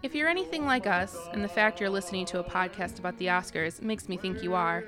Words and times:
If 0.00 0.14
you're 0.14 0.28
anything 0.28 0.64
like 0.64 0.86
us, 0.86 1.16
and 1.32 1.44
the 1.44 1.48
fact 1.48 1.80
you're 1.80 1.90
listening 1.90 2.24
to 2.26 2.38
a 2.38 2.44
podcast 2.44 2.98
about 2.98 3.18
the 3.18 3.26
Oscars 3.26 3.82
makes 3.82 4.08
me 4.08 4.16
think 4.16 4.42
you 4.42 4.54
are, 4.54 4.82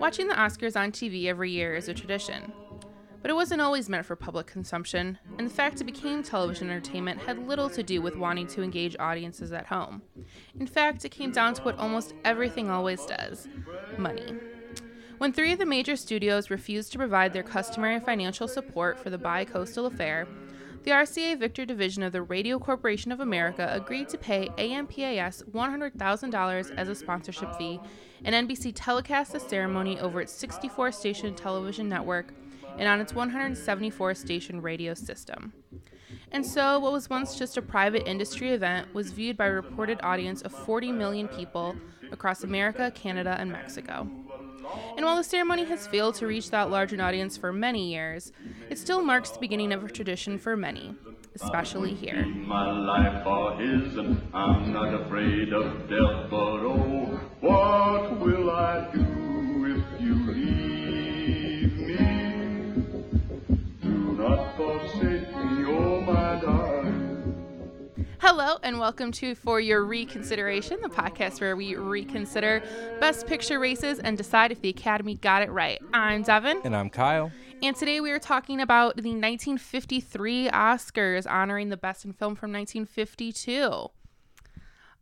watching 0.00 0.26
the 0.26 0.34
Oscars 0.34 0.80
on 0.80 0.90
TV 0.90 1.26
every 1.26 1.50
year 1.50 1.76
is 1.76 1.88
a 1.88 1.94
tradition. 1.94 2.52
But 3.20 3.30
it 3.30 3.34
wasn't 3.34 3.60
always 3.60 3.90
meant 3.90 4.06
for 4.06 4.16
public 4.16 4.46
consumption, 4.46 5.18
and 5.36 5.46
the 5.46 5.52
fact 5.52 5.82
it 5.82 5.84
became 5.84 6.22
television 6.22 6.70
entertainment 6.70 7.20
had 7.20 7.46
little 7.46 7.68
to 7.68 7.82
do 7.82 8.00
with 8.00 8.16
wanting 8.16 8.46
to 8.46 8.62
engage 8.62 8.96
audiences 8.98 9.52
at 9.52 9.66
home. 9.66 10.00
In 10.58 10.66
fact, 10.66 11.04
it 11.04 11.10
came 11.10 11.30
down 11.30 11.52
to 11.52 11.62
what 11.62 11.78
almost 11.78 12.14
everything 12.24 12.70
always 12.70 13.04
does 13.04 13.46
money. 13.98 14.32
When 15.18 15.34
three 15.34 15.52
of 15.52 15.58
the 15.58 15.66
major 15.66 15.96
studios 15.96 16.48
refused 16.48 16.92
to 16.92 16.98
provide 16.98 17.34
their 17.34 17.42
customary 17.42 18.00
financial 18.00 18.48
support 18.48 18.98
for 18.98 19.10
the 19.10 19.18
bi 19.18 19.44
coastal 19.44 19.84
affair, 19.84 20.26
the 20.82 20.92
RCA 20.92 21.38
Victor 21.38 21.66
division 21.66 22.02
of 22.02 22.12
the 22.12 22.22
Radio 22.22 22.58
Corporation 22.58 23.12
of 23.12 23.20
America 23.20 23.68
agreed 23.70 24.08
to 24.08 24.16
pay 24.16 24.48
AMPAS 24.56 25.42
$100,000 25.52 26.74
as 26.76 26.88
a 26.88 26.94
sponsorship 26.94 27.54
fee, 27.56 27.78
and 28.24 28.48
NBC 28.48 28.72
telecast 28.74 29.32
the 29.32 29.40
ceremony 29.40 30.00
over 30.00 30.22
its 30.22 30.32
64 30.32 30.92
station 30.92 31.34
television 31.34 31.88
network 31.88 32.32
and 32.78 32.88
on 32.88 33.00
its 33.00 33.12
174 33.12 34.14
station 34.14 34.62
radio 34.62 34.94
system. 34.94 35.52
And 36.32 36.46
so, 36.46 36.78
what 36.78 36.92
was 36.92 37.10
once 37.10 37.36
just 37.36 37.56
a 37.56 37.62
private 37.62 38.08
industry 38.08 38.50
event 38.50 38.94
was 38.94 39.12
viewed 39.12 39.36
by 39.36 39.46
a 39.46 39.52
reported 39.52 39.98
audience 40.02 40.42
of 40.42 40.52
40 40.52 40.92
million 40.92 41.28
people 41.28 41.76
across 42.12 42.44
America, 42.44 42.90
Canada, 42.94 43.36
and 43.38 43.50
Mexico. 43.50 44.08
And 44.96 45.04
while 45.04 45.16
the 45.16 45.24
ceremony 45.24 45.64
has 45.64 45.86
failed 45.86 46.14
to 46.16 46.26
reach 46.26 46.50
that 46.50 46.70
large 46.70 46.92
an 46.92 47.00
audience 47.00 47.36
for 47.36 47.52
many 47.52 47.90
years, 47.90 48.32
it 48.68 48.78
still 48.78 49.02
marks 49.02 49.30
the 49.30 49.38
beginning 49.38 49.72
of 49.72 49.84
a 49.84 49.88
tradition 49.88 50.38
for 50.38 50.56
many, 50.56 50.94
especially 51.34 51.94
here. 51.94 52.24
my 52.26 52.70
life 52.70 53.60
his, 53.60 53.96
I'm 54.32 54.72
not 54.72 54.94
afraid 54.94 55.52
of 55.52 55.88
death, 55.88 56.30
but 56.30 56.60
oh, 56.64 57.20
what 57.40 58.20
will 58.20 58.50
I 58.50 58.90
do 58.92 59.29
Hello, 68.22 68.58
and 68.62 68.78
welcome 68.78 69.12
to 69.12 69.34
For 69.34 69.60
Your 69.60 69.82
Reconsideration, 69.84 70.78
the 70.82 70.88
podcast 70.88 71.40
where 71.40 71.56
we 71.56 71.74
reconsider 71.74 72.62
Best 73.00 73.26
Picture 73.26 73.58
races 73.58 73.98
and 73.98 74.16
decide 74.16 74.52
if 74.52 74.60
the 74.60 74.68
Academy 74.68 75.14
got 75.14 75.42
it 75.42 75.50
right. 75.50 75.80
I'm 75.94 76.22
Devin, 76.22 76.60
And 76.64 76.76
I'm 76.76 76.90
Kyle. 76.90 77.32
and 77.62 77.74
today 77.74 78.00
we 78.00 78.10
are 78.10 78.18
talking 78.18 78.60
about 78.60 78.96
the 78.96 79.08
1953 79.10 80.50
Oscars 80.50 81.30
honoring 81.30 81.70
the 81.70 81.76
best 81.78 82.04
in 82.04 82.12
film 82.12 82.34
from 82.34 82.52
1952. 82.52 83.88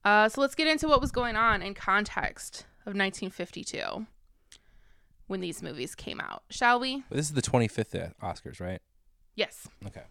Uh, 0.05 0.29
so 0.29 0.41
let's 0.41 0.55
get 0.55 0.69
into 0.69 0.87
what 0.87 1.01
was 1.01 1.11
going 1.11 1.35
on 1.35 1.61
in 1.61 1.75
context 1.75 2.67
of 2.87 2.95
1952 2.95 4.07
when 5.27 5.41
these 5.41 5.61
movies 5.63 5.95
came 5.97 6.21
out, 6.21 6.45
shall 6.51 6.79
we? 6.79 7.03
This 7.11 7.27
is 7.27 7.35
the 7.35 7.43
25th 7.43 8.13
Oscars, 8.23 8.61
right? 8.61 8.81
Yes. 9.35 9.67
Okay. 9.85 10.05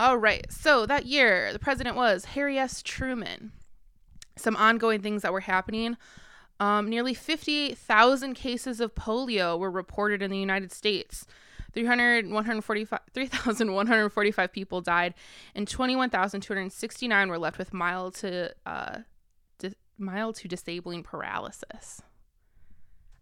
All 0.00 0.16
right. 0.16 0.50
So 0.50 0.86
that 0.86 1.04
year, 1.04 1.52
the 1.52 1.58
president 1.58 1.94
was 1.94 2.24
Harry 2.24 2.56
S. 2.56 2.80
Truman. 2.80 3.52
Some 4.34 4.56
ongoing 4.56 5.02
things 5.02 5.20
that 5.20 5.30
were 5.30 5.40
happening. 5.40 5.98
Um, 6.58 6.88
nearly 6.88 7.12
58,000 7.12 8.32
cases 8.32 8.80
of 8.80 8.94
polio 8.94 9.58
were 9.58 9.70
reported 9.70 10.22
in 10.22 10.30
the 10.30 10.38
United 10.38 10.72
States. 10.72 11.26
300, 11.74 12.30
145 12.30 12.98
3,145 13.12 14.52
people 14.52 14.80
died, 14.80 15.12
and 15.54 15.68
21,269 15.68 17.28
were 17.28 17.38
left 17.38 17.58
with 17.58 17.74
mild 17.74 18.14
to 18.14 18.54
uh, 18.64 19.00
di- 19.58 19.74
mild 19.98 20.34
to 20.36 20.48
disabling 20.48 21.02
paralysis. 21.02 22.00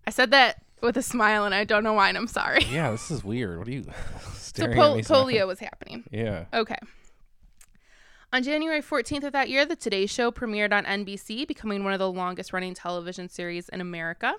I 0.07 0.11
said 0.11 0.31
that 0.31 0.63
with 0.81 0.97
a 0.97 1.03
smile, 1.03 1.45
and 1.45 1.55
I 1.55 1.65
don't 1.65 1.85
know 1.85 1.93
why, 1.95 2.09
and 2.09 2.17
I'm 2.19 2.27
sorry. 2.27 2.65
Yeah, 2.71 2.91
this 2.91 3.11
is 3.11 3.23
weird. 3.25 3.59
What 3.59 3.69
are 3.69 3.71
you 3.73 3.83
So 4.23 4.63
staring 4.63 4.77
pol- 4.77 4.99
at 4.99 5.05
so- 5.07 5.25
polio 5.25 5.47
was 5.47 5.59
happening. 5.61 6.05
Yeah. 6.11 6.47
Okay. 6.53 6.77
On 8.33 8.43
January 8.43 8.83
14th 8.83 9.25
of 9.25 9.33
that 9.33 9.49
year, 9.49 9.65
The 9.65 9.77
Today 9.77 10.05
Show 10.07 10.31
premiered 10.31 10.73
on 10.73 10.85
NBC, 10.85 11.47
becoming 11.49 11.83
one 11.85 11.95
of 11.95 11.99
the 11.99 12.11
longest 12.13 12.53
running 12.53 12.75
television 12.75 13.29
series 13.29 13.69
in 13.71 13.81
America. 13.81 14.35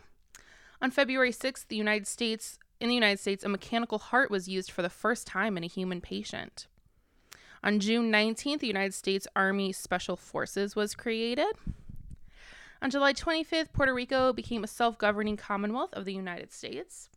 On 0.82 0.92
February 0.92 1.32
6th, 1.32 1.68
the 1.68 1.76
United 1.76 2.06
States 2.08 2.60
in 2.80 2.88
the 2.88 2.96
United 2.96 3.20
States, 3.20 3.44
a 3.44 3.50
mechanical 3.50 3.98
heart 4.00 4.32
was 4.32 4.48
used 4.48 4.72
for 4.72 4.82
the 4.82 4.90
first 4.90 5.28
time 5.28 5.58
in 5.58 5.64
a 5.64 5.68
human 5.68 6.00
patient. 6.00 6.68
On 7.62 7.80
June 7.80 8.10
19th, 8.10 8.60
the 8.60 8.68
United 8.68 8.94
States 8.94 9.28
Army 9.36 9.74
Special 9.74 10.16
Forces 10.16 10.78
was 10.78 10.96
created. 10.96 11.54
On 12.82 12.90
July 12.90 13.14
25th, 13.14 13.74
Puerto 13.74 13.94
Rico 13.94 14.32
became 14.32 14.64
a 14.64 14.68
self 14.68 14.98
governing 14.98 15.36
commonwealth 15.36 15.94
of 15.94 16.06
the 16.06 16.14
United 16.14 16.54
States. 16.54 17.10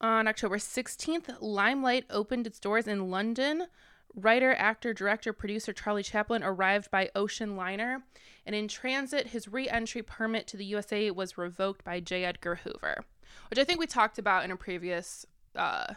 On 0.00 0.28
October 0.28 0.58
16th, 0.58 1.36
Limelight 1.40 2.04
opened 2.10 2.46
its 2.46 2.60
doors 2.60 2.86
in 2.86 3.10
London. 3.10 3.66
Writer, 4.14 4.54
actor, 4.54 4.92
director, 4.92 5.32
producer 5.32 5.72
Charlie 5.72 6.02
Chaplin 6.02 6.42
arrived 6.42 6.90
by 6.90 7.10
ocean 7.14 7.56
liner, 7.56 8.04
and 8.44 8.54
in 8.54 8.68
transit, 8.68 9.28
his 9.28 9.48
re 9.48 9.68
entry 9.68 10.02
permit 10.02 10.46
to 10.48 10.56
the 10.56 10.64
USA 10.66 11.10
was 11.10 11.38
revoked 11.38 11.84
by 11.84 12.00
J. 12.00 12.24
Edgar 12.24 12.56
Hoover, 12.56 13.04
which 13.50 13.58
I 13.58 13.64
think 13.64 13.78
we 13.78 13.86
talked 13.86 14.18
about 14.18 14.44
in 14.44 14.50
a 14.50 14.56
previous 14.56 15.26
uh, 15.54 15.94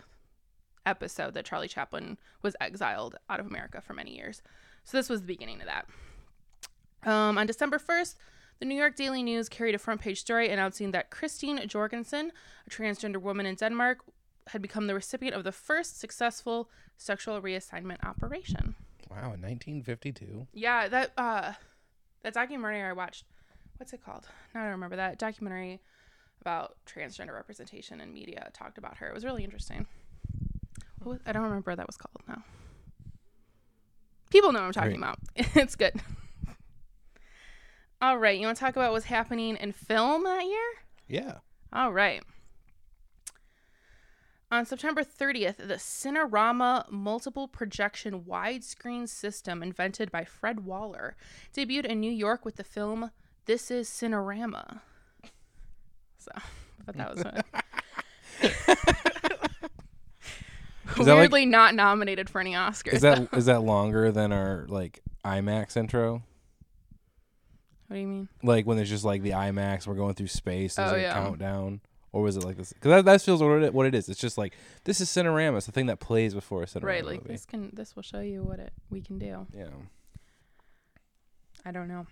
episode 0.85 1.33
that 1.33 1.45
Charlie 1.45 1.67
Chaplin 1.67 2.17
was 2.41 2.55
exiled 2.59 3.17
out 3.29 3.39
of 3.39 3.47
America 3.47 3.81
for 3.81 3.93
many 3.93 4.15
years. 4.15 4.41
So 4.83 4.97
this 4.97 5.09
was 5.09 5.21
the 5.21 5.27
beginning 5.27 5.59
of 5.59 5.67
that. 5.67 5.87
Um, 7.03 7.37
on 7.37 7.47
December 7.47 7.77
1st, 7.79 8.15
the 8.59 8.65
New 8.65 8.75
York 8.75 8.95
Daily 8.95 9.23
News 9.23 9.47
carried 9.47 9.75
a 9.75 9.79
front 9.79 10.01
page 10.01 10.19
story 10.19 10.49
announcing 10.49 10.91
that 10.91 11.09
Christine 11.09 11.65
Jorgensen, 11.67 12.31
a 12.67 12.69
transgender 12.69 13.17
woman 13.21 13.45
in 13.45 13.55
Denmark, 13.55 13.99
had 14.47 14.61
become 14.61 14.87
the 14.87 14.95
recipient 14.95 15.35
of 15.35 15.43
the 15.43 15.51
first 15.51 15.99
successful 15.99 16.69
sexual 16.97 17.41
reassignment 17.41 18.03
operation. 18.03 18.75
Wow, 19.09 19.33
in 19.33 19.41
1952. 19.41 20.47
Yeah, 20.53 20.87
that 20.89 21.11
uh 21.17 21.53
that 22.23 22.33
documentary 22.33 22.81
I 22.81 22.91
watched, 22.93 23.23
what's 23.77 23.93
it 23.93 24.03
called? 24.03 24.27
Now 24.53 24.61
I 24.61 24.63
don't 24.65 24.71
remember 24.73 24.97
that 24.97 25.17
documentary 25.17 25.79
about 26.41 26.75
transgender 26.85 27.33
representation 27.33 28.01
in 28.01 28.13
media 28.13 28.49
talked 28.53 28.77
about 28.77 28.97
her. 28.97 29.07
It 29.07 29.13
was 29.13 29.23
really 29.23 29.43
interesting. 29.43 29.87
Was, 31.03 31.19
I 31.25 31.31
don't 31.31 31.43
remember 31.43 31.71
what 31.71 31.77
that 31.77 31.87
was 31.87 31.95
called 31.97 32.21
now. 32.27 32.43
People 34.29 34.51
know 34.51 34.59
what 34.59 34.65
I'm 34.67 34.73
talking 34.73 35.01
Right. 35.01 35.15
about. 35.15 35.19
it's 35.55 35.75
good. 35.75 35.93
All 38.01 38.17
right, 38.17 38.39
you 38.39 38.45
want 38.45 38.57
to 38.57 38.63
talk 38.63 38.75
about 38.75 38.91
what's 38.93 39.05
happening 39.05 39.57
in 39.57 39.71
film 39.73 40.23
that 40.23 40.45
year? 40.45 40.69
Yeah. 41.07 41.37
All 41.73 41.91
right. 41.91 42.23
On 44.51 44.65
September 44.65 45.03
30th, 45.03 45.57
the 45.57 45.75
Cinerama 45.75 46.89
multiple 46.89 47.47
projection 47.47 48.21
widescreen 48.21 49.07
system 49.07 49.61
invented 49.61 50.11
by 50.11 50.23
Fred 50.23 50.65
Waller 50.65 51.15
debuted 51.55 51.85
in 51.85 51.99
New 51.99 52.11
York 52.11 52.45
with 52.45 52.55
the 52.55 52.63
film 52.63 53.11
This 53.45 53.69
is 53.69 53.87
Cinerama. 53.89 54.79
So, 56.17 56.31
I 56.35 56.91
thought 56.91 56.97
that 56.97 57.15
was 57.15 57.23
Is 60.99 61.05
that 61.05 61.13
like- 61.13 61.19
weirdly 61.19 61.45
not 61.45 61.75
nominated 61.75 62.29
for 62.29 62.41
any 62.41 62.53
Oscars. 62.53 62.93
Is 62.93 63.01
that 63.01 63.29
is 63.33 63.45
that 63.45 63.61
longer 63.61 64.11
than 64.11 64.33
our 64.33 64.65
like 64.67 65.01
IMAX 65.23 65.77
intro? 65.77 66.23
What 67.89 67.95
do 67.95 67.99
you 67.99 68.07
mean? 68.07 68.29
Like 68.43 68.65
when 68.65 68.77
there's 68.77 68.89
just 68.89 69.03
like 69.03 69.21
the 69.23 69.31
IMAX, 69.31 69.85
we're 69.85 69.95
going 69.95 70.13
through 70.13 70.27
space. 70.27 70.75
There's 70.75 70.89
Oh, 70.91 70.93
like 70.93 71.01
yeah. 71.01 71.11
a 71.11 71.21
countdown, 71.21 71.81
or 72.13 72.21
was 72.21 72.37
it 72.37 72.43
like 72.45 72.55
this? 72.55 72.71
Because 72.71 72.89
that, 72.91 73.05
that 73.05 73.21
feels 73.21 73.41
what 73.43 73.61
it, 73.63 73.73
what 73.73 73.85
it 73.85 73.93
is. 73.95 74.07
It's 74.07 74.19
just 74.19 74.37
like 74.37 74.53
this 74.85 75.01
is 75.01 75.09
Cinerama. 75.09 75.57
It's 75.57 75.65
the 75.65 75.71
thing 75.73 75.87
that 75.87 75.99
plays 75.99 76.33
before 76.33 76.63
a 76.63 76.65
Cinerama 76.65 76.83
Right, 76.83 77.05
like 77.05 77.21
movie. 77.23 77.33
this 77.33 77.45
can 77.45 77.71
this 77.73 77.95
will 77.95 78.03
show 78.03 78.21
you 78.21 78.41
what 78.43 78.59
it 78.59 78.71
we 78.89 79.01
can 79.01 79.17
do. 79.19 79.45
Yeah. 79.53 79.65
I 81.65 81.71
don't 81.71 81.87
know. 81.89 82.07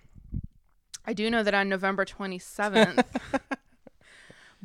I 1.05 1.13
do 1.13 1.29
know 1.29 1.41
that 1.41 1.53
on 1.53 1.69
November 1.69 2.03
27th, 2.03 3.01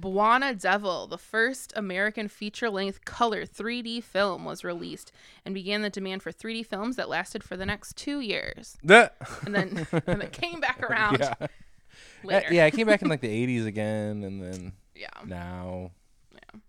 Bwana 0.01 0.59
Devil, 0.59 1.07
the 1.07 1.19
first 1.19 1.73
American 1.77 2.27
feature 2.29 2.71
length 2.71 3.05
color 3.05 3.45
3D 3.45 4.03
film, 4.03 4.45
was 4.45 4.65
released 4.65 5.13
and 5.45 5.55
began 5.55 5.83
the 5.83 5.91
demand 5.91 6.23
for 6.23 6.33
3D 6.33 6.65
films 6.67 6.97
that 6.97 7.09
lasted 7.09 7.45
for 7.45 7.57
the 7.57 7.67
next 7.67 7.97
two 7.97 8.21
years. 8.21 8.77
And 8.89 9.55
then, 9.55 9.87
and 10.07 10.21
then 10.23 10.31
came 10.31 10.61
back 10.61 10.83
around 10.83 11.19
yeah. 11.21 11.35
Later. 12.25 12.53
Yeah, 12.55 12.67
it 12.67 12.71
came 12.73 12.87
back 12.87 13.03
in 13.03 13.09
like 13.09 13.21
the 13.21 13.29
80s 13.29 13.67
again, 13.67 14.25
and 14.25 14.43
then 14.43 14.73
Yeah. 14.95 15.09
now. 15.27 15.91
Yeah. 16.33 16.61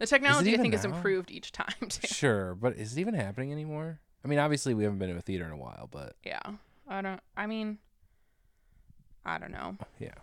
The 0.00 0.06
technology 0.06 0.52
I 0.54 0.58
think 0.58 0.74
has 0.74 0.84
now? 0.84 0.94
improved 0.94 1.30
each 1.30 1.50
time 1.52 1.74
too. 1.88 2.06
Sure, 2.08 2.54
but 2.54 2.76
is 2.76 2.96
it 2.96 3.00
even 3.00 3.14
happening 3.14 3.52
anymore? 3.52 4.00
I 4.24 4.28
mean, 4.28 4.38
obviously 4.38 4.74
we 4.74 4.82
haven't 4.84 4.98
been 4.98 5.10
to 5.10 5.16
a 5.16 5.20
theater 5.20 5.44
in 5.46 5.52
a 5.52 5.56
while, 5.56 5.88
but 5.90 6.16
Yeah. 6.24 6.40
I 6.88 7.00
don't 7.00 7.20
I 7.36 7.46
mean 7.46 7.78
I 9.24 9.38
don't 9.38 9.52
know. 9.52 9.76
yeah. 9.98 10.14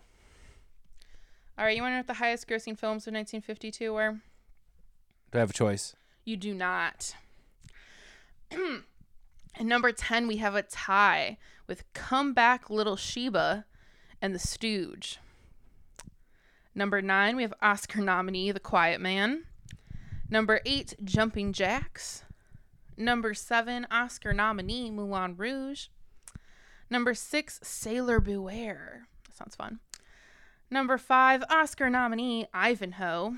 All 1.58 1.66
right, 1.66 1.76
you 1.76 1.82
want 1.82 1.92
to 1.92 1.96
know 1.96 2.00
what 2.00 2.06
the 2.06 2.14
highest 2.14 2.48
grossing 2.48 2.78
films 2.78 3.06
of 3.06 3.12
1952 3.12 3.92
were? 3.92 4.20
Do 5.30 5.38
I 5.38 5.40
have 5.40 5.50
a 5.50 5.54
choice? 5.54 5.94
You 6.24 6.36
do 6.36 6.54
not. 6.54 7.14
At 8.52 9.66
number 9.66 9.92
10, 9.92 10.26
we 10.26 10.38
have 10.38 10.54
a 10.54 10.62
tie 10.62 11.36
with 11.66 11.84
Come 11.92 12.32
Back 12.32 12.70
Little 12.70 12.96
Sheba 12.96 13.66
and 14.20 14.34
The 14.34 14.38
Stooge. 14.38 15.18
Number 16.74 17.02
9, 17.02 17.36
we 17.36 17.42
have 17.42 17.52
Oscar 17.60 18.00
nominee 18.00 18.50
The 18.50 18.60
Quiet 18.60 19.00
Man. 19.00 19.44
Number 20.30 20.60
8, 20.64 20.94
Jumping 21.04 21.52
Jacks. 21.52 22.24
Number 22.96 23.34
7, 23.34 23.86
Oscar 23.90 24.32
nominee 24.32 24.90
Moulin 24.90 25.36
Rouge. 25.36 25.88
Number 26.88 27.12
6, 27.12 27.60
Sailor 27.62 28.20
Beware. 28.20 29.06
That 29.26 29.36
sounds 29.36 29.54
fun. 29.54 29.80
Number 30.72 30.96
5, 30.96 31.44
Oscar 31.50 31.90
nominee 31.90 32.46
Ivanhoe. 32.54 33.34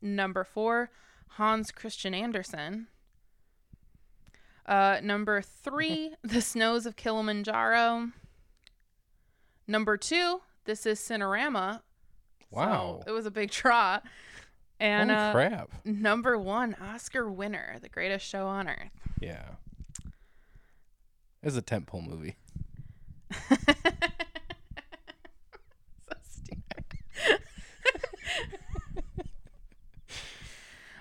Number 0.00 0.44
4, 0.44 0.90
Hans 1.32 1.70
Christian 1.70 2.14
Andersen. 2.14 2.86
Uh, 4.64 4.98
number 5.02 5.42
three, 5.42 6.14
The 6.22 6.40
Snows 6.40 6.86
of 6.86 6.96
Kilimanjaro. 6.96 8.12
Number 9.66 9.98
two, 9.98 10.40
This 10.64 10.86
is 10.86 10.98
Cinerama. 10.98 11.82
Wow. 12.50 13.02
So 13.04 13.10
it 13.10 13.12
was 13.12 13.26
a 13.26 13.30
big 13.30 13.50
draw. 13.50 14.00
And 14.80 15.10
Holy 15.10 15.22
uh, 15.22 15.32
crap! 15.32 15.70
number 15.84 16.38
one, 16.38 16.74
Oscar 16.80 17.30
winner, 17.30 17.76
The 17.82 17.90
Greatest 17.90 18.24
Show 18.24 18.46
on 18.46 18.68
Earth. 18.68 18.92
Yeah, 19.20 19.44
it's 21.42 21.56
a 21.58 21.62
tentpole 21.62 22.08
movie. 22.08 22.36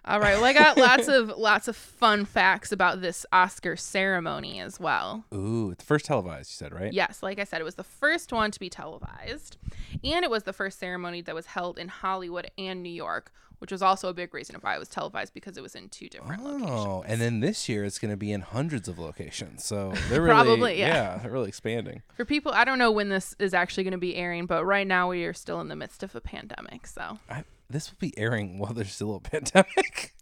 All 0.07 0.21
right, 0.21 0.35
well, 0.35 0.45
I 0.45 0.53
got 0.53 0.77
lots 0.77 1.09
of 1.09 1.37
lots 1.37 1.67
of 1.67 1.75
fun 1.75 2.23
facts 2.23 2.71
about 2.71 3.01
this 3.01 3.25
Oscar 3.33 3.75
ceremony 3.75 4.61
as 4.61 4.79
well. 4.79 5.25
Ooh, 5.33 5.71
it's 5.71 5.83
first 5.83 6.05
televised. 6.05 6.49
You 6.49 6.55
said 6.55 6.73
right? 6.73 6.93
Yes, 6.93 7.21
like 7.21 7.39
I 7.39 7.43
said, 7.43 7.59
it 7.59 7.65
was 7.65 7.75
the 7.75 7.83
first 7.83 8.31
one 8.31 8.51
to 8.51 8.59
be 8.59 8.69
televised, 8.69 9.57
and 10.05 10.23
it 10.23 10.31
was 10.31 10.43
the 10.43 10.53
first 10.53 10.79
ceremony 10.79 11.19
that 11.21 11.35
was 11.35 11.47
held 11.47 11.77
in 11.77 11.89
Hollywood 11.89 12.49
and 12.57 12.81
New 12.81 12.89
York, 12.89 13.33
which 13.59 13.69
was 13.69 13.81
also 13.81 14.07
a 14.07 14.13
big 14.13 14.33
reason 14.33 14.55
why 14.61 14.75
it 14.75 14.79
was 14.79 14.87
televised 14.87 15.33
because 15.33 15.57
it 15.57 15.61
was 15.61 15.75
in 15.75 15.89
two 15.89 16.07
different 16.07 16.41
oh, 16.41 16.51
locations. 16.51 16.69
Oh, 16.71 17.03
and 17.05 17.19
then 17.19 17.41
this 17.41 17.67
year 17.67 17.83
it's 17.83 17.99
going 17.99 18.11
to 18.11 18.17
be 18.17 18.31
in 18.31 18.41
hundreds 18.41 18.87
of 18.87 18.97
locations. 18.97 19.65
So 19.65 19.91
they're 20.09 20.21
really, 20.21 20.33
Probably, 20.33 20.79
yeah. 20.79 21.17
they're 21.17 21.31
really 21.31 21.49
expanding. 21.49 22.01
For 22.15 22.23
people, 22.23 22.53
I 22.53 22.63
don't 22.63 22.79
know 22.79 22.91
when 22.91 23.09
this 23.09 23.35
is 23.39 23.53
actually 23.53 23.83
going 23.83 23.91
to 23.91 23.97
be 23.97 24.15
airing, 24.15 24.45
but 24.45 24.63
right 24.63 24.87
now 24.87 25.09
we 25.09 25.25
are 25.25 25.33
still 25.33 25.59
in 25.59 25.67
the 25.67 25.75
midst 25.75 26.01
of 26.01 26.15
a 26.15 26.21
pandemic, 26.21 26.87
so 26.87 27.19
I, 27.29 27.43
this 27.69 27.91
will 27.91 27.97
be 27.99 28.17
airing 28.17 28.59
while 28.59 28.73
there's 28.73 28.91
still 28.93 29.15
a 29.15 29.19
pandemic. 29.21 30.13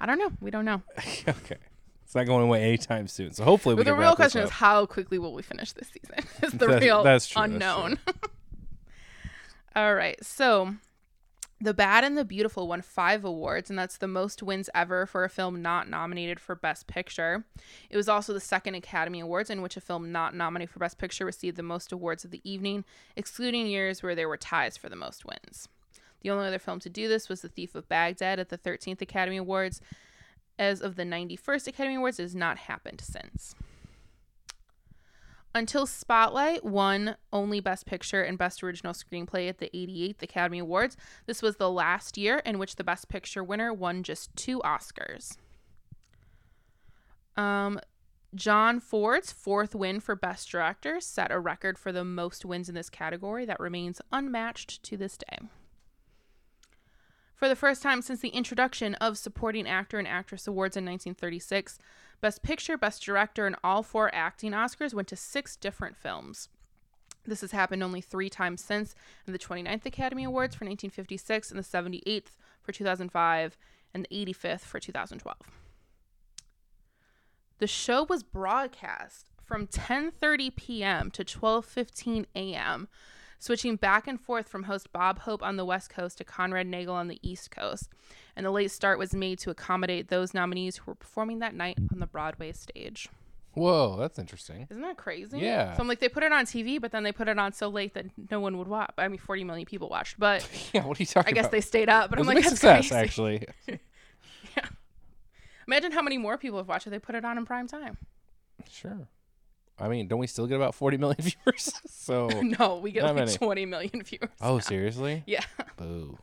I 0.00 0.06
don't 0.06 0.18
know. 0.18 0.30
We 0.40 0.50
don't 0.50 0.64
know. 0.64 0.82
okay, 1.28 1.56
it's 2.04 2.14
not 2.14 2.26
going 2.26 2.44
away 2.44 2.62
anytime 2.62 3.08
soon. 3.08 3.32
So 3.32 3.44
hopefully 3.44 3.74
we 3.74 3.80
But 3.84 3.90
the 3.90 3.94
real 3.96 4.14
question 4.16 4.42
is 4.42 4.50
how 4.50 4.86
quickly 4.86 5.18
will 5.18 5.32
we 5.34 5.42
finish 5.42 5.72
this 5.72 5.88
season? 5.88 6.16
Is 6.42 6.52
the 6.52 6.58
That's- 6.66 6.82
real 6.82 7.02
that's 7.02 7.26
true, 7.28 7.40
that's 7.42 7.52
unknown. 7.52 7.98
All 9.76 9.94
right, 9.94 10.22
so 10.24 10.74
The 11.60 11.74
Bad 11.74 12.04
and 12.04 12.16
the 12.16 12.24
Beautiful 12.24 12.68
won 12.68 12.80
five 12.82 13.24
awards, 13.24 13.70
and 13.70 13.78
that's 13.78 13.96
the 13.96 14.06
most 14.06 14.40
wins 14.42 14.70
ever 14.74 15.04
for 15.06 15.24
a 15.24 15.28
film 15.28 15.62
not 15.62 15.88
nominated 15.88 16.38
for 16.38 16.54
Best 16.54 16.86
Picture. 16.86 17.44
It 17.90 17.96
was 17.96 18.08
also 18.08 18.32
the 18.32 18.40
second 18.40 18.76
Academy 18.76 19.18
Awards 19.20 19.50
in 19.50 19.62
which 19.62 19.76
a 19.76 19.80
film 19.80 20.12
not 20.12 20.32
nominated 20.34 20.70
for 20.72 20.78
Best 20.78 20.98
Picture 20.98 21.24
received 21.24 21.56
the 21.56 21.62
most 21.64 21.90
awards 21.90 22.24
of 22.24 22.30
the 22.30 22.40
evening, 22.48 22.84
excluding 23.16 23.66
years 23.66 24.00
where 24.02 24.14
there 24.14 24.28
were 24.28 24.36
ties 24.36 24.76
for 24.76 24.88
the 24.88 24.96
most 24.96 25.24
wins. 25.24 25.68
The 26.24 26.30
only 26.30 26.46
other 26.46 26.58
film 26.58 26.80
to 26.80 26.88
do 26.88 27.06
this 27.06 27.28
was 27.28 27.42
The 27.42 27.50
Thief 27.50 27.74
of 27.74 27.86
Baghdad 27.86 28.40
at 28.40 28.48
the 28.48 28.56
13th 28.56 29.02
Academy 29.02 29.36
Awards. 29.36 29.82
As 30.58 30.80
of 30.80 30.96
the 30.96 31.02
91st 31.02 31.66
Academy 31.66 31.96
Awards, 31.96 32.18
it 32.18 32.22
has 32.22 32.34
not 32.34 32.56
happened 32.56 33.02
since. 33.02 33.54
Until 35.54 35.84
Spotlight 35.84 36.64
won 36.64 37.16
only 37.30 37.60
Best 37.60 37.84
Picture 37.84 38.22
and 38.22 38.38
Best 38.38 38.64
Original 38.64 38.94
Screenplay 38.94 39.50
at 39.50 39.58
the 39.58 39.70
88th 39.74 40.22
Academy 40.22 40.60
Awards, 40.60 40.96
this 41.26 41.42
was 41.42 41.56
the 41.56 41.70
last 41.70 42.16
year 42.16 42.38
in 42.38 42.58
which 42.58 42.76
the 42.76 42.84
Best 42.84 43.10
Picture 43.10 43.44
winner 43.44 43.70
won 43.70 44.02
just 44.02 44.34
two 44.34 44.60
Oscars. 44.60 45.36
Um, 47.36 47.78
John 48.34 48.80
Ford's 48.80 49.30
fourth 49.30 49.74
win 49.74 50.00
for 50.00 50.16
Best 50.16 50.50
Director 50.50 51.00
set 51.00 51.30
a 51.30 51.38
record 51.38 51.78
for 51.78 51.92
the 51.92 52.02
most 52.02 52.46
wins 52.46 52.70
in 52.70 52.74
this 52.74 52.88
category 52.88 53.44
that 53.44 53.60
remains 53.60 54.00
unmatched 54.10 54.82
to 54.84 54.96
this 54.96 55.18
day. 55.18 55.38
For 57.44 57.48
the 57.50 57.56
first 57.56 57.82
time 57.82 58.00
since 58.00 58.20
the 58.20 58.30
introduction 58.30 58.94
of 58.94 59.18
Supporting 59.18 59.68
Actor 59.68 59.98
and 59.98 60.08
Actress 60.08 60.46
Awards 60.46 60.78
in 60.78 60.86
1936, 60.86 61.78
Best 62.22 62.42
Picture, 62.42 62.78
Best 62.78 63.04
Director, 63.04 63.46
and 63.46 63.54
all 63.62 63.82
four 63.82 64.10
acting 64.14 64.52
Oscars 64.52 64.94
went 64.94 65.08
to 65.08 65.16
six 65.16 65.54
different 65.54 65.94
films. 65.94 66.48
This 67.26 67.42
has 67.42 67.52
happened 67.52 67.82
only 67.82 68.00
three 68.00 68.30
times 68.30 68.64
since 68.64 68.94
in 69.26 69.34
the 69.34 69.38
29th 69.38 69.84
Academy 69.84 70.24
Awards 70.24 70.54
for 70.54 70.64
1956 70.64 71.50
and 71.50 71.58
the 71.58 71.62
78th 71.62 72.38
for 72.62 72.72
2005 72.72 73.58
and 73.92 74.06
the 74.08 74.24
85th 74.26 74.60
for 74.60 74.80
2012. 74.80 75.36
The 77.58 77.66
show 77.66 78.04
was 78.04 78.22
broadcast 78.22 79.26
from 79.42 79.66
10:30 79.66 80.56
p.m. 80.56 81.10
to 81.10 81.22
12:15 81.22 82.24
a.m., 82.34 82.88
switching 83.38 83.76
back 83.76 84.06
and 84.06 84.20
forth 84.20 84.48
from 84.48 84.64
host 84.64 84.92
Bob 84.92 85.20
Hope 85.20 85.42
on 85.42 85.56
the 85.56 85.64
West 85.64 85.90
Coast 85.90 86.18
to 86.18 86.24
Conrad 86.24 86.66
Nagel 86.66 86.94
on 86.94 87.08
the 87.08 87.18
East 87.22 87.50
Coast. 87.50 87.88
And 88.36 88.44
the 88.46 88.50
late 88.50 88.70
start 88.70 88.98
was 88.98 89.14
made 89.14 89.38
to 89.40 89.50
accommodate 89.50 90.08
those 90.08 90.34
nominees 90.34 90.76
who 90.78 90.90
were 90.90 90.94
performing 90.94 91.38
that 91.40 91.54
night 91.54 91.78
on 91.92 92.00
the 92.00 92.06
Broadway 92.06 92.52
stage. 92.52 93.08
Whoa, 93.52 93.96
that's 94.00 94.18
interesting. 94.18 94.66
Isn't 94.68 94.82
that 94.82 94.96
crazy? 94.96 95.38
Yeah. 95.38 95.74
So 95.76 95.80
I'm 95.82 95.86
like, 95.86 96.00
they 96.00 96.08
put 96.08 96.24
it 96.24 96.32
on 96.32 96.44
TV, 96.44 96.80
but 96.80 96.90
then 96.90 97.04
they 97.04 97.12
put 97.12 97.28
it 97.28 97.38
on 97.38 97.52
so 97.52 97.68
late 97.68 97.94
that 97.94 98.06
no 98.30 98.40
one 98.40 98.58
would 98.58 98.66
watch. 98.66 98.90
I 98.98 99.06
mean, 99.06 99.18
40 99.18 99.44
million 99.44 99.64
people 99.66 99.88
watched, 99.88 100.18
but 100.18 100.48
Yeah, 100.72 100.84
what 100.84 100.98
are 100.98 101.02
you 101.02 101.06
talking 101.06 101.30
I 101.30 101.34
guess 101.34 101.44
about? 101.44 101.52
they 101.52 101.60
stayed 101.60 101.88
up. 101.88 102.10
But 102.10 102.18
It 102.18 102.22
I'm 102.22 102.26
like, 102.26 102.36
that's 102.38 102.48
success, 102.48 102.88
crazy. 102.88 102.94
actually. 103.04 103.46
Yeah. 104.56 104.66
Imagine 105.66 105.92
how 105.92 106.02
many 106.02 106.18
more 106.18 106.36
people 106.36 106.58
have 106.58 106.68
watched 106.68 106.86
it. 106.86 106.90
They 106.90 106.98
put 106.98 107.14
it 107.14 107.24
on 107.24 107.38
in 107.38 107.44
prime 107.46 107.66
time. 107.66 107.96
Sure. 108.70 109.08
I 109.78 109.88
mean, 109.88 110.06
don't 110.06 110.18
we 110.20 110.26
still 110.26 110.46
get 110.46 110.56
about 110.56 110.74
40 110.74 110.96
million 110.98 111.16
viewers? 111.20 111.72
so, 111.88 112.28
no, 112.58 112.76
we 112.76 112.92
get 112.92 113.02
like 113.04 113.14
many. 113.14 113.32
20 113.34 113.66
million 113.66 114.02
viewers. 114.04 114.30
oh, 114.40 114.58
seriously? 114.60 115.22
Yeah. 115.26 115.42
Boo. 115.76 116.18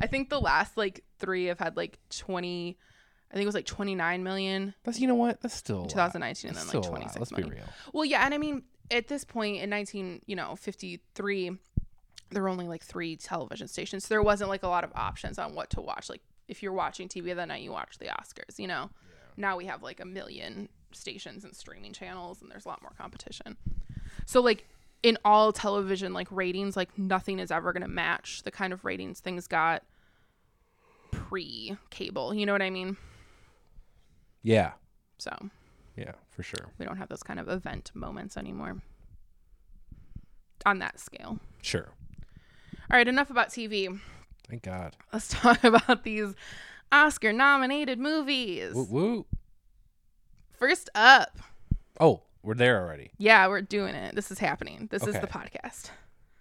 I 0.00 0.06
think 0.06 0.30
the 0.30 0.40
last 0.40 0.76
like 0.76 1.04
three 1.18 1.46
have 1.46 1.58
had 1.58 1.76
like 1.76 1.98
20, 2.10 2.76
I 3.30 3.34
think 3.34 3.42
it 3.42 3.46
was 3.46 3.54
like 3.54 3.66
29 3.66 4.22
million 4.22 4.74
That's 4.84 4.98
you 4.98 5.06
know 5.06 5.14
what? 5.14 5.40
That's 5.42 5.54
still 5.54 5.78
a 5.78 5.80
lot. 5.80 5.90
2019 5.90 6.48
and 6.48 6.56
then 6.56 6.64
like 6.64 6.68
still 6.68 6.82
26 6.82 7.18
Let's 7.18 7.30
million. 7.32 7.50
be 7.50 7.56
real. 7.56 7.66
Well, 7.92 8.04
yeah, 8.04 8.24
and 8.24 8.34
I 8.34 8.38
mean, 8.38 8.62
at 8.90 9.08
this 9.08 9.24
point 9.24 9.58
in 9.62 9.70
19, 9.70 10.22
you 10.26 10.36
know, 10.36 10.56
53, 10.56 11.52
there 12.30 12.42
were 12.42 12.48
only 12.48 12.66
like 12.66 12.82
three 12.82 13.16
television 13.16 13.68
stations. 13.68 14.04
So 14.04 14.08
there 14.14 14.22
wasn't 14.22 14.50
like 14.50 14.62
a 14.62 14.68
lot 14.68 14.82
of 14.84 14.90
options 14.94 15.38
on 15.38 15.54
what 15.54 15.70
to 15.70 15.80
watch. 15.80 16.08
Like 16.08 16.22
if 16.48 16.62
you're 16.62 16.72
watching 16.72 17.08
TV 17.08 17.34
that 17.34 17.46
night, 17.48 17.62
you 17.62 17.70
watch 17.72 17.98
the 17.98 18.06
Oscars, 18.06 18.58
you 18.58 18.66
know. 18.66 18.90
Now 19.36 19.56
we 19.56 19.66
have 19.66 19.82
like 19.82 20.00
a 20.00 20.04
million 20.06 20.68
stations 20.92 21.44
and 21.44 21.54
streaming 21.54 21.92
channels 21.92 22.40
and 22.42 22.50
there's 22.50 22.64
a 22.64 22.68
lot 22.68 22.80
more 22.82 22.92
competition. 22.96 23.56
So 24.24 24.40
like 24.40 24.64
in 25.02 25.18
all 25.24 25.52
television 25.52 26.12
like 26.12 26.28
ratings, 26.30 26.76
like 26.76 26.96
nothing 26.98 27.38
is 27.38 27.50
ever 27.50 27.72
going 27.72 27.82
to 27.82 27.88
match 27.88 28.42
the 28.42 28.50
kind 28.50 28.72
of 28.72 28.84
ratings 28.84 29.20
things 29.20 29.46
got 29.46 29.82
pre-cable. 31.10 32.34
You 32.34 32.46
know 32.46 32.52
what 32.52 32.62
I 32.62 32.70
mean? 32.70 32.96
Yeah. 34.42 34.72
So 35.18 35.30
Yeah, 35.96 36.12
for 36.30 36.42
sure. 36.42 36.66
we 36.78 36.86
don't 36.86 36.96
have 36.96 37.08
those 37.08 37.22
kind 37.22 37.40
of 37.40 37.48
event 37.48 37.90
moments 37.94 38.36
anymore 38.36 38.76
on 40.64 40.78
that 40.80 40.98
scale. 41.00 41.38
Sure. 41.62 41.88
All 42.90 42.96
right, 42.96 43.06
enough 43.08 43.30
about 43.30 43.48
TV. 43.48 43.98
Thank 44.48 44.62
God. 44.62 44.96
Let's 45.12 45.28
talk 45.30 45.64
about 45.64 46.04
these 46.04 46.34
Oscar 46.92 47.32
nominated 47.32 47.98
movies. 47.98 48.74
Woo 48.74 48.84
woo. 48.84 49.26
First 50.58 50.90
up, 50.94 51.38
Oh, 52.00 52.22
we're 52.42 52.54
there 52.54 52.80
already. 52.80 53.10
yeah, 53.18 53.46
we're 53.48 53.62
doing 53.62 53.94
it. 53.94 54.14
This 54.14 54.30
is 54.30 54.38
happening. 54.38 54.88
This 54.90 55.02
is 55.02 55.10
Okay. 55.16 55.20
the 55.20 55.26
podcast. 55.26 55.90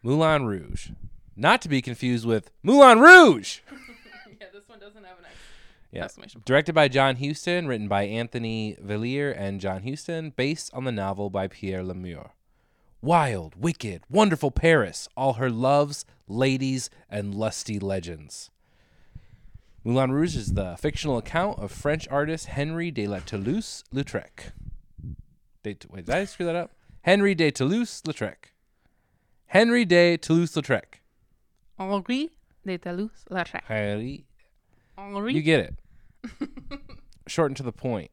Moulin 0.04 0.46
Rouge. 0.46 0.92
Not 1.36 1.62
to 1.64 1.70
be 1.70 1.82
confused 1.82 2.26
with 2.26 2.52
Moulin 2.64 3.00
Rouge. 3.00 3.60
yeah, 4.40 4.48
this 4.54 4.68
one 4.68 4.80
doesn't 4.80 5.04
have 5.04 5.18
an 5.20 5.26
Yeah. 5.92 6.04
exclamation. 6.06 6.42
Directed 6.46 6.74
by 6.74 6.88
John 6.88 7.18
Huston, 7.18 7.68
written 7.68 7.88
by 7.88 8.04
Anthony 8.04 8.76
Villiers 8.80 9.36
and 9.38 9.60
John 9.60 9.84
Huston, 9.84 10.30
based 10.32 10.74
on 10.74 10.84
the 10.86 10.92
novel 10.92 11.30
by 11.30 11.48
Pierre 11.48 11.84
La 11.84 11.94
Mure. 11.94 12.32
wild, 13.02 13.54
wicked, 13.56 14.02
wonderful 14.10 14.50
Paris, 14.50 15.08
all 15.16 15.34
her 15.34 15.50
loves, 15.52 16.06
ladies, 16.28 16.90
and 17.10 17.36
lusty 17.36 17.78
legends. 17.80 18.50
Moulin 19.86 20.12
Rouge 20.12 20.36
is 20.36 20.54
the 20.54 20.76
fictional 20.78 21.18
account 21.18 21.60
of 21.60 21.72
French 21.72 22.08
artist 22.10 22.48
Henri 22.48 22.90
de 22.90 23.06
la 23.08 23.20
Toulouse-Lautrec. 23.20 24.52
De, 25.62 25.78
wait, 25.92 26.06
did 26.06 26.10
I 26.16 26.26
screw 26.26 26.46
that 26.48 26.56
up? 26.56 26.72
Henri 27.04 27.36
de 27.36 27.52
Toulouse-Lautrec. 27.52 28.52
Henri 29.48 29.86
de 29.86 30.18
Toulouse-Lautrec. 30.18 31.02
Henri 31.78 32.26
de 32.66 32.78
Toulouse-Lautrec. 32.80 33.62
Henri. 33.70 34.26
Henri. 34.98 35.34
You 35.36 35.42
get 35.44 35.60
it. 35.60 35.76
Short 37.28 37.52
and 37.52 37.58
to 37.58 37.64
the 37.64 37.72
point. 37.72 38.10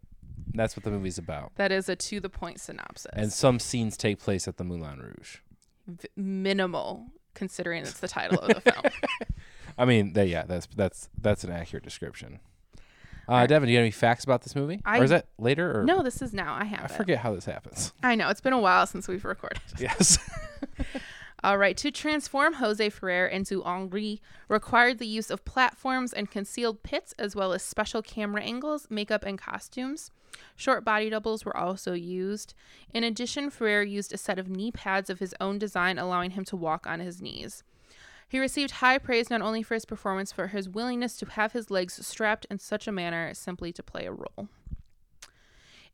That's 0.54 0.76
what 0.76 0.84
the 0.84 0.90
movie's 0.90 1.16
about. 1.16 1.52
that 1.56 1.72
is 1.72 1.88
a 1.88 1.96
to 1.96 2.20
the 2.20 2.28
point 2.28 2.60
synopsis. 2.60 3.06
And 3.14 3.32
some 3.32 3.58
scenes 3.58 3.96
take 3.96 4.18
place 4.18 4.46
at 4.46 4.58
the 4.58 4.64
Moulin 4.64 4.98
Rouge. 4.98 5.38
v- 5.86 6.08
minimal 6.16 7.06
considering 7.34 7.82
it's 7.82 8.00
the 8.00 8.08
title 8.08 8.38
of 8.40 8.48
the 8.54 8.60
film. 8.60 8.82
I 9.78 9.84
mean, 9.84 10.12
that, 10.14 10.28
yeah, 10.28 10.44
that's 10.44 10.66
that's 10.76 11.08
that's 11.20 11.44
an 11.44 11.50
accurate 11.50 11.84
description. 11.84 12.40
Uh, 13.28 13.46
Devin, 13.46 13.68
do 13.68 13.72
you 13.72 13.78
have 13.78 13.84
any 13.84 13.90
facts 13.92 14.24
about 14.24 14.42
this 14.42 14.54
movie? 14.56 14.80
I- 14.84 14.98
or 14.98 15.04
is 15.04 15.10
that 15.10 15.26
later? 15.38 15.80
Or 15.80 15.84
no, 15.84 16.02
this 16.02 16.20
is 16.22 16.32
now. 16.34 16.54
I 16.54 16.64
have 16.64 16.80
I 16.80 16.84
it. 16.86 16.90
forget 16.90 17.18
how 17.18 17.34
this 17.34 17.44
happens. 17.44 17.92
I 18.02 18.14
know. 18.14 18.28
It's 18.28 18.40
been 18.40 18.52
a 18.52 18.58
while 18.60 18.86
since 18.86 19.08
we've 19.08 19.24
recorded. 19.24 19.60
Yes. 19.78 20.18
All 21.44 21.58
right. 21.58 21.76
To 21.78 21.90
transform 21.90 22.54
Jose 22.54 22.88
Ferrer 22.90 23.26
into 23.26 23.64
Henri 23.64 24.20
required 24.48 24.98
the 24.98 25.06
use 25.08 25.28
of 25.28 25.44
platforms 25.44 26.12
and 26.12 26.30
concealed 26.30 26.84
pits, 26.84 27.14
as 27.18 27.34
well 27.34 27.52
as 27.52 27.62
special 27.64 28.00
camera 28.00 28.42
angles, 28.42 28.86
makeup, 28.88 29.24
and 29.24 29.36
costumes. 29.38 30.12
Short 30.54 30.84
body 30.84 31.10
doubles 31.10 31.44
were 31.44 31.56
also 31.56 31.94
used. 31.94 32.54
In 32.94 33.02
addition, 33.02 33.50
Ferrer 33.50 33.82
used 33.82 34.12
a 34.12 34.18
set 34.18 34.38
of 34.38 34.48
knee 34.48 34.70
pads 34.70 35.10
of 35.10 35.18
his 35.18 35.34
own 35.40 35.58
design, 35.58 35.98
allowing 35.98 36.30
him 36.32 36.44
to 36.44 36.56
walk 36.56 36.86
on 36.86 37.00
his 37.00 37.20
knees. 37.20 37.64
He 38.32 38.40
received 38.40 38.70
high 38.70 38.96
praise 38.96 39.28
not 39.28 39.42
only 39.42 39.62
for 39.62 39.74
his 39.74 39.84
performance, 39.84 40.32
but 40.32 40.36
for 40.36 40.46
his 40.46 40.66
willingness 40.66 41.18
to 41.18 41.26
have 41.26 41.52
his 41.52 41.70
legs 41.70 42.04
strapped 42.06 42.46
in 42.50 42.58
such 42.58 42.88
a 42.88 42.92
manner 42.92 43.34
simply 43.34 43.74
to 43.74 43.82
play 43.82 44.06
a 44.06 44.10
role. 44.10 44.48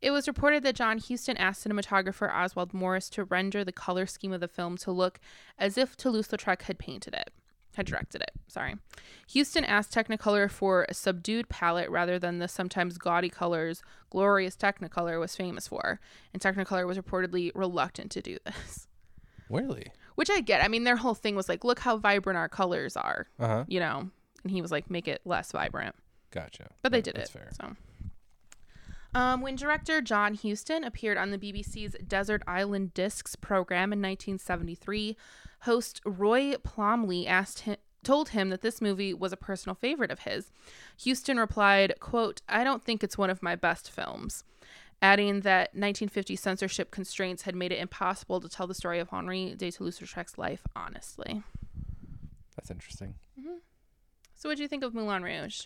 It 0.01 0.11
was 0.11 0.25
reported 0.25 0.63
that 0.63 0.77
John 0.77 0.99
Huston 0.99 1.35
asked 1.35 1.67
cinematographer 1.67 2.33
Oswald 2.33 2.73
Morris 2.73 3.09
to 3.09 3.25
render 3.25 3.65
the 3.65 3.73
color 3.73 4.05
scheme 4.05 4.31
of 4.31 4.39
the 4.39 4.47
film 4.47 4.77
to 4.77 4.91
look 4.93 5.19
as 5.57 5.77
if 5.77 5.97
Toulouse-Lautrec 5.97 6.61
had 6.61 6.79
painted 6.79 7.13
it, 7.13 7.31
had 7.75 7.85
directed 7.85 8.21
it. 8.21 8.31
Sorry. 8.47 8.77
Huston 9.33 9.65
asked 9.65 9.93
Technicolor 9.93 10.49
for 10.49 10.85
a 10.87 10.93
subdued 10.93 11.49
palette 11.49 11.89
rather 11.89 12.17
than 12.17 12.39
the 12.39 12.47
sometimes 12.47 12.97
gaudy 12.97 13.27
colors 13.27 13.81
glorious 14.09 14.55
Technicolor 14.55 15.19
was 15.19 15.35
famous 15.35 15.67
for, 15.67 15.99
and 16.31 16.41
Technicolor 16.41 16.87
was 16.87 16.97
reportedly 16.97 17.51
reluctant 17.53 18.11
to 18.11 18.21
do 18.21 18.37
this. 18.45 18.87
really? 19.49 19.91
Which 20.15 20.29
I 20.29 20.41
get. 20.41 20.63
I 20.63 20.67
mean, 20.67 20.83
their 20.83 20.95
whole 20.97 21.15
thing 21.15 21.35
was 21.35 21.47
like, 21.49 21.63
look 21.63 21.79
how 21.79 21.97
vibrant 21.97 22.37
our 22.37 22.49
colors 22.49 22.95
are, 22.97 23.27
Uh 23.39 23.47
huh. 23.47 23.63
you 23.67 23.79
know. 23.79 24.09
And 24.43 24.51
he 24.51 24.61
was 24.61 24.71
like, 24.71 24.89
make 24.89 25.07
it 25.07 25.21
less 25.25 25.51
vibrant. 25.51 25.95
Gotcha. 26.31 26.69
But 26.81 26.91
they 26.91 27.01
did 27.01 27.15
that's 27.15 27.29
it. 27.29 27.33
fair. 27.33 27.49
So, 27.59 27.75
um, 29.13 29.41
when 29.41 29.55
director 29.55 30.01
John 30.01 30.35
Huston 30.35 30.83
appeared 30.83 31.17
on 31.17 31.31
the 31.31 31.37
BBC's 31.37 31.95
Desert 32.07 32.43
Island 32.47 32.93
Discs 32.93 33.35
program 33.35 33.91
in 33.91 33.99
1973, 34.01 35.17
host 35.61 35.99
Roy 36.05 36.53
Plomley 36.55 37.27
asked 37.27 37.59
him. 37.61 37.77
Told 38.01 38.29
him 38.29 38.49
that 38.49 38.61
this 38.61 38.79
movie 38.79 39.13
was 39.13 39.33
a 39.33 39.37
personal 39.37 39.75
favorite 39.75 40.09
of 40.09 40.19
his. 40.19 40.53
Huston 41.03 41.37
replied, 41.37 41.95
quote, 41.99 42.41
I 42.47 42.63
don't 42.63 42.81
think 42.81 43.03
it's 43.03 43.17
one 43.17 43.29
of 43.29 43.43
my 43.43 43.57
best 43.57 43.91
films, 43.91 44.45
adding 45.01 45.41
that 45.41 45.69
1950 45.73 46.35
censorship 46.35 46.91
constraints 46.91 47.43
had 47.43 47.55
made 47.55 47.71
it 47.71 47.79
impossible 47.79 48.39
to 48.41 48.49
tell 48.49 48.67
the 48.67 48.73
story 48.73 48.99
of 48.99 49.09
Henri 49.09 49.55
de 49.55 49.71
Toulouse-Lautrec's 49.71 50.37
life 50.37 50.61
honestly. 50.75 51.43
That's 52.55 52.71
interesting. 52.71 53.15
So 54.35 54.47
what 54.47 54.55
do 54.55 54.63
you 54.63 54.69
think 54.69 54.83
of 54.83 54.93
Moulin 54.93 55.23
Rouge? 55.23 55.65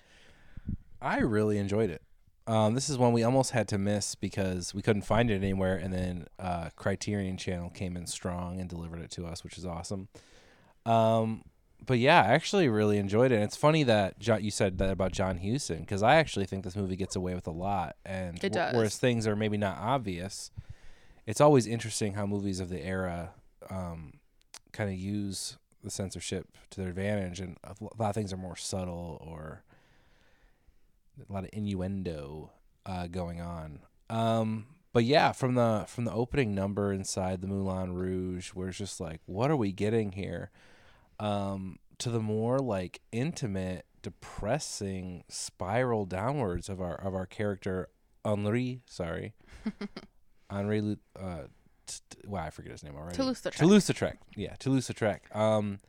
I 1.02 1.20
really 1.20 1.58
enjoyed 1.58 1.90
it. 1.90 2.02
Um, 2.48 2.74
this 2.74 2.90
is 2.90 2.98
one 2.98 3.14
we 3.14 3.24
almost 3.24 3.52
had 3.52 3.68
to 3.70 3.78
miss 3.78 4.16
because 4.16 4.74
we 4.74 4.82
couldn't 4.82 5.04
find 5.04 5.30
it 5.30 5.36
anywhere, 5.36 5.78
and 5.78 5.94
then 5.94 6.28
uh, 6.40 6.70
Criterion 6.76 7.38
Channel 7.38 7.70
came 7.70 7.96
in 7.96 8.08
strong 8.08 8.60
and 8.60 8.70
delivered 8.70 9.00
it 9.00 9.12
to 9.12 9.26
us, 9.26 9.44
which 9.44 9.58
is 9.58 9.66
awesome. 9.66 10.10
Um, 10.86 11.44
but 11.86 12.00
yeah, 12.00 12.22
I 12.22 12.34
actually 12.34 12.68
really 12.70 12.98
enjoyed 12.98 13.32
it. 13.32 13.36
And 13.36 13.44
it's 13.44 13.56
funny 13.58 13.84
that 13.84 14.20
John, 14.20 14.44
you 14.44 14.52
said 14.52 14.78
that 14.78 14.90
about 14.90 15.12
John 15.12 15.38
Huston 15.38 15.80
because 15.82 16.04
I 16.04 16.16
actually 16.16 16.46
think 16.46 16.64
this 16.64 16.76
movie 16.76 16.96
gets 16.96 17.16
away 17.16 17.36
with 17.36 17.48
a 17.48 17.52
lot, 17.52 17.96
and 18.06 18.44
It 18.44 18.54
does. 18.54 18.76
whereas 18.76 18.98
things 18.98 19.28
are 19.28 19.36
maybe 19.36 19.58
not 19.58 19.78
obvious, 19.78 20.52
it's 21.26 21.42
always 21.42 21.68
interesting 21.68 22.14
how 22.14 22.26
movies 22.26 22.60
of 22.60 22.70
the 22.70 22.84
era 22.84 23.32
um, 23.70 24.14
kind 24.72 24.90
of 24.90 24.96
use 24.98 25.58
the 25.84 25.90
censorship 25.90 26.48
to 26.72 26.80
their 26.82 26.90
advantage, 26.90 27.40
and 27.40 27.58
a 27.64 27.76
lot 27.98 28.10
of 28.10 28.16
things 28.16 28.32
are 28.34 28.38
more 28.38 28.56
subtle 28.56 29.22
or 29.26 29.64
a 31.30 31.32
lot 31.32 31.44
of 31.44 31.50
innuendo 31.54 32.52
uh, 32.86 33.08
going 33.08 33.40
on. 33.42 33.80
Um, 34.10 34.66
but 34.94 35.04
yeah, 35.06 35.32
from 35.32 35.56
the 35.56 35.86
from 35.88 36.06
the 36.06 36.14
opening 36.14 36.54
number 36.54 36.94
inside 36.94 37.42
the 37.42 37.48
Moulin 37.48 37.94
Rouge, 37.94 38.50
where 38.50 38.70
it's 38.70 38.78
just 38.78 39.00
like, 39.00 39.22
what 39.26 39.50
are 39.50 39.56
we 39.56 39.72
getting 39.72 40.12
here? 40.14 40.52
Um, 41.24 41.78
to 42.00 42.10
the 42.10 42.20
more 42.20 42.60
like 42.60 43.00
intimate, 43.14 43.86
depressing 44.02 45.24
spiral 45.30 46.06
downwards 46.06 46.68
of 46.68 46.82
our 46.82 46.96
of 46.96 47.16
our 47.16 47.26
character 47.26 47.88
Henri. 48.26 48.82
Sorry, 48.86 49.34
Henri. 50.50 50.98
Uh, 51.18 51.44
t- 51.88 52.00
wow, 52.26 52.44
I 52.44 52.50
forget 52.50 52.74
his 52.74 52.84
name 52.84 52.96
already. 52.96 53.16
Toulouse-Lautrec. 53.16 53.56
Toulouse-Lautrec. 53.56 54.18
Yeah, 54.36 54.56
Toulouse-Lautrec. 54.60 55.34
Um, 55.34 55.80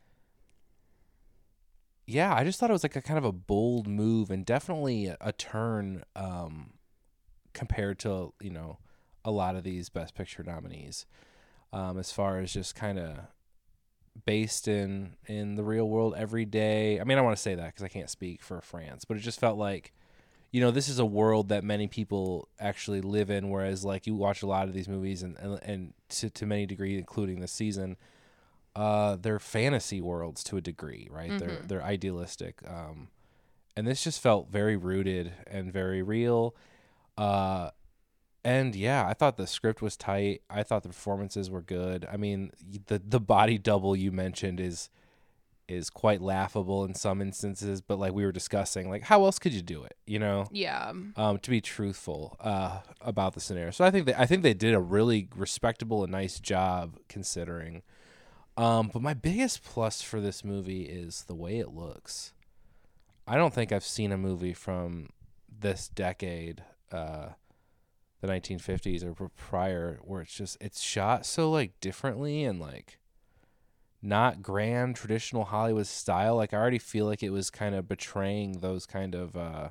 yeah, 2.07 2.33
I 2.33 2.43
just 2.45 2.59
thought 2.59 2.69
it 2.69 2.73
was 2.73 2.83
like 2.83 2.95
a 2.95 3.01
kind 3.01 3.17
of 3.17 3.25
a 3.25 3.31
bold 3.33 3.87
move 3.87 4.31
and 4.31 4.45
definitely 4.45 5.07
a, 5.07 5.17
a 5.19 5.33
turn 5.33 6.03
um, 6.15 6.75
compared 7.53 7.99
to 7.99 8.33
you 8.39 8.51
know 8.51 8.79
a 9.25 9.31
lot 9.31 9.55
of 9.57 9.63
these 9.63 9.89
Best 9.89 10.15
Picture 10.15 10.43
nominees, 10.43 11.05
um, 11.73 11.97
as 11.97 12.11
far 12.11 12.39
as 12.39 12.53
just 12.53 12.73
kind 12.75 12.99
of 12.99 13.17
based 14.25 14.67
in 14.67 15.15
in 15.27 15.55
the 15.55 15.63
real 15.63 15.87
world 15.89 16.13
every 16.17 16.45
day. 16.45 16.99
I 16.99 17.03
mean, 17.03 17.17
I 17.17 17.21
want 17.21 17.35
to 17.35 17.41
say 17.41 17.55
that 17.55 17.67
because 17.67 17.83
I 17.83 17.89
can't 17.89 18.09
speak 18.09 18.41
for 18.41 18.61
France, 18.61 19.05
but 19.05 19.17
it 19.17 19.21
just 19.21 19.39
felt 19.39 19.57
like 19.57 19.91
you 20.51 20.61
know 20.61 20.71
this 20.71 20.87
is 20.87 20.99
a 20.99 21.05
world 21.05 21.49
that 21.49 21.65
many 21.65 21.87
people 21.87 22.47
actually 22.61 23.01
live 23.01 23.29
in 23.29 23.49
whereas 23.49 23.83
like 23.83 24.07
you 24.07 24.15
watch 24.15 24.41
a 24.41 24.47
lot 24.47 24.69
of 24.69 24.73
these 24.73 24.87
movies 24.87 25.21
and 25.21 25.37
and, 25.37 25.59
and 25.63 25.93
to, 26.07 26.29
to 26.29 26.45
many 26.45 26.65
degree 26.65 26.97
including 26.97 27.41
this 27.41 27.51
season 27.51 27.97
uh 28.73 29.17
they're 29.17 29.39
fantasy 29.39 29.99
worlds 29.99 30.45
to 30.45 30.55
a 30.55 30.61
degree 30.61 31.09
right? 31.11 31.37
They're 31.39 31.61
they're 31.67 31.83
idealistic 31.83 32.61
um 32.65 33.09
and 33.75 33.85
this 33.85 34.01
just 34.01 34.21
felt 34.21 34.49
very 34.49 34.77
rooted 34.77 35.33
and 35.45 35.73
very 35.73 36.01
real. 36.01 36.55
Uh 37.17 37.71
and 38.45 38.75
yeah 38.75 39.05
i 39.07 39.13
thought 39.13 39.35
the 39.35 39.47
script 39.47 39.81
was 39.81 39.97
tight 39.97 40.41
i 40.49 40.63
thought 40.63 40.83
the 40.83 40.89
performances 40.89 41.49
were 41.49 41.61
good 41.61 42.07
i 42.11 42.15
mean 42.15 42.51
the 42.87 43.01
the 43.05 43.19
body 43.19 43.57
double 43.57 43.95
you 43.95 44.11
mentioned 44.11 44.59
is 44.61 44.89
is 45.67 45.89
quite 45.89 46.21
laughable 46.21 46.85
in 46.85 46.93
some 46.93 47.21
instances 47.23 47.81
but 47.81 47.97
like 47.97 48.13
we 48.13 48.23
were 48.23 48.31
discussing 48.31 48.87
like 48.87 49.01
how 49.01 49.25
else 49.25 49.39
could 49.39 49.51
you 49.51 49.63
do 49.63 49.83
it 49.83 49.97
you 50.05 50.19
know 50.19 50.45
Yeah. 50.51 50.93
um, 51.15 51.39
to 51.39 51.49
be 51.49 51.59
truthful 51.59 52.37
uh, 52.39 52.81
about 53.01 53.33
the 53.33 53.39
scenario. 53.39 53.71
So 53.71 53.83
I 53.83 53.89
think 53.89 54.05
they, 54.05 54.13
I 54.13 54.27
think 54.27 54.43
they 54.43 54.53
did 54.53 54.75
a 54.75 54.79
really 54.79 55.27
respectable 55.35 56.03
and 56.03 56.11
nice 56.11 56.39
job 56.39 56.97
considering. 57.09 57.81
Um, 58.57 58.91
but 58.93 59.01
my 59.01 59.15
biggest 59.15 59.63
plus 59.63 60.03
for 60.03 60.21
this 60.21 60.43
movie 60.45 60.83
is 60.83 61.23
the 61.27 61.33
way 61.33 61.57
it 61.57 61.69
looks. 61.73 62.33
I 63.27 63.35
don't 63.35 63.53
think 63.53 63.71
I've 63.71 63.83
seen 63.83 64.11
a 64.11 64.17
movie 64.19 64.53
from 64.53 65.09
this 65.49 65.87
decade, 65.87 66.63
uh, 66.91 67.29
the 68.25 68.33
1950s 68.33 69.03
or 69.03 69.29
prior, 69.29 69.99
where 70.03 70.21
it's 70.21 70.33
just 70.33 70.57
it's 70.59 70.81
shot 70.81 71.25
so 71.25 71.51
like 71.51 71.79
differently 71.79 72.43
and 72.43 72.59
like 72.59 72.99
not 74.01 74.41
grand 74.41 74.95
traditional 74.95 75.45
Hollywood 75.45 75.87
style. 75.87 76.35
Like 76.35 76.53
I 76.53 76.57
already 76.57 76.79
feel 76.79 77.05
like 77.05 77.23
it 77.23 77.31
was 77.31 77.49
kind 77.49 77.75
of 77.75 77.87
betraying 77.87 78.59
those 78.59 78.85
kind 78.85 79.15
of 79.15 79.35
uh, 79.35 79.69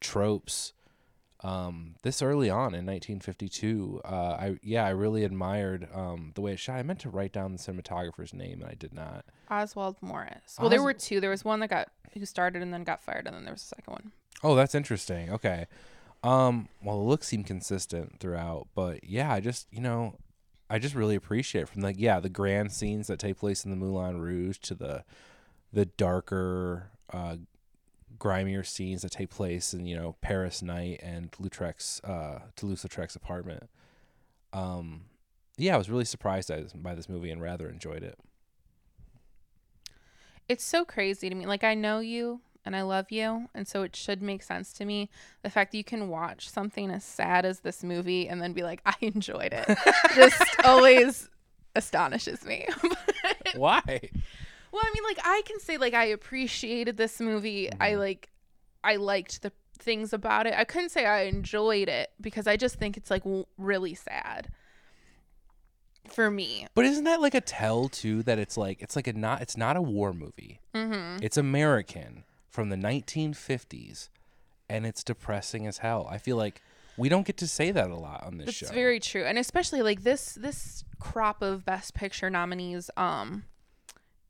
tropes 0.00 0.72
um, 1.44 1.94
this 2.02 2.20
early 2.20 2.50
on 2.50 2.74
in 2.74 2.84
1952. 2.84 4.00
Uh, 4.04 4.08
I 4.08 4.58
yeah, 4.62 4.84
I 4.84 4.90
really 4.90 5.24
admired 5.24 5.88
um, 5.94 6.32
the 6.34 6.40
way 6.40 6.52
it 6.52 6.58
shot. 6.58 6.76
I 6.76 6.82
meant 6.82 7.00
to 7.00 7.10
write 7.10 7.32
down 7.32 7.52
the 7.52 7.58
cinematographer's 7.58 8.34
name 8.34 8.60
and 8.60 8.70
I 8.70 8.74
did 8.74 8.92
not. 8.92 9.24
Oswald 9.50 9.96
Morris. 10.00 10.56
Well, 10.58 10.68
there 10.68 10.82
were 10.82 10.92
two. 10.92 11.20
There 11.20 11.30
was 11.30 11.44
one 11.44 11.60
that 11.60 11.70
got 11.70 11.88
who 12.14 12.24
started 12.26 12.62
and 12.62 12.72
then 12.72 12.84
got 12.84 13.02
fired, 13.02 13.26
and 13.26 13.36
then 13.36 13.44
there 13.44 13.54
was 13.54 13.62
a 13.62 13.66
second 13.66 13.92
one. 13.92 14.12
Oh, 14.42 14.54
that's 14.54 14.74
interesting. 14.74 15.30
Okay. 15.30 15.66
Um, 16.22 16.68
well, 16.82 16.98
the 16.98 17.04
looks 17.04 17.28
seem 17.28 17.44
consistent 17.44 18.18
throughout, 18.18 18.68
but 18.74 19.04
yeah, 19.04 19.32
I 19.32 19.40
just 19.40 19.68
you 19.70 19.80
know, 19.80 20.16
I 20.68 20.78
just 20.78 20.94
really 20.94 21.14
appreciate 21.14 21.68
from 21.68 21.82
like 21.82 21.96
yeah 21.98 22.20
the 22.20 22.28
grand 22.28 22.72
scenes 22.72 23.06
that 23.06 23.18
take 23.18 23.38
place 23.38 23.64
in 23.64 23.70
the 23.70 23.76
Moulin 23.76 24.20
Rouge 24.20 24.58
to 24.58 24.74
the 24.74 25.04
the 25.72 25.86
darker, 25.86 26.90
uh, 27.12 27.36
grimier 28.18 28.64
scenes 28.64 29.02
that 29.02 29.12
take 29.12 29.30
place 29.30 29.72
in 29.72 29.86
you 29.86 29.96
know 29.96 30.16
Paris 30.20 30.62
night 30.62 31.00
and 31.02 31.30
Lautrec's 31.32 32.00
uh, 32.02 32.40
Toulouse-Lautrec's 32.56 33.14
apartment. 33.14 33.68
Um, 34.52 35.02
yeah, 35.56 35.74
I 35.74 35.78
was 35.78 35.90
really 35.90 36.04
surprised 36.04 36.50
by 36.82 36.94
this 36.94 37.08
movie 37.08 37.30
and 37.30 37.42
rather 37.42 37.68
enjoyed 37.68 38.02
it. 38.02 38.18
It's 40.48 40.64
so 40.64 40.84
crazy 40.84 41.28
to 41.28 41.34
me. 41.34 41.46
Like 41.46 41.62
I 41.62 41.74
know 41.74 42.00
you 42.00 42.40
and 42.68 42.76
I 42.76 42.82
love 42.82 43.10
you, 43.10 43.48
and 43.54 43.66
so 43.66 43.82
it 43.82 43.96
should 43.96 44.20
make 44.20 44.42
sense 44.42 44.74
to 44.74 44.84
me. 44.84 45.08
The 45.42 45.48
fact 45.48 45.72
that 45.72 45.78
you 45.78 45.84
can 45.84 46.08
watch 46.08 46.50
something 46.50 46.90
as 46.90 47.02
sad 47.02 47.46
as 47.46 47.60
this 47.60 47.82
movie 47.82 48.28
and 48.28 48.42
then 48.42 48.52
be 48.52 48.62
like, 48.62 48.82
I 48.84 48.94
enjoyed 49.00 49.54
it, 49.54 49.78
just 50.14 50.42
always 50.64 51.30
astonishes 51.74 52.44
me. 52.44 52.68
Why? 53.56 53.80
Well, 54.70 54.82
I 54.84 54.90
mean, 54.92 55.02
like 55.02 55.18
I 55.24 55.40
can 55.46 55.58
say 55.60 55.78
like 55.78 55.94
I 55.94 56.04
appreciated 56.04 56.98
this 56.98 57.20
movie. 57.20 57.70
I 57.80 57.94
like 57.94 58.28
I 58.84 58.96
liked 58.96 59.40
the 59.40 59.50
things 59.78 60.12
about 60.12 60.46
it. 60.46 60.52
I 60.54 60.64
couldn't 60.64 60.90
say 60.90 61.06
I 61.06 61.22
enjoyed 61.22 61.88
it 61.88 62.10
because 62.20 62.46
I 62.46 62.58
just 62.58 62.74
think 62.74 62.98
it's 62.98 63.10
like 63.10 63.24
w- 63.24 63.46
really 63.56 63.94
sad 63.94 64.50
for 66.06 66.30
me. 66.30 66.66
But 66.74 66.84
isn't 66.84 67.04
that 67.04 67.22
like 67.22 67.34
a 67.34 67.40
tell 67.40 67.88
too 67.88 68.22
that 68.24 68.38
it's 68.38 68.58
like 68.58 68.82
it's 68.82 68.94
like 68.94 69.06
a 69.06 69.14
not 69.14 69.40
it's 69.40 69.56
not 69.56 69.78
a 69.78 69.82
war 69.82 70.12
movie. 70.12 70.60
Mm-hmm. 70.74 71.24
It's 71.24 71.38
American 71.38 72.24
from 72.48 72.68
the 72.70 72.76
1950s, 72.76 74.08
and 74.68 74.86
it's 74.86 75.04
depressing 75.04 75.66
as 75.66 75.78
hell. 75.78 76.06
I 76.10 76.18
feel 76.18 76.36
like 76.36 76.62
we 76.96 77.08
don't 77.08 77.26
get 77.26 77.36
to 77.38 77.46
say 77.46 77.70
that 77.70 77.90
a 77.90 77.96
lot 77.96 78.24
on 78.24 78.38
this 78.38 78.46
That's 78.46 78.56
show. 78.58 78.66
It's 78.66 78.74
very 78.74 79.00
true, 79.00 79.24
and 79.24 79.38
especially 79.38 79.82
like 79.82 80.02
this 80.02 80.34
this 80.34 80.84
crop 80.98 81.42
of 81.42 81.64
Best 81.64 81.94
Picture 81.94 82.28
nominees, 82.30 82.90
um, 82.96 83.44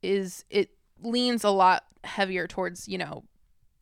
is 0.03 0.45
it 0.51 0.71
leans 1.03 1.45
a 1.45 1.51
lot 1.51 1.85
heavier 2.05 2.47
towards 2.47 2.89
you 2.89 2.99
know 2.99 3.25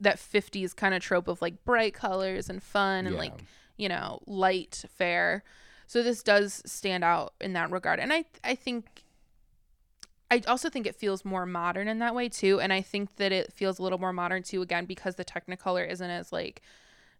that 0.00 0.16
50s 0.18 0.74
kind 0.76 0.94
of 0.94 1.02
trope 1.02 1.28
of 1.28 1.40
like 1.40 1.64
bright 1.64 1.94
colors 1.94 2.48
and 2.50 2.62
fun 2.62 3.06
and 3.06 3.14
Yeah. 3.14 3.20
like 3.20 3.44
you 3.76 3.88
know 3.88 4.20
light 4.26 4.84
fare. 4.94 5.42
So 5.86 6.02
this 6.02 6.22
does 6.22 6.62
stand 6.66 7.04
out 7.04 7.34
in 7.40 7.52
that 7.54 7.70
regard, 7.70 7.98
and 8.00 8.12
I 8.12 8.24
I 8.44 8.54
think. 8.54 9.02
I 10.30 10.42
also 10.48 10.68
think 10.68 10.86
it 10.86 10.96
feels 10.96 11.24
more 11.24 11.46
modern 11.46 11.86
in 11.88 12.00
that 12.00 12.14
way 12.14 12.28
too, 12.28 12.60
and 12.60 12.72
I 12.72 12.82
think 12.82 13.16
that 13.16 13.32
it 13.32 13.52
feels 13.52 13.78
a 13.78 13.82
little 13.82 13.98
more 13.98 14.12
modern 14.12 14.42
too 14.42 14.60
again 14.62 14.84
because 14.84 15.14
the 15.14 15.24
Technicolor 15.24 15.88
isn't 15.88 16.10
as 16.10 16.32
like 16.32 16.62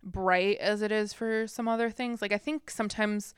bright 0.03 0.59
as 0.59 0.83
it 0.83 0.91
is 0.93 1.13
for 1.13 1.47
some 1.47 1.69
other 1.69 1.91
things. 1.91 2.21
Like 2.21 2.33
I 2.33 2.39
think 2.39 2.69
sometimes 2.71 3.35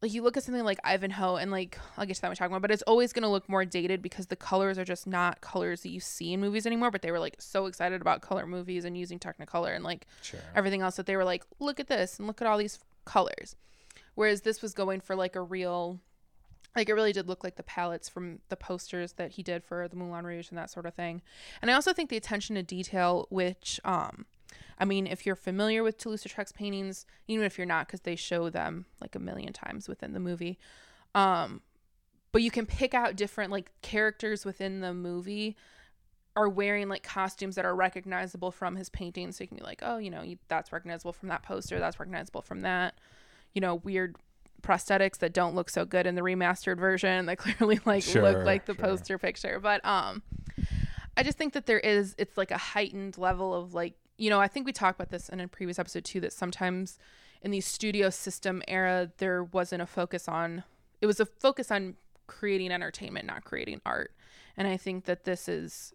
like 0.00 0.12
you 0.12 0.22
look 0.22 0.36
at 0.36 0.44
something 0.44 0.62
like 0.64 0.78
Ivanhoe 0.84 1.36
and 1.36 1.50
like 1.50 1.76
I'll 1.96 2.06
get 2.06 2.14
to 2.14 2.20
that 2.22 2.28
when 2.28 2.32
we 2.32 2.36
talk 2.36 2.48
about, 2.48 2.62
but 2.62 2.70
it's 2.70 2.82
always 2.82 3.12
gonna 3.12 3.30
look 3.30 3.48
more 3.48 3.64
dated 3.64 4.00
because 4.00 4.26
the 4.26 4.36
colors 4.36 4.78
are 4.78 4.84
just 4.84 5.08
not 5.08 5.40
colors 5.40 5.82
that 5.82 5.90
you 5.90 5.98
see 5.98 6.32
in 6.32 6.40
movies 6.40 6.66
anymore. 6.66 6.92
But 6.92 7.02
they 7.02 7.10
were 7.10 7.18
like 7.18 7.36
so 7.40 7.66
excited 7.66 8.00
about 8.00 8.22
color 8.22 8.46
movies 8.46 8.84
and 8.84 8.96
using 8.96 9.18
Technicolor 9.18 9.74
and 9.74 9.82
like 9.82 10.06
Sure. 10.22 10.40
everything 10.54 10.82
else 10.82 10.94
that 10.96 11.06
they 11.06 11.16
were 11.16 11.24
like, 11.24 11.44
look 11.58 11.80
at 11.80 11.88
this 11.88 12.18
and 12.18 12.28
look 12.28 12.40
at 12.40 12.46
all 12.46 12.58
these 12.58 12.78
colors. 13.04 13.56
Whereas 14.14 14.42
this 14.42 14.62
was 14.62 14.72
going 14.72 15.00
for 15.00 15.16
like 15.16 15.34
a 15.34 15.42
real 15.42 16.00
like 16.76 16.88
it 16.88 16.94
really 16.94 17.12
did 17.12 17.28
look 17.28 17.42
like 17.42 17.56
the 17.56 17.62
palettes 17.62 18.08
from 18.08 18.40
the 18.48 18.56
posters 18.56 19.12
that 19.14 19.32
he 19.32 19.42
did 19.42 19.64
for 19.64 19.88
the 19.88 19.96
Moulin 19.96 20.24
Rouge 20.24 20.48
and 20.50 20.58
that 20.58 20.70
sort 20.70 20.86
of 20.86 20.94
thing. 20.94 21.22
And 21.60 21.70
I 21.70 21.74
also 21.74 21.92
think 21.92 22.10
the 22.10 22.16
attention 22.16 22.56
to 22.56 22.62
detail, 22.62 23.26
which 23.30 23.80
um 23.84 24.26
I 24.80 24.84
mean, 24.84 25.06
if 25.06 25.26
you're 25.26 25.36
familiar 25.36 25.82
with 25.82 25.98
Toulouse-Lautrec's 25.98 26.52
paintings, 26.52 27.04
even 27.26 27.44
if 27.44 27.58
you're 27.58 27.66
not, 27.66 27.86
because 27.86 28.02
they 28.02 28.14
show 28.16 28.48
them 28.48 28.86
like 29.00 29.16
a 29.16 29.18
million 29.18 29.52
times 29.52 29.88
within 29.88 30.12
the 30.12 30.20
movie, 30.20 30.56
um, 31.14 31.62
but 32.30 32.42
you 32.42 32.50
can 32.50 32.64
pick 32.64 32.94
out 32.94 33.16
different 33.16 33.50
like 33.50 33.72
characters 33.82 34.44
within 34.44 34.80
the 34.80 34.94
movie 34.94 35.56
are 36.36 36.48
wearing 36.48 36.88
like 36.88 37.02
costumes 37.02 37.56
that 37.56 37.64
are 37.64 37.74
recognizable 37.74 38.52
from 38.52 38.76
his 38.76 38.88
paintings. 38.88 39.36
So 39.36 39.44
you 39.44 39.48
can 39.48 39.56
be 39.56 39.64
like, 39.64 39.80
oh, 39.82 39.98
you 39.98 40.10
know, 40.10 40.24
that's 40.46 40.72
recognizable 40.72 41.12
from 41.12 41.30
that 41.30 41.42
poster. 41.42 41.80
That's 41.80 41.98
recognizable 41.98 42.42
from 42.42 42.60
that. 42.60 42.94
You 43.54 43.60
know, 43.60 43.74
weird 43.76 44.16
prosthetics 44.62 45.18
that 45.18 45.32
don't 45.32 45.54
look 45.54 45.70
so 45.70 45.84
good 45.84 46.06
in 46.06 46.14
the 46.14 46.20
remastered 46.22 46.78
version 46.78 47.26
that 47.26 47.38
clearly 47.38 47.80
like 47.84 48.02
Sure, 48.02 48.22
look 48.22 48.44
like 48.44 48.66
the 48.66 48.74
sure. 48.74 48.84
poster 48.84 49.18
picture. 49.18 49.60
But 49.60 49.84
um, 49.84 50.22
I 51.16 51.22
just 51.22 51.38
think 51.38 51.52
that 51.54 51.66
there 51.66 51.80
is 51.80 52.14
it's 52.18 52.36
like 52.36 52.50
a 52.50 52.58
heightened 52.58 53.18
level 53.18 53.54
of 53.54 53.74
like 53.74 53.94
you 54.16 54.30
know 54.30 54.40
I 54.40 54.48
think 54.48 54.66
we 54.66 54.72
talked 54.72 54.98
about 54.98 55.10
this 55.10 55.28
in 55.28 55.40
a 55.40 55.48
previous 55.48 55.78
episode 55.78 56.04
too 56.04 56.20
that 56.20 56.32
sometimes 56.32 56.98
in 57.42 57.50
the 57.50 57.60
studio 57.60 58.10
system 58.10 58.62
era 58.68 59.10
there 59.18 59.44
wasn't 59.44 59.82
a 59.82 59.86
focus 59.86 60.28
on 60.28 60.64
it 61.00 61.06
was 61.06 61.20
a 61.20 61.26
focus 61.26 61.70
on 61.70 61.94
creating 62.26 62.70
entertainment 62.72 63.26
not 63.26 63.44
creating 63.44 63.80
art 63.86 64.12
and 64.56 64.66
I 64.66 64.76
think 64.76 65.04
that 65.04 65.24
this 65.24 65.48
is 65.48 65.94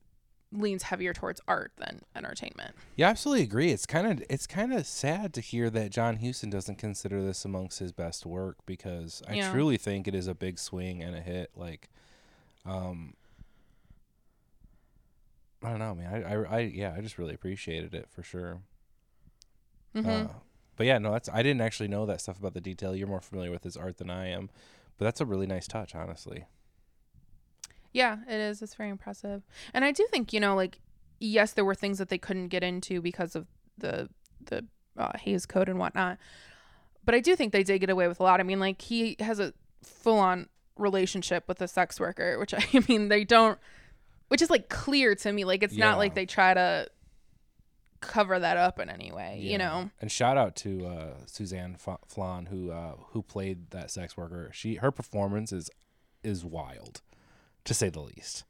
leans 0.53 0.83
heavier 0.83 1.13
towards 1.13 1.41
art 1.47 1.71
than 1.77 2.01
entertainment. 2.15 2.75
Yeah, 2.95 3.07
I 3.07 3.11
absolutely 3.11 3.43
agree. 3.43 3.71
It's 3.71 3.85
kind 3.85 4.07
of 4.07 4.23
it's 4.29 4.47
kind 4.47 4.71
of 4.73 4.85
sad 4.85 5.33
to 5.33 5.41
hear 5.41 5.69
that 5.71 5.91
John 5.91 6.17
Huston 6.17 6.49
doesn't 6.49 6.77
consider 6.77 7.21
this 7.23 7.43
amongst 7.43 7.79
his 7.79 7.91
best 7.91 8.25
work 8.25 8.57
because 8.65 9.21
I 9.27 9.33
Yeah. 9.35 9.51
truly 9.51 9.77
think 9.77 10.07
it 10.07 10.15
is 10.15 10.27
a 10.27 10.35
big 10.35 10.59
swing 10.59 11.01
and 11.01 11.15
a 11.15 11.21
hit. 11.21 11.51
Like, 11.55 11.89
um, 12.65 13.15
I 15.63 15.69
don't 15.69 15.79
know, 15.79 15.95
man. 15.95 16.23
I, 16.25 16.33
I, 16.33 16.43
I 16.43 16.59
yeah, 16.59 16.93
I 16.97 17.01
just 17.01 17.17
really 17.17 17.33
appreciated 17.33 17.93
it 17.93 18.09
for 18.09 18.21
sure. 18.21 18.61
Mhm. 19.95 20.29
Uh, 20.29 20.33
but 20.75 20.85
yeah, 20.87 20.97
no, 20.97 21.11
that's 21.11 21.29
I 21.29 21.41
didn't 21.43 21.61
actually 21.61 21.87
know 21.87 22.05
that 22.05 22.19
stuff 22.21 22.37
about 22.39 22.53
the 22.53 22.61
detail. 22.61 22.95
You're 22.95 23.07
more 23.07 23.21
familiar 23.21 23.51
with 23.51 23.63
his 23.63 23.77
art 23.77 23.97
than 23.97 24.09
I 24.09 24.27
am, 24.27 24.49
but 24.97 25.05
that's 25.05 25.21
a 25.21 25.25
really 25.25 25.47
nice 25.47 25.67
touch, 25.67 25.95
honestly. 25.95 26.45
Yeah, 27.93 28.17
it 28.27 28.33
is. 28.39 28.61
It's 28.61 28.75
very 28.75 28.89
impressive. 28.89 29.43
And 29.73 29.85
I 29.85 29.91
do 29.91 30.05
think, 30.11 30.33
you 30.33 30.39
know, 30.39 30.55
like 30.55 30.79
yes, 31.19 31.53
there 31.53 31.63
were 31.63 31.75
things 31.75 31.99
that 31.99 32.09
they 32.09 32.17
couldn't 32.17 32.49
get 32.49 32.63
into 32.63 33.01
because 33.01 33.35
of 33.35 33.47
the 33.77 34.09
the 34.45 34.65
uh, 34.97 35.17
Hays 35.17 35.45
Code 35.45 35.69
and 35.69 35.79
whatnot. 35.79 36.17
But 37.05 37.15
I 37.15 37.19
do 37.19 37.35
think 37.35 37.53
they 37.53 37.63
did 37.63 37.79
get 37.79 37.89
away 37.89 38.07
with 38.07 38.19
a 38.19 38.23
lot. 38.23 38.39
I 38.39 38.43
mean, 38.43 38.59
like 38.59 38.81
he 38.81 39.15
has 39.19 39.39
a 39.39 39.53
full 39.83 40.17
on 40.19 40.47
relationship 40.77 41.45
with 41.47 41.61
a 41.61 41.67
sex 41.67 41.99
worker, 41.99 42.37
which 42.39 42.53
I 42.53 42.65
mean 42.89 43.09
they 43.09 43.23
don't 43.23 43.57
which 44.29 44.41
is 44.41 44.49
like 44.49 44.67
clear 44.69 45.13
to 45.15 45.31
me. 45.31 45.45
Like 45.45 45.61
it's 45.63 45.75
Yeah. 45.75 45.89
not 45.91 45.97
like 45.99 46.15
they 46.15 46.25
try 46.25 46.53
to 46.55 46.87
cover 48.01 48.37
that 48.39 48.57
up 48.57 48.79
in 48.79 48.89
any 48.89 49.11
way, 49.11 49.39
you 49.41 49.57
know. 49.57 49.89
And 50.01 50.11
shout 50.11 50.37
out 50.37 50.55
to 50.57 50.85
uh, 50.85 51.13
Suzanne 51.25 51.75
F- 51.85 51.99
Flan 52.07 52.47
who 52.47 52.71
uh, 52.71 52.95
who 53.11 53.21
played 53.21 53.69
that 53.71 53.91
sex 53.91 54.17
worker. 54.17 54.49
She 54.53 54.75
her 54.75 54.91
performance 54.91 55.51
is 55.53 55.69
is 56.23 56.43
wild, 56.43 57.01
to 57.65 57.73
say 57.73 57.89
the 57.89 58.01
least. 58.01 58.43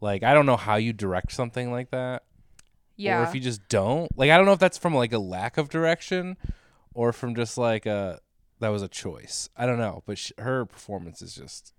Like 0.00 0.22
I 0.22 0.32
don't 0.34 0.46
know 0.46 0.56
how 0.56 0.76
you 0.76 0.92
direct 0.92 1.32
something 1.32 1.70
like 1.72 1.90
that, 1.90 2.22
Yeah. 2.96 3.20
or 3.20 3.24
if 3.24 3.34
you 3.34 3.40
just 3.40 3.66
don't. 3.68 4.16
Like 4.16 4.30
I 4.30 4.36
don't 4.36 4.46
know 4.46 4.52
if 4.52 4.58
that's 4.60 4.78
from 4.78 4.94
like 4.94 5.12
a 5.12 5.18
lack 5.18 5.58
of 5.58 5.68
direction, 5.68 6.36
or 6.94 7.12
from 7.12 7.34
just 7.34 7.58
like 7.58 7.84
a 7.86 8.20
that 8.60 8.68
was 8.68 8.82
a 8.82 8.88
choice. 8.88 9.48
I 9.56 9.66
don't 9.66 9.78
know, 9.78 10.02
but 10.06 10.18
sh- 10.18 10.32
her 10.38 10.64
performance 10.66 11.20
is 11.22 11.34
just 11.34 11.72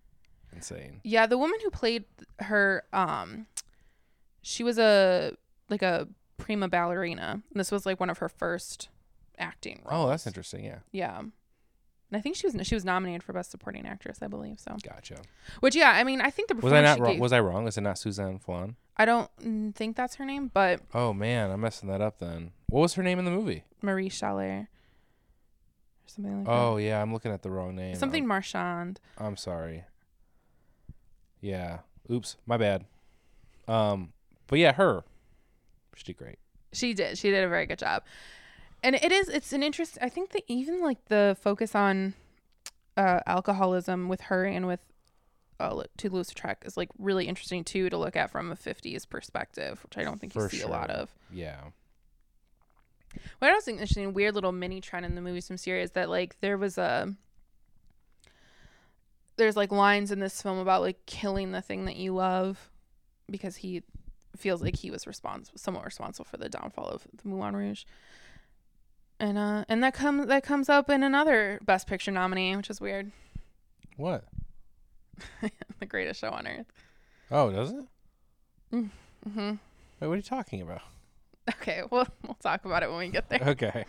insane. 0.54 1.02
Yeah, 1.04 1.26
the 1.28 1.38
woman 1.38 1.60
who 1.64 1.70
played 1.70 2.06
her, 2.40 2.84
um, 2.94 3.48
she 4.42 4.64
was 4.64 4.78
a 4.80 5.34
like 5.70 5.82
a 5.82 6.08
prima 6.38 6.68
ballerina. 6.68 7.42
And 7.52 7.60
this 7.60 7.72
was 7.72 7.86
like 7.86 8.00
one 8.00 8.10
of 8.10 8.18
her 8.20 8.30
first 8.30 8.90
acting 9.38 9.82
roles. 9.86 10.06
Oh, 10.06 10.10
that's 10.10 10.26
interesting. 10.28 10.64
Yeah, 10.66 10.80
Yeah, 10.92 11.22
and 12.12 12.18
I 12.18 12.22
think 12.22 12.36
she 12.36 12.48
was 12.48 12.56
she 12.68 12.76
was 12.76 12.86
nominated 12.86 13.24
for 13.24 13.34
best 13.34 13.52
supporting 13.52 13.86
actress, 13.86 14.20
I 14.22 14.28
believe. 14.28 14.60
So, 14.60 14.76
gotcha. 14.84 15.18
which 15.60 15.76
yeah, 15.76 15.92
I 15.92 16.04
mean, 16.04 16.22
I 16.22 16.30
think 16.30 16.48
the 16.50 16.56
Was 16.56 16.74
I 16.74 16.82
not 16.82 17.00
wrong? 17.00 17.12
gave- 17.14 17.22
Was 17.22 17.34
I 17.34 17.40
wrong? 17.40 17.68
Is 17.68 17.78
it 17.78 17.82
not 17.82 17.98
Suzanne 17.98 18.40
Flan? 18.40 18.76
I 18.98 19.06
don't 19.06 19.30
think 19.76 19.96
that's 19.96 20.16
her 20.16 20.26
name, 20.26 20.52
but 20.54 20.82
Oh 20.94 21.14
man, 21.14 21.52
I'm 21.52 21.62
messing 21.62 21.88
that 21.90 22.02
up. 22.02 22.20
Then 22.20 22.52
what 22.68 22.82
was 22.82 22.94
her 22.96 23.04
name 23.04 23.20
in 23.20 23.26
the 23.26 23.32
movie? 23.32 23.64
Marie 23.82 24.10
Chalet 24.10 24.50
or 24.50 24.68
something 26.08 26.38
like 26.40 26.46
that. 26.46 26.52
Oh 26.52 26.78
yeah, 26.78 27.02
I'm 27.02 27.14
looking 27.14 27.32
at 27.32 27.42
the 27.44 27.50
wrong 27.52 27.76
name. 27.76 27.96
Something 27.96 28.28
Marchand. 28.28 29.00
I'm, 29.18 29.28
I'm 29.28 29.38
sorry. 29.38 29.86
Yeah. 31.42 31.80
Oops, 32.12 32.36
my 32.46 32.58
bad. 32.58 32.86
Um, 33.68 34.14
but 34.48 34.60
yeah, 34.60 34.74
her. 34.74 35.04
She 35.96 36.04
did 36.06 36.18
great. 36.18 36.40
She 36.74 36.94
did. 36.94 37.18
She 37.18 37.30
did 37.30 37.44
a 37.44 37.50
very 37.50 37.66
good 37.66 37.80
job. 37.80 38.04
And 38.84 38.96
it 38.96 39.12
is 39.12 39.30
it's 39.30 39.54
an 39.54 39.64
interest 39.64 39.98
I 40.02 40.10
think 40.10 40.32
that 40.32 40.44
even 40.48 40.82
like 40.82 41.06
the 41.06 41.38
focus 41.40 41.76
on 41.76 42.14
uh 42.98 43.20
alcoholism 43.26 44.08
with 44.08 44.22
her 44.22 44.46
and 44.46 44.68
with 44.68 44.80
uh 45.60 45.84
Toulouse-Lautrec 45.98 46.66
is 46.66 46.78
like 46.78 46.90
really 46.98 47.28
interesting 47.28 47.64
too 47.64 47.90
to 47.90 47.98
look 47.98 48.16
at 48.16 48.32
from 48.32 48.52
a 48.52 48.56
50s 48.56 49.08
perspective, 49.08 49.84
which 49.84 49.98
I 49.98 50.04
don't 50.04 50.20
think 50.20 50.36
you 50.36 50.42
For 50.42 50.50
see 50.50 50.62
a 50.62 50.68
lot 50.68 50.90
of. 50.90 51.10
Yeah. 51.32 51.60
What 53.40 53.52
I 53.52 53.54
was 53.54 53.68
interesting, 53.68 54.14
weird 54.14 54.36
little 54.36 54.52
mini 54.52 54.82
trend 54.82 55.06
in 55.06 55.16
the 55.16 55.22
movie 55.22 55.42
some 55.42 55.58
series 55.58 55.92
that 55.92 56.10
like 56.10 56.40
there 56.42 56.58
was 56.58 56.78
a 56.78 57.14
there's 59.38 59.58
like 59.58 59.72
lines 59.72 60.12
in 60.12 60.20
this 60.20 60.42
film 60.42 60.60
about 60.60 60.82
like 60.82 61.06
killing 61.06 61.52
the 61.52 61.62
thing 61.62 61.86
that 61.86 61.96
you 61.96 62.14
love 62.14 62.70
because 63.30 63.58
he 63.58 63.84
feels 64.36 64.62
like 64.62 64.76
he 64.76 64.92
was 64.92 65.08
responsible 65.08 65.58
somewhat 65.58 65.86
responsible 65.86 66.26
for 66.26 66.38
the 66.38 66.50
downfall 66.50 66.88
of 66.88 67.08
the 67.22 67.28
Moulin 67.28 67.56
Rouge. 67.56 67.84
And 69.20 69.38
uh 69.38 69.66
and 69.68 69.84
that 69.84 69.94
comes 69.94 70.28
that 70.28 70.44
comes 70.44 70.70
up 70.70 70.90
in 70.90 71.04
another 71.04 71.60
best 71.66 71.88
picture 71.88 72.12
nominee, 72.12 72.56
which 72.56 72.70
is 72.70 72.80
weird. 72.82 73.12
What? 73.98 74.24
the 75.80 75.86
greatest 75.86 76.22
show 76.22 76.30
on 76.30 76.48
earth. 76.48 76.68
Oh, 77.30 77.52
does 77.52 77.72
it? 77.72 77.86
mm-hmm 78.74 79.50
Wait, 80.00 80.08
what 80.08 80.14
are 80.14 80.16
you 80.16 80.22
talking 80.22 80.62
about? 80.62 80.82
Okay, 81.50 81.82
well 81.92 82.08
we'll 82.24 82.36
talk 82.42 82.64
about 82.64 82.82
it 82.84 82.90
when 82.90 83.00
we 83.00 83.10
get 83.10 83.28
there. 83.30 83.40
Okay. 83.48 83.86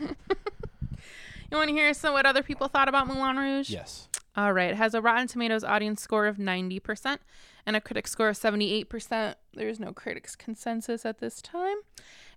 You 1.50 1.56
want 1.56 1.68
to 1.68 1.74
hear 1.74 1.92
some 1.94 2.12
what 2.12 2.26
other 2.26 2.42
people 2.44 2.68
thought 2.68 2.88
about 2.88 3.06
Moulin 3.08 3.36
Rouge? 3.36 3.70
yes. 3.70 4.08
All 4.36 4.52
right. 4.52 4.70
It 4.70 4.76
has 4.76 4.94
a 4.94 5.00
Rotten 5.02 5.26
Tomatoes 5.26 5.64
audience 5.64 6.00
score 6.00 6.26
of 6.28 6.36
90% 6.36 7.18
and 7.66 7.74
a 7.74 7.80
critic 7.80 8.06
score 8.06 8.28
of 8.28 8.36
78%. 8.36 9.34
There's 9.54 9.80
no 9.80 9.92
critics 9.92 10.36
consensus 10.36 11.04
at 11.04 11.18
this 11.18 11.42
time. 11.42 11.78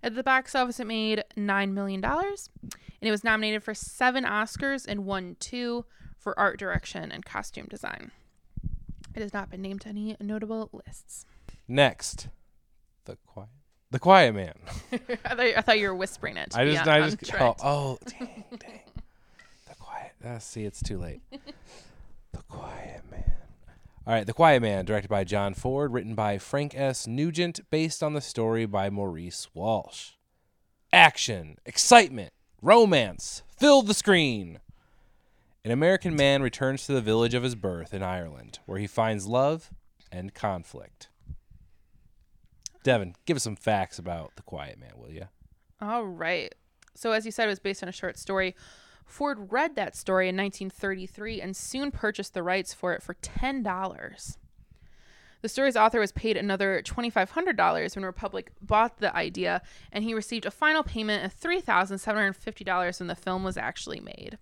At 0.02 0.14
the 0.14 0.22
box 0.22 0.54
office, 0.54 0.80
it 0.80 0.86
made 0.86 1.24
$9 1.36 1.72
million. 1.72 2.04
And 2.04 3.08
it 3.08 3.10
was 3.10 3.24
nominated 3.24 3.62
for 3.62 3.74
seven 3.74 4.24
Oscars 4.24 4.86
and 4.86 5.04
won 5.04 5.36
two 5.40 5.84
for 6.18 6.38
art 6.38 6.58
direction 6.58 7.12
and 7.12 7.24
costume 7.24 7.66
design. 7.66 8.10
It 9.14 9.22
has 9.22 9.32
not 9.32 9.50
been 9.50 9.62
named 9.62 9.82
to 9.82 9.88
any 9.90 10.16
notable 10.20 10.70
lists. 10.72 11.24
Next, 11.68 12.28
the 13.04 13.16
quiet, 13.26 13.48
the 13.90 13.98
quiet 13.98 14.34
man. 14.34 14.54
I, 14.92 14.96
thought, 14.98 15.40
I 15.40 15.60
thought 15.60 15.78
you 15.78 15.88
were 15.88 15.94
whispering 15.94 16.36
it. 16.36 16.56
I 16.56 16.64
just, 16.64 16.86
on- 16.86 16.88
I 16.88 17.08
just, 17.10 17.34
oh, 17.40 17.56
oh, 17.62 17.98
dang, 18.06 18.44
dang. 18.58 18.80
The 19.68 19.74
quiet. 19.78 20.12
Uh, 20.24 20.38
see, 20.40 20.64
it's 20.64 20.82
too 20.82 20.98
late. 20.98 21.20
the 22.32 22.42
quiet 22.48 23.02
man. 23.10 23.13
All 24.06 24.12
right, 24.12 24.26
The 24.26 24.34
Quiet 24.34 24.60
Man, 24.60 24.84
directed 24.84 25.08
by 25.08 25.24
John 25.24 25.54
Ford, 25.54 25.94
written 25.94 26.14
by 26.14 26.36
Frank 26.36 26.74
S. 26.76 27.06
Nugent, 27.06 27.60
based 27.70 28.02
on 28.02 28.12
the 28.12 28.20
story 28.20 28.66
by 28.66 28.90
Maurice 28.90 29.48
Walsh. 29.54 30.10
Action, 30.92 31.56
excitement, 31.64 32.34
romance, 32.60 33.42
fill 33.56 33.80
the 33.80 33.94
screen. 33.94 34.60
An 35.64 35.70
American 35.70 36.14
man 36.14 36.42
returns 36.42 36.84
to 36.84 36.92
the 36.92 37.00
village 37.00 37.32
of 37.32 37.42
his 37.42 37.54
birth 37.54 37.94
in 37.94 38.02
Ireland, 38.02 38.58
where 38.66 38.78
he 38.78 38.86
finds 38.86 39.26
love 39.26 39.70
and 40.12 40.34
conflict. 40.34 41.08
Devin, 42.82 43.14
give 43.24 43.38
us 43.38 43.42
some 43.42 43.56
facts 43.56 43.98
about 43.98 44.36
The 44.36 44.42
Quiet 44.42 44.78
Man, 44.78 44.92
will 44.98 45.12
you? 45.12 45.28
All 45.80 46.04
right. 46.04 46.54
So, 46.94 47.12
as 47.12 47.24
you 47.24 47.32
said, 47.32 47.46
it 47.46 47.52
was 47.52 47.58
based 47.58 47.82
on 47.82 47.88
a 47.88 47.92
short 47.92 48.18
story. 48.18 48.54
Ford 49.04 49.52
read 49.52 49.76
that 49.76 49.96
story 49.96 50.28
in 50.28 50.36
1933 50.36 51.40
and 51.40 51.56
soon 51.56 51.90
purchased 51.90 52.34
the 52.34 52.42
rights 52.42 52.74
for 52.74 52.92
it 52.92 53.02
for 53.02 53.14
$10. 53.14 54.36
The 55.42 55.48
story's 55.50 55.76
author 55.76 56.00
was 56.00 56.10
paid 56.10 56.38
another 56.38 56.80
$2,500 56.82 57.94
when 57.94 58.04
Republic 58.06 58.50
bought 58.62 58.98
the 58.98 59.14
idea, 59.14 59.60
and 59.92 60.02
he 60.02 60.14
received 60.14 60.46
a 60.46 60.50
final 60.50 60.82
payment 60.82 61.22
of 61.22 61.38
$3,750 61.38 62.98
when 62.98 63.08
the 63.08 63.14
film 63.14 63.44
was 63.44 63.58
actually 63.58 64.00
made. 64.00 64.38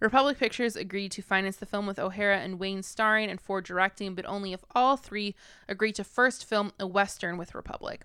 Republic 0.00 0.38
Pictures 0.38 0.76
agreed 0.76 1.12
to 1.12 1.22
finance 1.22 1.56
the 1.56 1.66
film 1.66 1.86
with 1.86 1.98
O'Hara 1.98 2.38
and 2.40 2.60
Wayne 2.60 2.82
starring 2.82 3.30
and 3.30 3.40
Ford 3.40 3.64
directing, 3.64 4.14
but 4.14 4.26
only 4.26 4.52
if 4.52 4.64
all 4.74 4.98
three 4.98 5.34
agreed 5.66 5.94
to 5.94 6.04
first 6.04 6.44
film 6.44 6.72
a 6.78 6.86
Western 6.86 7.38
with 7.38 7.54
Republic. 7.54 8.04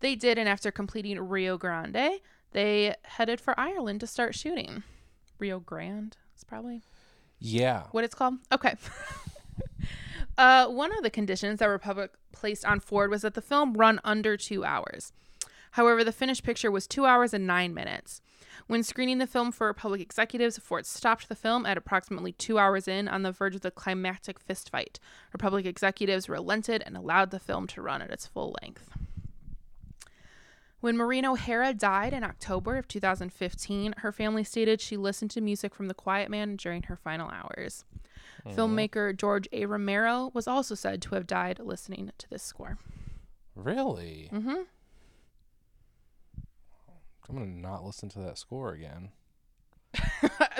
They 0.00 0.14
did, 0.14 0.38
and 0.38 0.48
after 0.48 0.70
completing 0.70 1.20
Rio 1.20 1.58
Grande, 1.58 2.20
they 2.52 2.94
headed 3.02 3.42
for 3.42 3.58
Ireland 3.60 4.00
to 4.00 4.06
start 4.06 4.34
shooting. 4.34 4.84
Rio 5.38 5.60
Grande 5.60 6.16
is 6.36 6.44
probably 6.44 6.82
Yeah. 7.38 7.84
what 7.92 8.04
it's 8.04 8.14
called. 8.14 8.34
Okay. 8.52 8.74
uh, 10.38 10.68
one 10.68 10.96
of 10.96 11.02
the 11.02 11.10
conditions 11.10 11.58
that 11.60 11.66
Republic 11.66 12.12
placed 12.32 12.64
on 12.64 12.80
Ford 12.80 13.10
was 13.10 13.22
that 13.22 13.34
the 13.34 13.42
film 13.42 13.74
run 13.74 14.00
under 14.04 14.36
two 14.36 14.64
hours. 14.64 15.12
However, 15.72 16.02
the 16.02 16.12
finished 16.12 16.44
picture 16.44 16.70
was 16.70 16.86
two 16.86 17.04
hours 17.06 17.34
and 17.34 17.46
nine 17.46 17.74
minutes. 17.74 18.20
When 18.66 18.82
screening 18.82 19.18
the 19.18 19.26
film 19.26 19.52
for 19.52 19.66
Republic 19.66 20.00
executives, 20.00 20.58
Ford 20.58 20.84
stopped 20.86 21.28
the 21.28 21.34
film 21.34 21.64
at 21.64 21.76
approximately 21.78 22.32
two 22.32 22.58
hours 22.58 22.88
in 22.88 23.06
on 23.08 23.22
the 23.22 23.32
verge 23.32 23.54
of 23.54 23.60
the 23.60 23.70
climactic 23.70 24.44
fistfight. 24.44 24.98
Republic 25.32 25.64
executives 25.66 26.28
relented 26.28 26.82
and 26.84 26.96
allowed 26.96 27.30
the 27.30 27.38
film 27.38 27.66
to 27.68 27.82
run 27.82 28.02
at 28.02 28.10
its 28.10 28.26
full 28.26 28.56
length. 28.62 28.90
When 30.80 30.96
Maureen 30.96 31.24
O'Hara 31.24 31.74
died 31.74 32.12
in 32.12 32.22
October 32.22 32.76
of 32.76 32.86
2015, 32.86 33.94
her 33.98 34.12
family 34.12 34.44
stated 34.44 34.80
she 34.80 34.96
listened 34.96 35.30
to 35.32 35.40
music 35.40 35.74
from 35.74 35.88
The 35.88 35.94
Quiet 35.94 36.30
Man 36.30 36.56
during 36.56 36.84
her 36.84 36.96
final 36.96 37.30
hours. 37.30 37.84
Filmmaker 38.46 39.14
George 39.16 39.48
A. 39.52 39.66
Romero 39.66 40.30
was 40.32 40.46
also 40.46 40.74
said 40.74 41.02
to 41.02 41.14
have 41.16 41.26
died 41.26 41.58
listening 41.58 42.10
to 42.16 42.30
this 42.30 42.42
score. 42.42 42.78
Really? 43.54 44.30
Mm-hmm. 44.32 44.62
I'm 47.28 47.34
gonna 47.36 47.46
not 47.46 47.84
listen 47.84 48.08
to 48.10 48.20
that 48.20 48.38
score 48.38 48.72
again. 48.72 49.10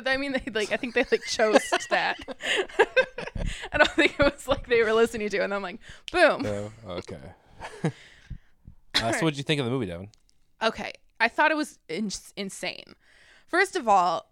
I 0.05 0.17
mean, 0.17 0.33
they 0.33 0.51
like 0.53 0.73
I 0.73 0.77
think 0.77 0.95
they 0.95 1.05
like 1.11 1.23
chose 1.25 1.71
that. 1.91 2.17
I 3.73 3.79
don't 3.79 3.91
think 3.93 4.17
it 4.19 4.33
was 4.35 4.49
like 4.49 4.67
they 4.67 4.83
were 4.83 4.93
listening 4.93 5.29
to, 5.31 5.37
it, 5.39 5.43
and 5.43 5.55
I'm 5.55 5.63
like, 5.63 5.79
boom. 6.13 6.43
No. 6.43 6.73
Okay. 6.87 7.93
uh, 9.03 9.13
so, 9.13 9.25
what'd 9.25 9.37
you 9.37 9.43
think 9.45 9.59
of 9.61 9.65
the 9.65 9.71
movie, 9.71 9.87
Devin? 9.87 10.09
Okay, 10.63 10.93
I 11.21 11.29
thought 11.29 11.51
it 11.51 11.57
was 11.57 11.79
in- 11.89 12.11
insane. 12.37 12.95
First 13.47 13.77
of 13.77 13.89
all, 13.89 14.31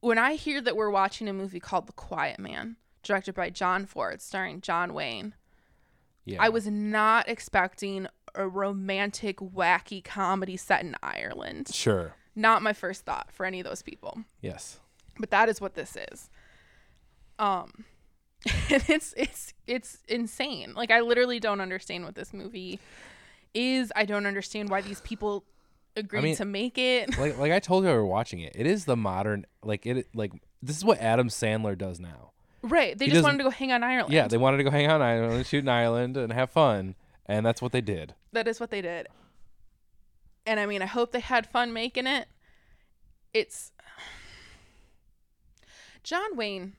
when 0.00 0.18
I 0.18 0.34
hear 0.34 0.60
that 0.60 0.76
we're 0.76 0.90
watching 0.90 1.28
a 1.28 1.32
movie 1.32 1.60
called 1.60 1.86
The 1.86 1.92
Quiet 1.92 2.38
Man, 2.38 2.76
directed 3.02 3.34
by 3.34 3.50
John 3.50 3.86
Ford, 3.86 4.20
starring 4.20 4.60
John 4.60 4.92
Wayne, 4.94 5.34
Yeah. 6.24 6.42
I 6.42 6.48
was 6.48 6.66
not 6.66 7.28
expecting 7.28 8.06
a 8.34 8.46
romantic, 8.46 9.38
wacky 9.38 10.04
comedy 10.04 10.56
set 10.56 10.82
in 10.82 10.94
Ireland. 11.02 11.68
sure. 11.72 12.14
Not 12.38 12.60
my 12.62 12.74
first 12.74 13.06
thought 13.06 13.32
for 13.32 13.46
any 13.46 13.60
of 13.60 13.64
those 13.66 13.80
people. 13.80 14.18
Yes. 14.42 14.78
But 15.18 15.30
that 15.30 15.48
is 15.48 15.58
what 15.58 15.74
this 15.74 15.96
is. 16.12 16.28
Um 17.38 17.84
and 18.70 18.84
it's 18.88 19.14
it's 19.16 19.54
it's 19.66 19.98
insane. 20.06 20.74
Like 20.74 20.90
I 20.90 21.00
literally 21.00 21.40
don't 21.40 21.62
understand 21.62 22.04
what 22.04 22.14
this 22.14 22.34
movie 22.34 22.78
is. 23.56 23.92
I 23.96 24.04
don't 24.04 24.26
understand 24.26 24.68
why 24.70 24.82
these 24.82 25.00
people 25.00 25.44
agreed 25.96 26.22
mean- 26.22 26.36
to 26.36 26.44
make 26.44 26.78
it. 26.78 27.18
Like, 27.18 27.38
like 27.38 27.52
I 27.52 27.58
told 27.58 27.84
you, 27.84 27.90
we 27.90 27.96
were 27.96 28.06
watching 28.06 28.40
it. 28.40 28.52
It 28.54 28.66
is 28.66 28.84
the 28.84 28.96
modern, 28.96 29.46
like 29.62 29.86
it, 29.86 30.06
like 30.14 30.32
this 30.62 30.76
is 30.76 30.84
what 30.84 30.98
Adam 30.98 31.28
Sandler 31.28 31.76
does 31.76 31.98
now. 31.98 32.32
Right. 32.62 32.98
They 32.98 33.06
He 33.06 33.12
just 33.12 33.22
wanted 33.24 33.38
to 33.38 33.44
go 33.44 33.50
hang 33.50 33.72
on 33.72 33.82
Ireland. 33.84 34.12
Yeah, 34.12 34.28
they 34.28 34.38
wanted 34.38 34.58
to 34.58 34.64
go 34.64 34.70
hang 34.70 34.90
on 34.90 35.00
Ireland, 35.00 35.46
shoot 35.46 35.58
in 35.64 35.68
Ireland, 35.68 36.16
and 36.16 36.32
have 36.32 36.50
fun, 36.50 36.94
and 37.24 37.46
that's 37.46 37.62
what 37.62 37.72
they 37.72 37.80
did. 37.80 38.14
that 38.32 38.46
is 38.48 38.60
what 38.60 38.70
they 38.70 38.82
did. 38.82 39.06
And 40.44 40.60
I 40.60 40.66
mean, 40.66 40.82
I 40.82 40.86
hope 40.86 41.12
they 41.12 41.20
had 41.20 41.46
fun 41.46 41.72
making 41.72 42.06
it. 42.06 42.28
It's 43.34 43.72
John 46.02 46.36
Wayne 46.36 46.74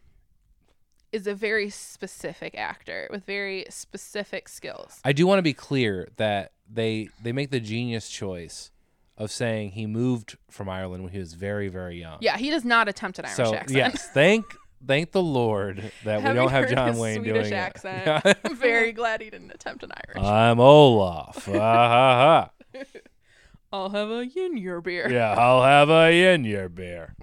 is 1.18 1.28
a 1.28 1.34
very 1.36 1.70
specific 1.70 2.56
actor 2.56 3.08
with 3.12 3.26
very 3.26 3.66
specific 3.70 4.48
skills. 4.48 5.00
I 5.04 5.12
do 5.12 5.26
want 5.28 5.40
to 5.40 5.44
be 5.44 5.54
clear 5.54 6.08
that 6.18 6.52
they 6.72 7.10
they 7.22 7.32
make 7.32 7.50
the 7.52 7.60
genius 7.60 8.08
choice 8.10 8.72
of 9.18 9.32
saying 9.32 9.72
he 9.72 9.86
moved 9.88 10.38
from 10.50 10.70
Ireland 10.70 11.04
when 11.04 11.12
he 11.12 11.20
was 11.20 11.34
very 11.34 11.68
very 11.70 12.00
young. 12.00 12.20
Yeah, 12.22 12.38
he 12.38 12.50
does 12.50 12.64
not 12.64 12.88
attempt 12.88 13.20
an 13.20 13.26
Irish 13.26 13.36
So 13.36 13.54
accent. 13.56 13.72
yes, 13.78 14.08
thank 14.14 14.46
thank 14.86 15.12
the 15.12 15.24
Lord 15.24 15.92
that 16.06 16.20
we 16.24 16.34
don't 16.34 16.52
have 16.52 16.70
John 16.70 16.98
Wayne 16.98 17.24
Swedish 17.24 17.50
doing 17.50 17.54
accent, 17.54 18.26
it. 18.26 18.38
I'm 18.44 18.56
very 18.56 18.92
glad 18.92 19.22
he 19.22 19.30
didn't 19.30 19.52
attempt 19.52 19.84
an 19.84 19.92
Irish. 20.08 20.24
I'm 20.24 20.60
Olaf. 20.60 21.46
Ha 21.46 21.52
ha 21.54 22.50
ha. 22.74 22.84
I'll 23.74 23.90
have 23.90 24.10
a 24.10 24.26
yin 24.26 24.56
your 24.56 24.80
beer. 24.82 25.10
Yeah, 25.12 25.34
I'll 25.34 25.64
have 25.64 25.90
a 25.90 26.34
in 26.34 26.46
your 26.46 26.70
beer. 26.70 27.16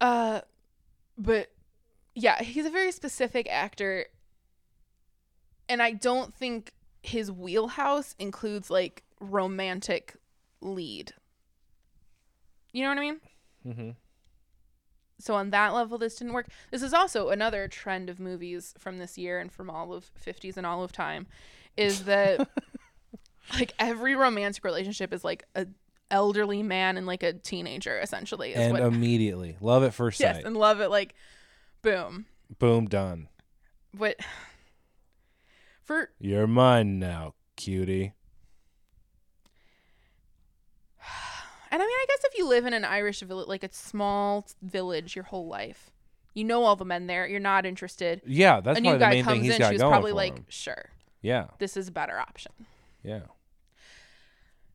Uh, 0.00 0.40
but 1.18 1.51
yeah, 2.14 2.42
he's 2.42 2.66
a 2.66 2.70
very 2.70 2.92
specific 2.92 3.48
actor, 3.50 4.06
and 5.68 5.82
I 5.82 5.92
don't 5.92 6.34
think 6.34 6.72
his 7.02 7.30
wheelhouse 7.30 8.14
includes 8.18 8.70
like 8.70 9.02
romantic 9.20 10.16
lead. 10.60 11.12
You 12.72 12.82
know 12.84 12.88
what 12.90 12.98
I 12.98 13.00
mean? 13.00 13.20
Mm-hmm. 13.66 13.90
So 15.18 15.34
on 15.34 15.50
that 15.50 15.72
level, 15.72 15.98
this 15.98 16.16
didn't 16.16 16.32
work. 16.32 16.48
This 16.70 16.82
is 16.82 16.92
also 16.92 17.28
another 17.28 17.68
trend 17.68 18.10
of 18.10 18.18
movies 18.18 18.74
from 18.78 18.98
this 18.98 19.16
year 19.16 19.38
and 19.38 19.52
from 19.52 19.70
all 19.70 19.92
of 19.92 20.10
50s 20.24 20.56
and 20.56 20.66
all 20.66 20.82
of 20.82 20.90
time, 20.90 21.26
is 21.76 22.04
that 22.04 22.48
like 23.54 23.72
every 23.78 24.16
romantic 24.16 24.64
relationship 24.64 25.12
is 25.12 25.22
like 25.22 25.44
a 25.54 25.66
elderly 26.10 26.62
man 26.62 26.96
and 26.96 27.06
like 27.06 27.22
a 27.22 27.32
teenager 27.32 27.98
essentially. 28.00 28.50
Is 28.52 28.58
And 28.58 28.72
what, 28.72 28.82
immediately, 28.82 29.56
love 29.60 29.82
at 29.84 29.94
first 29.94 30.18
yes, 30.20 30.36
sight. 30.36 30.44
and 30.44 30.56
love 30.56 30.80
it 30.80 30.90
like, 30.90 31.14
boom. 31.82 32.26
Boom, 32.58 32.86
done. 32.86 33.28
What 33.96 34.16
for 35.82 36.10
You're 36.18 36.46
mine 36.46 36.98
now, 36.98 37.34
cutie. 37.56 38.12
and 41.70 41.82
I 41.82 41.84
mean, 41.86 41.88
I 41.88 42.04
guess 42.08 42.24
if 42.24 42.38
you 42.38 42.48
live 42.48 42.66
in 42.66 42.72
an 42.74 42.84
Irish 42.84 43.20
village, 43.20 43.48
like 43.48 43.64
a 43.64 43.72
small 43.72 44.46
village, 44.62 45.14
your 45.16 45.24
whole 45.24 45.46
life, 45.46 45.90
you 46.34 46.44
know 46.44 46.62
all 46.64 46.76
the 46.76 46.84
men 46.84 47.06
there. 47.06 47.26
You're 47.26 47.40
not 47.40 47.66
interested. 47.66 48.22
Yeah, 48.26 48.60
that's 48.60 48.78
a 48.78 48.82
new 48.82 48.96
guy 48.98 49.10
main 49.10 49.24
thing 49.24 49.34
comes 49.34 49.44
he's 49.44 49.54
in. 49.54 49.58
got 49.60 49.68
She 49.68 49.74
was 49.74 49.82
probably 49.82 50.12
like, 50.12 50.36
him. 50.36 50.46
sure, 50.48 50.90
Yeah, 51.20 51.46
this 51.58 51.76
is 51.76 51.88
a 51.88 51.92
better 51.92 52.18
option. 52.18 52.52
yeah. 53.02 53.20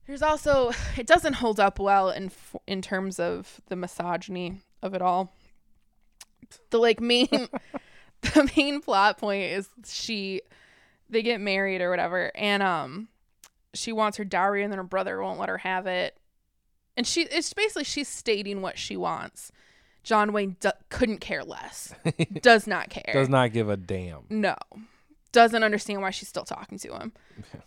There's 0.06 0.22
also 0.22 0.72
it 0.98 1.08
doesn't 1.08 1.34
hold 1.34 1.60
up 1.60 1.80
well 1.80 2.10
in 2.10 2.32
in 2.68 2.82
terms 2.82 3.20
of 3.20 3.62
the 3.68 3.76
misogyny 3.76 4.62
of 4.82 4.94
it 4.94 5.02
all. 5.02 5.34
The 6.70 6.78
like 6.78 7.00
main 7.00 7.28
the 8.22 8.52
main 8.56 8.82
plot 8.82 9.18
point 9.18 9.44
is 9.44 9.70
she 9.86 10.42
they 11.10 11.22
get 11.22 11.40
married 11.40 11.82
or 11.82 11.90
whatever 11.90 12.32
and 12.36 12.62
um 12.62 13.08
she 13.74 13.92
wants 13.92 14.18
her 14.18 14.26
dowry 14.26 14.64
and 14.64 14.72
then 14.72 14.78
her 14.78 14.84
brother 14.84 15.22
won't 15.22 15.40
let 15.40 15.50
her 15.50 15.60
have 15.60 15.88
it. 15.88 16.18
And 16.96 17.06
she 17.06 17.22
it's 17.24 17.54
basically 17.54 17.84
she's 17.84 18.08
stating 18.08 18.62
what 18.62 18.78
she 18.78 18.98
wants 18.98 19.52
John 20.08 20.32
Wayne 20.32 20.56
do- 20.62 20.72
couldn't 20.88 21.18
care 21.20 21.44
less. 21.44 21.94
Does 22.42 22.66
not 22.66 22.90
care. 22.90 23.14
Does 23.14 23.28
not 23.28 23.52
give 23.52 23.68
a 23.68 23.76
damn. 23.76 24.22
No. 24.30 24.56
Doesn't 25.34 25.64
understand 25.64 26.02
why 26.02 26.12
she's 26.12 26.30
still 26.30 26.46
talking 26.46 26.78
to 26.80 26.94
him 26.94 27.12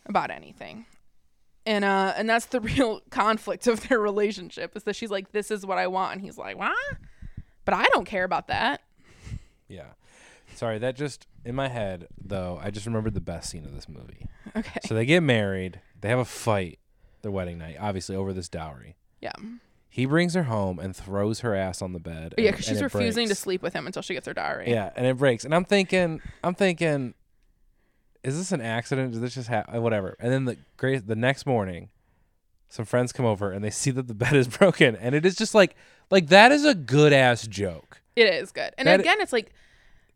about 0.06 0.30
anything. 0.30 0.86
And 1.66 1.84
uh 1.84 2.14
and 2.16 2.28
that's 2.28 2.46
the 2.46 2.60
real 2.62 3.02
conflict 3.10 3.66
of 3.66 3.86
their 3.88 4.00
relationship 4.00 4.74
is 4.74 4.84
that 4.84 4.96
she's 4.96 5.10
like, 5.10 5.32
This 5.32 5.50
is 5.50 5.66
what 5.66 5.76
I 5.76 5.86
want 5.86 6.14
and 6.14 6.22
he's 6.22 6.38
like, 6.38 6.56
What? 6.58 6.74
But 7.70 7.78
I 7.78 7.84
don't 7.92 8.04
care 8.04 8.24
about 8.24 8.48
that. 8.48 8.82
Yeah. 9.68 9.90
Sorry, 10.56 10.80
that 10.80 10.96
just 10.96 11.28
in 11.44 11.54
my 11.54 11.68
head 11.68 12.08
though. 12.20 12.58
I 12.60 12.72
just 12.72 12.84
remembered 12.84 13.14
the 13.14 13.20
best 13.20 13.48
scene 13.48 13.64
of 13.64 13.72
this 13.72 13.88
movie. 13.88 14.26
Okay. 14.56 14.80
So 14.86 14.94
they 14.94 15.06
get 15.06 15.22
married. 15.22 15.80
They 16.00 16.08
have 16.08 16.18
a 16.18 16.24
fight 16.24 16.80
their 17.22 17.30
wedding 17.30 17.58
night, 17.58 17.76
obviously 17.78 18.16
over 18.16 18.32
this 18.32 18.48
dowry. 18.48 18.96
yeah. 19.20 19.30
He 19.88 20.04
brings 20.06 20.34
her 20.34 20.44
home 20.44 20.80
and 20.80 20.94
throws 20.96 21.40
her 21.40 21.54
ass 21.54 21.80
on 21.82 21.92
the 21.92 22.00
bed. 22.00 22.34
Yeah, 22.38 22.50
because 22.50 22.64
she's 22.64 22.82
refusing 22.82 23.28
to 23.28 23.34
sleep 23.36 23.60
with 23.62 23.72
him 23.72 23.86
until 23.86 24.02
she 24.02 24.14
gets 24.14 24.26
her 24.26 24.34
dowry. 24.34 24.68
Yeah, 24.70 24.90
and 24.96 25.06
it 25.06 25.16
breaks. 25.16 25.44
And 25.44 25.52
I'm 25.54 25.64
thinking, 25.64 26.20
I'm 26.44 26.54
thinking, 26.54 27.14
is 28.24 28.36
this 28.36 28.50
an 28.52 28.60
accident? 28.60 29.12
Did 29.12 29.20
this 29.22 29.34
just 29.34 29.48
happen? 29.48 29.76
Uh, 29.76 29.80
whatever. 29.80 30.16
And 30.20 30.32
then 30.32 30.44
the 30.44 30.56
great, 30.76 31.06
the 31.08 31.16
next 31.16 31.44
morning, 31.46 31.90
some 32.68 32.84
friends 32.84 33.12
come 33.12 33.26
over 33.26 33.50
and 33.50 33.64
they 33.64 33.70
see 33.70 33.90
that 33.90 34.06
the 34.08 34.14
bed 34.14 34.34
is 34.34 34.46
broken, 34.58 34.94
and 34.96 35.14
it 35.14 35.26
is 35.26 35.36
just 35.36 35.54
like, 35.54 35.76
like 36.10 36.28
that 36.28 36.52
is 36.52 36.64
a 36.64 36.74
good 36.74 37.12
ass 37.12 37.46
joke. 37.46 38.00
It 38.16 38.26
is 38.26 38.52
good. 38.52 38.72
And 38.78 38.86
That- 38.88 39.00
again, 39.00 39.20
it's 39.20 39.32
like 39.32 39.52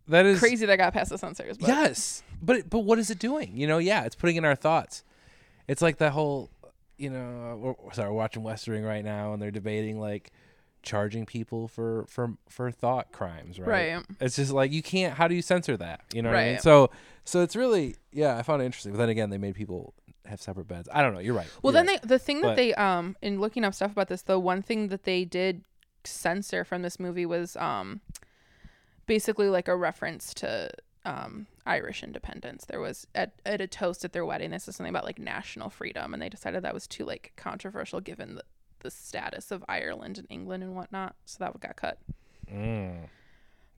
That 0.08 0.26
is 0.26 0.38
crazy 0.38 0.66
that 0.66 0.76
got 0.76 0.92
past 0.92 1.10
the 1.10 1.18
censors. 1.18 1.56
But 1.56 1.68
Yes, 1.68 2.22
but 2.42 2.68
but 2.68 2.80
what 2.80 2.98
is 2.98 3.10
it 3.10 3.18
doing? 3.18 3.56
You 3.56 3.66
know, 3.66 3.78
yeah, 3.78 4.04
it's 4.04 4.14
putting 4.14 4.36
in 4.36 4.44
our 4.44 4.54
thoughts. 4.56 5.02
It's 5.66 5.80
like 5.80 5.96
that 5.98 6.12
whole, 6.12 6.50
you 6.98 7.08
know, 7.08 7.76
we're, 7.82 7.92
sorry, 7.94 8.10
we're 8.10 8.16
watching 8.16 8.42
West 8.42 8.68
Wing 8.68 8.84
right 8.84 9.02
now, 9.04 9.32
and 9.32 9.40
they're 9.40 9.50
debating 9.50 9.98
like 9.98 10.30
charging 10.82 11.24
people 11.24 11.66
for 11.68 12.04
for 12.06 12.34
for 12.50 12.70
thought 12.70 13.10
crimes, 13.12 13.58
right? 13.58 13.94
Right. 13.94 14.04
It's 14.20 14.36
just 14.36 14.52
like 14.52 14.70
you 14.72 14.82
can't. 14.82 15.14
How 15.14 15.26
do 15.28 15.34
you 15.34 15.40
censor 15.40 15.76
that? 15.78 16.02
You 16.12 16.20
know 16.20 16.28
what 16.30 16.38
I 16.38 16.50
mean? 16.50 16.58
So 16.58 16.90
so 17.24 17.40
it's 17.42 17.56
really 17.56 17.96
yeah, 18.12 18.36
I 18.36 18.42
found 18.42 18.60
it 18.60 18.66
interesting. 18.66 18.92
But 18.92 18.98
then 18.98 19.08
again, 19.08 19.30
they 19.30 19.38
made 19.38 19.54
people 19.54 19.94
have 20.26 20.42
separate 20.42 20.68
beds. 20.68 20.88
I 20.92 21.00
don't 21.00 21.14
know. 21.14 21.20
You're 21.20 21.34
right. 21.34 21.46
Well, 21.62 21.72
You're 21.72 21.82
then 21.82 21.86
right. 21.94 22.02
they 22.02 22.08
the 22.08 22.18
thing 22.18 22.42
that 22.42 22.56
they 22.56 22.74
um 22.74 23.16
in 23.22 23.40
looking 23.40 23.64
up 23.64 23.72
stuff 23.72 23.92
about 23.92 24.08
this, 24.08 24.20
the 24.22 24.38
one 24.38 24.60
thing 24.60 24.88
that 24.88 25.04
they 25.04 25.24
did 25.24 25.62
censor 26.06 26.64
from 26.64 26.82
this 26.82 26.98
movie 27.00 27.26
was 27.26 27.56
um 27.56 28.00
basically 29.06 29.48
like 29.48 29.68
a 29.68 29.76
reference 29.76 30.32
to 30.34 30.70
um 31.04 31.46
Irish 31.66 32.02
independence. 32.02 32.64
There 32.64 32.80
was 32.80 33.06
at 33.14 33.32
at 33.44 33.60
a 33.60 33.66
toast 33.66 34.04
at 34.04 34.12
their 34.12 34.24
wedding. 34.24 34.50
This 34.50 34.68
is 34.68 34.76
something 34.76 34.90
about 34.90 35.04
like 35.04 35.18
national 35.18 35.70
freedom, 35.70 36.12
and 36.14 36.22
they 36.22 36.28
decided 36.28 36.62
that 36.62 36.74
was 36.74 36.86
too 36.86 37.04
like 37.04 37.32
controversial 37.36 38.00
given 38.00 38.36
the 38.36 38.42
the 38.80 38.90
status 38.90 39.50
of 39.50 39.64
Ireland 39.68 40.18
and 40.18 40.26
England 40.30 40.62
and 40.62 40.74
whatnot. 40.76 41.14
So 41.24 41.36
that 41.40 41.58
got 41.60 41.76
cut. 41.76 41.98
Mm. 42.52 43.08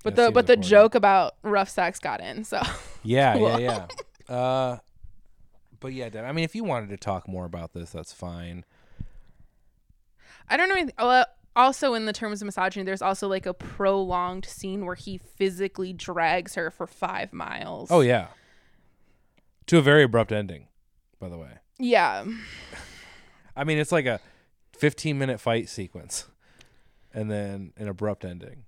But 0.03 0.17
the 0.17 0.31
but 0.33 0.47
the 0.47 0.55
important. 0.55 0.65
joke 0.65 0.95
about 0.95 1.35
rough 1.43 1.69
sex 1.69 1.99
got 1.99 2.21
in. 2.21 2.45
So 2.45 2.61
Yeah, 3.03 3.35
Cool. 3.35 3.61
yeah, 3.61 3.87
yeah. 4.29 4.35
Uh, 4.35 4.79
but 5.79 5.93
yeah, 5.93 6.09
I 6.25 6.33
mean, 6.33 6.45
if 6.45 6.57
you 6.57 6.65
wanted 6.65 6.89
to 6.91 6.97
talk 6.97 7.29
more 7.29 7.45
about 7.45 7.73
this, 7.73 7.91
that's 7.91 8.13
fine. 8.13 8.65
I 10.49 10.57
don't 10.57 10.69
know. 10.69 10.75
anything- 10.75 10.95
Well, 10.99 11.27
also 11.57 11.95
in 11.95 12.05
the 12.07 12.13
terms 12.13 12.43
of 12.43 12.47
misogyny, 12.47 12.85
there's 12.85 13.03
also 13.03 13.27
like 13.27 13.47
a 13.47 13.55
prolonged 13.55 14.45
scene 14.45 14.85
where 14.85 14.95
he 14.95 15.19
physically 15.19 15.93
drags 15.93 16.55
her 16.55 16.71
for 16.71 16.87
five 16.87 17.33
miles. 17.33 17.91
Oh 17.91 18.01
yeah. 18.01 18.29
To 19.67 19.79
a 19.79 19.83
very 19.83 20.05
abrupt 20.05 20.31
ending, 20.31 20.69
by 21.19 21.29
the 21.29 21.39
way. 21.39 21.51
yeah, 21.79 22.25
I 23.57 23.65
mean, 23.65 23.79
it's 23.79 23.91
like 23.91 24.07
a 24.07 24.21
15 24.79 25.19
minute 25.19 25.41
fight 25.41 25.69
sequence, 25.69 26.27
and 27.13 27.31
then 27.31 27.73
an 27.77 27.89
abrupt 27.89 28.25
ending. 28.25 28.65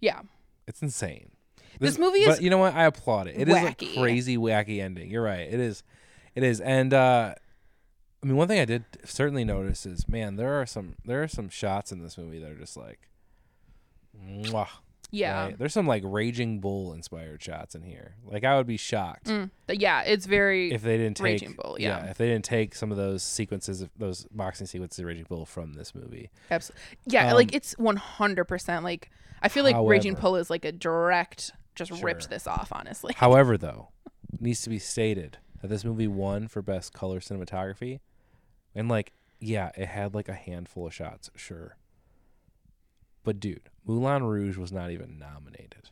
yeah. 0.00 0.20
It's 0.68 0.82
insane. 0.82 1.32
This 1.80 1.98
movie 1.98 2.20
is 2.20 2.36
but 2.36 2.42
you 2.42 2.50
know 2.50 2.58
what? 2.58 2.74
I 2.74 2.84
applaud 2.84 3.26
it. 3.26 3.34
It 3.36 3.48
is 3.48 3.54
wacky. 3.56 3.96
a 3.96 4.00
crazy, 4.00 4.36
wacky 4.36 4.80
ending. 4.80 5.10
You're 5.10 5.22
right. 5.22 5.52
It 5.52 5.58
is. 5.58 5.82
It 6.36 6.44
is. 6.44 6.60
And 6.60 6.94
uh, 6.94 7.34
I 8.22 8.26
mean, 8.26 8.36
one 8.36 8.48
thing 8.48 8.60
I 8.60 8.64
did 8.66 8.84
certainly 9.04 9.44
notice 9.44 9.86
is, 9.86 10.06
man, 10.08 10.36
there 10.36 10.60
are 10.60 10.66
some 10.66 10.96
there 11.04 11.22
are 11.22 11.28
some 11.28 11.48
shots 11.48 11.90
in 11.92 12.02
this 12.02 12.18
movie 12.18 12.38
that 12.40 12.50
are 12.50 12.54
just 12.58 12.76
like, 12.76 13.08
mwah, 14.26 14.68
Yeah, 15.10 15.44
right? 15.44 15.58
There's 15.58 15.72
some 15.72 15.86
like 15.86 16.02
Raging 16.04 16.60
Bull 16.60 16.92
inspired 16.92 17.42
shots 17.42 17.74
in 17.74 17.82
here. 17.82 18.14
Like 18.24 18.44
I 18.44 18.56
would 18.56 18.66
be 18.66 18.76
shocked 18.76 19.26
Mm. 19.28 19.50
Yeah. 19.68 20.02
It's 20.02 20.26
very 20.26 20.72
if 20.72 20.82
they 20.82 20.96
didn't 20.98 21.16
take 21.16 21.24
Raging 21.24 21.52
Bull, 21.60 21.76
yeah. 21.78 22.04
if 22.10 22.18
they 22.18 22.26
didn't 22.28 22.44
take 22.44 22.74
some 22.74 22.90
of 22.90 22.96
those 22.96 23.22
sequences 23.22 23.80
of 23.82 23.90
those 23.96 24.26
boxing 24.30 24.66
sequences 24.66 24.98
of 24.98 25.06
Raging 25.06 25.26
Bull 25.28 25.46
from 25.46 25.72
this 25.74 25.94
movie. 25.94 26.30
absolutely. 26.50 26.82
Yeah, 27.06 27.28
Um, 27.30 27.34
like 27.34 27.54
it's 27.54 27.76
100. 27.78 28.44
percent 28.44 28.84
Like 28.84 29.10
I 29.42 29.48
feel 29.48 29.64
like 29.64 29.76
Raging 29.80 30.14
Bull 30.14 30.36
is 30.36 30.50
like 30.50 30.64
a 30.66 30.72
direct, 30.72 31.52
just 31.74 31.90
Sure. 31.94 32.04
ripped 32.04 32.28
this 32.28 32.46
off. 32.46 32.68
Honestly, 32.72 33.14
However, 33.16 33.56
though, 33.56 33.88
needs 34.38 34.60
to 34.62 34.68
be 34.70 34.78
stated 34.78 35.38
that 35.62 35.68
this 35.68 35.84
movie 35.84 36.06
won 36.08 36.46
for 36.48 36.60
best 36.62 36.92
color 36.92 37.20
cinematography, 37.20 38.00
and 38.74 38.88
like, 38.88 39.12
yeah, 39.38 39.70
it 39.76 39.86
had 39.86 40.14
like 40.14 40.28
a 40.28 40.34
handful 40.34 40.86
of 40.86 40.94
shots, 40.94 41.30
sure. 41.36 41.76
But 43.24 43.40
dude, 43.40 43.68
Moulin 43.86 44.24
Rouge 44.24 44.56
was 44.56 44.72
not 44.72 44.90
even 44.90 45.18
nominated. 45.18 45.90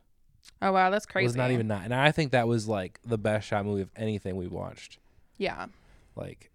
oh 0.62 0.72
wow, 0.72 0.90
that's 0.90 1.06
crazy. 1.06 1.24
It 1.24 1.28
Was 1.28 1.36
not 1.36 1.50
even 1.50 1.66
not, 1.68 1.82
and 1.84 1.94
I 1.94 2.10
think 2.10 2.32
that 2.32 2.48
was 2.48 2.66
like 2.68 3.00
the 3.04 3.18
best 3.18 3.46
shot 3.48 3.64
movie 3.64 3.82
of 3.82 3.90
anything 3.96 4.36
we've 4.36 4.52
watched. 4.52 4.98
Yeah, 5.36 5.66
Like, 6.16 6.50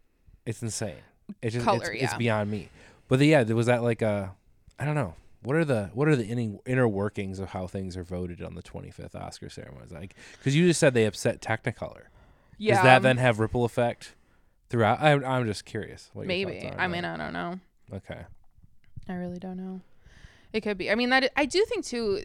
it's 0.45 0.61
insane. 0.61 0.95
It's 1.41 1.53
just 1.53 1.63
Color, 1.65 1.91
it's, 1.93 2.03
it's 2.03 2.13
beyond 2.15 2.51
me. 2.51 2.67
But 3.07 3.19
the, 3.19 3.27
yeah, 3.27 3.43
there 3.45 3.55
was 3.55 3.67
that 3.67 3.81
like 3.81 4.01
a, 4.01 4.35
I 4.77 4.83
don't 4.83 4.95
know. 4.95 5.15
What 5.41 5.55
are 5.55 5.63
the 5.65 5.89
what 5.93 6.07
are 6.07 6.15
the 6.15 6.25
inner, 6.25 6.57
inner 6.65 6.87
workings 6.87 7.39
of 7.39 7.49
how 7.49 7.67
things 7.67 7.95
are 7.95 8.03
voted 8.03 8.41
on 8.41 8.55
the 8.55 8.61
25th 8.63 9.15
Oscar 9.15 9.49
ceremonies? 9.49 9.91
Like, 9.91 10.15
because 10.37 10.55
you 10.55 10.67
just 10.67 10.79
said 10.79 10.93
they 10.93 11.05
upset 11.05 11.41
Technicolor. 11.41 12.03
yeah. 12.57 12.75
Does 12.75 12.83
that 12.83 12.97
um, 12.97 13.03
then 13.03 13.17
have 13.17 13.39
ripple 13.39 13.63
effect 13.65 14.15
throughout? 14.73 14.99
I'm, 15.01 15.23
I'm 15.23 15.45
just 15.45 15.65
curious. 15.65 16.09
What 16.13 16.23
your 16.23 16.27
maybe? 16.27 16.59
thoughts 16.59 16.65
are 16.65 16.73
on 16.73 16.79
I 16.79 16.87
mean, 16.87 17.03
that. 17.03 17.19
I 17.19 17.23
don't 17.23 17.33
know. 17.33 17.59
okay. 17.93 18.21
I 19.07 19.13
really 19.13 19.37
don't 19.37 19.57
know. 19.57 19.81
It 20.51 20.61
could 20.61 20.77
be. 20.77 20.89
I 20.89 20.95
mean, 20.95 21.09
that 21.11 21.31
I 21.37 21.45
do 21.45 21.63
think 21.65 21.85
too. 21.85 22.21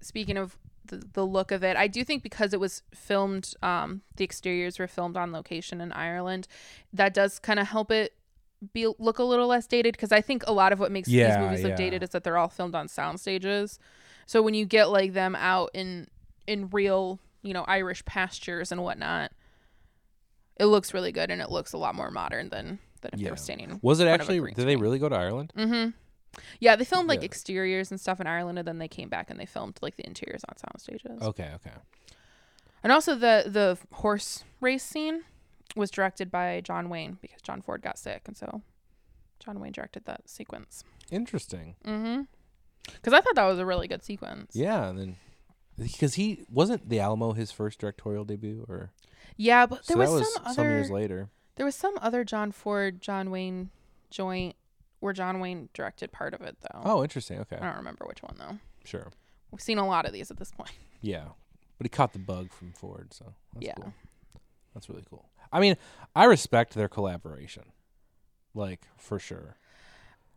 Speaking 0.00 0.38
of 0.38 0.56
the, 0.86 1.02
the 1.12 1.26
look 1.26 1.52
of 1.52 1.62
it, 1.62 1.76
I 1.76 1.86
do 1.88 2.02
think 2.04 2.22
because 2.22 2.54
it 2.54 2.60
was 2.60 2.82
filmed, 2.94 3.52
um, 3.62 4.00
the 4.16 4.24
exteriors 4.24 4.78
were 4.78 4.86
filmed 4.88 5.16
on 5.16 5.30
location 5.30 5.80
in 5.80 5.92
Ireland. 5.92 6.48
That 6.92 7.12
does 7.12 7.38
kind 7.38 7.58
of 7.60 7.66
help 7.68 7.90
it 7.90 8.14
be 8.72 8.86
look 8.98 9.18
a 9.18 9.24
little 9.24 9.46
less 9.46 9.66
dated. 9.66 9.92
Because 9.92 10.10
I 10.12 10.22
think 10.22 10.42
a 10.46 10.52
lot 10.52 10.72
of 10.72 10.80
what 10.80 10.90
makes 10.90 11.08
Yeah, 11.08 11.36
these 11.36 11.44
movies 11.44 11.62
look 11.64 11.70
yeah. 11.72 11.76
dated 11.76 12.02
is 12.02 12.10
that 12.10 12.24
they're 12.24 12.38
all 12.38 12.48
filmed 12.48 12.74
on 12.74 12.88
sound 12.88 13.20
stages. 13.20 13.78
So 14.26 14.40
when 14.40 14.54
you 14.54 14.64
get 14.64 14.88
like 14.90 15.12
them 15.12 15.34
out 15.36 15.70
in 15.74 16.06
in 16.46 16.68
real, 16.70 17.18
you 17.42 17.52
know, 17.52 17.64
Irish 17.66 18.04
pastures 18.06 18.72
and 18.72 18.82
whatnot, 18.82 19.32
it 20.60 20.66
looks 20.66 20.94
really 20.94 21.10
good 21.10 21.30
and 21.32 21.40
it 21.42 21.50
looks 21.50 21.72
a 21.72 21.78
lot 21.78 21.94
more 21.96 22.10
modern 22.10 22.50
than 22.50 22.78
than 23.00 23.10
if 23.14 23.20
they 23.20 23.30
were 23.30 23.36
standing. 23.36 23.80
Was 23.82 23.98
it 24.00 24.06
actually? 24.06 24.38
Did 24.52 24.66
they 24.68 24.76
really 24.76 24.98
go 24.98 25.08
to 25.08 25.16
Ireland? 25.16 25.52
Mm-hmm. 25.56 25.90
Yeah, 26.60 26.76
they 26.76 26.84
filmed 26.84 27.08
like 27.08 27.20
Yeah. 27.20 27.24
exteriors 27.26 27.90
and 27.90 28.00
stuff 28.00 28.20
in 28.20 28.26
Ireland, 28.28 28.58
and 28.58 28.68
then 28.68 28.78
they 28.78 28.86
came 28.86 29.08
back 29.08 29.30
and 29.30 29.40
they 29.40 29.46
filmed 29.46 29.78
like 29.82 29.96
the 29.96 30.06
interiors 30.06 30.42
on 30.48 30.56
sound 30.58 30.80
stages. 30.80 31.20
Okay. 31.22 31.50
Okay. 31.56 31.72
And 32.84 32.92
also 32.92 33.14
the 33.14 33.44
the 33.46 33.78
horse 33.96 34.44
race 34.60 34.84
scene 34.84 35.24
was 35.76 35.90
directed 35.90 36.30
by 36.30 36.60
John 36.60 36.88
Wayne 36.88 37.18
because 37.20 37.40
John 37.42 37.62
Ford 37.62 37.82
got 37.82 37.98
sick, 37.98 38.22
and 38.26 38.36
so 38.36 38.62
John 39.40 39.58
Wayne 39.60 39.72
directed 39.72 40.04
that 40.04 40.28
sequence. 40.28 40.84
Interesting. 41.10 41.74
Mm-hmm. 41.84 42.22
Because 42.94 43.12
I 43.12 43.20
thought 43.20 43.34
that 43.34 43.46
was 43.46 43.58
a 43.58 43.66
really 43.66 43.88
good 43.88 44.02
sequence. 44.04 44.52
Yeah. 44.54 44.88
And 44.88 44.98
then 44.98 45.16
because 45.78 46.14
he 46.14 46.44
wasn't 46.50 46.88
the 46.88 47.00
Alamo 47.00 47.32
his 47.32 47.50
first 47.50 47.78
directorial 47.78 48.24
debut, 48.24 48.64
or 48.68 48.92
Yeah, 49.36 49.66
but 49.66 49.86
there 49.86 49.96
so 49.96 49.98
was, 50.00 50.10
was 50.20 50.34
some 50.34 50.42
other 50.44 50.54
some 50.54 50.66
years 50.66 50.90
later. 50.90 51.28
there 51.56 51.66
was 51.66 51.74
some 51.74 51.94
other 52.00 52.24
John 52.24 52.52
Ford 52.52 53.00
John 53.00 53.30
Wayne 53.30 53.70
joint 54.10 54.56
where 55.00 55.12
John 55.12 55.40
Wayne 55.40 55.68
directed 55.72 56.12
part 56.12 56.34
of 56.34 56.42
it 56.42 56.56
though. 56.60 56.80
Oh, 56.84 57.02
interesting. 57.02 57.38
Okay. 57.40 57.56
I 57.56 57.66
don't 57.66 57.76
remember 57.76 58.04
which 58.06 58.22
one 58.22 58.36
though. 58.38 58.58
Sure. 58.84 59.10
We've 59.50 59.60
seen 59.60 59.78
a 59.78 59.86
lot 59.86 60.06
of 60.06 60.12
these 60.12 60.30
at 60.30 60.36
this 60.38 60.50
point. 60.50 60.70
Yeah. 61.02 61.24
But 61.78 61.86
he 61.86 61.88
caught 61.88 62.12
the 62.12 62.18
bug 62.18 62.52
from 62.52 62.72
Ford, 62.72 63.14
so 63.14 63.32
that's 63.54 63.64
Yeah. 63.64 63.72
cool. 63.80 63.94
That's 64.74 64.90
really 64.90 65.04
cool. 65.08 65.24
I 65.50 65.60
mean, 65.60 65.76
I 66.14 66.24
respect 66.26 66.74
their 66.74 66.88
collaboration. 66.88 67.64
Like, 68.54 68.82
for 68.98 69.18
sure. 69.18 69.56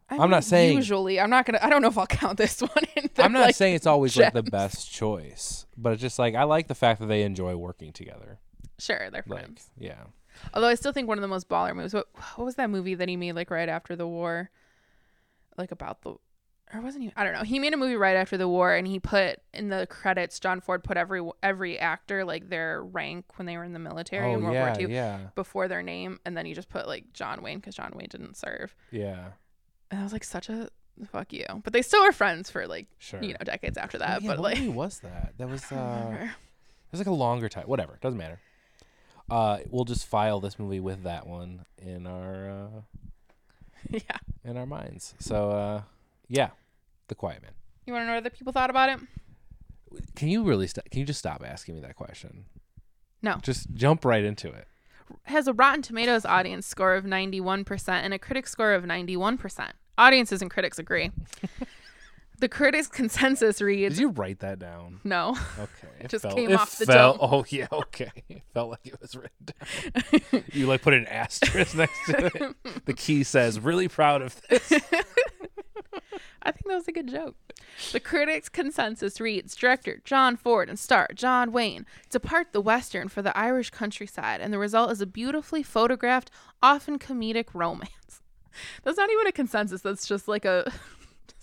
I 0.09 0.17
I'm 0.17 0.29
not 0.29 0.45
saying- 0.45 0.77
usually. 0.77 1.19
I'm 1.19 1.29
not 1.29 1.45
gonna. 1.45 1.59
I 1.61 1.69
don't 1.69 1.81
know 1.81 1.89
if 1.89 1.97
I'll 1.97 2.07
count 2.21 2.37
this 2.37 2.61
one. 2.61 2.71
In 2.95 3.09
the, 3.13 3.23
I'm 3.25 3.33
not 3.33 3.47
like, 3.47 3.55
saying 3.55 3.75
it's 3.75 3.85
always 3.85 4.15
like 4.15 4.31
the 4.33 4.41
best 4.43 4.89
choice, 4.89 5.65
but 5.75 5.91
it's 5.91 6.01
just 6.01 6.17
like 6.17 6.33
I 6.33 6.43
like 6.43 6.67
the 6.67 6.75
fact 6.75 7.01
that 7.01 7.07
they 7.07 7.23
enjoy 7.23 7.55
working 7.57 7.91
together. 7.91 8.39
Sure, 8.83 9.09
they're 9.11 9.23
Like, 9.27 9.41
friends. 9.41 9.69
yeah. 9.77 10.03
Although 10.53 10.67
I 10.67 10.75
still 10.75 10.91
think 10.91 11.07
one 11.07 11.17
of 11.17 11.21
the 11.21 11.27
most 11.27 11.47
baller 11.47 11.75
movies. 11.75 11.93
What, 11.93 12.07
what 12.35 12.45
was 12.45 12.55
that 12.55 12.69
movie 12.69 12.95
that 12.95 13.07
he 13.07 13.15
made 13.15 13.33
like 13.33 13.51
right 13.51 13.69
after 13.69 13.95
the 13.95 14.07
war? 14.07 14.49
Like 15.57 15.71
about 15.71 16.01
the, 16.01 16.15
or 16.73 16.81
wasn't 16.81 17.03
he? 17.03 17.13
I 17.15 17.23
don't 17.23 17.33
know. 17.33 17.43
He 17.43 17.59
made 17.59 17.73
a 17.73 17.77
movie 17.77 17.95
right 17.95 18.15
after 18.15 18.35
the 18.37 18.47
war, 18.47 18.73
and 18.73 18.87
he 18.87 18.99
put 18.99 19.39
in 19.53 19.69
the 19.69 19.85
credits. 19.87 20.39
John 20.39 20.59
Ford 20.59 20.83
put 20.83 20.97
every 20.97 21.21
every 21.43 21.77
actor 21.77 22.25
like 22.25 22.49
their 22.49 22.83
rank 22.83 23.25
when 23.37 23.45
they 23.45 23.55
were 23.57 23.63
in 23.63 23.73
the 23.73 23.79
military 23.79 24.31
Oh 24.31 24.33
in 24.37 24.41
World 24.43 24.55
yeah, 24.55 24.71
War 24.73 24.81
II 24.81 24.91
yeah, 24.93 25.19
before 25.35 25.67
their 25.67 25.83
name, 25.83 26.19
and 26.25 26.35
then 26.35 26.47
he 26.47 26.55
just 26.55 26.69
put 26.69 26.87
like 26.87 27.13
John 27.13 27.43
Wayne 27.43 27.59
because 27.59 27.75
John 27.75 27.91
Wayne 27.95 28.07
didn't 28.09 28.35
serve. 28.37 28.75
yeah. 28.91 29.27
And 29.91 29.99
I 29.99 30.03
was 30.03 30.11
like 30.13 30.23
such 30.23 30.49
a 30.49 30.69
fuck 31.11 31.31
you. 31.31 31.45
But 31.63 31.71
they 31.73 31.83
still 31.83 32.03
were 32.03 32.11
friends 32.11 32.49
for 32.49 32.65
like 32.65 32.87
Sure. 32.97 33.21
you 33.21 33.33
know 33.33 33.37
decades 33.43 33.77
after 33.77 33.97
Oh, 33.97 33.99
that. 33.99 34.23
yeah, 34.23 34.29
but 34.29 34.39
what 34.39 34.43
like 34.53 34.57
movie 34.57 34.69
was 34.69 34.99
that? 35.01 35.33
That 35.37 35.47
was 35.49 35.71
uh, 35.71 36.15
it 36.19 36.29
was 36.91 36.99
like 36.99 37.05
a 37.05 37.11
longer 37.11 37.47
time. 37.49 37.65
Whatever, 37.67 37.99
doesn't 38.01 38.17
matter. 38.17 38.39
Uh, 39.33 39.57
we'll 39.71 39.83
just 39.83 40.05
file 40.05 40.39
this 40.39 40.59
movie 40.59 40.79
with 40.79 41.01
that 41.03 41.25
one 41.25 41.65
in 41.79 42.05
our 42.05 42.49
uh, 42.51 42.81
yeah. 43.89 44.17
in 44.43 44.57
our 44.57 44.67
minds. 44.67 45.15
So 45.17 45.49
uh, 45.49 45.81
yeah, 46.27 46.49
The 47.07 47.15
Quiet 47.15 47.41
Man. 47.41 47.51
You 47.87 47.93
want 47.93 48.03
to 48.03 48.07
know 48.07 48.13
what 48.13 48.19
other 48.19 48.29
people 48.29 48.53
thought 48.53 48.69
about 48.69 48.89
it? 48.89 48.99
Can 50.15 50.27
you 50.27 50.43
really 50.43 50.67
st- 50.67 50.89
can 50.91 50.99
you 50.99 51.05
just 51.05 51.17
stop 51.17 51.43
asking 51.43 51.73
me 51.73 51.81
that 51.81 51.95
question? 51.95 52.45
No. 53.23 53.37
Just 53.41 53.73
jump 53.73 54.05
right 54.05 54.23
into 54.23 54.49
it. 54.49 54.67
has 55.23 55.47
a 55.47 55.53
Rotten 55.53 55.81
Tomatoes 55.81 56.25
audience 56.25 56.67
score 56.67 56.93
of 56.93 57.03
91% 57.03 57.89
and 57.89 58.13
a 58.13 58.19
critic 58.19 58.47
score 58.47 58.73
of 58.73 58.83
91%. 58.83 59.71
Audiences 59.97 60.41
and 60.43 60.51
critics 60.51 60.77
agree. 60.77 61.09
the 62.43 62.49
critics' 62.49 62.89
consensus 62.89 63.61
reads 63.61 63.95
Did 63.95 64.01
you 64.01 64.09
write 64.09 64.39
that 64.39 64.59
down? 64.59 64.99
no. 65.05 65.29
Okay. 65.57 65.87
It 66.01 66.09
just 66.09 66.23
felt- 66.23 66.35
came 66.35 66.51
it 66.51 66.55
off 66.55 66.77
the 66.77 66.85
felt, 66.85 67.21
dome. 67.21 67.29
Oh 67.31 67.45
yeah, 67.47 67.67
okay. 67.71 68.11
It 68.27 68.43
felt 68.53 68.71
like 68.71 68.85
it 68.85 68.99
was 68.99 69.15
written 69.15 69.45
down. 69.45 70.43
you 70.51 70.67
like 70.67 70.81
put 70.81 70.93
an 70.93 71.05
asterisk 71.07 71.73
next 71.73 72.05
to 72.07 72.25
it. 72.25 72.55
The 72.85 72.93
key 72.93 73.23
says, 73.23 73.61
"Really 73.61 73.87
proud 73.87 74.21
of 74.21 74.41
this." 74.49 74.73
I 76.41 76.51
think 76.51 76.65
that 76.65 76.75
was 76.75 76.87
a 76.89 76.91
good 76.91 77.07
joke. 77.07 77.37
The 77.93 78.01
critics' 78.01 78.49
consensus 78.49 79.21
reads 79.21 79.55
Director 79.55 80.01
John 80.03 80.35
Ford 80.35 80.67
and 80.67 80.77
star 80.77 81.07
John 81.15 81.53
Wayne 81.53 81.85
depart 82.09 82.51
the 82.51 82.59
Western 82.59 83.07
for 83.07 83.21
the 83.21 83.35
Irish 83.37 83.69
countryside, 83.69 84.41
and 84.41 84.51
the 84.51 84.59
result 84.59 84.91
is 84.91 84.99
a 84.99 85.05
beautifully 85.05 85.63
photographed, 85.63 86.29
often 86.61 86.99
comedic 86.99 87.47
romance. 87.53 88.21
That's 88.83 88.97
not 88.97 89.09
even 89.09 89.27
a 89.27 89.31
consensus, 89.31 89.81
that's 89.81 90.05
just 90.05 90.27
like 90.27 90.43
a 90.43 90.71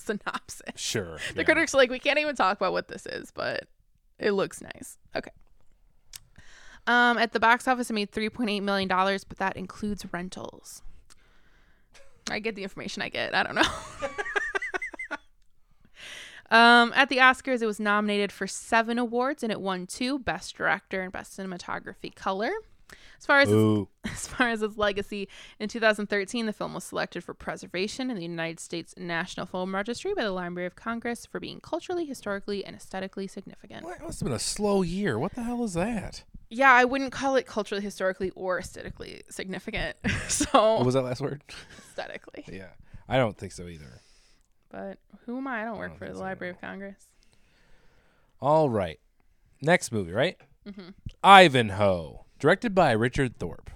synopsis. 0.00 0.74
Sure. 0.76 1.18
The 1.34 1.40
yeah. 1.40 1.44
critics 1.44 1.74
are 1.74 1.78
like, 1.78 1.90
we 1.90 1.98
can't 1.98 2.18
even 2.18 2.36
talk 2.36 2.56
about 2.56 2.72
what 2.72 2.88
this 2.88 3.06
is, 3.06 3.30
but 3.30 3.64
it 4.18 4.32
looks 4.32 4.60
nice. 4.60 4.98
Okay. 5.16 5.30
Um, 6.86 7.18
at 7.18 7.32
the 7.32 7.40
box 7.40 7.68
office, 7.68 7.90
it 7.90 7.92
made 7.92 8.10
three 8.10 8.30
point 8.30 8.50
eight 8.50 8.60
million 8.60 8.88
dollars, 8.88 9.24
but 9.24 9.38
that 9.38 9.56
includes 9.56 10.04
rentals. 10.12 10.82
I 12.30 12.38
get 12.38 12.54
the 12.54 12.62
information 12.62 13.02
I 13.02 13.08
get. 13.08 13.34
I 13.34 13.42
don't 13.42 13.54
know. 13.54 13.62
um, 16.56 16.92
at 16.94 17.08
the 17.08 17.18
Oscars, 17.18 17.62
it 17.62 17.66
was 17.66 17.80
nominated 17.80 18.32
for 18.32 18.46
seven 18.46 18.98
awards, 18.98 19.42
and 19.42 19.52
it 19.52 19.60
won 19.60 19.86
two: 19.86 20.18
Best 20.18 20.56
Director 20.56 21.02
and 21.02 21.12
Best 21.12 21.36
Cinematography 21.36 22.14
Color. 22.14 22.50
As 23.20 23.26
far 23.26 23.40
as 23.40 23.50
its, 23.52 23.90
as 24.04 24.26
far 24.26 24.48
as 24.48 24.62
its 24.62 24.78
legacy, 24.78 25.28
in 25.58 25.68
2013, 25.68 26.46
the 26.46 26.52
film 26.54 26.72
was 26.72 26.84
selected 26.84 27.22
for 27.22 27.34
preservation 27.34 28.10
in 28.10 28.16
the 28.16 28.22
United 28.22 28.58
States 28.58 28.94
National 28.96 29.44
Film 29.44 29.74
Registry 29.74 30.14
by 30.14 30.22
the 30.24 30.32
Library 30.32 30.66
of 30.66 30.74
Congress 30.74 31.26
for 31.26 31.38
being 31.38 31.60
culturally, 31.60 32.06
historically, 32.06 32.64
and 32.64 32.74
aesthetically 32.74 33.26
significant. 33.26 33.84
Well, 33.84 33.94
it 33.94 34.02
must 34.02 34.20
have 34.20 34.26
been 34.26 34.34
a 34.34 34.38
slow 34.38 34.80
year. 34.82 35.18
What 35.18 35.34
the 35.34 35.42
hell 35.42 35.62
is 35.64 35.74
that? 35.74 36.24
Yeah, 36.48 36.72
I 36.72 36.84
wouldn't 36.86 37.12
call 37.12 37.36
it 37.36 37.46
culturally, 37.46 37.84
historically, 37.84 38.30
or 38.30 38.58
aesthetically 38.58 39.22
significant. 39.28 39.96
so 40.28 40.76
What 40.76 40.86
was 40.86 40.94
that 40.94 41.02
last 41.02 41.20
word? 41.20 41.42
aesthetically, 41.90 42.44
Yeah. 42.52 42.70
I 43.08 43.18
don't 43.18 43.36
think 43.36 43.52
so 43.52 43.66
either. 43.68 44.00
but 44.70 44.98
who 45.26 45.36
am 45.36 45.46
I? 45.46 45.60
I 45.62 45.64
don't 45.66 45.78
work 45.78 45.90
don't 45.90 45.98
for 45.98 46.08
the 46.08 46.14
so, 46.14 46.20
Library 46.20 46.52
of 46.52 46.60
Congress. 46.60 47.04
All 48.40 48.70
right. 48.70 48.98
Next 49.60 49.92
movie, 49.92 50.12
right? 50.12 50.38
Mm-hmm. 50.66 50.90
Ivanhoe, 51.22 52.24
directed 52.40 52.74
by 52.74 52.92
Richard 52.92 53.38
Thorpe. 53.38 53.70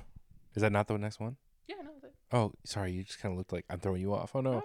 Is 0.54 0.62
that 0.62 0.72
not 0.72 0.88
the 0.88 0.98
next 0.98 1.20
one? 1.20 1.36
Yeah, 1.68 1.76
no. 1.82 1.90
Oh, 2.32 2.52
sorry. 2.64 2.92
You 2.92 3.04
just 3.04 3.20
kind 3.20 3.32
of 3.32 3.38
looked 3.38 3.52
like 3.52 3.64
I'm 3.70 3.78
throwing 3.78 4.00
you 4.00 4.12
off. 4.14 4.34
Oh 4.34 4.40
no. 4.40 4.64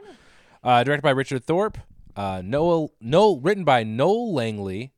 Uh, 0.63 0.83
directed 0.83 1.03
by 1.03 1.11
Richard 1.11 1.45
Thorpe. 1.45 1.77
Uh, 2.15 2.41
Noel, 2.43 2.91
Noel, 2.99 3.39
written 3.39 3.63
by 3.63 3.83
Noel 3.83 4.33
Langley, 4.33 4.93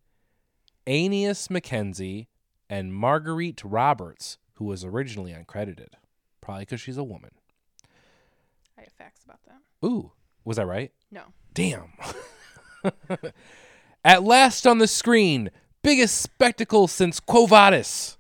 Aeneas 0.88 1.50
Mackenzie, 1.50 2.30
and 2.70 2.96
Marguerite 2.96 3.62
Roberts, 3.64 4.38
who 4.54 4.66
was 4.66 4.84
originally 4.86 5.32
uncredited, 5.34 5.90
probably 6.40 6.64
because 6.64 6.82
she's 6.82 6.98
a 6.98 7.04
woman. 7.04 7.32
I 8.78 8.82
have 8.82 8.94
facts 8.94 9.24
about 9.24 9.40
that. 9.46 9.60
Ooh, 9.86 10.14
was 10.46 10.58
I 10.58 10.64
right? 10.64 10.92
No. 11.12 11.24
Damn. 11.54 11.94
At 14.06 14.24
last 14.24 14.66
on 14.66 14.80
the 14.80 14.88
screen, 14.88 15.52
biggest 15.84 16.22
spectacle 16.22 16.88
since 16.88 17.20
Quo 17.20 17.46
Vadis. 17.46 18.18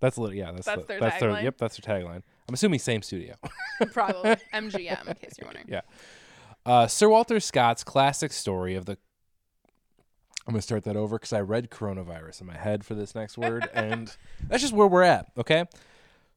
That's 0.00 0.18
lit- 0.18 0.34
yeah. 0.34 0.52
That's, 0.52 0.66
That's 0.66 0.82
the- 0.82 0.86
their 0.86 1.00
that's 1.00 1.22
tagline? 1.22 1.42
Yep, 1.44 1.58
that's 1.58 1.76
their 1.78 1.96
tagline. 2.00 2.22
I'm 2.48 2.54
assuming 2.54 2.78
same 2.78 3.02
studio. 3.02 3.34
Probably 3.92 4.36
MGM, 4.54 5.08
in 5.08 5.14
case 5.14 5.34
you're 5.38 5.46
wondering. 5.46 5.66
Yeah. 5.68 5.80
Uh, 6.64 6.86
Sir 6.86 7.08
Walter 7.08 7.40
Scott's 7.40 7.82
classic 7.84 8.32
story 8.32 8.74
of 8.74 8.86
the. 8.86 8.98
I'm 10.46 10.52
gonna 10.52 10.62
start 10.62 10.84
that 10.84 10.96
over 10.96 11.16
because 11.18 11.32
I 11.32 11.40
read 11.40 11.70
coronavirus 11.70 12.40
in 12.42 12.46
my 12.46 12.56
head 12.56 12.84
for 12.84 12.94
this 12.94 13.14
next 13.14 13.36
word, 13.36 13.68
and 13.74 14.14
that's 14.46 14.62
just 14.62 14.72
where 14.74 14.86
we're 14.86 15.02
at. 15.02 15.26
Okay. 15.36 15.64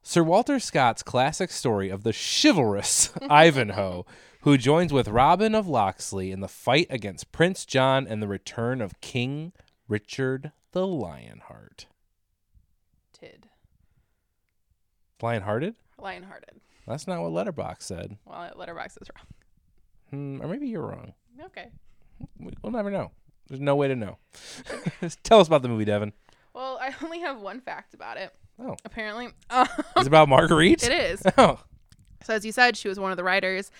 Sir 0.02 0.22
Walter 0.24 0.58
Scott's 0.58 1.02
classic 1.02 1.50
story 1.50 1.90
of 1.90 2.02
the 2.04 2.12
chivalrous 2.12 3.12
Ivanhoe, 3.30 4.06
who 4.40 4.56
joins 4.56 4.92
with 4.92 5.08
Robin 5.08 5.54
of 5.54 5.68
Locksley 5.68 6.32
in 6.32 6.40
the 6.40 6.48
fight 6.48 6.86
against 6.88 7.30
Prince 7.32 7.66
John 7.66 8.06
and 8.06 8.22
the 8.22 8.26
return 8.28 8.80
of 8.80 9.00
King 9.02 9.52
Richard 9.88 10.52
the 10.72 10.86
Lionheart. 10.86 11.86
Tid. 13.12 13.49
Lionhearted? 15.22 15.74
Lionhearted. 15.98 16.60
That's 16.86 17.06
not 17.06 17.20
what 17.22 17.32
Letterboxd 17.32 17.82
said. 17.82 18.16
Well, 18.24 18.50
Letterboxd 18.56 18.98
is 19.02 19.10
wrong. 19.14 19.26
Hmm, 20.10 20.42
or 20.42 20.48
maybe 20.48 20.66
you're 20.68 20.86
wrong. 20.86 21.12
Okay. 21.46 21.68
We- 22.38 22.52
We'll 22.62 22.72
never 22.72 22.90
know. 22.90 23.12
There's 23.48 23.60
no 23.60 23.76
way 23.76 23.88
to 23.88 23.96
know. 23.96 24.18
Tell 25.22 25.40
us 25.40 25.46
about 25.48 25.62
the 25.62 25.68
movie, 25.68 25.84
Devin. 25.84 26.12
Well, 26.54 26.78
I 26.80 26.94
only 27.04 27.20
have 27.20 27.40
one 27.40 27.60
fact 27.60 27.94
about 27.94 28.16
it. 28.16 28.32
Oh. 28.58 28.76
Apparently, 28.84 29.28
um, 29.50 29.66
It's 29.96 30.06
about 30.06 30.28
Marguerite? 30.28 30.82
it 30.82 30.92
is. 30.92 31.22
Oh. 31.38 31.60
So, 32.22 32.34
as 32.34 32.44
you 32.44 32.52
said, 32.52 32.76
she 32.76 32.88
was 32.88 33.00
one 33.00 33.10
of 33.10 33.16
the 33.16 33.24
writers. 33.24 33.70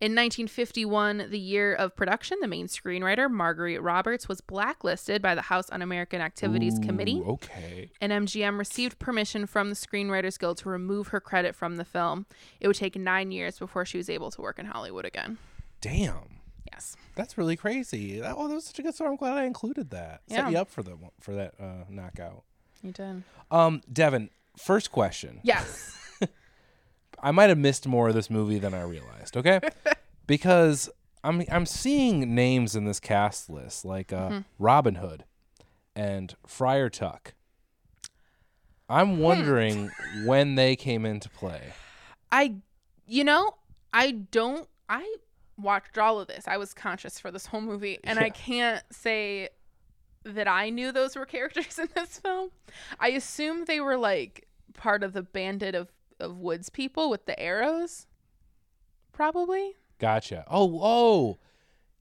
In 0.00 0.12
1951, 0.12 1.26
the 1.30 1.38
year 1.38 1.74
of 1.74 1.94
production, 1.94 2.38
the 2.40 2.48
main 2.48 2.66
screenwriter, 2.66 3.30
Marguerite 3.30 3.82
Roberts, 3.82 4.26
was 4.28 4.40
blacklisted 4.40 5.20
by 5.20 5.34
the 5.34 5.42
House 5.42 5.68
Un 5.70 5.82
American 5.82 6.20
Activities 6.22 6.78
Committee, 6.78 7.22
Okay. 7.26 7.90
and 8.00 8.10
MGM 8.10 8.58
received 8.58 8.98
permission 8.98 9.46
from 9.46 9.68
the 9.68 9.76
Screenwriters 9.76 10.38
Guild 10.38 10.56
to 10.58 10.70
remove 10.70 11.08
her 11.08 11.20
credit 11.20 11.54
from 11.54 11.76
the 11.76 11.84
film. 11.84 12.24
It 12.58 12.66
would 12.68 12.76
take 12.76 12.96
nine 12.96 13.32
years 13.32 13.58
before 13.58 13.84
she 13.84 13.98
was 13.98 14.08
able 14.08 14.30
to 14.30 14.40
work 14.40 14.58
in 14.58 14.66
Hollywood 14.66 15.04
again. 15.04 15.36
Damn. 15.82 16.38
Yes. 16.72 16.96
That's 17.16 17.36
really 17.36 17.56
crazy. 17.56 18.20
That, 18.20 18.34
oh, 18.36 18.48
that 18.48 18.54
was 18.54 18.64
such 18.64 18.78
a 18.78 18.82
good 18.82 18.94
story. 18.94 19.10
I'm 19.10 19.16
glad 19.16 19.36
I 19.36 19.44
included 19.44 19.90
that. 19.90 20.22
Yeah. 20.26 20.44
Set 20.44 20.52
you 20.52 20.58
up 20.58 20.70
for 20.70 20.82
the 20.82 20.96
for 21.20 21.34
that 21.34 21.54
uh, 21.60 21.84
knockout. 21.90 22.44
You 22.82 22.92
did. 22.92 23.24
Um, 23.50 23.82
Devin, 23.92 24.30
first 24.56 24.90
question. 24.90 25.40
Yes. 25.42 25.96
I 27.22 27.30
might 27.30 27.48
have 27.48 27.58
missed 27.58 27.86
more 27.86 28.08
of 28.08 28.14
this 28.14 28.30
movie 28.30 28.58
than 28.58 28.74
I 28.74 28.82
realized. 28.82 29.36
Okay, 29.36 29.60
because 30.26 30.88
I'm 31.22 31.44
I'm 31.50 31.66
seeing 31.66 32.34
names 32.34 32.74
in 32.76 32.84
this 32.84 33.00
cast 33.00 33.50
list 33.50 33.84
like 33.84 34.12
uh, 34.12 34.28
Mm-hmm. 34.28 34.38
Robin 34.58 34.94
Hood 34.96 35.24
and 35.94 36.34
Friar 36.46 36.88
Tuck. 36.88 37.34
I'm 38.88 39.16
Hmm. 39.16 39.20
wondering 39.20 39.90
when 40.24 40.54
they 40.56 40.76
came 40.76 41.04
into 41.06 41.28
play. 41.28 41.72
I, 42.32 42.56
you 43.06 43.24
know, 43.24 43.54
I 43.92 44.12
don't. 44.12 44.68
I 44.88 45.16
watched 45.56 45.98
all 45.98 46.20
of 46.20 46.26
this. 46.28 46.48
I 46.48 46.56
was 46.56 46.72
conscious 46.74 47.18
for 47.20 47.30
this 47.30 47.46
whole 47.46 47.60
movie, 47.60 47.98
and 48.04 48.18
I 48.18 48.30
can't 48.30 48.82
say 48.90 49.50
that 50.24 50.48
I 50.48 50.70
knew 50.70 50.90
those 50.92 51.16
were 51.16 51.26
characters 51.26 51.78
in 51.82 51.88
this 51.94 52.18
film. 52.18 52.50
I 52.98 53.08
assume 53.10 53.64
they 53.66 53.80
were 53.80 53.96
like 53.96 54.46
part 54.74 55.02
of 55.02 55.12
the 55.12 55.22
bandit 55.22 55.74
of 55.74 55.88
of 56.20 56.38
woods 56.38 56.68
people 56.68 57.10
with 57.10 57.26
the 57.26 57.38
arrows. 57.38 58.06
Probably, 59.12 59.74
Gotcha. 60.00 60.44
Oh, 60.48 60.80
oh, 60.82 61.38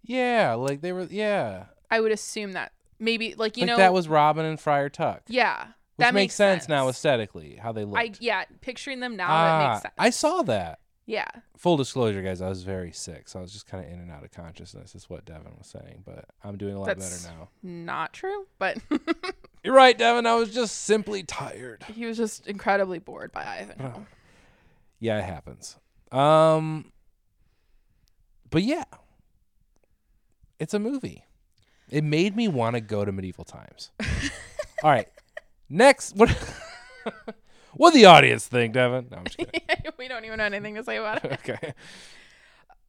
yeah. 0.02 0.54
Like 0.54 0.82
they 0.82 0.94
were. 0.94 1.04
Yeah. 1.04 1.66
I 1.92 2.00
would 2.00 2.12
assume 2.12 2.54
that 2.54 2.72
maybe 2.98 3.36
like 3.36 3.58
you 3.58 3.62
like 3.62 3.68
know 3.68 3.78
that 3.78 3.94
was 3.94 4.08
Robin 4.08 4.46
and 4.46 4.60
Friar 4.60 4.90
Tuck. 4.90 5.24
yeah. 5.28 5.68
Which 5.96 6.06
that 6.06 6.14
makes 6.14 6.34
sense, 6.34 6.70
now 6.70 6.88
aesthetically 6.88 7.58
how 7.62 7.74
they 7.74 7.84
look. 7.84 8.00
I 8.00 8.14
yeah, 8.22 8.46
picturing 8.62 9.02
them 9.02 9.18
now 9.18 9.28
ah, 9.30 9.44
that 9.44 9.70
makes 9.70 9.82
sense. 9.82 9.94
I 9.98 10.10
saw 10.12 10.44
that. 10.44 10.80
Yeah, 11.10 11.26
Full 11.58 11.76
disclosure, 11.76 12.22
guys, 12.22 12.40
I 12.40 12.48
was 12.50 12.62
very 12.64 12.92
sick, 12.92 13.28
so 13.28 13.40
I 13.40 13.42
was 13.42 13.52
just 13.52 13.66
kind 13.66 13.84
of 13.84 13.92
in 13.92 14.00
and 14.00 14.12
out 14.12 14.24
of 14.24 14.32
consciousness. 14.32 14.94
Is 14.94 15.10
what 15.10 15.26
Devin 15.26 15.52
was 15.58 15.66
saying, 15.68 16.04
but 16.06 16.26
I'm 16.44 16.56
doing 16.56 16.76
a 16.76 16.80
lot 16.80 16.86
That's- 16.86 17.24
better 17.26 17.36
now. 17.36 17.50
not 17.64 18.14
true, 18.14 18.46
but 18.60 18.78
You're 19.64 19.74
right, 19.74 19.98
Devin. 19.98 20.26
I 20.28 20.36
was 20.36 20.54
just 20.54 20.84
simply 20.84 21.24
tired. 21.24 21.84
he 21.94 22.06
was 22.06 22.16
just 22.16 22.46
incredibly 22.48 23.00
bored 23.00 23.32
by 23.32 23.44
Ivanhoe. 23.44 24.06
Yeah, 25.02 25.18
it 25.20 25.24
happens. 25.26 25.78
Um, 26.12 26.92
but 28.50 28.64
yeah, 28.64 28.84
it's 30.60 30.74
a 30.74 30.80
movie. 30.80 31.24
It 31.90 32.04
made 32.04 32.36
me 32.36 32.50
want 32.50 32.76
to 32.76 32.82
go 32.82 33.06
to 33.06 33.12
medieval 33.14 33.46
times. 33.46 33.92
All 34.84 34.92
right, 34.92 35.08
next, 35.70 36.16
what? 36.18 36.30
what 37.74 37.94
the 37.94 38.06
audience 38.06 38.48
think, 38.48 38.74
Devin? 38.74 39.08
No, 39.12 39.18
I'm 39.18 39.26
just 39.26 39.38
kidding. 39.38 39.62
we 39.98 40.08
don't 40.08 40.26
even 40.26 40.40
have 40.40 40.54
anything 40.54 40.76
to 40.76 40.84
say 40.84 40.98
about 40.98 41.24
it. 41.24 41.32
okay. 41.34 41.74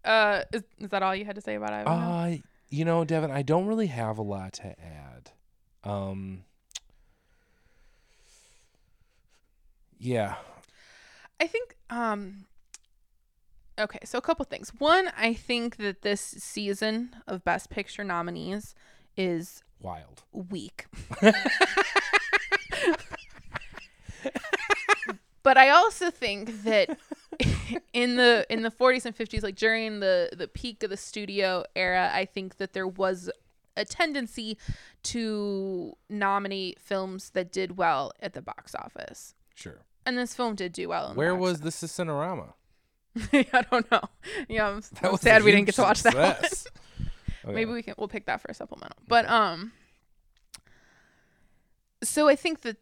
Uh, 0.05 0.43
is, 0.53 0.63
is 0.79 0.91
that 0.91 1.03
all 1.03 1.15
you 1.15 1.25
had 1.25 1.35
to 1.35 1.43
say 1.43 1.57
about 1.57 1.73
Ivanhoe? 1.73 2.13
Uh, 2.13 2.37
you 2.71 2.85
know, 2.85 3.05
Devin, 3.05 3.31
I 3.31 3.43
don't 3.43 3.67
really 3.67 3.89
have 3.89 4.19
a 4.19 4.23
lot 4.23 4.55
to 4.55 4.75
add. 4.81 5.33
Um, 5.85 6.45
yeah, 9.99 10.37
I 11.39 11.47
think 11.47 11.77
um 11.89 12.47
okay, 13.79 14.01
so 14.05 14.19
a 14.19 14.23
couple 14.23 14.45
things. 14.45 14.73
One, 14.79 15.11
I 15.17 15.35
think 15.35 15.77
that 15.77 16.03
this 16.03 16.21
season 16.21 17.17
of 17.27 17.45
best 17.45 17.71
picture 17.71 18.05
nominees 18.05 18.75
is 19.17 19.63
wild. 19.81 20.23
weak. 20.33 20.87
but 25.51 25.59
I 25.59 25.71
also 25.71 26.13
think 26.13 26.63
that 26.63 26.97
in 27.93 28.15
the 28.15 28.47
in 28.49 28.63
the 28.63 28.71
40s 28.71 29.05
and 29.05 29.19
50s 29.19 29.43
like 29.43 29.57
during 29.57 29.99
the 29.99 30.31
the 30.33 30.47
peak 30.47 30.85
of 30.85 30.91
the 30.91 30.97
studio 30.97 31.65
era, 31.75 32.09
I 32.15 32.25
think 32.25 32.59
that 32.59 32.73
there 32.73 32.87
was 32.87 33.29
a 33.77 33.85
tendency 33.85 34.57
to 35.03 35.97
nominate 36.09 36.79
films 36.79 37.31
that 37.31 37.51
did 37.51 37.77
well 37.77 38.13
at 38.21 38.33
the 38.33 38.41
box 38.41 38.77
office. 38.77 39.35
Sure. 39.57 39.81
And 40.07 40.17
this 40.17 40.37
film 40.37 40.55
did 40.55 40.73
do 40.73 40.89
well. 40.89 41.09
In 41.09 41.15
the 41.15 41.19
Where 41.19 41.35
was 41.35 41.63
this 41.63 41.83
is 41.83 41.91
Cinerama? 41.91 42.53
I 43.33 43.65
don't 43.69 43.91
know. 43.91 44.05
Yeah, 44.49 44.69
I'm, 44.69 44.81
That 45.03 45.11
I'm 45.11 45.17
sad 45.17 45.43
we 45.43 45.51
didn't 45.51 45.67
get 45.67 45.75
to 45.75 45.83
watch 45.83 46.05
that 46.05 46.15
one. 46.15 46.37
Okay. 47.43 47.55
Maybe 47.55 47.73
we 47.73 47.83
can 47.83 47.95
we'll 47.97 48.07
pick 48.07 48.27
that 48.27 48.41
for 48.41 48.49
a 48.53 48.55
supplemental. 48.55 48.99
But 49.09 49.29
um 49.29 49.73
so 52.05 52.29
I 52.29 52.37
think 52.37 52.61
that 52.61 52.77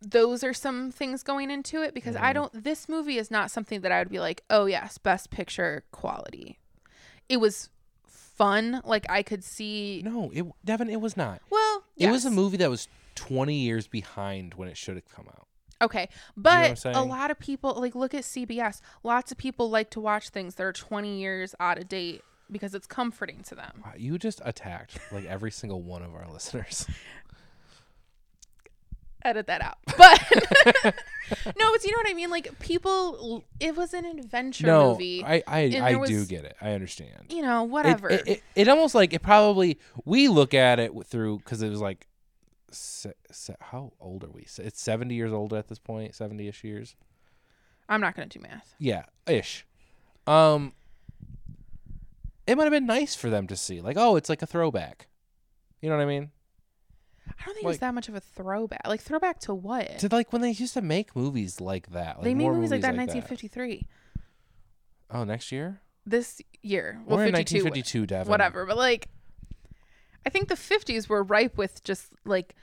those 0.00 0.44
are 0.44 0.54
some 0.54 0.90
things 0.92 1.22
going 1.22 1.50
into 1.50 1.82
it 1.82 1.92
because 1.94 2.14
I 2.16 2.30
Mhm. 2.30 2.34
don't 2.34 2.64
this 2.64 2.88
movie 2.88 3.18
is 3.18 3.30
not 3.30 3.50
something 3.50 3.80
that 3.80 3.90
I 3.92 3.98
would 3.98 4.08
be 4.10 4.20
like, 4.20 4.44
"Oh 4.48 4.66
yes, 4.66 4.96
best 4.98 5.30
picture 5.30 5.84
quality." 5.92 6.58
It 7.28 7.38
was 7.38 7.70
fun, 8.06 8.80
like 8.84 9.04
I 9.10 9.22
could 9.24 9.42
see 9.42 10.00
No, 10.04 10.30
it 10.32 10.46
Devin, 10.64 10.88
it 10.88 11.00
was 11.00 11.16
not. 11.16 11.42
Well, 11.50 11.82
It 11.96 12.10
was 12.10 12.24
a 12.24 12.30
movie 12.30 12.56
that 12.58 12.70
was 12.70 12.86
20 13.16 13.54
years 13.56 13.88
behind 13.88 14.54
when 14.54 14.68
it 14.68 14.76
should 14.76 14.94
have 14.94 15.08
come 15.08 15.26
out. 15.28 15.46
Okay, 15.80 16.08
but 16.36 16.84
I'm 16.86 16.94
a 16.94 17.02
lot 17.04 17.30
of 17.32 17.38
people 17.40 17.74
like 17.74 17.94
look 17.96 18.14
at 18.14 18.24
CBS. 18.24 18.80
Lots 19.02 19.32
of 19.32 19.38
people 19.38 19.68
like 19.70 19.90
to 19.90 20.00
watch 20.00 20.28
things 20.30 20.54
that 20.56 20.64
are 20.64 20.72
20 20.72 21.18
years 21.18 21.54
out 21.60 21.78
of 21.78 21.88
date 21.88 22.22
because 22.50 22.74
it's 22.74 22.86
comforting 22.86 23.42
to 23.42 23.54
them. 23.56 23.82
Wow, 23.84 23.92
You 23.96 24.16
just 24.18 24.40
attacked 24.44 24.98
like 25.12 25.24
every 25.24 25.50
single 25.50 25.82
one 25.82 26.02
of 26.02 26.14
our 26.14 26.26
listeners. 26.32 26.86
Edit 29.24 29.46
that 29.48 29.60
out. 29.60 29.78
But 29.98 30.22
no, 30.84 31.72
but 31.72 31.84
you 31.84 31.90
know 31.90 31.98
what 31.98 32.08
I 32.08 32.14
mean. 32.14 32.30
Like 32.30 32.58
people, 32.60 33.44
it 33.60 33.76
was 33.76 33.92
an 33.92 34.04
adventure 34.06 34.66
no, 34.66 34.92
movie. 34.92 35.24
I 35.24 35.42
I, 35.46 35.58
I 35.58 35.68
there 35.68 36.04
do 36.04 36.24
get 36.24 36.44
it. 36.44 36.56
I 36.60 36.72
understand. 36.72 37.26
you 37.30 37.42
know, 37.42 37.64
whatever. 37.64 38.08
It, 38.08 38.28
it, 38.28 38.42
it, 38.54 38.68
almost 38.68 38.94
like 38.94 39.12
it 39.12 39.22
probably 39.22 39.78
we 40.04 40.28
look 40.28 40.54
at 40.54 40.78
it 40.78 40.92
through 41.06 41.38
because 41.38 41.60
it 41.62 41.68
was 41.68 41.80
like 41.80 42.06
se, 42.70 43.12
se, 43.30 43.54
how 43.60 43.92
old 44.00 44.24
are 44.24 44.30
we? 44.30 44.46
It's 44.58 44.80
seventy 44.80 45.16
years 45.16 45.32
old 45.32 45.52
at 45.52 45.68
this 45.68 45.78
point, 45.78 46.14
seventy 46.14 46.48
ish 46.48 46.62
years. 46.64 46.94
I'm 47.88 48.00
not 48.00 48.14
gonna 48.14 48.28
do 48.28 48.40
math. 48.40 48.74
Yeah, 48.78 49.04
ish. 49.26 49.66
Um, 50.26 50.74
it 52.46 52.56
might 52.56 52.64
have 52.64 52.72
been 52.72 52.86
nice 52.86 53.14
for 53.14 53.30
them 53.30 53.46
to 53.48 53.56
see, 53.56 53.80
like, 53.80 53.96
oh, 53.98 54.16
it's 54.16 54.28
like 54.28 54.42
a 54.42 54.46
throwback. 54.46 55.08
You 55.80 55.88
know 55.88 55.96
what 55.96 56.02
I 56.02 56.06
mean? 56.06 56.30
I 57.28 57.44
don't 57.44 57.54
think 57.54 57.64
it 57.64 57.68
was 57.68 57.78
that 57.78 57.94
much 57.94 58.08
of 58.08 58.14
a 58.14 58.20
throwback. 58.20 58.86
Like 58.86 59.00
throwback 59.00 59.40
to 59.40 59.54
what? 59.54 59.98
To 60.00 60.08
like 60.10 60.32
when 60.32 60.42
they 60.42 60.50
used 60.50 60.74
to 60.74 60.82
make 60.82 61.14
movies 61.16 61.60
like 61.60 61.90
that. 61.90 62.16
Like 62.16 62.24
they 62.24 62.34
made 62.34 62.44
more 62.44 62.54
movies 62.54 62.70
like 62.70 62.82
that 62.82 62.90
in 62.94 62.96
that. 62.96 63.08
1953. 63.08 63.86
Oh, 65.10 65.24
next 65.24 65.50
year? 65.52 65.80
This 66.04 66.40
year, 66.62 67.00
well, 67.06 67.18
We're 67.18 67.26
in 67.26 67.34
1952, 67.34 68.06
Devin. 68.06 68.30
whatever. 68.30 68.64
But 68.64 68.76
like, 68.78 69.08
I 70.24 70.30
think 70.30 70.48
the 70.48 70.54
50s 70.54 71.08
were 71.08 71.22
ripe 71.22 71.56
with 71.58 71.82
just 71.84 72.12
like 72.24 72.54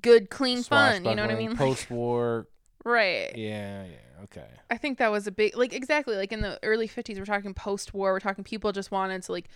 good, 0.00 0.30
clean 0.30 0.62
fun. 0.62 1.04
You 1.04 1.14
know 1.14 1.22
what 1.22 1.30
I 1.32 1.36
mean? 1.36 1.50
Like, 1.56 1.58
Post-war. 1.58 2.46
right. 2.84 3.36
Yeah, 3.36 3.84
yeah, 3.84 4.24
okay. 4.24 4.46
I 4.70 4.76
think 4.76 4.98
that 4.98 5.10
was 5.10 5.26
a 5.26 5.32
big 5.32 5.56
like 5.56 5.72
exactly 5.72 6.16
like 6.16 6.32
in 6.32 6.40
the 6.40 6.58
early 6.62 6.88
50s 6.88 7.18
we're 7.18 7.24
talking 7.24 7.52
post-war 7.52 8.12
we're 8.12 8.20
talking 8.20 8.42
people 8.44 8.72
just 8.72 8.90
wanted 8.90 9.22
to 9.24 9.32
like 9.32 9.48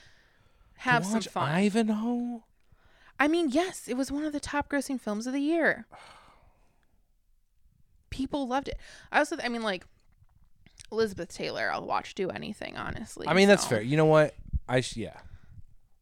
have 0.79 1.07
some 1.07 1.21
fun. 1.23 1.51
Ivanhoe. 1.51 2.43
I 3.19 3.29
mean, 3.29 3.51
yes, 3.51 3.89
it 3.89 3.97
was 3.97 4.13
one 4.13 4.25
of 4.25 4.33
the 4.33 4.41
top 4.41 4.69
grossing 4.69 5.01
films 5.01 5.27
of 5.27 5.33
the 5.33 5.41
year. 5.41 5.87
People 8.11 8.47
loved 8.47 8.69
it. 8.69 8.79
I 9.13 9.19
also 9.19 9.37
I 9.43 9.49
mean 9.49 9.63
like 9.63 9.87
Elizabeth 10.93 11.35
Taylor 11.35 11.71
I'll 11.73 11.87
watch 11.87 12.15
do 12.15 12.31
anything 12.31 12.77
honestly. 12.77 13.27
I 13.29 13.35
mean, 13.35 13.49
that's 13.49 13.67
fair. 13.67 13.83
You 13.83 13.97
know 13.97 14.07
what? 14.07 14.35
I 14.69 14.81
sh- 14.81 14.97
yeah. 14.97 15.17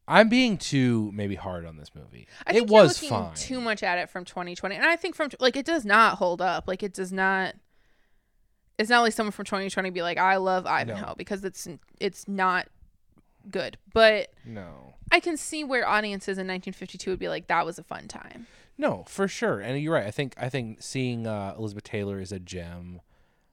I'm 0.07 0.29
being 0.29 0.57
too 0.57 1.11
maybe 1.13 1.35
hard 1.35 1.65
on 1.65 1.77
this 1.77 1.95
movie. 1.95 2.27
I 2.45 2.53
think 2.53 2.67
it 2.67 2.71
you're 2.71 2.83
was 2.83 2.99
fine. 2.99 3.33
too 3.33 3.59
much 3.59 3.81
at 3.81 3.97
it 3.97 4.09
from 4.09 4.23
2020. 4.23 4.75
And 4.75 4.85
I 4.85 4.95
think 4.95 5.15
from 5.15 5.31
like 5.39 5.55
it 5.55 5.65
does 5.65 5.83
not 5.83 6.19
hold 6.19 6.41
up. 6.41 6.65
Like 6.67 6.83
it 6.83 6.93
does 6.93 7.11
not 7.11 7.55
it's 8.77 8.89
not 8.89 9.01
like 9.01 9.13
someone 9.13 9.31
from 9.31 9.45
2020 9.45 9.89
be 9.89 10.01
like 10.01 10.17
I 10.17 10.37
love 10.37 10.65
Ivanhoe 10.65 11.15
because 11.17 11.43
it's 11.43 11.67
it's 11.99 12.27
not 12.27 12.67
good. 13.49 13.77
But 13.93 14.33
no. 14.45 14.93
I 15.11 15.19
can 15.19 15.37
see 15.37 15.63
where 15.63 15.87
audiences 15.87 16.37
in 16.37 16.47
1952 16.47 17.09
would 17.09 17.19
be 17.19 17.29
like, 17.29 17.47
that 17.47 17.65
was 17.65 17.77
a 17.79 17.83
fun 17.83 18.07
time. 18.07 18.47
No, 18.77 19.05
for 19.07 19.27
sure. 19.27 19.59
And 19.59 19.79
you're 19.81 19.93
right. 19.93 20.05
I 20.07 20.11
think 20.11 20.35
I 20.37 20.49
think 20.49 20.81
seeing 20.81 21.25
uh, 21.27 21.55
Elizabeth 21.57 21.85
Taylor 21.85 22.19
is 22.19 22.31
a 22.31 22.39
gem. 22.39 23.01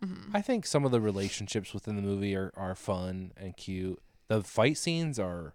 Mm-hmm. 0.04 0.36
I 0.36 0.42
think 0.42 0.66
some 0.66 0.84
of 0.84 0.90
the 0.90 1.00
relationships 1.00 1.72
within 1.72 1.94
the 1.94 2.02
movie 2.02 2.34
are, 2.34 2.52
are 2.56 2.74
fun 2.74 3.32
and 3.36 3.56
cute. 3.56 4.00
The 4.26 4.42
fight 4.42 4.76
scenes 4.76 5.18
are 5.18 5.54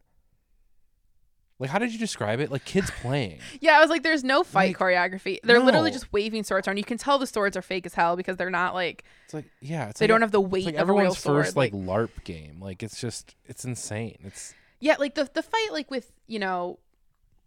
like 1.60 1.70
how 1.70 1.80
did 1.80 1.92
you 1.92 2.00
describe 2.00 2.40
it? 2.40 2.52
Like 2.52 2.66
kids 2.66 2.92
playing. 3.02 3.40
Yeah, 3.62 3.78
I 3.78 3.80
was 3.82 3.90
like, 3.90 4.04
there's 4.04 4.24
no 4.24 4.44
fight 4.44 4.70
Like, 4.70 4.78
choreography. 4.78 5.40
They're 5.44 5.60
literally 5.60 5.92
just 5.92 6.12
waving 6.14 6.44
swords 6.44 6.68
around. 6.68 6.78
You 6.78 6.84
can 6.84 6.98
tell 6.98 7.18
the 7.18 7.28
swords 7.28 7.58
are 7.58 7.62
fake 7.62 7.86
as 7.86 7.94
hell 7.94 8.16
because 8.16 8.38
they're 8.38 8.50
not 8.50 8.74
like 8.74 9.04
It's 9.26 9.34
like 9.34 9.46
yeah, 9.62 9.90
it's 9.90 10.00
they 10.00 10.04
like 10.06 10.10
don't 10.10 10.22
have 10.22 10.32
the 10.32 10.42
it's 10.42 10.52
weight 10.52 10.66
like 10.66 10.76
of 10.76 10.82
a 10.82 10.92
real 10.94 10.98
everyone's 11.00 11.18
sword. 11.20 11.46
first 11.46 11.56
like, 11.58 11.74
LARP 11.74 12.24
game. 12.24 12.60
Like 12.62 12.84
it's 12.84 13.00
just 13.02 13.36
it's 13.46 13.66
insane. 13.66 14.18
It's 14.24 14.54
yeah, 14.80 14.96
like 15.00 15.16
the 15.16 15.30
the 15.34 15.42
fight 15.42 15.70
like 15.72 15.90
with 15.90 16.12
you 16.28 16.40
know 16.40 16.80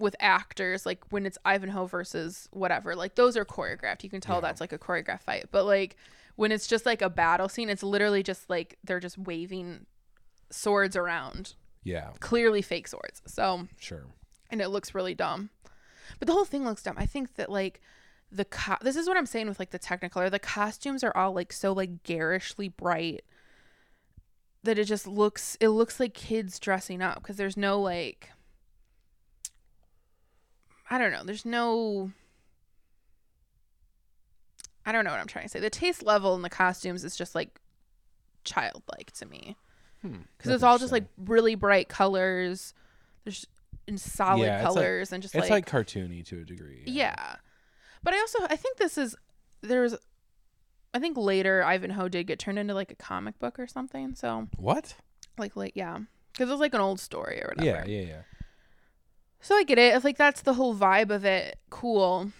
with 0.00 0.16
actors 0.18 0.86
like 0.86 1.04
when 1.11 1.26
it's 1.26 1.36
Ivanhoe 1.44 1.84
versus 1.86 2.48
whatever 2.52 2.96
like 2.96 3.14
those 3.16 3.36
are 3.36 3.44
choreographed. 3.44 4.02
You 4.02 4.11
can 4.11 4.20
tell 4.20 4.36
Yeah. 4.36 4.40
that's 4.40 4.61
like 4.61 4.72
a 4.72 4.78
choreographed 4.78 5.22
fight. 5.22 5.46
But 5.52 5.64
like 5.66 5.96
when 6.36 6.50
it's 6.52 6.66
just 6.66 6.86
like 6.86 7.02
a 7.02 7.11
battle 7.11 7.48
scene, 7.50 7.68
it's 7.68 7.82
literally 7.82 8.22
just 8.22 8.48
like 8.50 8.78
they're 8.82 8.98
just 8.98 9.18
waving 9.18 9.84
swords 10.50 10.96
around, 10.96 11.54
yeah, 11.83 12.11
clearly 12.20 12.62
fake 12.62 12.89
swords. 12.89 13.22
So 13.26 13.66
sure. 13.78 14.07
and 14.51 14.61
it 14.61 14.68
looks 14.68 14.95
really 14.95 15.14
dumb. 15.14 15.51
But 16.18 16.26
the 16.26 16.33
whole 16.33 16.45
thing 16.45 16.64
looks 16.64 16.83
dumb. 16.83 16.97
I 16.99 17.07
think 17.07 17.37
that 17.37 17.51
like 17.51 17.81
the 18.33 18.45
co- 18.45 18.76
this 18.83 18.97
is 18.97 19.09
what 19.09 19.16
I'm 19.16 19.26
saying 19.26 19.49
with 19.49 19.59
like 19.59 19.70
the 19.70 19.78
Technicolor. 19.78 20.31
The 20.31 20.39
costumes 20.39 21.03
are 21.03 21.16
all 21.16 21.33
like 21.33 21.53
so 21.53 21.72
like 21.72 22.03
garishly 22.03 22.68
bright 22.68 23.22
that 24.62 24.78
it 24.78 24.85
just 24.85 25.07
looks 25.07 25.57
it 25.61 25.68
looks 25.68 25.99
like 25.99 26.14
kids 26.14 26.59
dressing 26.59 27.03
up 27.03 27.22
because 27.22 27.37
there's 27.37 27.57
no 27.57 27.81
like 27.81 28.31
I 30.91 30.99
don't 30.99 31.12
know. 31.12 31.22
There's 31.24 31.45
no 31.45 32.11
I 34.85 34.93
don't 34.93 35.05
know 35.05 35.11
what 35.11 35.20
I'm 35.20 35.26
trying 35.26 35.45
to 35.45 35.49
say. 35.49 35.61
The 35.61 35.70
taste 35.70 36.03
level 36.03 36.35
in 36.35 36.43
the 36.43 36.51
costumes 36.51 37.05
is 37.05 37.16
just 37.16 37.35
like 37.35 37.61
childlike 38.45 39.12
to 39.12 39.26
me 39.26 39.57
Hmm. 40.03 40.16
because 40.38 40.53
it's 40.53 40.62
all 40.62 40.78
just 40.78 40.92
like 40.92 41.05
really 41.18 41.55
bright 41.55 41.88
colors. 41.88 42.72
There's 43.24 43.46
in 43.86 43.98
solid 43.98 44.44
Yeah, 44.46 44.57
it's 44.57 44.64
like- 44.64 44.74
colors 44.74 45.12
and 45.12 45.22
just 45.22 45.34
it's 45.34 45.51
like, 45.51 45.72
like, 45.72 45.86
cartoony 45.86 46.24
to 46.26 46.40
a 46.40 46.44
degree. 46.44 46.84
yeah. 46.86 47.36
But 48.03 48.14
I 48.14 48.18
also 48.20 48.38
I 48.48 48.57
think 48.57 48.78
this 48.78 48.96
is 48.96 49.14
there's 49.62 49.94
I 50.94 50.98
think 50.98 51.16
later 51.18 51.62
Ivanhoe 51.62 52.09
did 52.09 52.26
get 52.26 52.38
turned 52.38 52.59
into 52.59 52.72
like 52.74 52.90
a 52.90 52.94
comic 52.96 53.38
book 53.38 53.59
or 53.59 53.66
something. 53.66 54.14
So 54.14 54.48
What? 54.57 54.94
like 55.38 55.55
late 55.57 55.72
yeah 55.76 55.98
because 56.32 56.48
it 56.48 56.53
was 56.53 56.61
like 56.61 56.74
an 56.74 56.80
old 56.80 56.98
story 57.01 57.42
or 57.42 57.48
whatever. 57.57 57.84
Yeah, 57.88 58.01
yeah, 58.01 58.07
yeah. 58.09 58.22
So 59.40 59.55
I 59.55 59.64
get 59.64 59.78
it. 59.78 59.94
If 59.94 60.05
like 60.05 60.16
that's 60.16 60.42
the 60.42 60.55
whole 60.55 60.74
vibe 60.74 61.11
of 61.11 61.24
it, 61.24 61.59
cool. 61.70 62.32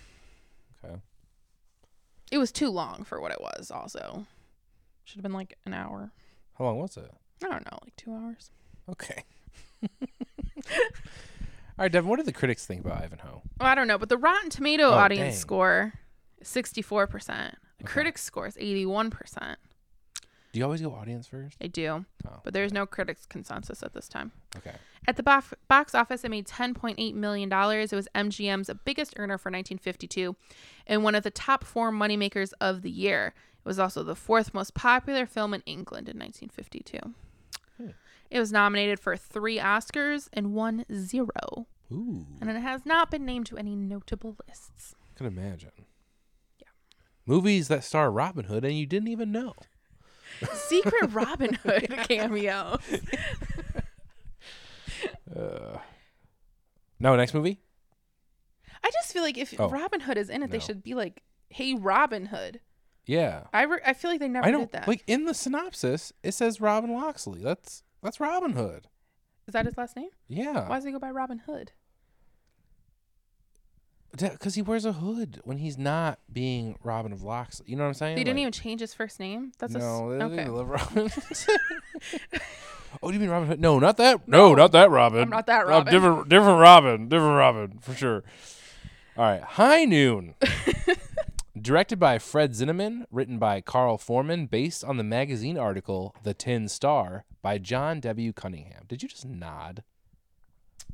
Okay. 0.84 0.96
It 2.30 2.38
was 2.38 2.52
too 2.52 2.68
long 2.70 3.04
for 3.04 3.20
what 3.20 3.32
it 3.32 3.40
was. 3.40 3.70
Also, 3.70 4.26
should 5.04 5.16
have 5.16 5.22
been 5.22 5.32
like 5.32 5.58
an 5.66 5.74
hour. 5.74 6.12
How 6.58 6.64
long 6.66 6.78
was 6.78 6.96
it? 6.96 7.11
I 7.45 7.49
don't 7.49 7.64
know, 7.70 7.78
like 7.82 7.97
two 7.97 8.12
hours. 8.14 8.51
Okay. 8.88 9.24
All 11.78 11.84
right, 11.84 11.93
Devin. 11.93 12.09
What 12.11 12.18
do 12.18 12.22
the 12.24 12.32
critics 12.32 12.66
think 12.66 12.84
about 12.84 13.03
Ivanhoe? 13.03 13.43
Well, 13.59 13.68
I 13.68 13.74
don't 13.74 13.86
know, 13.88 13.97
but 13.99 14.09
the 14.11 14.18
Rotten 14.18 14.51
Tomato 14.51 14.84
Oh, 14.91 14.93
audience 14.95 15.34
dang. 15.34 15.41
score 15.41 15.93
is 16.41 16.49
sixty 16.49 16.82
four 16.82 17.07
percent. 17.07 17.55
The 17.78 17.84
Okay. 17.84 17.93
critics 17.93 18.22
score 18.22 18.47
is 18.47 18.57
eighty 18.59 18.84
one 18.84 19.11
percent. 19.11 19.59
Do 20.53 20.59
you 20.59 20.64
always 20.64 20.80
go 20.82 20.91
audience 20.93 21.28
first? 21.28 21.57
I 21.62 21.68
do, 21.68 22.05
Oh, 22.26 22.41
but 22.43 22.53
there's 22.53 22.72
no 22.72 22.84
critics 22.84 23.24
consensus 23.24 23.84
at 23.84 23.95
this 23.95 24.09
time. 24.09 24.32
okay. 24.57 24.72
At 25.07 25.16
the 25.16 25.22
box, 25.22 25.55
box 25.68 25.95
office, 25.95 26.24
it 26.24 26.28
made 26.30 26.47
$10.8 26.49 27.14
million. 27.14 27.51
It 27.53 27.93
was 27.93 28.09
MGM's 28.16 28.68
biggest 28.84 29.14
earner 29.16 29.38
for 29.38 29.49
1952 29.49 30.34
and 30.88 31.05
one 31.05 31.14
of 31.14 31.22
the 31.22 31.30
top 31.30 31.62
four 31.62 31.93
moneymakers 31.93 32.53
of 32.61 32.82
the 32.82 32.91
year. 32.91 33.28
It 33.28 33.64
was 33.64 33.78
also 33.78 34.03
the 34.03 34.16
fourth 34.16 34.53
most 34.53 34.74
popular 34.74 35.24
film 35.24 35.55
in 35.55 35.62
England 35.66 36.09
in 36.09 36.18
1952. 36.18 37.14
It 38.31 38.39
was 38.39 38.53
nominated 38.53 39.01
for 39.01 39.16
three 39.16 39.59
Oscars 39.59 40.28
and 40.33 40.53
won 40.55 40.85
zero. 40.95 41.66
Ooh, 41.93 42.26
And 42.41 42.49
it 42.49 42.61
has 42.61 42.87
not 42.87 43.11
been 43.11 43.24
named 43.26 43.47
to 43.47 43.57
any 43.59 43.74
notable 43.74 44.37
lists. 44.47 44.95
I 45.03 45.16
can 45.18 45.26
imagine. 45.26 45.72
Yeah. 46.61 46.68
Movies 47.26 47.66
that 47.68 47.83
star 47.83 48.11
Robin 48.12 48.45
Hood 48.45 48.64
and 48.64 48.78
you 48.78 48.87
didn't 48.87 49.09
even 49.09 49.33
know. 49.33 49.55
Secret 50.55 51.11
Robin 51.12 51.55
Hood 51.55 51.89
cameo. 52.09 52.78
Uh, 55.35 55.78
no, 56.99 57.16
next 57.16 57.33
movie. 57.35 57.61
I 58.83 58.91
just 58.91 59.12
feel 59.12 59.22
like 59.22 59.39
if 59.39 59.59
Oh. 59.59 59.68
Robin 59.68 60.01
Hood 60.01 60.18
is 60.18 60.28
in 60.31 60.43
it, 60.43 60.51
they 60.51 60.59
should 60.59 60.83
be 60.83 60.95
like, 60.95 61.22
"Hey, 61.49 61.74
Robin 61.74 62.26
Hood." 62.26 62.61
Yeah, 63.07 63.45
I 63.53 63.62
re- 63.62 63.81
I 63.87 63.93
feel 63.95 64.11
like 64.11 64.20
they 64.20 64.28
never 64.28 64.47
I 64.47 64.51
did 64.51 64.57
don't 64.59 64.72
that. 64.72 64.89
like 64.89 65.05
in 65.07 65.24
the 65.24 65.35
synopsis. 65.35 66.12
It 66.22 66.33
says 66.33 66.61
Robin 66.61 66.93
Loxley. 66.93 67.43
That's 67.43 67.83
that's 68.03 68.20
Robin 68.20 68.53
Hood. 68.53 68.88
is 69.46 69.53
that 69.53 69.66
his 69.66 69.76
last 69.76 69.96
name? 69.96 70.11
Yeah, 70.28 70.68
Why 70.68 70.76
does 70.76 70.84
he 70.84 70.92
go 70.92 70.98
by 70.98 71.11
Robin 71.11 71.38
Hood? 71.40 71.72
because 74.18 74.57
he 74.57 74.62
wears 74.62 74.84
a 74.84 74.92
hood 74.92 75.40
when 75.44 75.59
he's 75.59 75.78
not 75.78 76.18
being 76.32 76.76
Robin 76.82 77.12
of 77.12 77.22
Loxley. 77.22 77.66
You 77.68 77.76
know 77.76 77.84
what 77.84 77.88
I'm 77.90 77.94
saying? 77.94 78.16
He 78.18 78.24
didn't 78.24 78.38
Like- 78.38 78.42
even 78.42 78.53
change 78.53 78.80
his 78.80 78.92
first 78.92 79.20
name. 79.20 79.53
That's 79.59 79.74
a 79.74 79.78
no, 79.78 80.18
they, 80.18 80.24
okay. 80.24 80.36
they 80.44 80.48
love 80.48 80.68
Robin. 80.68 81.09
oh, 83.03 83.09
do 83.09 83.14
you 83.14 83.20
mean 83.20 83.30
Robin 83.30 83.46
Hood? 83.48 83.61
No, 83.61 83.78
not 83.78 83.96
that. 83.98 84.26
No, 84.26 84.55
not 84.57 84.72
that 84.72 84.90
Robin. 84.90 85.22
I'm 85.22 85.30
not 85.30 85.46
that 85.46 85.64
Uh, 85.64 85.68
Robin. 85.68 85.92
different, 85.92 86.28
different 86.28 86.59
Robin. 86.61 87.09
Different 87.09 87.36
Robin 87.36 87.78
for 87.80 87.94
sure. 87.94 88.24
All 89.16 89.24
right, 89.24 89.42
High 89.42 89.84
Noon. 89.84 90.34
Directed 91.61 91.98
by 91.98 92.18
Fred 92.18 92.52
Zinnemann, 92.52 93.04
written 93.11 93.38
by 93.38 93.61
Carl 93.61 93.98
Foreman, 93.98 94.46
based 94.46 94.82
on 94.82 94.96
the 94.96 95.04
magazine 95.04 95.58
article 95.58 96.14
"The 96.22 96.32
Tin 96.32 96.68
Star" 96.68 97.24
by 97.42 97.58
John 97.58 98.00
W. 98.00 98.32
Cunningham. 98.32 98.84
Did 98.88 99.02
you 99.02 99.08
just 99.08 99.26
nod? 99.26 99.82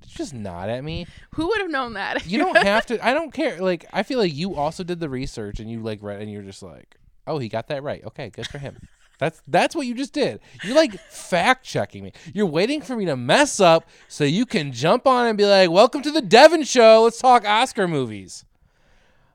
Did 0.01 0.11
you 0.11 0.17
just 0.17 0.35
nod 0.35 0.69
at 0.69 0.83
me? 0.83 1.07
Who 1.35 1.47
would 1.47 1.61
have 1.61 1.71
known 1.71 1.93
that? 1.93 2.27
You 2.27 2.39
don't 2.39 2.57
have 2.67 2.85
to. 2.87 3.07
I 3.07 3.15
don't 3.15 3.33
care. 3.33 3.61
Like, 3.61 3.85
I 3.93 4.03
feel 4.03 4.19
like 4.19 4.35
you 4.35 4.57
also 4.57 4.83
did 4.83 4.99
the 4.99 5.09
research 5.09 5.61
and 5.61 5.71
you 5.71 5.81
like 5.81 6.03
read 6.03 6.21
and 6.21 6.33
you're 6.33 6.43
just 6.43 6.63
like, 6.63 6.97
oh, 7.29 7.39
he 7.39 7.49
got 7.49 7.69
that 7.69 7.85
right. 7.85 8.03
Okay, 8.05 8.31
good 8.31 8.49
for 8.49 8.59
him. 8.59 8.77
That's 9.19 9.41
that's 9.49 9.75
what 9.75 9.87
you 9.87 9.95
just 9.95 10.13
did. 10.13 10.41
You're 10.63 10.77
like 10.77 10.93
fact 11.09 11.65
checking 11.65 12.05
me. 12.05 12.13
You're 12.35 12.45
waiting 12.45 12.83
for 12.83 12.95
me 12.97 13.07
to 13.07 13.17
mess 13.17 13.61
up 13.61 13.89
so 14.09 14.25
you 14.25 14.45
can 14.45 14.73
jump 14.73 15.07
on 15.07 15.27
and 15.27 15.39
be 15.39 15.47
like, 15.47 15.71
"Welcome 15.71 16.03
to 16.03 16.11
the 16.11 16.21
Devin 16.21 16.65
Show. 16.65 17.05
Let's 17.05 17.19
talk 17.19 17.47
Oscar 17.47 17.89
movies." 17.89 18.45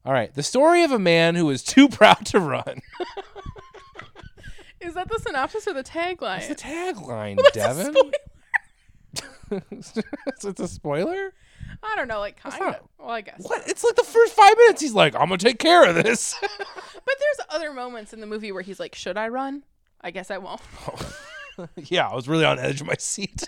All 0.05 0.13
right, 0.13 0.33
the 0.33 0.43
story 0.43 0.83
of 0.83 0.91
a 0.91 0.99
man 0.99 1.35
who 1.35 1.49
is 1.49 1.63
too 1.63 1.87
proud 1.99 2.25
to 2.27 2.39
run. 2.39 2.81
Is 4.79 4.95
that 4.95 5.09
the 5.09 5.19
synopsis 5.19 5.67
or 5.67 5.73
the 5.73 5.83
tagline? 5.83 6.39
It's 6.39 6.47
the 6.47 6.55
tagline, 6.55 7.37
That's 7.37 7.49
a 7.55 7.59
Devin. 7.59 7.95
it's 10.41 10.59
a 10.59 10.67
spoiler. 10.67 11.33
I 11.83 11.95
don't 11.95 12.07
know, 12.07 12.19
like 12.19 12.37
kind 12.37 12.59
not- 12.59 12.79
of. 12.79 12.87
Well, 12.97 13.09
I 13.09 13.21
guess. 13.21 13.41
What? 13.43 13.67
It's 13.67 13.83
like 13.83 13.95
the 13.95 14.03
first 14.03 14.33
five 14.33 14.55
minutes. 14.57 14.81
He's 14.81 14.93
like, 14.93 15.13
"I'm 15.15 15.21
gonna 15.27 15.37
take 15.37 15.59
care 15.59 15.87
of 15.87 15.95
this." 15.95 16.35
But 17.03 17.15
there's 17.19 17.47
other 17.49 17.73
moments 17.73 18.13
in 18.13 18.19
the 18.21 18.27
movie 18.27 18.51
where 18.51 18.61
he's 18.61 18.79
like, 18.79 18.93
"Should 18.93 19.17
I 19.17 19.27
run? 19.29 19.63
I 20.01 20.11
guess 20.11 20.29
I 20.29 20.37
won't." 20.37 20.61
yeah, 21.75 22.07
I 22.07 22.13
was 22.15 22.27
really 22.29 22.45
on 22.45 22.59
edge 22.59 22.79
of 22.81 22.85
my 22.87 22.95
seat. 22.99 23.43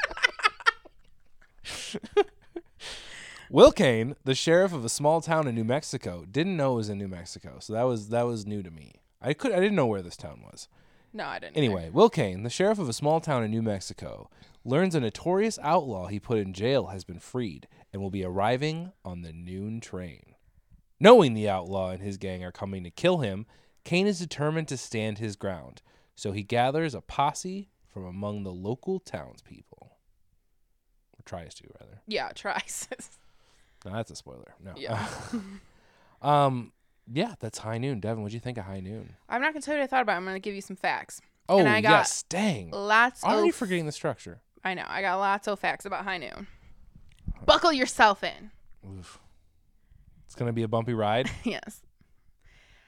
Will 3.53 3.71
Kane, 3.71 4.15
the 4.23 4.33
sheriff 4.33 4.73
of 4.73 4.83
a 4.83 4.89
small 4.89 5.21
town 5.21 5.47
in 5.47 5.53
New 5.53 5.63
Mexico, 5.63 6.25
didn't 6.25 6.57
know 6.57 6.73
it 6.73 6.77
was 6.77 6.89
in 6.89 6.97
New 6.97 7.07
Mexico, 7.07 7.57
so 7.59 7.73
that 7.73 7.83
was 7.83 8.09
that 8.09 8.25
was 8.25 8.47
new 8.47 8.63
to 8.63 8.71
me. 8.71 9.03
I 9.21 9.33
could 9.33 9.51
I 9.51 9.59
didn't 9.59 9.75
know 9.75 9.85
where 9.85 10.01
this 10.01 10.17
town 10.17 10.41
was. 10.43 10.67
No, 11.13 11.25
I 11.25 11.37
didn't. 11.37 11.55
either. 11.55 11.63
Anyway, 11.63 11.91
Will 11.91 12.09
Kane, 12.09 12.41
the 12.41 12.49
sheriff 12.49 12.79
of 12.79 12.89
a 12.89 12.93
small 12.93 13.21
town 13.21 13.43
in 13.43 13.51
New 13.51 13.61
Mexico, 13.61 14.31
learns 14.65 14.95
a 14.95 14.99
notorious 14.99 15.59
outlaw 15.61 16.07
he 16.07 16.19
put 16.19 16.39
in 16.39 16.51
jail 16.51 16.87
has 16.87 17.03
been 17.03 17.19
freed 17.19 17.67
and 17.93 18.01
will 18.01 18.09
be 18.09 18.25
arriving 18.25 18.91
on 19.05 19.21
the 19.21 19.31
noon 19.31 19.79
train. 19.79 20.33
Knowing 20.99 21.35
the 21.35 21.47
outlaw 21.47 21.91
and 21.91 22.01
his 22.01 22.17
gang 22.17 22.43
are 22.43 22.51
coming 22.51 22.83
to 22.83 22.89
kill 22.89 23.19
him, 23.19 23.45
Kane 23.83 24.07
is 24.07 24.17
determined 24.17 24.67
to 24.69 24.77
stand 24.77 25.19
his 25.19 25.35
ground, 25.35 25.83
so 26.15 26.31
he 26.31 26.41
gathers 26.41 26.95
a 26.95 27.01
posse 27.01 27.69
from 27.87 28.03
among 28.03 28.45
the 28.45 28.51
local 28.51 28.99
townspeople. 28.99 29.91
Or 31.15 31.21
tries 31.23 31.53
to, 31.53 31.65
rather. 31.79 32.01
Yeah, 32.07 32.29
tries. 32.33 32.87
No, 33.85 33.91
that's 33.93 34.11
a 34.11 34.15
spoiler. 34.15 34.53
No. 34.63 34.73
Yeah. 34.77 35.05
um, 36.21 36.71
yeah, 37.11 37.35
that's 37.39 37.57
High 37.59 37.77
Noon. 37.77 37.99
Devin, 37.99 38.23
what'd 38.23 38.33
you 38.33 38.39
think 38.39 38.57
of 38.57 38.65
High 38.65 38.79
Noon? 38.79 39.15
I'm 39.27 39.41
not 39.41 39.53
gonna 39.53 39.61
tell 39.61 39.75
you 39.75 39.81
what 39.81 39.85
I 39.85 39.87
thought 39.87 40.01
about. 40.03 40.13
it. 40.13 40.17
I'm 40.17 40.25
gonna 40.25 40.39
give 40.39 40.55
you 40.55 40.61
some 40.61 40.75
facts. 40.77 41.21
Oh, 41.49 41.59
And 41.59 41.67
I 41.67 41.81
got 41.81 41.89
yes. 41.89 42.23
Dang. 42.29 42.71
Lots 42.71 43.23
Already 43.23 43.49
of. 43.49 43.55
forgetting 43.55 43.85
the 43.85 43.91
structure. 43.91 44.39
I 44.63 44.73
know. 44.73 44.85
I 44.87 45.01
got 45.01 45.17
lots 45.17 45.47
of 45.47 45.59
facts 45.59 45.85
about 45.85 46.05
High 46.05 46.17
Noon. 46.17 46.47
Buckle 47.45 47.73
yourself 47.73 48.23
in. 48.23 48.51
Oof. 48.89 49.19
It's 50.25 50.35
gonna 50.35 50.53
be 50.53 50.63
a 50.63 50.67
bumpy 50.67 50.93
ride. 50.93 51.29
yes, 51.43 51.81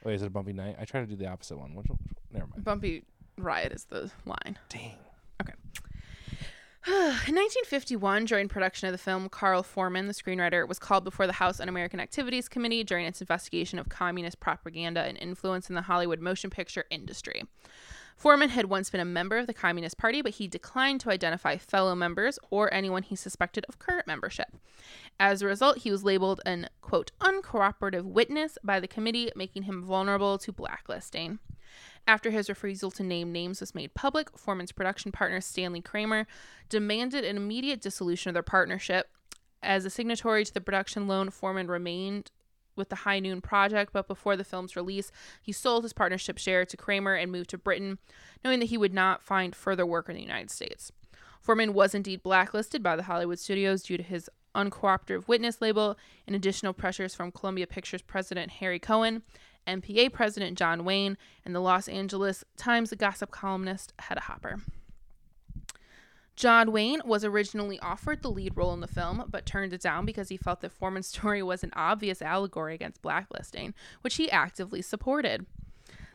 Wait, 0.04 0.14
is 0.14 0.22
it 0.22 0.26
a 0.26 0.30
bumpy 0.30 0.52
night? 0.52 0.76
I 0.80 0.84
try 0.84 1.00
to 1.00 1.06
do 1.06 1.16
the 1.16 1.26
opposite 1.28 1.58
one. 1.58 1.74
Which, 1.74 1.86
never 2.32 2.46
mind. 2.46 2.64
bumpy 2.64 3.02
ride 3.36 3.72
is 3.72 3.84
the 3.84 4.10
line. 4.24 4.58
Dang. 4.68 4.96
In 6.88 6.92
1951, 7.34 8.26
during 8.26 8.46
production 8.46 8.86
of 8.86 8.92
the 8.92 8.98
film, 8.98 9.28
Carl 9.28 9.64
Foreman, 9.64 10.06
the 10.06 10.14
screenwriter, 10.14 10.68
was 10.68 10.78
called 10.78 11.02
before 11.02 11.26
the 11.26 11.32
House 11.32 11.58
Un-American 11.58 11.98
Activities 11.98 12.48
Committee 12.48 12.84
during 12.84 13.06
its 13.06 13.20
investigation 13.20 13.80
of 13.80 13.88
communist 13.88 14.38
propaganda 14.38 15.00
and 15.00 15.18
influence 15.18 15.68
in 15.68 15.74
the 15.74 15.82
Hollywood 15.82 16.20
motion 16.20 16.48
picture 16.48 16.84
industry. 16.88 17.42
Foreman 18.16 18.50
had 18.50 18.66
once 18.66 18.88
been 18.88 19.00
a 19.00 19.04
member 19.04 19.36
of 19.36 19.48
the 19.48 19.52
Communist 19.52 19.98
Party, 19.98 20.22
but 20.22 20.34
he 20.34 20.46
declined 20.46 21.00
to 21.00 21.10
identify 21.10 21.56
fellow 21.56 21.96
members 21.96 22.38
or 22.50 22.72
anyone 22.72 23.02
he 23.02 23.16
suspected 23.16 23.64
of 23.68 23.80
current 23.80 24.06
membership. 24.06 24.56
As 25.18 25.42
a 25.42 25.46
result, 25.46 25.78
he 25.78 25.90
was 25.90 26.04
labeled 26.04 26.40
an, 26.46 26.68
quote, 26.82 27.10
uncooperative 27.20 28.04
witness 28.04 28.58
by 28.62 28.78
the 28.78 28.86
committee, 28.86 29.32
making 29.34 29.64
him 29.64 29.82
vulnerable 29.82 30.38
to 30.38 30.52
blacklisting. 30.52 31.40
After 32.06 32.30
his 32.30 32.48
refusal 32.48 32.90
to 32.92 33.02
name 33.02 33.32
names 33.32 33.60
was 33.60 33.74
made 33.74 33.94
public, 33.94 34.36
Foreman's 34.38 34.72
production 34.72 35.12
partner 35.12 35.40
Stanley 35.40 35.80
Kramer 35.80 36.26
demanded 36.68 37.24
an 37.24 37.36
immediate 37.36 37.80
dissolution 37.80 38.30
of 38.30 38.34
their 38.34 38.42
partnership. 38.42 39.08
As 39.62 39.84
a 39.84 39.90
signatory 39.90 40.44
to 40.44 40.54
the 40.54 40.60
production 40.60 41.08
loan, 41.08 41.30
Foreman 41.30 41.68
remained 41.68 42.30
with 42.76 42.90
the 42.90 42.96
High 42.96 43.20
Noon 43.20 43.40
project, 43.40 43.92
but 43.92 44.06
before 44.06 44.36
the 44.36 44.44
film's 44.44 44.76
release, 44.76 45.10
he 45.40 45.50
sold 45.50 45.82
his 45.82 45.92
partnership 45.92 46.38
share 46.38 46.64
to 46.66 46.76
Kramer 46.76 47.14
and 47.14 47.32
moved 47.32 47.50
to 47.50 47.58
Britain, 47.58 47.98
knowing 48.44 48.60
that 48.60 48.66
he 48.66 48.78
would 48.78 48.94
not 48.94 49.22
find 49.22 49.56
further 49.56 49.86
work 49.86 50.08
in 50.08 50.14
the 50.14 50.20
United 50.20 50.50
States. 50.50 50.92
Foreman 51.40 51.72
was 51.74 51.94
indeed 51.94 52.22
blacklisted 52.22 52.82
by 52.82 52.96
the 52.96 53.04
Hollywood 53.04 53.38
studios 53.38 53.82
due 53.82 53.96
to 53.96 54.02
his 54.02 54.28
uncooperative 54.54 55.28
witness 55.28 55.60
label 55.60 55.96
and 56.26 56.34
additional 56.34 56.72
pressures 56.72 57.14
from 57.14 57.30
Columbia 57.30 57.66
Pictures 57.66 58.02
president 58.02 58.52
Harry 58.52 58.78
Cohn, 58.78 59.22
MPA 59.66 60.12
president 60.12 60.56
John 60.56 60.84
Wayne, 60.84 61.18
and 61.44 61.54
the 61.54 61.60
Los 61.60 61.88
Angeles 61.88 62.44
Times 62.56 62.92
gossip 62.96 63.30
columnist 63.30 63.92
Hedda 63.98 64.22
Hopper. 64.22 64.60
John 66.36 66.70
Wayne 66.70 67.00
was 67.04 67.24
originally 67.24 67.80
offered 67.80 68.22
the 68.22 68.30
lead 68.30 68.56
role 68.56 68.74
in 68.74 68.80
the 68.80 68.86
film, 68.86 69.24
but 69.28 69.46
turned 69.46 69.72
it 69.72 69.80
down 69.80 70.04
because 70.04 70.28
he 70.28 70.36
felt 70.36 70.60
that 70.60 70.72
Foreman's 70.72 71.06
story 71.06 71.42
was 71.42 71.64
an 71.64 71.72
obvious 71.74 72.20
allegory 72.20 72.74
against 72.74 73.02
blacklisting, 73.02 73.74
which 74.02 74.16
he 74.16 74.30
actively 74.30 74.82
supported. 74.82 75.46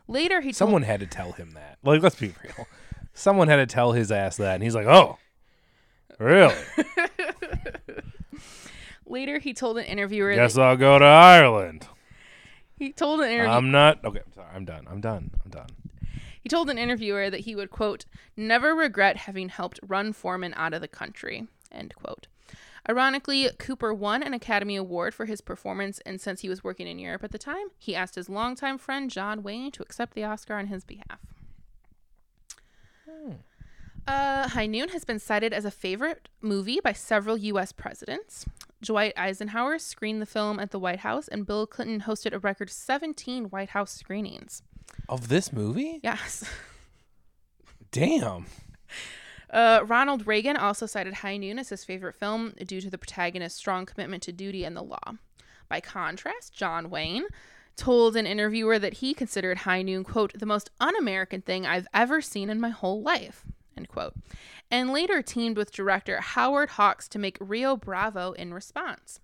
Later, 0.06 0.40
he 0.40 0.48
told 0.48 0.56
Someone 0.56 0.82
had 0.82 1.00
to 1.00 1.06
tell 1.06 1.32
him 1.32 1.52
that. 1.52 1.78
Like, 1.82 2.02
let's 2.02 2.16
be 2.16 2.34
real. 2.42 2.66
Someone 3.14 3.48
had 3.48 3.56
to 3.56 3.66
tell 3.66 3.92
his 3.92 4.10
ass 4.10 4.36
that, 4.36 4.54
and 4.54 4.62
he's 4.62 4.74
like, 4.74 4.86
"Oh, 4.86 5.18
really? 6.18 6.54
later 9.06 9.38
he 9.38 9.52
told 9.52 9.78
an 9.78 9.84
interviewer 9.84 10.34
Guess 10.34 10.54
that 10.54 10.62
I'll 10.62 10.76
go 10.76 10.98
to 10.98 11.04
Ireland." 11.04 11.86
He 12.82 12.92
told 12.92 13.20
an 13.20 13.30
interview 13.30 13.50
I'm 13.50 13.70
not. 13.70 14.04
Okay, 14.04 14.20
I'm 14.24 14.32
sorry. 14.32 14.48
I'm 14.52 14.64
done. 14.64 14.86
I'm 14.90 15.00
done. 15.00 15.30
I'm 15.44 15.50
done. 15.50 15.68
He 16.40 16.48
told 16.48 16.68
an 16.68 16.78
interviewer 16.78 17.30
that 17.30 17.40
he 17.40 17.54
would, 17.54 17.70
quote, 17.70 18.04
never 18.36 18.74
regret 18.74 19.16
having 19.18 19.48
helped 19.48 19.78
run 19.86 20.12
Foreman 20.12 20.52
out 20.56 20.74
of 20.74 20.80
the 20.80 20.88
country, 20.88 21.46
end 21.70 21.94
quote. 21.94 22.26
Ironically, 22.88 23.48
Cooper 23.60 23.94
won 23.94 24.24
an 24.24 24.34
Academy 24.34 24.74
Award 24.74 25.14
for 25.14 25.26
his 25.26 25.40
performance, 25.40 26.00
and 26.04 26.20
since 26.20 26.40
he 26.40 26.48
was 26.48 26.64
working 26.64 26.88
in 26.88 26.98
Europe 26.98 27.22
at 27.22 27.30
the 27.30 27.38
time, 27.38 27.68
he 27.78 27.94
asked 27.94 28.16
his 28.16 28.28
longtime 28.28 28.78
friend 28.78 29.08
John 29.08 29.44
Wayne 29.44 29.70
to 29.70 29.82
accept 29.84 30.14
the 30.14 30.24
Oscar 30.24 30.54
on 30.54 30.66
his 30.66 30.82
behalf. 30.82 31.20
Uh, 34.08 34.48
High 34.48 34.66
Noon 34.66 34.88
has 34.88 35.04
been 35.04 35.20
cited 35.20 35.52
as 35.52 35.64
a 35.64 35.70
favorite 35.70 36.28
movie 36.40 36.80
by 36.82 36.92
several 36.92 37.36
U.S. 37.36 37.70
presidents. 37.70 38.44
Dwight 38.82 39.14
Eisenhower 39.16 39.78
screened 39.78 40.20
the 40.20 40.26
film 40.26 40.58
at 40.58 40.70
the 40.70 40.78
White 40.78 41.00
House, 41.00 41.28
and 41.28 41.46
Bill 41.46 41.66
Clinton 41.66 42.02
hosted 42.02 42.32
a 42.32 42.38
record 42.38 42.68
17 42.68 43.44
White 43.44 43.70
House 43.70 43.92
screenings. 43.92 44.62
Of 45.08 45.28
this 45.28 45.52
movie? 45.52 46.00
Yes. 46.02 46.44
Damn. 47.92 48.46
Uh, 49.50 49.80
Ronald 49.86 50.26
Reagan 50.26 50.56
also 50.56 50.86
cited 50.86 51.14
High 51.14 51.36
Noon 51.36 51.58
as 51.58 51.68
his 51.68 51.84
favorite 51.84 52.16
film 52.16 52.54
due 52.66 52.80
to 52.80 52.90
the 52.90 52.98
protagonist's 52.98 53.58
strong 53.58 53.86
commitment 53.86 54.22
to 54.24 54.32
duty 54.32 54.64
and 54.64 54.76
the 54.76 54.82
law. 54.82 55.12
By 55.68 55.80
contrast, 55.80 56.54
John 56.54 56.90
Wayne 56.90 57.26
told 57.76 58.16
an 58.16 58.26
interviewer 58.26 58.78
that 58.78 58.94
he 58.94 59.14
considered 59.14 59.58
High 59.58 59.82
Noon, 59.82 60.04
quote, 60.04 60.38
the 60.38 60.46
most 60.46 60.70
un 60.80 60.96
American 60.96 61.42
thing 61.42 61.66
I've 61.66 61.86
ever 61.94 62.20
seen 62.20 62.50
in 62.50 62.60
my 62.60 62.70
whole 62.70 63.02
life, 63.02 63.44
end 63.76 63.88
quote, 63.88 64.14
and 64.70 64.92
later 64.92 65.22
teamed 65.22 65.56
with 65.56 65.72
director 65.72 66.20
Howard 66.20 66.70
Hawks 66.70 67.08
to 67.08 67.18
make 67.18 67.36
Rio 67.40 67.76
Bravo 67.76 68.32
in 68.32 68.54
response. 68.54 69.20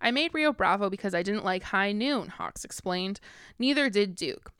I 0.00 0.10
made 0.10 0.34
Rio 0.34 0.52
Bravo 0.52 0.90
because 0.90 1.14
I 1.14 1.22
didn't 1.22 1.44
like 1.44 1.62
High 1.64 1.92
Noon, 1.92 2.28
Hawks 2.28 2.64
explained. 2.64 3.20
Neither 3.58 3.88
did 3.88 4.14
Duke. 4.14 4.52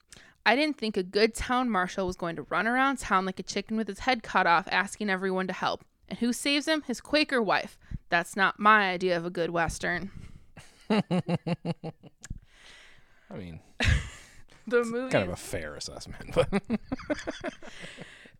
I 0.47 0.57
didn't 0.57 0.79
think 0.79 0.97
a 0.97 1.03
good 1.03 1.35
town 1.35 1.71
marshal 1.71 2.07
was 2.07 2.17
going 2.17 2.37
to 2.37 2.43
run 2.43 2.67
around 2.67 2.99
town 2.99 3.25
like 3.25 3.41
a 3.41 3.43
chicken 3.45 3.77
with 3.77 3.89
his 3.89 4.01
head 4.01 4.23
cut 4.23 4.47
off 4.47 4.69
asking 4.71 5.11
everyone 5.11 5.47
to 5.47 5.53
help. 5.53 5.85
And 6.09 6.19
who 6.19 6.33
saves 6.33 6.69
him? 6.69 6.83
His 6.83 7.01
Quaker 7.01 7.43
wife. 7.43 7.79
That's 8.11 8.37
not 8.37 8.61
my 8.61 8.91
idea 8.91 9.17
of 9.17 9.25
a 9.25 9.31
good 9.31 9.51
Western. 9.51 10.11
I 10.91 11.03
mean, 13.37 13.61
The 14.67 14.83
movie 14.85 15.11
kind 15.11 15.25
of 15.25 15.33
a 15.33 15.37
fair 15.37 15.75
assessment, 15.75 16.31
but 16.35 16.49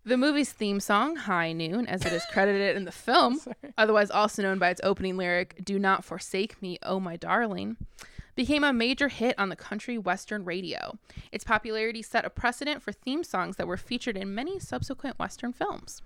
The 0.07 0.17
movie's 0.19 0.53
theme 0.53 0.81
song, 0.81 1.17
High 1.17 1.53
Noon, 1.53 1.87
as 1.87 2.05
it 2.05 2.13
is 2.13 2.25
credited 2.31 2.77
in 2.77 2.85
the 2.85 2.93
film, 3.07 3.41
otherwise 3.79 4.11
also 4.11 4.43
known 4.43 4.59
by 4.59 4.69
its 4.71 4.81
opening 4.85 5.17
lyric, 5.17 5.65
Do 5.65 5.79
Not 5.79 6.05
Forsake 6.05 6.61
Me, 6.61 6.79
Oh 6.83 7.01
My 7.01 7.17
Darling, 7.17 7.79
became 8.35 8.65
a 8.65 8.73
major 8.73 9.09
hit 9.09 9.35
on 9.39 9.49
the 9.49 9.57
country 9.57 9.97
western 9.97 10.45
radio. 10.45 10.99
Its 11.33 11.45
popularity 11.45 12.03
set 12.03 12.25
a 12.27 12.31
precedent 12.31 12.83
for 12.83 12.93
theme 12.93 13.25
songs 13.25 13.57
that 13.57 13.67
were 13.67 13.79
featured 13.79 14.17
in 14.17 14.35
many 14.35 14.59
subsequent 14.59 15.19
western 15.19 15.53
films. 15.55 16.03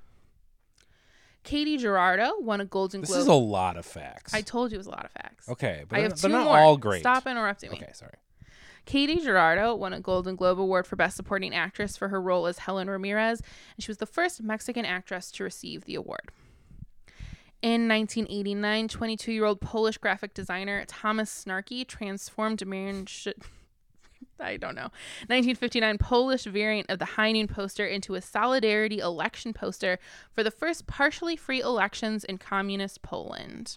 Katy 1.43 1.79
Jurado 1.79 2.41
won 2.41 2.61
a 2.61 2.65
Golden 2.65 3.01
Globe. 3.01 3.09
this 3.09 3.23
is 3.23 3.27
a 3.27 3.33
lot 3.33 3.77
of 3.77 3.87
facts. 3.87 4.35
I 4.35 4.43
told 4.43 4.71
you 4.71 4.77
it 4.77 4.79
was 4.79 4.87
a 4.87 4.91
lot 4.91 5.07
of 5.07 5.11
facts. 5.13 5.49
okay, 5.49 5.85
but 5.89 5.97
I 5.97 6.01
they're, 6.03 6.11
have 6.11 6.21
two 6.21 6.29
not 6.29 6.45
more. 6.45 6.57
all 6.59 6.77
great. 6.77 7.01
Stop 7.01 7.27
interrupting 7.27 7.71
me. 7.71 7.79
Okay, 7.79 7.91
sorry. 7.95 8.13
Katy 8.89 9.17
Jurado 9.19 9.77
won 9.77 9.93
a 9.93 10.01
Golden 10.01 10.35
Globe 10.35 10.59
Award 10.59 10.87
for 10.87 10.97
Best 10.97 11.15
Supporting 11.15 11.55
Actress 11.55 11.95
for 11.95 12.09
her 12.09 12.23
role 12.23 12.47
as 12.47 12.61
Helen 12.61 12.89
Ramirez, 12.89 13.43
and 13.77 13.85
she 13.85 13.91
was 13.91 13.99
the 13.99 14.07
first 14.07 14.43
Mexican 14.43 14.87
actress 14.87 15.31
to 15.33 15.45
receive 15.45 15.85
the 15.85 15.95
award. 15.95 16.31
In 17.61 17.87
1989, 17.87 18.89
22 18.89 19.31
year 19.31 19.45
old 19.45 19.61
Polish 19.61 19.99
graphic 19.99 20.33
designer 20.33 20.87
Thomas 20.87 21.45
Snarky 21.45 21.87
transformed 21.87 22.67
Marion. 22.67 23.05
Sh- 23.05 23.29
I 24.41 24.57
don't 24.57 24.75
know. 24.75 24.89
1959 25.27 25.99
Polish 25.99 26.45
variant 26.45 26.89
of 26.89 26.99
the 26.99 27.05
High 27.05 27.33
Noon 27.33 27.47
poster 27.47 27.85
into 27.85 28.15
a 28.15 28.23
solidarity 28.23 29.01
election 29.01 29.53
poster 29.53 29.99
for 30.33 30.43
the 30.43 30.51
first 30.51 30.87
partially 30.87 31.37
free 31.37 31.61
elections 31.61 32.25
in 32.25 32.39
communist 32.39 33.03
Poland. 33.03 33.77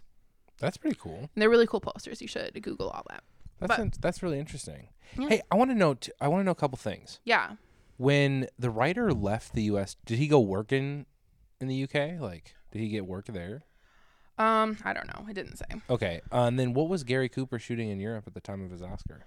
That's 0.59 0.77
pretty 0.77 0.97
cool. 0.97 1.17
And 1.17 1.29
they're 1.35 1.49
really 1.49 1.67
cool 1.67 1.81
posters. 1.81 2.21
You 2.21 2.29
should 2.29 2.53
Google 2.63 2.87
all 2.87 3.03
that. 3.09 3.23
That's 3.61 3.69
But- 3.69 3.79
in- 3.79 3.93
that's 4.01 4.21
really 4.21 4.39
interesting. 4.39 4.89
Yeah. 5.17 5.29
Hey, 5.29 5.41
I 5.51 5.55
want 5.55 5.71
to 5.71 5.75
know. 5.75 5.93
T- 5.93 6.11
I 6.19 6.27
want 6.27 6.41
to 6.41 6.43
know 6.45 6.51
a 6.51 6.55
couple 6.55 6.77
things. 6.77 7.19
Yeah. 7.23 7.55
When 7.97 8.47
the 8.59 8.69
writer 8.69 9.13
left 9.13 9.53
the 9.53 9.63
U.S., 9.63 9.95
did 10.05 10.17
he 10.17 10.27
go 10.27 10.39
working 10.39 10.77
in 10.79 11.05
in 11.61 11.67
the 11.67 11.75
U.K.? 11.75 12.17
Like, 12.19 12.55
did 12.71 12.79
he 12.79 12.89
get 12.89 13.05
work 13.05 13.27
there? 13.27 13.63
Um, 14.39 14.77
I 14.83 14.93
don't 14.93 15.05
know. 15.07 15.23
I 15.27 15.33
didn't 15.33 15.57
say. 15.57 15.65
Okay. 15.89 16.21
Uh, 16.31 16.45
and 16.45 16.57
then 16.59 16.73
what 16.73 16.89
was 16.89 17.03
Gary 17.03 17.29
Cooper 17.29 17.59
shooting 17.59 17.89
in 17.89 17.99
Europe 17.99 18.23
at 18.25 18.33
the 18.33 18.41
time 18.41 18.63
of 18.63 18.71
his 18.71 18.81
Oscar? 18.81 19.25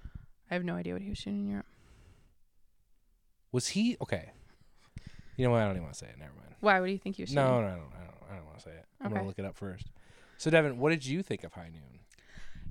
I 0.51 0.55
have 0.55 0.64
no 0.64 0.74
idea 0.74 0.93
what 0.95 1.03
he 1.03 1.09
was 1.11 1.18
shooting 1.18 1.41
in 1.45 1.49
Europe. 1.51 1.66
Was 3.53 3.68
he 3.68 3.97
okay? 4.03 4.32
You 5.37 5.45
know 5.45 5.53
what? 5.53 5.61
I 5.61 5.64
don't 5.66 5.72
even 5.72 5.82
want 5.85 5.95
to 5.95 5.99
say 6.01 6.07
it. 6.07 6.18
Never 6.18 6.32
mind. 6.35 6.55
Why? 6.61 6.80
What 6.80 6.87
do 6.87 6.93
you 6.93 6.99
think 6.99 7.16
he 7.16 7.22
was 7.22 7.28
shooting? 7.30 7.45
No, 7.45 7.61
no, 7.61 7.66
I 7.66 7.70
don't. 7.70 7.80
I 7.95 8.05
don't. 8.05 8.32
I 8.32 8.37
don't 8.37 8.47
want 8.47 8.59
to 8.59 8.64
say 8.64 8.70
it. 8.70 8.85
I'm 9.01 9.12
gonna 9.12 9.26
look 9.26 9.39
it 9.39 9.45
up 9.45 9.55
first. 9.57 9.91
So, 10.39 10.51
Devin, 10.51 10.78
what 10.78 10.91
did 10.91 11.07
you 11.07 11.22
think 11.22 11.45
of 11.45 11.53
High 11.53 11.68
Noon? 11.72 12.01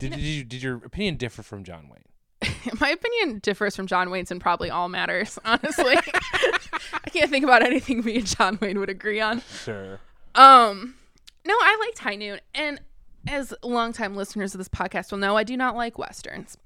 Did, 0.04 0.12
did 0.12 0.22
you 0.22 0.43
did 0.43 0.62
your 0.62 0.76
opinion 0.76 1.16
differ 1.16 1.43
from 1.43 1.64
John 1.64 1.88
Wayne? 1.89 2.51
My 2.82 2.89
opinion 2.89 3.39
differs 3.39 3.74
from 3.74 3.88
John 3.88 4.10
Wayne's 4.10 4.32
in 4.32 4.39
probably 4.39 4.70
all 4.70 4.89
matters, 4.89 5.39
honestly. 5.45 5.95
I 5.95 7.10
can't 7.10 7.30
think 7.30 7.45
about 7.45 7.64
anything 7.64 8.04
me 8.04 8.18
and 8.18 8.26
John 8.26 8.58
Wayne 8.62 8.80
would 8.80 8.89
agree 8.89 9.22
on. 9.22 9.41
Sure. 9.64 9.99
Um, 10.36 10.95
no, 11.45 11.54
I 11.54 11.78
liked 11.80 11.99
High 11.99 12.16
Noon, 12.16 12.41
and 12.54 12.82
as 13.28 13.54
longtime 13.64 14.16
listeners 14.16 14.54
of 14.54 14.58
this 14.58 14.68
podcast 14.68 15.12
will 15.12 15.20
know, 15.20 15.38
I 15.38 15.43
do 15.43 15.56
not 15.56 15.78
like 15.78 15.97
westerns. 15.97 16.58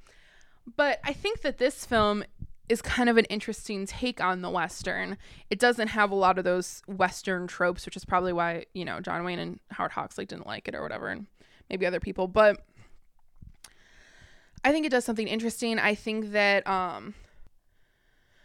But 0.76 1.00
I 1.04 1.14
think 1.14 1.42
that 1.42 1.60
this 1.60 1.86
film 1.86 2.24
is 2.70 2.82
kind 2.82 3.08
of 3.08 3.18
an 3.18 3.26
interesting 3.26 3.86
take 3.86 4.20
on 4.20 4.42
the 4.42 4.50
western. 4.50 5.18
It 5.52 5.60
doesn't 5.60 5.90
have 5.90 6.10
a 6.10 6.16
lot 6.16 6.40
of 6.40 6.44
those 6.44 6.82
western 6.88 7.46
tropes, 7.46 7.86
which 7.86 7.96
is 7.96 8.04
probably 8.04 8.34
why 8.34 8.66
you 8.74 8.84
know 8.84 9.00
John 9.00 9.24
Wayne 9.24 9.38
and 9.38 9.60
Howard 9.70 9.92
Hawks 9.92 10.18
like 10.18 10.28
didn't 10.28 10.48
like 10.48 10.68
it 10.68 10.74
or 10.74 10.82
whatever, 10.82 11.10
and 11.10 11.28
maybe 11.70 11.86
other 11.86 12.00
people. 12.00 12.28
But 12.28 12.66
I 14.64 14.72
think 14.72 14.86
it 14.86 14.90
does 14.90 15.06
something 15.06 15.28
interesting. 15.28 15.80
I 15.80 15.96
think 15.96 16.32
that 16.32 16.68
um, 16.68 17.14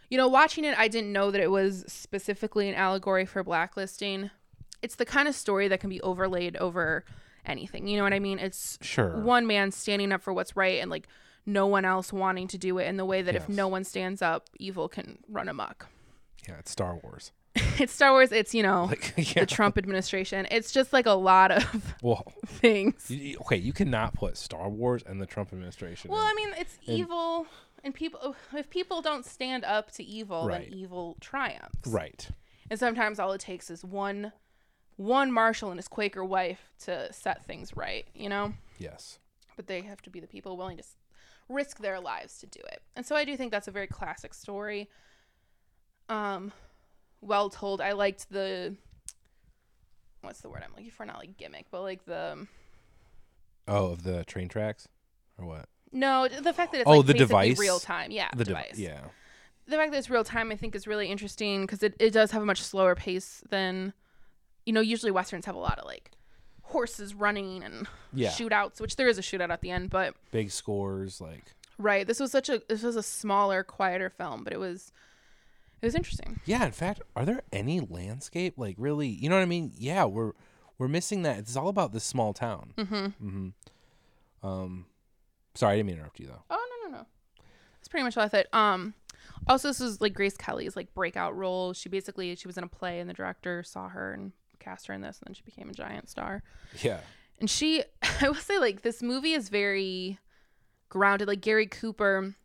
you 0.08 0.18
know, 0.18 0.28
watching 0.28 0.64
it, 0.64 0.78
I 0.78 0.88
didn't 0.88 1.12
know 1.12 1.30
that 1.30 1.40
it 1.40 1.50
was 1.50 1.84
specifically 1.88 2.68
an 2.68 2.74
allegory 2.74 3.24
for 3.24 3.42
blacklisting. 3.42 4.30
It's 4.82 4.96
the 4.96 5.06
kind 5.06 5.26
of 5.26 5.34
story 5.34 5.68
that 5.68 5.80
can 5.80 5.88
be 5.88 6.02
overlaid 6.02 6.56
over 6.56 7.04
anything. 7.46 7.86
You 7.86 7.96
know 7.96 8.02
what 8.04 8.12
I 8.12 8.18
mean? 8.18 8.38
It's 8.38 8.78
Sure. 8.82 9.16
one 9.20 9.46
man 9.46 9.70
standing 9.70 10.12
up 10.12 10.22
for 10.22 10.32
what's 10.32 10.54
right 10.54 10.80
and 10.82 10.90
like 10.90 11.08
no 11.46 11.66
one 11.66 11.84
else 11.84 12.12
wanting 12.12 12.46
to 12.48 12.58
do 12.58 12.78
it 12.78 12.86
in 12.86 12.98
the 12.98 13.04
way 13.04 13.22
that 13.22 13.34
if 13.34 13.48
no 13.48 13.66
one 13.68 13.84
stands 13.84 14.20
up, 14.22 14.48
evil 14.58 14.88
can 14.88 15.18
run 15.28 15.48
amok. 15.48 15.86
Yeah, 16.46 16.58
it's 16.58 16.70
Star 16.70 16.98
Wars. 17.02 17.32
it's 17.78 17.92
Star 17.92 18.12
Wars, 18.12 18.32
it's, 18.32 18.54
you 18.54 18.62
know, 18.62 18.84
Like, 18.86 19.12
yeah. 19.34 19.40
the 19.40 19.46
Trump 19.46 19.76
administration. 19.76 20.46
It's 20.50 20.72
just 20.72 20.92
like 20.92 21.06
a 21.06 21.12
lot 21.12 21.50
of 21.50 21.94
Well, 22.02 22.32
things. 22.46 23.10
you- 23.10 23.16
you- 23.18 23.38
okay, 23.42 23.56
you 23.56 23.72
cannot 23.72 24.14
put 24.14 24.36
Star 24.36 24.68
Wars 24.68 25.02
and 25.06 25.20
the 25.20 25.26
Trump 25.26 25.52
administration. 25.52 26.10
Well, 26.10 26.20
in- 26.22 26.26
I 26.26 26.34
mean, 26.34 26.48
it's 26.58 26.78
evil 26.86 27.46
and 27.84 27.92
people 27.94 28.36
if 28.54 28.70
people 28.70 29.02
don't 29.02 29.24
stand 29.26 29.64
up 29.64 29.90
to 29.92 30.04
evil, 30.04 30.46
Right. 30.46 30.70
then 30.70 30.78
evil 30.78 31.16
triumphs. 31.20 31.86
right. 31.86 32.28
And 32.70 32.78
sometimes 32.78 33.18
all 33.18 33.32
it 33.32 33.40
takes 33.40 33.70
is 33.70 33.84
one 33.84 34.32
one 34.96 35.32
marshal 35.32 35.70
and 35.70 35.78
his 35.78 35.88
Quaker 35.88 36.24
wife 36.24 36.70
to 36.84 37.12
set 37.12 37.44
things 37.44 37.76
right, 37.76 38.06
you 38.14 38.28
know? 38.28 38.54
Yes. 38.78 39.18
But 39.56 39.66
they 39.66 39.80
have 39.82 40.00
to 40.02 40.10
be 40.10 40.20
the 40.20 40.26
people 40.26 40.56
willing 40.56 40.76
to 40.78 40.84
risk 41.48 41.78
their 41.80 41.98
lives 42.00 42.38
to 42.38 42.46
do 42.46 42.60
it. 42.72 42.82
And 42.96 43.04
so 43.04 43.16
I 43.16 43.24
do 43.24 43.36
think 43.36 43.50
that's 43.50 43.68
a 43.68 43.72
very 43.72 43.86
classic 43.88 44.32
story. 44.32 44.88
Um 46.08 46.52
well 47.22 47.48
told. 47.48 47.80
I 47.80 47.92
liked 47.92 48.30
the 48.30 48.74
what's 50.20 50.40
the 50.40 50.48
word 50.48 50.62
I'm 50.64 50.72
looking 50.76 50.90
for? 50.90 51.04
Not 51.06 51.18
like 51.18 51.36
gimmick, 51.36 51.66
but 51.70 51.82
like 51.82 52.04
the 52.04 52.46
Oh, 53.68 53.86
of 53.92 54.02
the 54.02 54.24
train 54.24 54.48
tracks, 54.48 54.88
or 55.38 55.46
what? 55.46 55.66
no, 55.92 56.26
the 56.26 56.52
fact 56.52 56.72
that 56.72 56.80
it's 56.82 56.88
Oh, 56.88 56.98
like 56.98 57.06
the 57.06 57.14
device? 57.14 57.58
real 57.58 57.78
time. 57.78 58.10
Yeah, 58.10 58.28
The 58.34 58.44
device. 58.44 58.72
device. 58.72 58.78
Yeah. 58.78 59.00
the 59.66 59.76
fact 59.76 59.92
that 59.92 59.98
it's 59.98 60.10
real 60.10 60.24
time 60.24 60.50
I 60.50 60.56
think 60.56 60.74
is 60.74 60.86
really 60.86 61.08
interesting 61.08 61.62
because 61.62 61.82
it, 61.82 61.94
it 62.00 62.10
does 62.10 62.32
have 62.32 62.42
a 62.42 62.46
much 62.46 62.60
slower 62.62 62.94
pace 62.94 63.42
than 63.50 63.92
you 64.66 64.72
know 64.72 64.80
usually 64.80 65.12
westerns 65.12 65.46
have 65.46 65.54
a 65.54 65.58
lot 65.60 65.78
of 65.78 65.84
like 65.86 66.10
horses 66.62 67.14
running 67.14 67.62
and 67.62 67.86
Yeah. 68.12 68.30
shootouts 68.30 68.80
which 68.80 68.96
there 68.96 69.06
is 69.08 69.18
a 69.18 69.22
shootout 69.22 69.50
at 69.50 69.60
the 69.60 69.70
end 69.70 69.90
but 69.90 70.14
Big 70.32 70.50
scores, 70.50 71.20
like. 71.20 71.44
right 71.78 72.06
this 72.06 72.18
was 72.18 72.32
such 72.32 72.48
a 72.48 72.60
this 72.68 72.82
was 72.82 72.96
a 72.96 73.02
smaller 73.02 73.62
quieter 73.62 74.10
film 74.10 74.42
but 74.44 74.52
it 74.52 74.58
was 74.58 74.90
it 75.82 75.86
was 75.86 75.94
interesting 75.94 76.40
Yeah. 76.46 76.64
In 76.64 76.72
fact, 76.72 77.02
are 77.16 77.24
there 77.24 77.42
any 77.52 77.80
landscape 77.80 78.54
like 78.56 78.76
really? 78.78 79.08
You 79.08 79.28
know 79.28 79.36
what 79.36 79.42
I 79.42 79.46
mean? 79.46 79.72
Yeah, 79.76 80.04
we're 80.04 80.32
we're 80.78 80.88
missing 80.88 81.22
that. 81.22 81.38
It's 81.38 81.56
all 81.56 81.68
about 81.68 81.92
this 81.92 82.04
small 82.04 82.32
town. 82.32 82.72
mm-hmm 82.78 82.94
Mm-hmm. 83.26 83.48
Um, 84.46 84.86
sorry, 85.54 85.74
I 85.74 85.76
didn't 85.76 85.86
mean 85.86 85.96
to 85.96 86.00
interrupt 86.00 86.20
you 86.20 86.26
though. 86.26 86.42
oh 86.50 86.66
no 86.84 86.88
no 86.90 86.98
no 86.98 87.06
that's 87.78 87.88
pretty 87.88 88.04
much 88.04 88.16
all 88.16 88.24
I 88.24 88.28
thought 88.28 88.46
um 88.52 88.94
also 89.48 89.68
this 89.68 89.80
was 89.80 90.00
like 90.00 90.14
Grace 90.14 90.36
Kelly's 90.36 90.76
like 90.76 90.94
breakout 90.94 91.36
role 91.36 91.72
she 91.72 91.88
basically 91.88 92.34
she 92.36 92.46
was 92.48 92.56
in 92.56 92.64
a 92.64 92.68
play 92.68 93.00
and 93.00 93.08
the 93.10 93.14
director 93.14 93.62
saw 93.62 93.88
her 93.88 94.12
and 94.12 94.32
cast 94.60 94.86
her 94.86 94.94
in 94.94 95.00
this 95.00 95.18
and 95.18 95.26
then 95.28 95.34
she 95.34 95.42
became 95.42 95.68
a 95.68 95.72
giant 95.72 96.08
star 96.08 96.42
Yeah. 96.82 97.00
And 97.40 97.50
she, 97.50 97.82
I 98.20 98.28
will 98.28 98.36
say, 98.36 98.60
like, 98.60 98.82
this 98.82 99.02
movie 99.02 99.32
is 99.32 99.48
very 99.48 100.18
grounded. 100.88 101.26
Like, 101.26 101.40
Gary 101.40 101.66
Cooper 101.66 102.36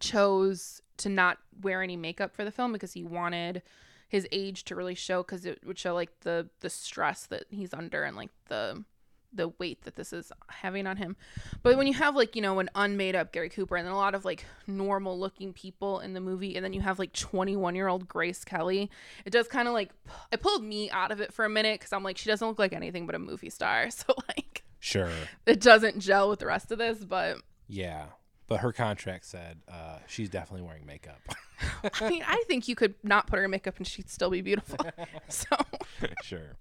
chose 0.00 0.80
to 0.98 1.08
not 1.08 1.38
wear 1.60 1.82
any 1.82 1.96
makeup 1.96 2.34
for 2.34 2.44
the 2.44 2.50
film 2.50 2.72
because 2.72 2.92
he 2.92 3.04
wanted 3.04 3.62
his 4.08 4.26
age 4.32 4.64
to 4.64 4.74
really 4.76 4.94
show 4.94 5.22
because 5.22 5.44
it 5.46 5.58
would 5.66 5.78
show 5.78 5.94
like 5.94 6.20
the 6.20 6.48
the 6.60 6.70
stress 6.70 7.26
that 7.26 7.44
he's 7.50 7.74
under 7.74 8.04
and 8.04 8.16
like 8.16 8.30
the 8.48 8.84
the 9.32 9.48
weight 9.58 9.82
that 9.82 9.96
this 9.96 10.12
is 10.12 10.32
having 10.48 10.86
on 10.86 10.96
him 10.96 11.14
but 11.62 11.76
when 11.76 11.86
you 11.86 11.92
have 11.92 12.14
like 12.16 12.36
you 12.36 12.40
know 12.40 12.58
an 12.60 12.70
unmade 12.76 13.14
up 13.16 13.32
gary 13.32 13.50
cooper 13.50 13.76
and 13.76 13.84
then 13.86 13.92
a 13.92 13.96
lot 13.96 14.14
of 14.14 14.24
like 14.24 14.44
normal 14.66 15.18
looking 15.18 15.52
people 15.52 15.98
in 15.98 16.14
the 16.14 16.20
movie 16.20 16.54
and 16.56 16.64
then 16.64 16.72
you 16.72 16.80
have 16.80 16.98
like 16.98 17.12
21 17.12 17.74
year 17.74 17.88
old 17.88 18.08
grace 18.08 18.44
kelly 18.44 18.88
it 19.26 19.30
does 19.30 19.48
kind 19.48 19.66
of 19.68 19.74
like 19.74 19.90
it 20.30 20.40
pulled 20.40 20.62
me 20.62 20.88
out 20.90 21.10
of 21.10 21.20
it 21.20 21.34
for 21.34 21.44
a 21.44 21.50
minute 21.50 21.78
because 21.80 21.92
i'm 21.92 22.04
like 22.04 22.16
she 22.16 22.30
doesn't 22.30 22.46
look 22.48 22.58
like 22.60 22.72
anything 22.72 23.04
but 23.04 23.14
a 23.14 23.18
movie 23.18 23.50
star 23.50 23.90
so 23.90 24.14
like 24.28 24.62
Sure. 24.78 25.10
it 25.44 25.60
doesn't 25.60 25.98
gel 25.98 26.30
with 26.30 26.38
the 26.38 26.46
rest 26.46 26.70
of 26.70 26.78
this 26.78 27.04
but 27.04 27.38
Yeah. 27.66 28.06
But 28.48 28.60
her 28.60 28.72
contract 28.72 29.24
said 29.26 29.58
uh, 29.68 29.98
she's 30.06 30.28
definitely 30.30 30.66
wearing 30.66 30.86
makeup. 30.86 31.20
i 32.00 32.10
mean 32.10 32.22
i 32.26 32.42
think 32.46 32.68
you 32.68 32.74
could 32.74 32.94
not 33.02 33.26
put 33.26 33.38
her 33.38 33.46
in 33.46 33.50
makeup 33.50 33.78
and 33.78 33.86
she'd 33.86 34.10
still 34.10 34.28
be 34.28 34.42
beautiful 34.42 34.76
so 35.28 35.56
sure. 36.22 36.56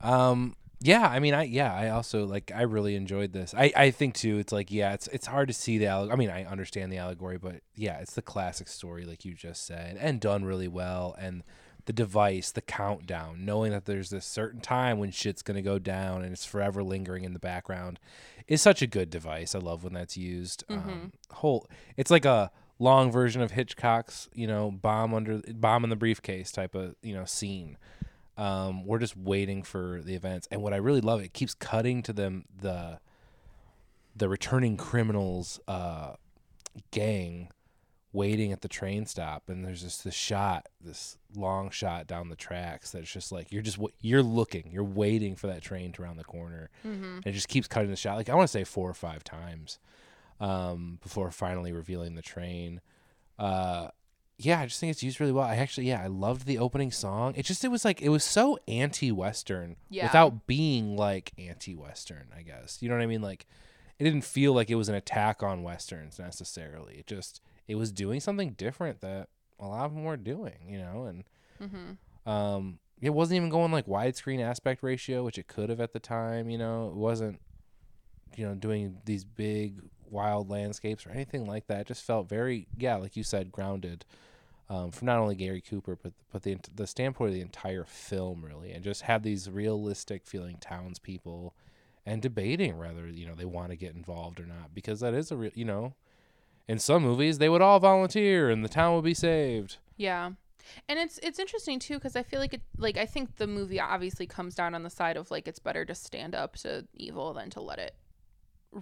Um. 0.00 0.56
Yeah. 0.82 1.06
I 1.06 1.18
mean, 1.18 1.34
I 1.34 1.42
yeah. 1.44 1.74
I 1.74 1.90
also 1.90 2.24
like. 2.24 2.50
I 2.54 2.62
really 2.62 2.94
enjoyed 2.96 3.32
this. 3.32 3.54
I 3.54 3.72
I 3.76 3.90
think 3.90 4.14
too. 4.14 4.38
It's 4.38 4.52
like 4.52 4.70
yeah. 4.70 4.94
It's 4.94 5.08
it's 5.08 5.26
hard 5.26 5.48
to 5.48 5.54
see 5.54 5.78
the. 5.78 5.86
Alleg- 5.86 6.12
I 6.12 6.16
mean, 6.16 6.30
I 6.30 6.44
understand 6.44 6.90
the 6.92 6.98
allegory, 6.98 7.36
but 7.38 7.56
yeah, 7.76 7.98
it's 7.98 8.14
the 8.14 8.22
classic 8.22 8.68
story, 8.68 9.04
like 9.04 9.24
you 9.24 9.34
just 9.34 9.66
said, 9.66 9.98
and 10.00 10.20
done 10.20 10.44
really 10.44 10.68
well. 10.68 11.14
And 11.18 11.42
the 11.86 11.92
device, 11.92 12.50
the 12.50 12.60
countdown, 12.60 13.44
knowing 13.44 13.72
that 13.72 13.84
there's 13.84 14.10
this 14.10 14.26
certain 14.26 14.60
time 14.60 14.98
when 14.98 15.10
shit's 15.10 15.42
gonna 15.42 15.62
go 15.62 15.78
down 15.78 16.22
and 16.22 16.32
it's 16.32 16.44
forever 16.44 16.82
lingering 16.82 17.24
in 17.24 17.32
the 17.32 17.38
background, 17.38 17.98
is 18.48 18.60
such 18.60 18.82
a 18.82 18.86
good 18.86 19.10
device. 19.10 19.54
I 19.54 19.58
love 19.58 19.84
when 19.84 19.92
that's 19.92 20.16
used. 20.16 20.64
Um, 20.68 21.12
whole, 21.30 21.66
it's 21.96 22.10
like 22.10 22.24
a 22.24 22.50
long 22.78 23.12
version 23.12 23.42
of 23.42 23.52
Hitchcock's, 23.52 24.28
you 24.34 24.46
know, 24.46 24.70
bomb 24.70 25.14
under 25.14 25.40
bomb 25.54 25.84
in 25.84 25.90
the 25.90 25.96
briefcase 25.96 26.50
type 26.50 26.74
of 26.74 26.96
you 27.02 27.14
know 27.14 27.24
scene. 27.24 27.76
Um, 28.36 28.86
we're 28.86 28.98
just 28.98 29.16
waiting 29.16 29.62
for 29.62 30.00
the 30.02 30.14
events, 30.14 30.48
and 30.50 30.62
what 30.62 30.72
I 30.72 30.76
really 30.78 31.02
love, 31.02 31.20
it 31.20 31.32
keeps 31.32 31.54
cutting 31.54 32.02
to 32.02 32.12
them 32.12 32.44
the 32.60 32.98
the 34.16 34.28
returning 34.28 34.76
criminals 34.76 35.60
uh, 35.68 36.14
gang 36.90 37.50
waiting 38.12 38.50
at 38.52 38.60
the 38.60 38.68
train 38.68 39.06
stop 39.06 39.48
and 39.48 39.64
there's 39.64 39.82
just 39.82 40.02
this 40.02 40.14
shot 40.14 40.66
this 40.80 41.16
long 41.36 41.70
shot 41.70 42.06
down 42.08 42.28
the 42.28 42.34
tracks 42.36 42.90
that's 42.90 43.10
just 43.12 43.30
like 43.30 43.52
you're 43.52 43.62
just 43.62 43.78
you're 44.00 44.22
looking 44.22 44.68
you're 44.72 44.82
waiting 44.82 45.36
for 45.36 45.46
that 45.46 45.62
train 45.62 45.92
to 45.92 46.02
round 46.02 46.18
the 46.18 46.24
corner. 46.24 46.70
And 46.82 47.24
it 47.24 47.32
just 47.32 47.48
keeps 47.48 47.68
cutting 47.68 47.90
the 47.90 47.96
shot. 47.96 48.16
Like 48.16 48.28
i 48.28 48.34
want 48.34 48.48
to 48.48 48.52
say 48.52 48.64
four 48.64 48.90
or 48.90 48.94
five 48.94 49.22
times 49.22 49.78
um, 50.40 50.98
before 51.02 51.30
finally 51.30 51.70
revealing 51.72 52.14
the 52.14 52.22
train. 52.22 52.80
Uh, 53.38 53.88
yeah 54.42 54.58
i 54.60 54.64
just 54.66 54.80
think 54.80 54.90
it's 54.90 55.02
used 55.02 55.20
really 55.20 55.32
well. 55.32 55.44
I 55.44 55.56
actually 55.56 55.86
yeah 55.88 56.02
i 56.02 56.06
loved 56.06 56.46
the 56.46 56.58
opening 56.58 56.90
song. 56.90 57.34
It 57.36 57.44
just 57.44 57.62
it 57.64 57.68
was 57.68 57.84
like 57.84 58.00
it 58.02 58.08
was 58.08 58.24
so 58.24 58.58
anti-western 58.66 59.76
Yeah. 59.90 60.04
without 60.06 60.46
being 60.46 60.96
like 60.96 61.32
anti-western 61.38 62.28
i 62.36 62.42
guess. 62.42 62.78
You 62.80 62.88
know 62.88 62.96
what 62.96 63.02
i 63.02 63.06
mean? 63.06 63.22
Like 63.22 63.46
it 64.00 64.04
didn't 64.04 64.24
feel 64.24 64.52
like 64.54 64.68
it 64.70 64.74
was 64.74 64.88
an 64.88 64.96
attack 64.96 65.42
on 65.44 65.62
westerns 65.62 66.18
necessarily. 66.18 66.96
It 66.96 67.06
just 67.06 67.40
it 67.68 67.76
was 67.76 67.92
doing 67.92 68.18
something 68.18 68.54
different 68.54 69.00
that 69.02 69.28
a 69.60 69.66
lot 69.68 69.84
of 69.84 69.94
them 69.94 70.02
were 70.04 70.16
doing 70.16 70.56
you 70.68 70.78
know 70.78 71.04
and 71.04 71.24
Mm-hmm. 71.62 72.28
um 72.30 72.78
it 73.02 73.10
wasn't 73.10 73.36
even 73.36 73.50
going 73.50 73.70
like 73.70 73.86
widescreen 73.86 74.40
aspect 74.40 74.82
ratio 74.82 75.22
which 75.22 75.36
it 75.38 75.46
could 75.46 75.68
have 75.70 75.80
at 75.80 75.92
the 75.92 76.00
time 76.00 76.48
you 76.50 76.58
know. 76.58 76.88
It 76.88 76.94
wasn't 76.96 77.38
you 78.36 78.46
know 78.46 78.54
doing 78.54 78.96
these 79.04 79.24
big 79.24 79.80
wild 80.08 80.48
landscapes 80.50 81.06
or 81.06 81.10
anything 81.10 81.46
like 81.46 81.66
that. 81.66 81.82
It 81.82 81.86
just 81.88 82.02
felt 82.04 82.28
very 82.28 82.66
yeah 82.78 82.96
like 82.96 83.16
you 83.16 83.22
said 83.22 83.52
grounded 83.52 84.04
um, 84.70 84.90
from 84.92 85.06
not 85.06 85.18
only 85.18 85.34
Gary 85.34 85.60
Cooper 85.60 85.98
but 86.02 86.12
but 86.32 86.42
the 86.42 86.56
the 86.74 86.86
standpoint 86.86 87.28
of 87.28 87.34
the 87.34 87.40
entire 87.42 87.84
film 87.84 88.42
really 88.44 88.72
and 88.72 88.82
just 88.82 89.02
had 89.02 89.22
these 89.22 89.50
realistic 89.50 90.24
feeling 90.26 90.56
townspeople 90.60 91.54
and 92.06 92.22
debating 92.22 92.78
whether 92.78 93.06
you 93.08 93.26
know 93.26 93.34
they 93.34 93.44
want 93.44 93.70
to 93.70 93.76
get 93.76 93.94
involved 93.94 94.40
or 94.40 94.46
not 94.46 94.74
because 94.74 95.00
that 95.00 95.14
is 95.14 95.30
a 95.30 95.36
real 95.36 95.50
you 95.54 95.64
know 95.64 95.94
in 96.68 96.78
some 96.78 97.02
movies 97.02 97.38
they 97.38 97.48
would 97.48 97.62
all 97.62 97.78
volunteer 97.80 98.48
and 98.50 98.64
the 98.64 98.68
town 98.68 98.94
would 98.94 99.04
be 99.04 99.14
saved 99.14 99.76
Yeah. 99.96 100.32
And 100.88 100.98
it's 101.00 101.18
it's 101.22 101.38
interesting 101.38 101.78
too 101.80 101.94
because 101.94 102.14
I 102.14 102.22
feel 102.22 102.38
like 102.38 102.54
it 102.54 102.62
like 102.78 102.96
I 102.96 103.06
think 103.06 103.36
the 103.36 103.46
movie 103.46 103.80
obviously 103.80 104.26
comes 104.26 104.54
down 104.54 104.74
on 104.74 104.82
the 104.84 104.90
side 104.90 105.16
of 105.16 105.30
like 105.30 105.48
it's 105.48 105.58
better 105.58 105.84
to 105.84 105.94
stand 105.94 106.34
up 106.34 106.54
to 106.58 106.86
evil 106.94 107.32
than 107.34 107.50
to 107.50 107.60
let 107.60 107.78
it 107.80 107.94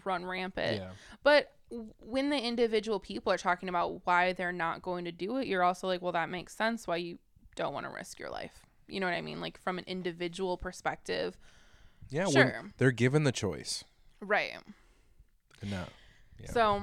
run 0.05 0.27
rampant. 0.27 0.77
yeah 0.79 0.91
But 1.23 1.53
when 2.01 2.29
the 2.31 2.39
individual 2.39 3.01
people 3.01 3.33
are 3.33 3.39
talking 3.39 3.69
about 3.69 4.05
why 4.05 4.33
they're 4.35 4.53
not 4.53 4.83
going 4.83 5.05
to 5.07 5.13
do 5.13 5.37
it, 5.39 5.47
you're 5.47 5.63
also 5.63 5.87
like, 5.87 6.03
well, 6.03 6.13
that 6.13 6.29
makes 6.29 6.55
sense 6.55 6.87
why 6.87 6.97
you 6.97 7.19
don't 7.57 7.73
want 7.73 7.87
to 7.87 7.91
risk 7.93 8.19
your 8.19 8.31
life. 8.31 8.67
You 8.87 9.01
know 9.01 9.07
what 9.07 9.15
I 9.15 9.23
mean? 9.23 9.41
Like 9.41 9.59
from 9.59 9.79
an 9.79 9.85
individual 9.87 10.57
perspective. 10.59 11.39
Yeah 12.11 12.25
when 12.25 12.33
Sure. 12.33 12.71
they're 12.79 12.91
given 12.93 13.25
the 13.25 13.33
choice 13.33 13.85
Right. 14.21 14.53
no 15.63 15.85
Yeah. 16.39 16.51
So 16.53 16.83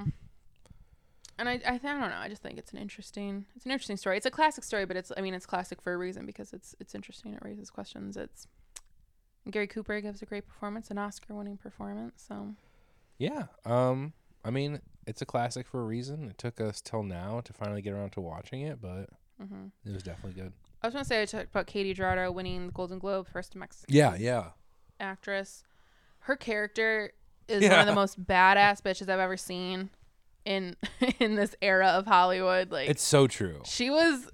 and 1.38 1.50
I, 1.50 1.54
I, 1.54 1.58
th- 1.58 1.84
I 1.84 2.00
don't 2.00 2.10
know. 2.10 2.16
I 2.18 2.30
just 2.30 2.42
think 2.42 2.58
it's 2.58 2.72
an 2.72 2.78
interesting, 2.78 3.46
it's 3.58 3.66
an 3.66 3.72
interesting 3.72 3.98
story. 3.98 4.16
It's 4.16 4.26
a 4.26 4.32
classic 4.32 4.64
story, 4.64 4.86
but 4.86 4.96
it's, 4.96 5.12
I 5.18 5.22
mean, 5.22 5.34
it's 5.34 5.46
classic 5.46 5.82
for 5.82 5.94
a 5.94 5.98
reason 5.98 6.26
because 6.26 6.54
it's, 6.54 6.74
it's 6.80 6.96
interesting. 6.96 7.34
It 7.34 7.42
raises 7.44 7.70
questions. 7.70 8.16
It's 8.16 8.48
Gary 9.52 9.68
Cooper 9.68 10.00
gives 10.00 10.22
a 10.22 10.26
great 10.26 10.48
performance, 10.48 10.90
an 10.92 10.98
Oscar-winning 10.98 11.58
performance. 11.58 12.24
So 12.28 12.56
Yeah. 13.18 13.48
Um. 13.66 14.14
I 14.46 14.52
mean, 14.52 14.80
it's 15.08 15.22
a 15.22 15.26
classic 15.26 15.68
for 15.68 15.82
a 15.82 15.86
reason. 15.86 16.30
It 16.30 16.38
took 16.38 16.62
us 16.62 16.80
till 16.80 17.04
now 17.04 17.42
to 17.42 17.52
finally 17.52 17.82
get 17.82 17.94
around 17.94 18.12
to 18.12 18.22
watching 18.22 18.62
it, 18.62 18.80
but 18.82 19.10
mhm. 19.42 19.72
it 19.84 19.92
was 19.92 20.04
definitely 20.04 20.40
good. 20.42 20.54
I 20.84 20.88
was 20.88 20.94
gonna 20.94 21.04
say 21.06 21.22
I 21.22 21.26
talked 21.26 21.50
about 21.50 21.68
Katy 21.68 21.94
Jurado 21.96 22.32
winning 22.34 22.68
the 22.68 22.72
Golden 22.72 22.98
Globe, 23.00 23.28
first 23.28 23.56
Mexican 23.56 23.94
Yeah. 23.94 24.16
Yeah. 24.16 24.52
Actress. 25.00 25.64
Her 26.20 26.36
character 26.36 27.12
is 27.48 27.62
one 27.70 27.80
of 27.80 27.86
the 27.86 27.94
most 27.96 28.24
badass 28.24 28.82
bitches 28.82 29.04
I've 29.10 29.20
ever 29.20 29.38
seen 29.38 29.90
in 30.46 30.76
in 31.20 31.36
this 31.36 31.56
era 31.62 31.88
of 31.88 32.06
Hollywood. 32.08 32.72
Like 32.72 32.90
It's 32.90 33.04
so 33.04 33.28
true. 33.28 33.62
she 33.66 33.90
was 33.90 34.30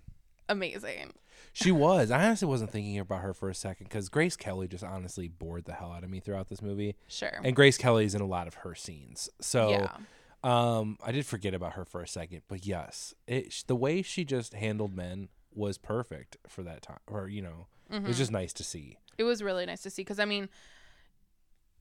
amazing. 0.49 1.13
She 1.53 1.69
was. 1.71 2.11
I 2.11 2.23
honestly 2.25 2.47
wasn't 2.47 2.71
thinking 2.71 2.97
about 2.97 3.21
her 3.23 3.33
for 3.33 3.49
a 3.49 3.55
second 3.55 3.87
because 3.89 4.07
Grace 4.07 4.37
Kelly 4.37 4.69
just 4.69 4.85
honestly 4.85 5.27
bored 5.27 5.65
the 5.65 5.73
hell 5.73 5.91
out 5.91 6.03
of 6.05 6.09
me 6.09 6.21
throughout 6.21 6.47
this 6.47 6.61
movie, 6.61 6.95
Sure. 7.09 7.41
and 7.43 7.53
Grace 7.55 7.77
Kelly's 7.77 8.15
in 8.15 8.21
a 8.21 8.25
lot 8.25 8.47
of 8.47 8.53
her 8.55 8.73
scenes. 8.73 9.29
So, 9.41 9.69
yeah. 9.71 9.89
um, 10.45 10.97
I 11.03 11.11
did 11.11 11.25
forget 11.25 11.53
about 11.53 11.73
her 11.73 11.83
for 11.83 12.01
a 12.01 12.07
second, 12.07 12.43
but 12.47 12.65
yes, 12.65 13.13
it 13.27 13.65
the 13.67 13.75
way 13.75 14.01
she 14.01 14.23
just 14.23 14.53
handled 14.53 14.95
men 14.95 15.27
was 15.53 15.77
perfect 15.77 16.37
for 16.47 16.63
that 16.63 16.81
time. 16.83 16.99
Or 17.05 17.27
you 17.27 17.41
know, 17.41 17.67
it 17.91 17.95
Mm-hmm. 17.95 18.07
was 18.07 18.17
just 18.17 18.31
nice 18.31 18.53
to 18.53 18.63
see. 18.63 18.97
It 19.17 19.23
was 19.23 19.43
really 19.43 19.65
nice 19.65 19.81
to 19.83 19.89
see 19.89 20.01
because 20.01 20.19
I 20.19 20.25
mean, 20.25 20.47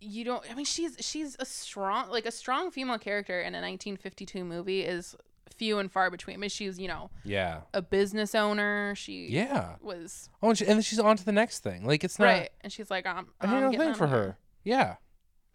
you 0.00 0.24
don't. 0.24 0.44
I 0.50 0.54
mean, 0.54 0.64
she's 0.64 0.96
she's 1.00 1.36
a 1.38 1.44
strong 1.44 2.08
like 2.10 2.26
a 2.26 2.30
strong 2.32 2.70
female 2.70 2.98
character 2.98 3.40
in 3.40 3.54
a 3.54 3.58
1952 3.60 4.44
movie 4.44 4.82
is 4.82 5.14
few 5.56 5.78
and 5.78 5.92
far 5.92 6.10
between. 6.10 6.34
I 6.36 6.38
mean, 6.38 6.50
she's 6.50 6.78
you 6.78 6.88
know 6.88 7.10
Yeah. 7.24 7.60
a 7.74 7.82
business 7.82 8.34
owner. 8.34 8.94
She 8.96 9.26
Yeah. 9.28 9.76
was 9.82 10.30
Oh, 10.42 10.48
and, 10.50 10.58
she, 10.58 10.64
and 10.64 10.74
then 10.74 10.82
she's 10.82 10.98
on 10.98 11.16
to 11.18 11.24
the 11.24 11.32
next 11.32 11.60
thing. 11.60 11.86
Like 11.86 12.02
it's 12.02 12.18
not. 12.18 12.24
right, 12.26 12.50
and 12.62 12.72
she's 12.72 12.90
like, 12.90 13.06
I'm, 13.06 13.26
I 13.40 13.46
no 13.46 13.70
getting 13.70 13.78
thing 13.86 13.94
for 13.94 14.06
her. 14.06 14.38
Yeah. 14.64 14.96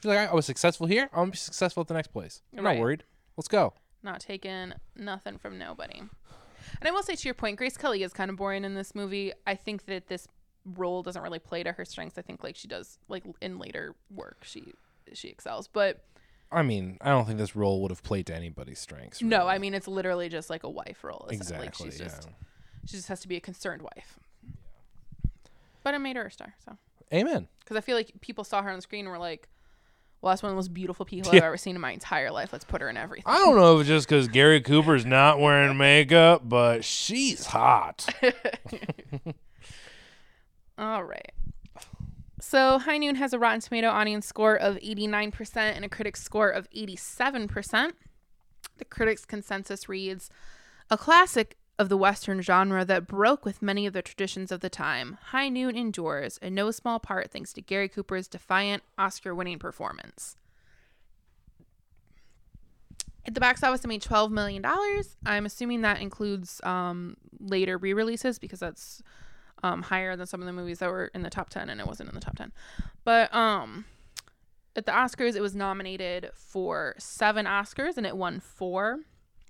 She's 0.01 0.09
like, 0.09 0.29
I 0.29 0.33
was 0.33 0.45
successful 0.45 0.85
here. 0.87 1.09
I'm 1.13 1.31
be 1.31 1.37
successful 1.37 1.81
at 1.81 1.87
the 1.87 1.93
next 1.95 2.09
place. 2.09 2.41
I'm 2.55 2.63
Right. 2.63 2.75
not 2.75 2.81
worried. 2.81 3.03
Let's 3.37 3.47
go. 3.47 3.73
Not 4.03 4.19
taking 4.19 4.73
nothing 4.95 5.37
from 5.39 5.57
nobody. 5.57 5.99
And 5.99 6.87
I 6.87 6.91
will 6.91 7.01
say 7.03 7.15
to 7.15 7.23
your 7.27 7.33
point, 7.33 7.57
Grace 7.57 7.77
Kelly 7.77 8.03
is 8.03 8.13
kind 8.13 8.29
of 8.29 8.35
boring 8.37 8.63
in 8.65 8.75
this 8.75 8.93
movie. 8.93 9.31
I 9.47 9.55
think 9.55 9.85
that 9.85 10.07
this 10.07 10.27
role 10.65 11.03
doesn't 11.03 11.21
really 11.21 11.39
play 11.39 11.63
to 11.63 11.71
her 11.71 11.85
strengths. 11.85 12.17
I 12.17 12.21
think 12.21 12.43
like 12.43 12.55
she 12.55 12.67
does 12.67 12.97
like 13.07 13.23
in 13.41 13.59
later 13.59 13.95
work 14.09 14.43
she 14.43 14.73
she 15.13 15.27
excels. 15.29 15.67
But 15.67 16.03
I 16.51 16.61
mean, 16.63 16.97
I 17.01 17.09
don't 17.09 17.25
think 17.25 17.37
this 17.37 17.55
role 17.55 17.81
would 17.81 17.91
have 17.91 18.03
played 18.03 18.25
to 18.27 18.35
anybody's 18.35 18.79
strengths. 18.79 19.21
no. 19.21 19.47
I 19.47 19.57
mean 19.57 19.73
it's 19.73 19.87
literally 19.87 20.29
just 20.29 20.49
like 20.49 20.63
a 20.63 20.69
wife 20.69 21.03
role. 21.03 21.27
exactly. 21.29 21.67
Like 21.67 21.75
she's 21.75 21.99
yeah. 21.99 22.05
just 22.07 22.29
she 22.85 22.97
just 22.97 23.07
has 23.09 23.19
to 23.21 23.27
be 23.27 23.35
a 23.35 23.41
concerned 23.41 23.81
wife. 23.81 24.19
But 25.83 25.93
it 25.93 25.99
made 25.99 26.15
her 26.15 26.25
a 26.25 26.31
star. 26.31 26.55
So 26.65 26.77
Amen. 27.13 27.47
because 27.59 27.77
I 27.77 27.81
feel 27.81 27.95
like 27.95 28.11
people 28.21 28.43
saw 28.43 28.61
her 28.63 28.69
on 28.69 28.75
the 28.75 28.81
screen 28.81 29.05
and 29.05 29.11
were 29.11 29.19
like, 29.19 29.47
"Well, 30.21 30.31
that's 30.31 30.41
one 30.41 30.49
of 30.49 30.53
the 30.53 30.57
most 30.57 30.73
beautiful 30.73 31.05
people 31.05 31.31
Yeah. 31.31 31.41
I've 31.41 31.43
ever 31.45 31.57
seen 31.57 31.75
in 31.75 31.81
my 31.81 31.91
entire 31.91 32.31
life. 32.31 32.51
Let's 32.51 32.65
put 32.65 32.81
her 32.81 32.89
in 32.89 32.97
everything." 32.97 33.25
I 33.27 33.37
don't 33.37 33.55
know 33.55 33.75
if 33.75 33.81
it's 33.81 33.87
just 33.89 34.09
because 34.09 34.27
Gary 34.27 34.61
Cooper's 34.61 35.05
not 35.05 35.39
wearing 35.39 35.77
makeup, 35.77 36.41
but 36.49 36.83
she's 36.83 37.45
hot. 37.45 38.07
All 40.77 41.03
right. 41.03 41.31
So 42.39 42.79
High 42.79 42.97
Noon 42.97 43.15
has 43.15 43.33
a 43.33 43.39
Rotten 43.39 43.61
Tomato 43.61 43.89
audience 43.89 44.25
score 44.25 44.55
of 44.55 44.75
89% 44.77 45.55
and 45.55 45.85
a 45.85 45.89
critic 45.89 46.17
score 46.17 46.49
of 46.49 46.69
87%. 46.69 47.91
The 48.77 48.85
critics' 48.85 49.25
consensus 49.25 49.87
reads 49.87 50.29
A 50.89 50.97
classic 50.97 51.57
of 51.77 51.89
the 51.89 51.97
Western 51.97 52.41
genre 52.41 52.85
that 52.85 53.07
broke 53.07 53.45
with 53.45 53.61
many 53.61 53.85
of 53.85 53.93
the 53.93 54.01
traditions 54.01 54.51
of 54.51 54.61
the 54.61 54.69
time, 54.69 55.17
High 55.27 55.49
Noon 55.49 55.75
endures, 55.75 56.37
in 56.37 56.55
no 56.55 56.71
small 56.71 56.99
part 56.99 57.31
thanks 57.31 57.51
to 57.53 57.61
Gary 57.61 57.89
Cooper's 57.89 58.27
defiant, 58.27 58.83
Oscar 58.97 59.35
winning 59.35 59.59
performance. 59.59 60.37
At 63.25 63.33
the 63.33 63.39
box 63.39 63.63
office, 63.63 63.83
it 63.83 63.87
made 63.87 64.03
$12 64.03 64.29
million. 64.29 64.63
I'm 65.25 65.45
assuming 65.45 65.81
that 65.81 65.99
includes 65.99 66.61
um, 66.63 67.17
later 67.39 67.77
re 67.77 67.93
releases 67.93 68.37
because 68.37 68.59
that's 68.59 69.01
um, 69.63 69.83
higher 69.83 70.15
than 70.15 70.27
some 70.27 70.41
of 70.41 70.45
the 70.45 70.53
movies 70.53 70.79
that 70.79 70.89
were 70.89 71.11
in 71.13 71.21
the 71.21 71.29
top 71.29 71.49
10 71.49 71.69
and 71.69 71.79
it 71.79 71.87
wasn't 71.87 72.07
in 72.07 72.15
the 72.15 72.21
top 72.21 72.35
10 72.35 72.51
but 73.03 73.33
um 73.33 73.85
at 74.75 74.85
the 74.85 74.91
oscars 74.91 75.35
it 75.35 75.41
was 75.41 75.55
nominated 75.55 76.29
for 76.33 76.95
seven 76.97 77.45
oscars 77.45 77.97
and 77.97 78.05
it 78.05 78.17
won 78.17 78.39
four 78.39 78.99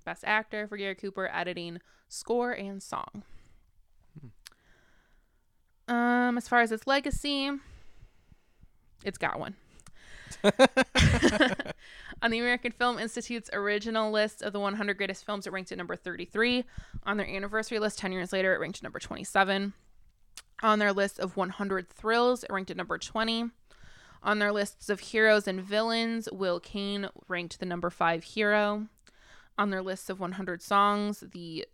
best 0.04 0.24
actor 0.24 0.66
for 0.66 0.76
gary 0.76 0.94
cooper 0.94 1.28
editing 1.32 1.80
score 2.08 2.52
and 2.52 2.82
song 2.82 3.22
um 5.88 6.38
as 6.38 6.48
far 6.48 6.60
as 6.60 6.70
its 6.70 6.86
legacy 6.86 7.50
it's 9.04 9.18
got 9.18 9.38
one 9.38 9.54
on 12.22 12.30
the 12.30 12.38
American 12.38 12.72
Film 12.72 12.98
Institute's 12.98 13.50
original 13.52 14.10
list 14.10 14.42
of 14.42 14.52
the 14.52 14.60
100 14.60 14.94
greatest 14.96 15.24
films, 15.24 15.46
it 15.46 15.52
ranked 15.52 15.72
at 15.72 15.78
number 15.78 15.96
33. 15.96 16.64
On 17.04 17.16
their 17.16 17.28
anniversary 17.28 17.78
list, 17.78 17.98
10 17.98 18.12
years 18.12 18.32
later, 18.32 18.54
it 18.54 18.58
ranked 18.58 18.78
at 18.78 18.82
number 18.82 18.98
27. 18.98 19.72
On 20.62 20.78
their 20.78 20.92
list 20.92 21.18
of 21.18 21.36
100 21.36 21.88
thrills, 21.88 22.42
it 22.44 22.50
ranked 22.50 22.70
at 22.70 22.76
number 22.76 22.98
20. 22.98 23.50
On 24.22 24.38
their 24.38 24.52
lists 24.52 24.88
of 24.88 25.00
heroes 25.00 25.46
and 25.46 25.60
villains, 25.60 26.28
Will 26.32 26.58
Kane 26.60 27.08
ranked 27.28 27.60
the 27.60 27.66
number 27.66 27.90
5 27.90 28.24
hero. 28.24 28.86
On 29.58 29.70
their 29.70 29.82
list 29.82 30.10
of 30.10 30.18
100 30.20 30.62
songs, 30.62 31.22
the 31.32 31.66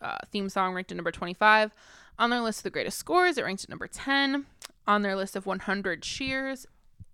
uh, 0.00 0.16
theme 0.30 0.48
song 0.48 0.74
ranked 0.74 0.90
at 0.90 0.96
number 0.96 1.10
25. 1.12 1.72
On 2.18 2.30
their 2.30 2.40
list 2.40 2.60
of 2.60 2.64
the 2.64 2.70
greatest 2.70 2.98
scores, 2.98 3.38
it 3.38 3.44
ranked 3.44 3.64
at 3.64 3.70
number 3.70 3.86
10. 3.86 4.46
On 4.86 5.02
their 5.02 5.14
list 5.16 5.36
of 5.36 5.46
100 5.46 6.02
cheers, 6.02 6.64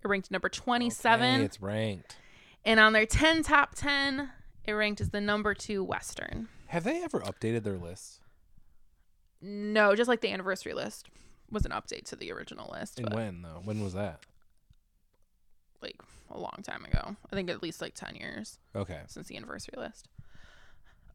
it 0.02 0.08
ranked 0.08 0.28
at 0.28 0.32
number 0.32 0.48
27. 0.48 1.34
Okay, 1.36 1.44
it's 1.44 1.60
ranked. 1.60 2.16
and 2.64 2.78
on 2.80 2.92
their 2.92 3.06
10 3.06 3.42
top 3.42 3.74
10, 3.74 4.30
it 4.64 4.72
ranked 4.72 5.00
as 5.00 5.10
the 5.10 5.20
number 5.20 5.54
two 5.54 5.82
Western. 5.82 6.48
Have 6.68 6.84
they 6.84 7.02
ever 7.02 7.20
updated 7.20 7.64
their 7.64 7.78
lists? 7.78 8.20
No, 9.42 9.94
just 9.96 10.08
like 10.08 10.20
the 10.20 10.30
anniversary 10.30 10.72
list 10.72 11.08
was 11.50 11.66
an 11.66 11.72
update 11.72 12.04
to 12.06 12.16
the 12.16 12.32
original 12.32 12.70
list, 12.72 12.98
And 12.98 13.12
when 13.12 13.42
though? 13.42 13.60
When 13.64 13.82
was 13.82 13.94
that? 13.94 14.20
like 15.82 16.00
a 16.30 16.38
long 16.38 16.60
time 16.62 16.84
ago. 16.84 17.16
I 17.30 17.34
think 17.34 17.50
at 17.50 17.62
least 17.62 17.82
like 17.82 17.94
10 17.94 18.14
years. 18.14 18.58
Okay. 18.74 19.00
since 19.08 19.26
the 19.26 19.36
anniversary 19.36 19.74
list. 19.76 20.08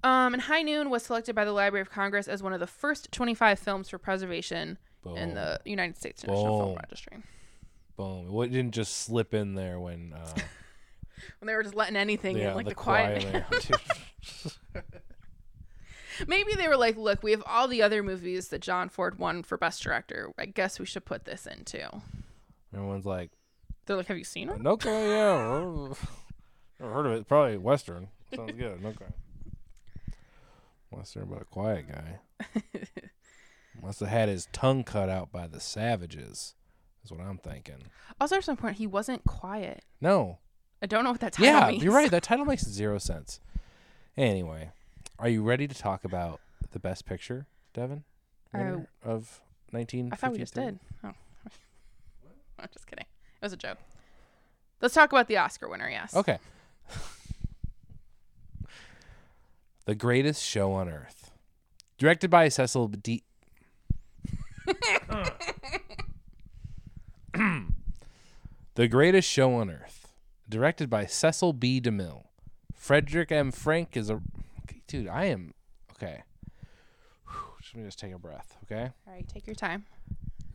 Um, 0.03 0.33
and 0.33 0.43
High 0.43 0.61
Noon 0.61 0.89
was 0.89 1.03
selected 1.03 1.35
by 1.35 1.45
the 1.45 1.53
Library 1.53 1.81
of 1.81 1.89
Congress 1.89 2.27
as 2.27 2.43
one 2.43 2.53
of 2.53 2.59
the 2.59 2.67
first 2.67 3.11
25 3.11 3.57
films 3.57 3.89
for 3.89 3.97
preservation 3.97 4.77
Boom. 5.03 5.17
in 5.17 5.33
the 5.33 5.59
United 5.65 5.97
States 5.97 6.23
National 6.23 6.59
Film 6.65 6.75
Registry. 6.75 7.17
Boom. 7.95 8.43
It 8.43 8.51
didn't 8.51 8.73
just 8.73 8.97
slip 8.97 9.33
in 9.33 9.55
there 9.55 9.79
when 9.79 10.13
uh 10.13 10.33
When 11.39 11.47
they 11.47 11.55
were 11.55 11.63
just 11.63 11.75
letting 11.75 11.95
anything 11.95 12.37
yeah, 12.37 12.51
in, 12.51 12.55
like 12.55 12.65
the, 12.65 12.71
the, 12.71 12.75
quiet. 12.75 13.45
quiet. 13.47 13.71
Maybe 16.25 16.53
they 16.55 16.67
were 16.67 16.77
like, 16.77 16.97
look, 16.97 17.21
we 17.21 17.31
have 17.31 17.43
all 17.45 17.67
the 17.67 17.81
other 17.81 18.01
movies 18.01 18.47
that 18.49 18.61
John 18.61 18.89
Ford 18.89 19.19
won 19.19 19.43
for 19.43 19.57
Best 19.57 19.83
Director. 19.83 20.31
I 20.37 20.45
guess 20.45 20.79
we 20.79 20.85
should 20.85 21.05
put 21.05 21.25
this 21.25 21.45
in 21.45 21.63
too. 21.65 21.87
Everyone's 22.73 23.05
like, 23.05 23.31
They're 23.85 23.97
like, 23.97 24.07
have 24.07 24.17
you 24.17 24.23
seen 24.23 24.49
it? 24.49 24.65
okay, 24.65 25.09
yeah. 25.09 25.59
Never 26.79 26.93
heard 26.93 27.05
of 27.05 27.11
it. 27.13 27.27
Probably 27.27 27.57
Western. 27.57 28.07
Sounds 28.35 28.51
good. 28.57 28.79
Okay. 28.85 29.05
Western, 30.89 31.25
but 31.25 31.41
a 31.41 31.45
quiet 31.45 31.85
guy. 31.89 32.19
Must 33.81 33.99
have 33.99 34.09
had 34.09 34.29
his 34.29 34.47
tongue 34.51 34.83
cut 34.83 35.09
out 35.09 35.31
by 35.31 35.47
the 35.47 35.59
savages. 35.59 36.55
Is 37.03 37.11
what 37.11 37.21
I'm 37.21 37.37
thinking. 37.37 37.83
Also, 38.19 38.37
at 38.37 38.43
some 38.43 38.57
point, 38.57 38.77
he 38.77 38.87
wasn't 38.87 39.23
quiet. 39.23 39.83
No. 40.01 40.39
I 40.81 40.85
don't 40.87 41.03
know 41.03 41.11
what 41.11 41.19
that 41.21 41.33
title 41.33 41.45
Yeah, 41.53 41.67
means. 41.71 41.83
you're 41.83 41.93
right. 41.93 42.11
That 42.11 42.23
title 42.23 42.45
makes 42.45 42.63
zero 42.65 42.97
sense. 42.97 43.39
Anyway, 44.17 44.71
are 45.19 45.29
you 45.29 45.43
ready 45.43 45.67
to 45.67 45.75
talk 45.75 46.03
about 46.03 46.39
the 46.71 46.79
best 46.79 47.05
picture, 47.05 47.47
Devin? 47.73 48.03
Uh, 48.53 48.57
Winner 48.57 48.89
of 49.03 49.41
1953? 49.71 50.11
I 50.11 50.15
thought 50.15 50.31
we 50.31 50.37
just 50.37 50.53
did. 50.53 50.79
Oh. 51.03 51.07
I'm 52.59 52.69
just 52.73 52.87
kidding. 52.87 53.05
It 53.41 53.45
was 53.45 53.53
a 53.53 53.57
joke. 53.57 53.77
Let's 54.81 54.93
talk 54.93 55.11
about 55.11 55.27
the 55.27 55.37
Oscar 55.37 55.67
winner, 55.67 55.89
yes. 55.89 56.15
Okay. 56.15 56.37
the 59.85 59.95
Greatest 59.95 60.43
Show 60.43 60.71
on 60.73 60.87
Earth. 60.87 61.31
Directed 61.97 62.29
by 62.29 62.47
Cecil 62.49 62.89
D. 62.89 63.23
the 68.75 68.87
Greatest 68.87 69.27
Show 69.27 69.55
on 69.55 69.71
Earth. 69.71 70.13
Directed 70.47 70.89
by 70.89 71.05
Cecil 71.07 71.53
B. 71.53 71.81
DeMille. 71.81 72.25
Frederick 72.75 73.31
M. 73.31 73.51
Frank 73.51 73.97
is 73.97 74.11
a. 74.11 74.21
Dude, 74.87 75.07
I 75.07 75.25
am. 75.25 75.53
Okay. 75.91 76.23
Whew, 77.29 77.39
Let 77.73 77.75
me 77.75 77.87
just 77.87 77.99
take 77.99 78.13
a 78.13 78.17
breath, 78.17 78.55
okay? 78.63 78.91
All 79.05 79.13
right, 79.13 79.27
take 79.27 79.45
your 79.45 79.55
time. 79.55 79.85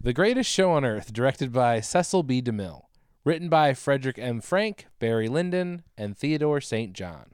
The 0.00 0.12
Greatest 0.12 0.50
Show 0.50 0.72
on 0.72 0.84
Earth, 0.84 1.12
directed 1.12 1.52
by 1.52 1.80
Cecil 1.80 2.22
B. 2.22 2.40
DeMille. 2.42 2.82
Written 3.24 3.48
by 3.48 3.72
Frederick 3.74 4.18
M. 4.18 4.40
Frank, 4.40 4.86
Barré 5.00 5.28
Lyndon, 5.28 5.84
and 5.96 6.16
Theodore 6.16 6.60
St. 6.60 6.92
John. 6.92 7.26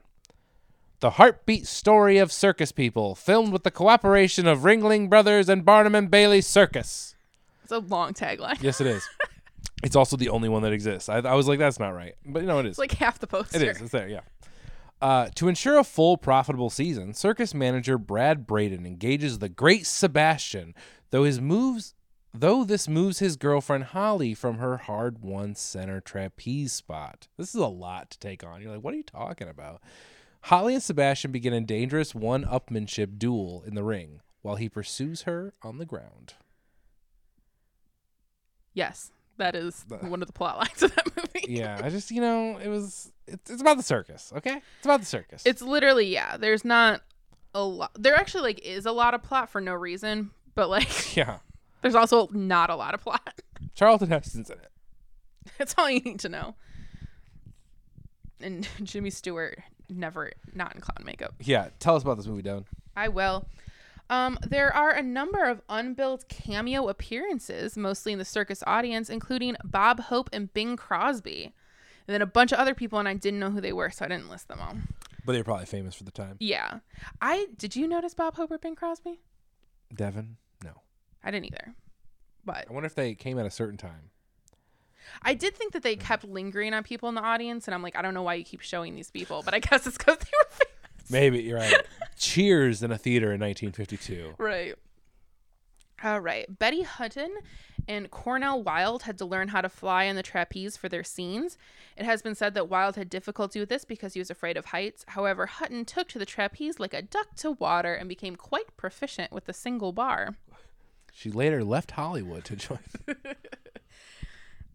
The 0.99 1.11
heartbeat 1.11 1.65
story 1.65 2.17
of 2.17 2.31
circus 2.31 2.71
people, 2.71 3.15
filmed 3.15 3.53
with 3.53 3.63
the 3.63 3.71
cooperation 3.71 4.45
of 4.45 4.59
Ringling 4.59 5.09
Brothers 5.09 5.47
and 5.49 5.65
Barnum 5.65 5.95
and 5.95 6.11
Bailey 6.11 6.41
Circus. 6.41 7.15
It's 7.63 7.71
a 7.71 7.79
long 7.79 8.13
tagline. 8.13 8.61
Yes, 8.61 8.81
it 8.81 8.87
is. 8.87 9.07
it's 9.83 9.95
also 9.95 10.17
the 10.17 10.29
only 10.29 10.49
one 10.49 10.61
that 10.63 10.73
exists. 10.73 11.07
I, 11.07 11.19
I 11.19 11.35
was 11.35 11.47
like, 11.47 11.57
that's 11.57 11.79
not 11.79 11.91
right. 11.91 12.15
But, 12.25 12.41
you 12.41 12.47
know, 12.47 12.59
it 12.59 12.65
is. 12.65 12.71
It's 12.71 12.79
like 12.79 12.91
half 12.91 13.17
the 13.17 13.27
poster. 13.27 13.57
It 13.57 13.63
is. 13.63 13.81
It's 13.81 13.91
there. 13.91 14.09
Yeah. 14.09 14.21
Uh, 15.01 15.29
to 15.35 15.47
ensure 15.47 15.77
a 15.77 15.83
full 15.83 16.17
profitable 16.17 16.69
season, 16.69 17.13
circus 17.13 17.53
manager 17.53 17.97
Brad 17.97 18.45
Braden 18.45 18.85
engages 18.85 19.39
the 19.39 19.47
great 19.47 19.85
Sebastian, 19.85 20.75
though 21.11 21.23
his 21.23 21.39
moves, 21.39 21.95
though 22.33 22.65
this 22.65 22.89
moves 22.89 23.19
his 23.19 23.37
girlfriend 23.37 23.85
Holly 23.85 24.33
from 24.33 24.57
her 24.57 24.75
hard-won 24.77 25.55
center 25.55 26.01
trapeze 26.01 26.73
spot. 26.73 27.29
This 27.37 27.55
is 27.55 27.61
a 27.61 27.67
lot 27.67 28.09
to 28.11 28.19
take 28.19 28.43
on. 28.43 28.61
You're 28.61 28.73
like, 28.73 28.83
what 28.83 28.93
are 28.93 28.97
you 28.97 29.03
talking 29.03 29.47
about? 29.47 29.81
Holly 30.43 30.73
and 30.73 30.83
Sebastian 30.83 31.31
begin 31.31 31.53
a 31.53 31.61
dangerous 31.61 32.13
one-upmanship 32.13 33.17
duel 33.17 33.63
in 33.65 33.75
the 33.75 33.83
ring 33.83 34.19
while 34.41 34.55
he 34.55 34.67
pursues 34.67 35.21
her 35.23 35.53
on 35.61 35.77
the 35.77 35.85
ground. 35.85 36.33
Yes, 38.73 39.11
that 39.39 39.55
is 39.55 39.85
one 40.01 40.21
of 40.21 40.27
the 40.27 40.33
plot 40.33 40.57
lines 40.59 40.83
of 40.83 40.95
that 40.95 41.07
movie. 41.17 41.45
Yeah, 41.47 41.81
I 41.83 41.89
just 41.89 42.11
you 42.11 42.21
know 42.21 42.57
it 42.57 42.67
was 42.67 43.11
it's, 43.27 43.49
it's 43.49 43.61
about 43.61 43.77
the 43.77 43.83
circus. 43.83 44.31
Okay, 44.37 44.61
it's 44.77 44.85
about 44.85 44.99
the 44.99 45.05
circus. 45.05 45.41
It's 45.45 45.61
literally 45.61 46.05
yeah. 46.05 46.37
There's 46.37 46.63
not 46.63 47.01
a 47.53 47.63
lot. 47.63 47.91
There 47.95 48.15
actually 48.15 48.43
like 48.43 48.59
is 48.59 48.85
a 48.85 48.91
lot 48.91 49.13
of 49.13 49.23
plot 49.23 49.49
for 49.49 49.59
no 49.59 49.73
reason, 49.73 50.31
but 50.55 50.69
like 50.69 51.15
yeah. 51.17 51.39
there's 51.81 51.95
also 51.95 52.29
not 52.31 52.69
a 52.69 52.75
lot 52.75 52.93
of 52.93 53.01
plot. 53.01 53.41
Charlton 53.75 54.09
Heston's 54.09 54.49
in 54.49 54.57
it. 54.57 54.71
That's 55.57 55.75
all 55.77 55.89
you 55.89 56.01
need 56.01 56.19
to 56.21 56.29
know. 56.29 56.55
And 58.41 58.67
Jimmy 58.83 59.09
Stewart 59.09 59.59
never 59.89 60.31
not 60.53 60.75
in 60.75 60.81
clown 60.81 61.03
makeup. 61.05 61.33
Yeah, 61.41 61.69
tell 61.79 61.95
us 61.95 62.03
about 62.03 62.17
this 62.17 62.27
movie, 62.27 62.41
Devin. 62.41 62.65
I 62.95 63.07
will. 63.09 63.45
Um, 64.09 64.39
there 64.47 64.73
are 64.75 64.91
a 64.91 65.03
number 65.03 65.43
of 65.43 65.61
unbilled 65.69 66.27
cameo 66.27 66.87
appearances, 66.87 67.77
mostly 67.77 68.11
in 68.11 68.19
the 68.19 68.25
circus 68.25 68.63
audience, 68.65 69.09
including 69.09 69.55
Bob 69.63 69.99
Hope 70.01 70.29
and 70.33 70.51
Bing 70.53 70.75
Crosby. 70.75 71.53
And 72.07 72.13
then 72.13 72.21
a 72.23 72.25
bunch 72.25 72.51
of 72.51 72.57
other 72.57 72.73
people, 72.73 72.97
and 72.97 73.07
I 73.07 73.13
didn't 73.13 73.39
know 73.39 73.51
who 73.51 73.61
they 73.61 73.73
were, 73.73 73.91
so 73.91 74.03
I 74.03 74.07
didn't 74.07 74.29
list 74.29 74.47
them 74.47 74.59
all. 74.59 74.75
But 75.25 75.33
they 75.33 75.37
were 75.37 75.43
probably 75.43 75.67
famous 75.67 75.93
for 75.93 76.05
the 76.05 76.11
time. 76.11 76.37
Yeah. 76.39 76.79
I 77.21 77.49
did 77.55 77.75
you 77.75 77.87
notice 77.87 78.15
Bob 78.15 78.35
Hope 78.35 78.49
or 78.49 78.57
Bing 78.57 78.75
Crosby? 78.75 79.19
Devin, 79.93 80.37
no. 80.63 80.71
I 81.23 81.29
didn't 81.29 81.45
either. 81.45 81.75
But 82.43 82.65
I 82.67 82.73
wonder 82.73 82.87
if 82.87 82.95
they 82.95 83.13
came 83.13 83.37
at 83.37 83.45
a 83.45 83.51
certain 83.51 83.77
time. 83.77 84.09
I 85.21 85.35
did 85.35 85.55
think 85.55 85.73
that 85.73 85.83
they 85.83 85.95
kept 85.95 86.23
lingering 86.23 86.73
on 86.73 86.83
people 86.83 87.09
in 87.09 87.15
the 87.15 87.21
audience, 87.21 87.67
and 87.67 87.75
I'm 87.75 87.83
like, 87.83 87.95
I 87.95 88.01
don't 88.01 88.13
know 88.13 88.23
why 88.23 88.35
you 88.35 88.43
keep 88.43 88.61
showing 88.61 88.95
these 88.95 89.11
people, 89.11 89.41
but 89.43 89.53
I 89.53 89.59
guess 89.59 89.85
it's 89.85 89.97
because 89.97 90.17
they 90.17 90.31
were 90.39 90.49
famous. 90.49 91.11
Maybe 91.11 91.41
you're 91.41 91.57
right. 91.57 91.75
Cheers 92.19 92.83
in 92.83 92.91
a 92.91 92.97
theater 92.97 93.33
in 93.33 93.39
1952. 93.39 94.35
Right. 94.37 94.75
All 96.03 96.19
right. 96.19 96.59
Betty 96.59 96.83
Hutton 96.83 97.33
and 97.87 98.11
Cornel 98.11 98.61
Wilde 98.61 99.03
had 99.03 99.17
to 99.17 99.25
learn 99.25 99.47
how 99.47 99.61
to 99.61 99.69
fly 99.69 100.07
on 100.07 100.15
the 100.15 100.21
trapeze 100.21 100.77
for 100.77 100.89
their 100.89 101.03
scenes. 101.03 101.57
It 101.97 102.05
has 102.05 102.21
been 102.21 102.35
said 102.35 102.53
that 102.53 102.69
Wilde 102.69 102.97
had 102.97 103.09
difficulty 103.09 103.59
with 103.59 103.69
this 103.69 103.85
because 103.85 104.13
he 104.13 104.19
was 104.19 104.29
afraid 104.29 104.57
of 104.57 104.65
heights. 104.65 105.05
However, 105.07 105.45
Hutton 105.45 105.85
took 105.85 106.09
to 106.09 106.19
the 106.19 106.25
trapeze 106.25 106.79
like 106.79 106.93
a 106.93 107.01
duck 107.01 107.35
to 107.37 107.51
water 107.51 107.93
and 107.93 108.07
became 108.07 108.35
quite 108.35 108.75
proficient 108.77 109.31
with 109.31 109.45
the 109.45 109.53
single 109.53 109.91
bar. 109.93 110.35
She 111.11 111.31
later 111.31 111.63
left 111.63 111.91
Hollywood 111.91 112.45
to 112.45 112.55
join. 112.55 112.79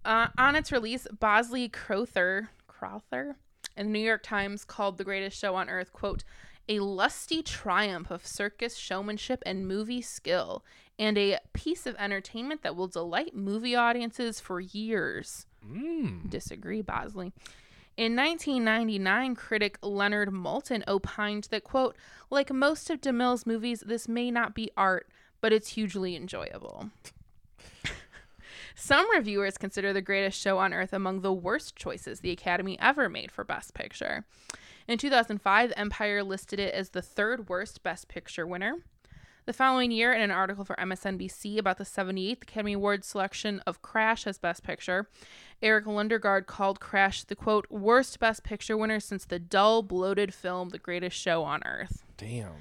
Uh, 0.05 0.29
on 0.37 0.55
its 0.55 0.71
release, 0.71 1.07
Bosley 1.19 1.67
Crowther, 1.67 2.51
Crowther 2.67 3.37
in 3.77 3.87
the 3.87 3.93
New 3.93 4.05
York 4.05 4.23
Times 4.23 4.65
called 4.65 4.99
The 4.99 5.05
Greatest 5.05 5.39
Show 5.39 5.55
on 5.55 5.71
Earth, 5.71 5.93
quote, 5.93 6.25
a 6.69 6.81
lusty 6.81 7.43
triumph 7.43 8.11
of 8.11 8.27
circus 8.27 8.77
showmanship 8.77 9.43
and 9.45 9.69
movie 9.69 10.03
skill, 10.03 10.65
and 10.99 11.19
a 11.19 11.39
piece 11.53 11.87
of 11.87 11.97
entertainment 11.97 12.63
that 12.63 12.77
will 12.77 12.89
delight 12.89 13.35
movie 13.35 13.75
audiences 13.75 14.41
for 14.41 14.61
years. 14.61 15.47
Mm. 15.67 16.31
Disagree, 16.31 16.83
Bosley. 16.83 17.33
In 17.97 18.17
1999, 18.17 19.37
critic 19.37 19.79
Leonard 19.81 20.31
Maltin 20.31 20.83
opined 20.89 21.45
that, 21.51 21.63
quote, 21.63 21.97
like 22.29 22.53
most 22.53 22.91
of 22.91 23.01
DeMille's 23.01 23.47
movies, 23.47 23.85
this 23.87 24.09
may 24.09 24.31
not 24.33 24.55
be 24.55 24.71
art, 24.77 25.09
but 25.41 25.53
it's 25.53 25.71
hugely 25.71 26.17
enjoyable. 26.17 26.91
Some 28.75 29.09
reviewers 29.13 29.57
consider 29.57 29.93
The 29.93 30.03
Greatest 30.03 30.41
Show 30.41 30.59
on 30.59 30.75
Earth 30.75 30.93
among 30.93 31.21
the 31.21 31.33
worst 31.33 31.77
choices 31.77 32.21
the 32.21 32.33
Academy 32.33 32.77
ever 32.81 33.09
made 33.09 33.31
for 33.31 33.45
Best 33.45 33.75
Picture. 33.75 34.25
In 34.87 34.99
2005, 34.99 35.73
Empire 35.77 36.23
listed 36.23 36.61
it 36.61 36.75
as 36.75 36.91
the 36.91 37.01
third 37.01 37.49
worst 37.49 37.83
Best 37.83 38.07
Picture 38.07 38.47
winner. 38.47 38.77
The 39.47 39.55
following 39.55 39.91
year, 39.91 40.13
in 40.13 40.21
an 40.21 40.31
article 40.31 40.63
for 40.63 40.77
MSNBC 40.77 41.57
about 41.57 41.79
the 41.79 41.85
78th 41.85 42.43
Academy 42.43 42.75
Award 42.75 43.03
selection 43.03 43.61
of 43.67 43.81
Crash 43.81 44.27
as 44.27 44.37
Best 44.37 44.63
Picture, 44.63 45.09
Eric 45.63 45.87
Lundegaard 45.87 46.47
called 46.47 46.81
Crash 46.81 47.25
the 47.25 47.35
quote, 47.35 47.67
worst 47.71 48.21
Best 48.21 48.45
Picture 48.45 48.77
winner 48.77 49.01
since 49.01 49.25
the 49.25 49.39
dull, 49.39 49.83
bloated 49.83 50.35
film 50.35 50.69
The 50.69 50.79
Greatest 50.79 51.17
Show 51.17 51.45
on 51.45 51.63
Earth. 51.65 52.05
Damn. 52.19 52.53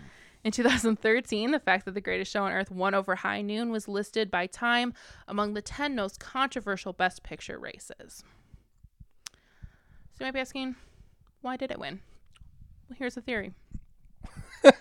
In 0.46 0.54
2013, 0.54 1.52
the 1.52 1.60
fact 1.60 1.84
that 1.84 1.94
The 1.94 2.02
Greatest 2.02 2.32
Show 2.32 2.44
on 2.44 2.54
Earth 2.54 2.72
won 2.72 2.94
over 2.94 3.16
High 3.16 3.42
Noon 3.42 3.70
was 3.70 3.90
listed 3.90 4.32
by 4.32 4.48
Time 4.48 4.94
among 5.28 5.56
the 5.56 5.62
10 5.62 5.94
most 5.94 6.22
controversial 6.22 6.94
Best 6.94 7.22
Picture 7.22 7.60
races. 7.60 8.24
So 10.14 10.20
you 10.20 10.26
might 10.28 10.34
be 10.34 10.40
asking, 10.40 10.76
why 11.42 11.58
did 11.58 11.70
it 11.70 11.80
win? 11.80 12.00
Here's 12.98 13.16
the 13.16 13.22
theory. 13.22 13.54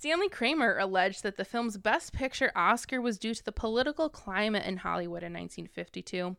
Stanley 0.00 0.30
Kramer 0.30 0.78
alleged 0.78 1.22
that 1.24 1.36
the 1.36 1.44
film's 1.44 1.76
Best 1.76 2.14
Picture 2.14 2.50
Oscar 2.56 3.02
was 3.02 3.18
due 3.18 3.34
to 3.34 3.44
the 3.44 3.52
political 3.52 4.08
climate 4.08 4.64
in 4.64 4.78
Hollywood 4.78 5.22
in 5.22 5.34
1952. 5.34 6.36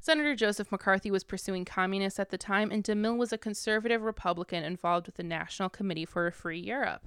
Senator 0.00 0.34
Joseph 0.34 0.72
McCarthy 0.72 1.10
was 1.10 1.22
pursuing 1.22 1.66
communists 1.66 2.18
at 2.18 2.30
the 2.30 2.38
time, 2.38 2.70
and 2.70 2.82
DeMille 2.82 3.18
was 3.18 3.30
a 3.30 3.36
conservative 3.36 4.00
Republican 4.00 4.64
involved 4.64 5.04
with 5.04 5.16
the 5.16 5.22
National 5.22 5.68
Committee 5.68 6.06
for 6.06 6.26
a 6.26 6.32
Free 6.32 6.58
Europe. 6.58 7.06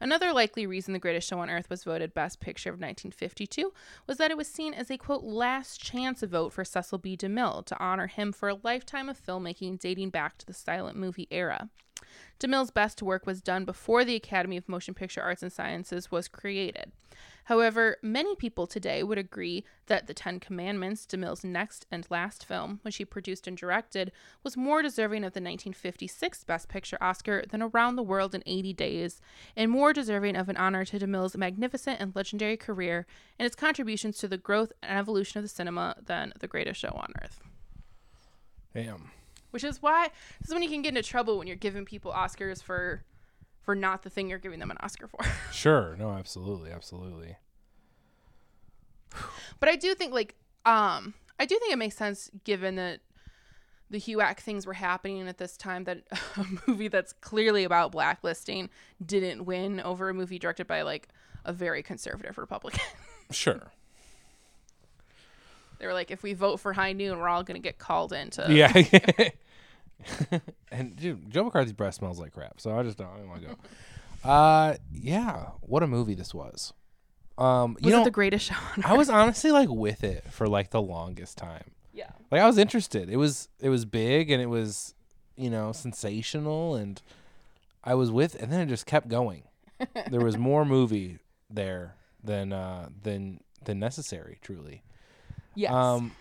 Another 0.00 0.32
likely 0.32 0.66
reason 0.66 0.92
The 0.92 0.98
Greatest 0.98 1.28
Show 1.28 1.38
on 1.38 1.50
Earth 1.50 1.70
was 1.70 1.84
voted 1.84 2.14
Best 2.14 2.40
Picture 2.40 2.70
of 2.70 2.74
1952 2.74 3.72
was 4.06 4.18
that 4.18 4.30
it 4.30 4.36
was 4.36 4.48
seen 4.48 4.74
as 4.74 4.90
a 4.90 4.98
quote 4.98 5.24
last 5.24 5.80
chance 5.80 6.22
vote 6.22 6.52
for 6.52 6.64
Cecil 6.64 6.98
B. 6.98 7.16
DeMille 7.16 7.64
to 7.66 7.78
honor 7.78 8.06
him 8.06 8.32
for 8.32 8.48
a 8.48 8.58
lifetime 8.62 9.08
of 9.08 9.20
filmmaking 9.20 9.78
dating 9.78 10.10
back 10.10 10.38
to 10.38 10.46
the 10.46 10.54
silent 10.54 10.96
movie 10.96 11.28
era. 11.30 11.70
DeMille's 12.40 12.70
best 12.70 13.02
work 13.02 13.26
was 13.26 13.40
done 13.40 13.64
before 13.64 14.04
the 14.04 14.16
Academy 14.16 14.56
of 14.56 14.68
Motion 14.68 14.94
Picture 14.94 15.22
Arts 15.22 15.42
and 15.42 15.52
Sciences 15.52 16.10
was 16.10 16.28
created. 16.28 16.92
However, 17.46 17.96
many 18.02 18.36
people 18.36 18.66
today 18.66 19.02
would 19.02 19.18
agree 19.18 19.64
that 19.86 20.06
The 20.06 20.14
Ten 20.14 20.38
Commandments, 20.38 21.06
DeMille's 21.06 21.42
next 21.42 21.86
and 21.90 22.06
last 22.08 22.44
film, 22.44 22.78
which 22.82 22.96
he 22.96 23.04
produced 23.04 23.48
and 23.48 23.56
directed, 23.56 24.12
was 24.44 24.56
more 24.56 24.80
deserving 24.80 25.24
of 25.24 25.32
the 25.32 25.40
1956 25.40 26.44
Best 26.44 26.68
Picture 26.68 26.98
Oscar 27.00 27.44
than 27.48 27.62
Around 27.62 27.96
the 27.96 28.02
World 28.02 28.34
in 28.34 28.42
80 28.46 28.72
Days, 28.74 29.20
and 29.56 29.70
more 29.70 29.92
deserving 29.92 30.36
of 30.36 30.48
an 30.48 30.56
honor 30.56 30.84
to 30.84 30.98
DeMille's 30.98 31.36
magnificent 31.36 32.00
and 32.00 32.14
legendary 32.14 32.56
career 32.56 33.06
and 33.38 33.46
its 33.46 33.56
contributions 33.56 34.18
to 34.18 34.28
the 34.28 34.38
growth 34.38 34.72
and 34.82 34.98
evolution 34.98 35.38
of 35.38 35.44
the 35.44 35.48
cinema 35.48 35.96
than 36.04 36.32
The 36.38 36.48
Greatest 36.48 36.80
Show 36.80 36.92
on 36.94 37.12
Earth. 37.22 37.40
Damn. 38.72 39.10
Which 39.52 39.64
is 39.64 39.80
why 39.80 40.08
this 40.40 40.48
is 40.48 40.54
when 40.54 40.62
you 40.62 40.68
can 40.68 40.82
get 40.82 40.90
into 40.96 41.08
trouble 41.08 41.38
when 41.38 41.46
you're 41.46 41.56
giving 41.56 41.84
people 41.84 42.10
Oscars 42.12 42.62
for 42.62 43.04
for 43.62 43.74
not 43.76 44.02
the 44.02 44.10
thing 44.10 44.28
you're 44.28 44.38
giving 44.40 44.58
them 44.58 44.70
an 44.72 44.76
Oscar 44.80 45.06
for. 45.06 45.20
Sure. 45.52 45.94
No, 45.96 46.10
absolutely, 46.10 46.70
absolutely. 46.72 47.36
but 49.60 49.68
I 49.68 49.76
do 49.76 49.94
think 49.94 50.12
like 50.12 50.34
um 50.66 51.14
I 51.38 51.44
do 51.46 51.58
think 51.58 51.72
it 51.72 51.76
makes 51.78 51.96
sense 51.96 52.30
given 52.44 52.76
that 52.76 53.00
the 53.90 53.98
HUAC 54.00 54.38
things 54.38 54.66
were 54.66 54.72
happening 54.72 55.28
at 55.28 55.36
this 55.38 55.56
time 55.56 55.84
that 55.84 56.02
a 56.36 56.44
movie 56.66 56.88
that's 56.88 57.12
clearly 57.12 57.64
about 57.64 57.92
blacklisting 57.92 58.70
didn't 59.04 59.44
win 59.44 59.80
over 59.80 60.08
a 60.08 60.14
movie 60.14 60.38
directed 60.38 60.66
by 60.66 60.82
like 60.82 61.08
a 61.44 61.52
very 61.52 61.82
conservative 61.82 62.38
Republican. 62.38 62.80
Sure. 63.30 63.72
they 65.78 65.86
were 65.86 65.94
like, 65.94 66.10
if 66.10 66.22
we 66.22 66.34
vote 66.34 66.58
for 66.60 66.74
High 66.74 66.92
Noon, 66.92 67.18
we're 67.18 67.28
all 67.30 67.42
gonna 67.42 67.58
get 67.60 67.78
called 67.78 68.12
into 68.12 68.46
Yeah. 68.52 68.70
and 70.70 70.96
dude, 70.96 71.30
Joe 71.30 71.44
McCarthy's 71.44 71.72
breath 71.72 71.94
smells 71.94 72.18
like 72.18 72.32
crap, 72.32 72.60
so 72.60 72.76
I 72.76 72.82
just 72.82 72.98
don't, 72.98 73.08
I 73.08 73.18
don't 73.18 73.28
want 73.28 73.42
to 73.42 73.48
go. 73.48 74.28
Uh, 74.28 74.76
yeah, 74.92 75.48
what 75.60 75.82
a 75.82 75.86
movie 75.86 76.14
this 76.14 76.32
was. 76.32 76.72
Um, 77.38 77.76
you 77.80 77.90
know, 77.90 78.04
the 78.04 78.10
greatest 78.10 78.46
show 78.46 78.54
on 78.76 78.84
I 78.84 78.96
was 78.96 79.08
honestly 79.08 79.50
like 79.50 79.68
with 79.68 80.04
it 80.04 80.24
for 80.30 80.46
like 80.46 80.70
the 80.70 80.82
longest 80.82 81.38
time. 81.38 81.70
Yeah. 81.92 82.10
Like 82.30 82.40
I 82.40 82.46
was 82.46 82.58
interested. 82.58 83.08
It 83.08 83.16
was 83.16 83.48
it 83.58 83.68
was 83.68 83.84
big 83.84 84.30
and 84.30 84.40
it 84.40 84.46
was, 84.46 84.94
you 85.36 85.50
know, 85.50 85.72
sensational 85.72 86.74
and 86.74 87.00
I 87.82 87.94
was 87.94 88.10
with 88.10 88.40
and 88.40 88.52
then 88.52 88.60
it 88.60 88.66
just 88.66 88.86
kept 88.86 89.08
going. 89.08 89.44
there 90.10 90.20
was 90.20 90.36
more 90.36 90.64
movie 90.64 91.18
there 91.50 91.96
than 92.22 92.52
uh 92.52 92.90
than 93.02 93.40
than 93.64 93.78
necessary, 93.78 94.38
truly. 94.42 94.82
Yes. 95.54 95.72
Um, 95.72 96.12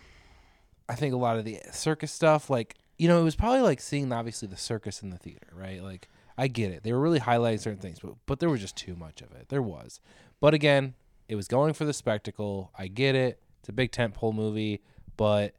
I 0.90 0.96
think 0.96 1.14
a 1.14 1.18
lot 1.18 1.38
of 1.38 1.46
the 1.46 1.60
circus 1.72 2.12
stuff, 2.12 2.50
like 2.50 2.76
you 3.02 3.08
know, 3.08 3.20
it 3.20 3.24
was 3.24 3.36
probably 3.36 3.62
like 3.62 3.82
seeing 3.82 4.14
obviously 4.14 4.48
the 4.48 4.56
circus 4.56 5.02
in 5.02 5.10
the 5.10 5.18
theater, 5.18 5.48
right? 5.56 5.82
Like 5.82 6.08
I 6.38 6.48
get 6.48 6.72
it; 6.72 6.84
they 6.84 6.94
were 6.94 7.00
really 7.00 7.20
highlighting 7.20 7.60
certain 7.60 7.80
things, 7.80 7.98
but 8.00 8.14
but 8.28 8.40
there 8.40 8.48
was 8.48 8.62
just 8.62 8.76
too 8.78 8.96
much 8.96 9.24
of 9.24 9.32
it. 9.32 9.50
There 9.50 9.64
was, 9.64 10.00
but 10.40 10.54
again, 10.54 10.94
it 11.28 11.36
was 11.36 11.48
going 11.48 11.74
for 11.74 11.84
the 11.84 11.94
spectacle. 11.94 12.70
I 12.78 12.86
get 12.86 13.16
it; 13.16 13.42
it's 13.60 13.70
a 13.70 13.74
big 13.74 13.92
tentpole 13.92 14.36
movie, 14.36 14.84
but 15.18 15.56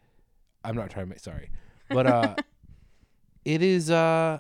I'm 0.63 0.77
not 0.77 0.91
trying 0.91 1.07
to 1.07 1.11
make 1.11 1.19
sorry, 1.19 1.51
but 1.89 2.07
uh, 2.07 2.37
it 3.45 3.61
is 3.61 3.91
uh, 3.91 4.39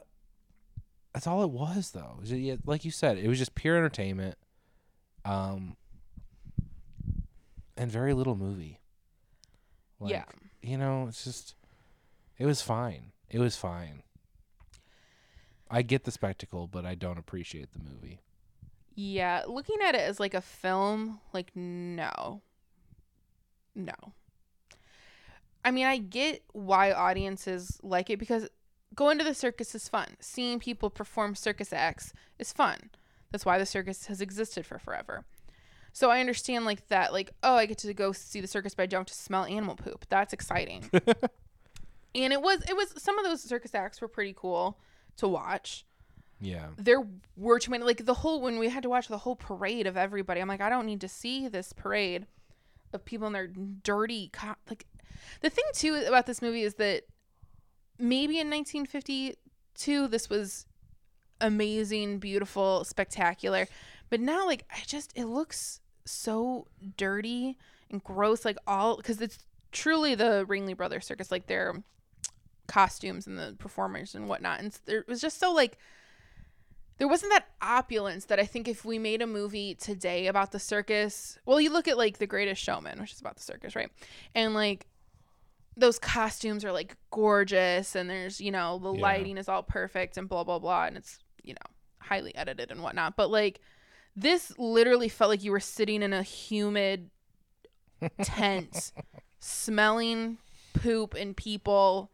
that's 1.12 1.26
all 1.26 1.42
it 1.42 1.50
was 1.50 1.90
though. 1.90 2.14
It 2.18 2.20
was 2.20 2.28
ju- 2.28 2.36
yeah, 2.36 2.54
like 2.66 2.84
you 2.84 2.92
said, 2.92 3.18
it 3.18 3.26
was 3.26 3.36
just 3.36 3.56
pure 3.56 3.76
entertainment, 3.76 4.38
um, 5.24 5.76
and 7.76 7.90
very 7.90 8.14
little 8.14 8.36
movie. 8.36 8.78
Like, 9.98 10.12
yeah. 10.12 10.24
you 10.62 10.78
know, 10.78 11.06
it's 11.08 11.24
just 11.24 11.56
it 12.38 12.46
was 12.46 12.62
fine. 12.62 13.12
It 13.30 13.38
was 13.38 13.56
fine. 13.56 14.02
I 15.70 15.82
get 15.82 16.04
the 16.04 16.10
spectacle, 16.10 16.66
but 16.66 16.84
I 16.84 16.94
don't 16.94 17.18
appreciate 17.18 17.72
the 17.72 17.78
movie. 17.78 18.20
Yeah, 18.94 19.44
looking 19.46 19.78
at 19.82 19.94
it 19.94 20.02
as 20.02 20.20
like 20.20 20.34
a 20.34 20.42
film, 20.42 21.20
like 21.32 21.50
no. 21.54 22.42
No. 23.74 23.94
I 25.64 25.70
mean, 25.70 25.86
I 25.86 25.96
get 25.98 26.42
why 26.52 26.92
audiences 26.92 27.78
like 27.82 28.10
it 28.10 28.18
because 28.18 28.48
going 28.94 29.18
to 29.18 29.24
the 29.24 29.34
circus 29.34 29.74
is 29.74 29.88
fun. 29.88 30.16
Seeing 30.20 30.58
people 30.58 30.90
perform 30.90 31.34
circus 31.34 31.72
acts 31.72 32.12
is 32.38 32.52
fun. 32.52 32.90
That's 33.30 33.46
why 33.46 33.58
the 33.58 33.66
circus 33.66 34.06
has 34.06 34.20
existed 34.20 34.66
for 34.66 34.78
forever. 34.78 35.24
So 35.94 36.10
I 36.10 36.20
understand 36.20 36.64
like 36.64 36.88
that 36.88 37.12
like 37.12 37.30
oh, 37.42 37.54
I 37.54 37.66
get 37.66 37.78
to 37.78 37.94
go 37.94 38.12
see 38.12 38.40
the 38.40 38.46
circus 38.46 38.74
but 38.74 38.82
I 38.82 38.86
don't 38.86 39.00
have 39.00 39.06
to 39.06 39.14
smell 39.14 39.44
animal 39.44 39.76
poop. 39.76 40.06
That's 40.08 40.32
exciting. 40.32 40.90
and 42.14 42.32
it 42.32 42.40
was 42.42 42.62
it 42.68 42.76
was 42.76 42.92
some 43.02 43.18
of 43.18 43.24
those 43.24 43.42
circus 43.42 43.74
acts 43.74 44.00
were 44.00 44.08
pretty 44.08 44.34
cool 44.36 44.78
to 45.16 45.26
watch 45.28 45.84
Yeah. 46.40 46.68
there 46.76 47.02
were 47.36 47.58
too 47.58 47.70
many 47.70 47.84
like 47.84 48.04
the 48.04 48.14
whole 48.14 48.40
when 48.40 48.58
we 48.58 48.68
had 48.68 48.82
to 48.82 48.88
watch 48.88 49.08
the 49.08 49.18
whole 49.18 49.36
parade 49.36 49.86
of 49.86 49.96
everybody 49.96 50.40
i'm 50.40 50.48
like 50.48 50.60
i 50.60 50.68
don't 50.68 50.86
need 50.86 51.00
to 51.02 51.08
see 51.08 51.48
this 51.48 51.72
parade 51.72 52.26
of 52.92 53.04
people 53.04 53.26
in 53.26 53.32
their 53.32 53.46
dirty 53.48 54.28
co- 54.32 54.54
like 54.68 54.86
the 55.40 55.50
thing 55.50 55.64
too 55.74 55.94
about 56.06 56.26
this 56.26 56.42
movie 56.42 56.62
is 56.62 56.74
that 56.74 57.04
maybe 57.98 58.38
in 58.38 58.50
1952 58.50 60.08
this 60.08 60.28
was 60.28 60.66
amazing 61.40 62.18
beautiful 62.18 62.84
spectacular 62.84 63.66
but 64.10 64.20
now 64.20 64.46
like 64.46 64.64
i 64.70 64.80
just 64.86 65.12
it 65.16 65.24
looks 65.24 65.80
so 66.04 66.66
dirty 66.96 67.56
and 67.90 68.02
gross 68.04 68.44
like 68.44 68.56
all 68.66 68.96
because 68.96 69.20
it's 69.20 69.38
truly 69.72 70.14
the 70.14 70.44
Ringling 70.48 70.76
brothers 70.76 71.06
circus 71.06 71.30
like 71.30 71.46
their 71.46 71.82
costumes 72.72 73.26
and 73.26 73.38
the 73.38 73.54
performers 73.58 74.14
and 74.14 74.28
whatnot 74.28 74.58
and 74.60 74.78
there 74.86 75.00
it 75.00 75.08
was 75.08 75.20
just 75.20 75.38
so 75.38 75.52
like 75.52 75.76
there 76.98 77.08
wasn't 77.08 77.32
that 77.32 77.48
opulence 77.60 78.26
that 78.26 78.38
I 78.38 78.44
think 78.44 78.68
if 78.68 78.84
we 78.84 78.98
made 78.98 79.20
a 79.22 79.26
movie 79.26 79.74
today 79.74 80.28
about 80.28 80.52
the 80.52 80.60
circus, 80.60 81.36
well, 81.44 81.60
you 81.60 81.72
look 81.72 81.88
at 81.88 81.98
like 81.98 82.18
The 82.18 82.28
Greatest 82.28 82.62
Showman, 82.62 83.00
which 83.00 83.12
is 83.12 83.20
about 83.20 83.34
the 83.36 83.42
circus, 83.42 83.74
right? 83.74 83.90
And 84.36 84.54
like 84.54 84.86
those 85.76 85.98
costumes 85.98 86.64
are 86.64 86.70
like 86.70 86.96
gorgeous, 87.10 87.96
and 87.96 88.08
there's, 88.08 88.40
you 88.40 88.52
know, 88.52 88.78
the 88.78 88.92
Yeah. 88.92 89.00
lighting 89.00 89.36
is 89.38 89.48
all 89.48 89.64
perfect 89.64 90.16
and 90.16 90.28
blah, 90.28 90.44
blah, 90.44 90.60
blah. 90.60 90.84
And 90.84 90.96
it's, 90.96 91.18
you 91.42 91.54
know, 91.54 91.70
highly 91.98 92.34
edited 92.36 92.70
and 92.70 92.82
whatnot. 92.82 93.16
But 93.16 93.30
like 93.30 93.60
this 94.14 94.56
literally 94.56 95.08
felt 95.08 95.30
like 95.30 95.42
you 95.42 95.50
were 95.50 95.60
sitting 95.60 96.02
in 96.02 96.12
a 96.12 96.22
humid 96.22 97.10
tent 98.22 98.92
smelling 99.40 100.38
poop 100.74 101.14
and 101.14 101.36
people 101.36 102.10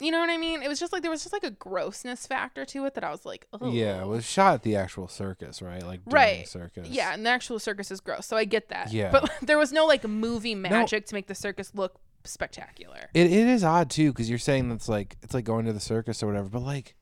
you 0.00 0.10
know 0.10 0.20
what 0.20 0.30
I 0.30 0.36
mean? 0.36 0.62
It 0.62 0.68
was 0.68 0.78
just 0.78 0.92
like 0.92 1.02
there 1.02 1.10
was 1.10 1.22
just 1.22 1.32
like 1.32 1.44
a 1.44 1.50
grossness 1.50 2.26
factor 2.26 2.64
to 2.66 2.84
it 2.84 2.94
that 2.94 3.04
I 3.04 3.10
was 3.10 3.24
like, 3.24 3.46
oh 3.52 3.70
Yeah, 3.72 4.02
it 4.02 4.06
was 4.06 4.24
shot 4.24 4.54
at 4.54 4.62
the 4.62 4.76
actual 4.76 5.08
circus, 5.08 5.62
right? 5.62 5.82
Like 5.82 6.00
Right. 6.06 6.46
circus. 6.46 6.88
Yeah, 6.88 7.14
and 7.14 7.24
the 7.24 7.30
actual 7.30 7.58
circus 7.58 7.90
is 7.90 8.00
gross, 8.00 8.26
so 8.26 8.36
I 8.36 8.44
get 8.44 8.68
that. 8.68 8.92
Yeah. 8.92 9.10
But 9.10 9.30
there 9.42 9.58
was 9.58 9.72
no 9.72 9.86
like 9.86 10.06
movie 10.06 10.54
magic 10.54 11.06
to 11.06 11.14
make 11.14 11.26
the 11.26 11.34
circus 11.34 11.72
look 11.74 11.98
spectacular. 12.24 13.08
It 13.14 13.26
it 13.26 13.46
is 13.48 13.64
odd 13.64 13.90
too 13.90 14.12
because 14.12 14.28
you're 14.28 14.38
saying 14.38 14.68
that's 14.68 14.88
like 14.88 15.16
it's 15.22 15.34
like 15.34 15.44
going 15.44 15.64
to 15.66 15.72
the 15.72 15.80
circus 15.80 16.22
or 16.22 16.26
whatever, 16.26 16.48
but 16.48 16.62
like 16.62 16.94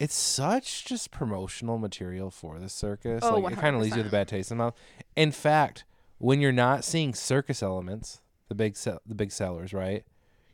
it's 0.00 0.14
such 0.14 0.84
just 0.84 1.10
promotional 1.10 1.78
material 1.78 2.30
for 2.30 2.58
the 2.58 2.68
circus. 2.68 3.20
Oh, 3.22 3.38
like 3.38 3.52
it 3.52 3.58
kind 3.58 3.76
of 3.76 3.82
leaves 3.82 3.94
you 3.96 4.02
with 4.02 4.08
a 4.12 4.16
bad 4.16 4.28
taste 4.28 4.50
in 4.50 4.58
the 4.58 4.64
mouth. 4.64 4.74
In 5.14 5.30
fact, 5.30 5.84
when 6.18 6.40
you're 6.40 6.52
not 6.52 6.84
seeing 6.84 7.14
circus 7.14 7.62
elements, 7.62 8.20
the 8.48 8.54
big 8.54 8.76
sell 8.76 9.00
the 9.06 9.14
big 9.14 9.30
sellers, 9.30 9.72
right? 9.72 10.04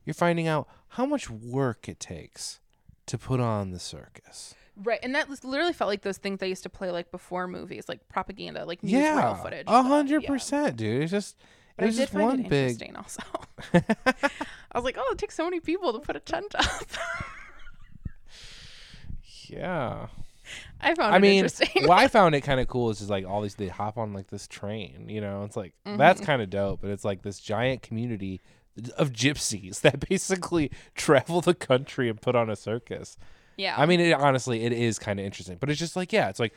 You're 0.05 0.15
finding 0.15 0.47
out 0.49 0.69
how 0.89 1.07
much 1.07 1.29
work 1.31 1.89
it 1.89 2.01
takes 2.01 2.61
to 3.07 3.19
put 3.19 3.41
on 3.41 3.71
the 3.71 3.79
circus. 3.79 4.55
Right, 4.83 4.99
and 5.03 5.15
that 5.15 5.29
literally 5.45 5.73
felt 5.75 5.89
like 5.89 6.03
those 6.03 6.17
things 6.19 6.39
they 6.41 6.49
used 6.49 6.63
to 6.63 6.71
play 6.71 6.91
like 6.91 7.11
before 7.11 7.47
movies, 7.47 7.85
like 7.89 8.09
propaganda, 8.09 8.65
like 8.65 8.81
newsreel 8.81 8.91
Yeah, 8.93 9.35
footage. 9.35 9.65
a 9.67 9.83
hundred 9.83 10.23
yeah. 10.23 10.71
dude. 10.71 11.03
It's 11.03 11.11
just 11.11 11.37
But 11.77 11.85
it 11.85 11.87
was 11.89 11.97
I 11.97 11.99
did 11.99 12.03
just 12.05 12.13
find 12.15 12.25
one 12.25 12.41
it 12.41 12.49
big. 12.49 12.71
interesting 12.83 12.97
also. 12.97 13.23
I 14.73 14.79
was 14.79 14.85
like, 14.85 14.97
oh, 14.99 15.09
it 15.13 15.19
takes 15.19 15.35
so 15.35 15.45
many 15.45 15.61
people 15.61 15.93
to 15.93 15.99
put 15.99 16.17
a 16.17 16.21
tent 16.21 16.55
up. 16.55 16.67
Yeah. 19.49 20.07
I 20.81 20.95
found 20.95 21.13
I 21.15 21.19
it 21.19 21.21
mean, 21.21 21.35
interesting. 21.45 21.87
what 21.87 21.99
I 21.99 22.09
found 22.09 22.35
it 22.35 22.41
kind 22.43 22.61
of 22.61 22.69
cool 22.69 22.91
is 22.91 22.99
just 22.99 23.11
like 23.11 23.27
all 23.27 23.43
these 23.43 23.55
they 23.57 23.69
hop 23.69 23.99
on 23.99 24.13
like 24.13 24.29
this 24.29 24.47
train, 24.49 25.09
you 25.09 25.21
know. 25.21 25.45
It's 25.45 25.57
like 25.57 25.75
Mm-hmm. 25.87 25.97
that's 25.99 26.21
kind 26.21 26.41
of 26.43 26.51
dope, 26.51 26.81
but 26.83 26.91
it's 26.91 27.05
like 27.05 27.23
this 27.23 27.41
giant 27.41 27.83
community 27.83 28.41
of 28.97 29.13
gypsies 29.13 29.81
that 29.83 30.09
basically 30.09 30.71
travel 30.95 31.41
the 31.41 31.55
country 31.55 32.09
and 32.09 32.21
put 32.21 32.35
on 32.35 32.51
a 32.51 32.57
circus. 32.57 33.17
Yeah. 33.57 33.75
I 33.77 33.87
mean, 33.87 34.01
it, 34.01 34.13
honestly, 34.13 34.63
it 34.65 34.73
is 34.73 34.99
kind 34.99 35.21
of 35.21 35.27
interesting, 35.27 35.59
but 35.61 35.69
it's 35.69 35.79
just 35.79 35.97
like, 35.97 36.13
yeah, 36.13 36.29
it's 36.29 36.41
like, 36.41 36.55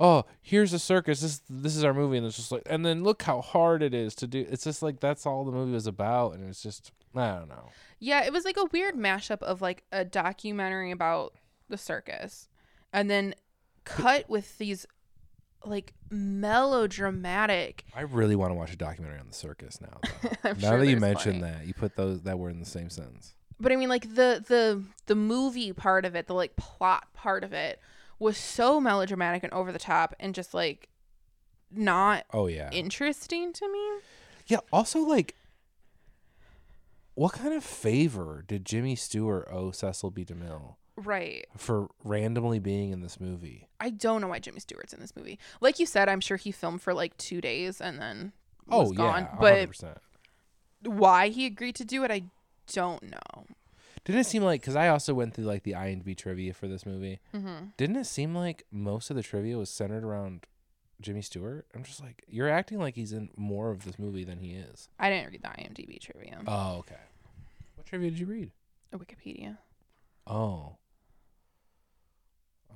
oh, 0.00 0.24
here's 0.40 0.72
a 0.72 0.78
circus. 0.78 1.20
This 1.20 1.42
this 1.50 1.76
is 1.76 1.84
our 1.84 1.92
movie, 1.92 2.16
and 2.16 2.26
it's 2.26 2.36
just 2.36 2.52
like, 2.52 2.62
and 2.66 2.86
then 2.86 3.02
look 3.02 3.22
how 3.22 3.40
hard 3.42 3.82
it 3.82 3.92
is 3.92 4.14
to 4.16 4.26
do. 4.26 4.46
It's 4.48 4.64
just 4.64 4.82
like 4.82 5.00
that's 5.00 5.26
all 5.26 5.44
the 5.44 5.52
movie 5.52 5.72
was 5.72 5.86
about, 5.86 6.34
and 6.34 6.48
it's 6.48 6.62
just, 6.62 6.92
I 7.14 7.38
don't 7.38 7.48
know. 7.48 7.68
Yeah, 7.98 8.24
it 8.24 8.32
was 8.32 8.44
like 8.44 8.56
a 8.56 8.64
weird 8.66 8.94
mashup 8.94 9.42
of 9.42 9.60
like 9.60 9.84
a 9.92 10.04
documentary 10.04 10.90
about 10.90 11.34
the 11.68 11.76
circus 11.76 12.48
and 12.92 13.10
then 13.10 13.34
cut 13.84 14.28
with 14.28 14.58
these 14.58 14.86
like 15.64 15.92
melodramatic. 16.10 17.84
I 17.94 18.02
really 18.02 18.36
want 18.36 18.50
to 18.50 18.54
watch 18.54 18.72
a 18.72 18.76
documentary 18.76 19.18
on 19.18 19.28
the 19.28 19.34
circus 19.34 19.80
now. 19.80 19.98
Though. 20.02 20.28
Now 20.60 20.70
sure 20.70 20.78
that 20.78 20.86
you 20.86 20.96
mentioned 20.98 21.42
that, 21.42 21.66
you 21.66 21.74
put 21.74 21.96
those 21.96 22.22
that 22.22 22.38
word 22.38 22.52
in 22.52 22.60
the 22.60 22.66
same 22.66 22.90
sentence. 22.90 23.34
But 23.60 23.72
I 23.72 23.76
mean 23.76 23.88
like 23.88 24.14
the 24.14 24.44
the 24.46 24.82
the 25.06 25.14
movie 25.14 25.72
part 25.72 26.04
of 26.04 26.14
it, 26.14 26.26
the 26.26 26.34
like 26.34 26.54
plot 26.56 27.08
part 27.12 27.42
of 27.44 27.52
it 27.52 27.80
was 28.18 28.36
so 28.36 28.80
melodramatic 28.80 29.42
and 29.44 29.52
over 29.52 29.72
the 29.72 29.78
top 29.78 30.14
and 30.20 30.34
just 30.34 30.54
like 30.54 30.88
not 31.70 32.24
Oh 32.32 32.46
yeah, 32.46 32.70
interesting 32.72 33.52
to 33.52 33.70
me. 33.70 34.00
yeah. 34.46 34.58
Also, 34.72 35.00
like, 35.00 35.34
what 37.14 37.32
kind 37.32 37.52
of 37.52 37.62
favor 37.64 38.44
did 38.46 38.64
Jimmy 38.64 38.94
Stewart 38.96 39.46
owe 39.50 39.70
Cecil 39.72 40.10
B. 40.10 40.24
DeMille 40.24 40.76
Right. 41.04 41.46
for 41.56 41.88
randomly 42.04 42.58
being 42.58 42.90
in 42.90 43.00
this 43.02 43.20
movie? 43.20 43.68
I 43.80 43.90
don't 43.90 44.20
know 44.20 44.28
why 44.28 44.38
Jimmy 44.40 44.60
Stewart's 44.60 44.92
in 44.92 45.00
this 45.00 45.14
movie. 45.16 45.38
Like 45.60 45.78
you 45.78 45.86
said, 45.86 46.08
I'm 46.08 46.20
sure 46.20 46.36
he 46.36 46.50
filmed 46.50 46.82
for 46.82 46.92
like 46.94 47.16
2 47.18 47.40
days 47.40 47.80
and 47.80 47.98
then 48.00 48.32
was 48.66 48.90
oh 48.90 48.92
gone. 48.92 49.22
yeah, 49.22 49.36
but 49.40 49.70
100%. 49.70 49.96
why 50.84 51.28
he 51.28 51.46
agreed 51.46 51.76
to 51.76 51.84
do 51.84 52.04
it, 52.04 52.10
I 52.10 52.24
don't 52.72 53.02
know. 53.04 53.46
Didn't 54.04 54.20
it 54.22 54.26
seem 54.26 54.42
like 54.42 54.60
because 54.62 54.76
I 54.76 54.88
also 54.88 55.12
went 55.14 55.34
through 55.34 55.44
like 55.44 55.64
the 55.64 55.72
IMDb 55.72 56.16
trivia 56.16 56.54
for 56.54 56.66
this 56.66 56.86
movie? 56.86 57.20
Mm-hmm. 57.34 57.66
Didn't 57.76 57.96
it 57.96 58.06
seem 58.06 58.34
like 58.34 58.64
most 58.70 59.10
of 59.10 59.16
the 59.16 59.22
trivia 59.22 59.56
was 59.58 59.68
centered 59.70 60.02
around 60.02 60.46
Jimmy 61.00 61.20
Stewart? 61.22 61.66
I'm 61.74 61.82
just 61.84 62.02
like, 62.02 62.24
you're 62.26 62.48
acting 62.48 62.78
like 62.78 62.94
he's 62.94 63.12
in 63.12 63.28
more 63.36 63.70
of 63.70 63.84
this 63.84 63.98
movie 63.98 64.24
than 64.24 64.38
he 64.38 64.52
is. 64.52 64.88
I 64.98 65.10
didn't 65.10 65.30
read 65.30 65.42
the 65.42 65.48
IMDb 65.48 66.00
trivia. 66.00 66.40
Oh, 66.46 66.76
okay. 66.78 66.96
What 67.74 67.86
trivia 67.86 68.10
did 68.10 68.18
you 68.18 68.26
read? 68.26 68.50
A 68.92 68.98
Wikipedia. 68.98 69.58
Oh. 70.26 70.76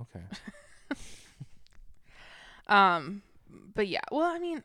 Okay. 0.00 0.20
Um, 2.68 3.22
but 3.74 3.88
yeah, 3.88 4.00
well, 4.10 4.24
I 4.24 4.38
mean, 4.38 4.62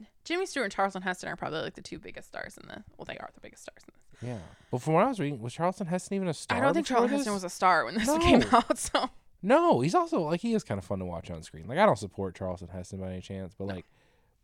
I 0.00 0.06
Jimmy 0.24 0.46
Stewart 0.46 0.64
and 0.64 0.72
Charlton 0.72 1.02
Heston 1.02 1.28
are 1.28 1.36
probably 1.36 1.60
like 1.60 1.74
the 1.74 1.82
two 1.82 1.98
biggest 1.98 2.28
stars 2.28 2.56
in 2.56 2.68
the. 2.68 2.82
Well, 2.96 3.04
they 3.04 3.16
are 3.18 3.30
the 3.34 3.40
biggest 3.40 3.62
stars 3.62 3.82
in 3.86 3.94
this. 3.94 4.28
Yeah. 4.30 4.46
But 4.70 4.82
from 4.82 4.94
what 4.94 5.04
I 5.04 5.08
was 5.08 5.18
reading, 5.18 5.40
was 5.40 5.52
Charlton 5.52 5.86
Heston 5.86 6.16
even 6.16 6.28
a 6.28 6.34
star? 6.34 6.58
I 6.58 6.60
don't 6.60 6.74
think 6.74 6.86
before 6.86 6.98
Charlton? 6.98 7.16
Heston 7.16 7.34
was 7.34 7.44
a 7.44 7.50
star 7.50 7.84
when 7.84 7.94
this 7.94 8.08
came 8.18 8.44
out. 8.52 8.78
So 8.78 9.10
No, 9.42 9.80
he's 9.80 9.94
also 9.94 10.20
like 10.20 10.40
he 10.40 10.54
is 10.54 10.62
kind 10.64 10.78
of 10.78 10.84
fun 10.84 10.98
to 11.00 11.04
watch 11.04 11.30
on 11.30 11.42
screen. 11.42 11.66
Like 11.66 11.78
I 11.78 11.86
don't 11.86 11.98
support 11.98 12.34
Charlton 12.34 12.68
Heston 12.68 13.00
by 13.00 13.10
any 13.10 13.20
chance, 13.20 13.54
but 13.56 13.66
like, 13.66 13.86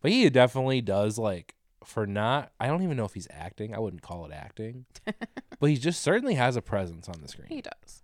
but 0.01 0.11
he 0.11 0.29
definitely 0.31 0.81
does 0.81 1.19
like 1.19 1.55
for 1.85 2.07
not. 2.07 2.53
I 2.59 2.67
don't 2.67 2.83
even 2.83 2.97
know 2.97 3.05
if 3.05 3.15
he's 3.15 3.29
acting. 3.31 3.75
I 3.75 3.79
wouldn't 3.79 4.03
call 4.03 4.27
it 4.27 4.33
acting, 4.33 4.87
but 5.61 5.71
he 5.71 5.77
just 5.77 6.01
certainly 6.03 6.35
has 6.35 6.57
a 6.57 6.63
presence 6.63 7.09
on 7.09 7.21
the 7.21 7.29
screen. 7.29 7.49
he 7.49 7.63
does. 7.63 8.03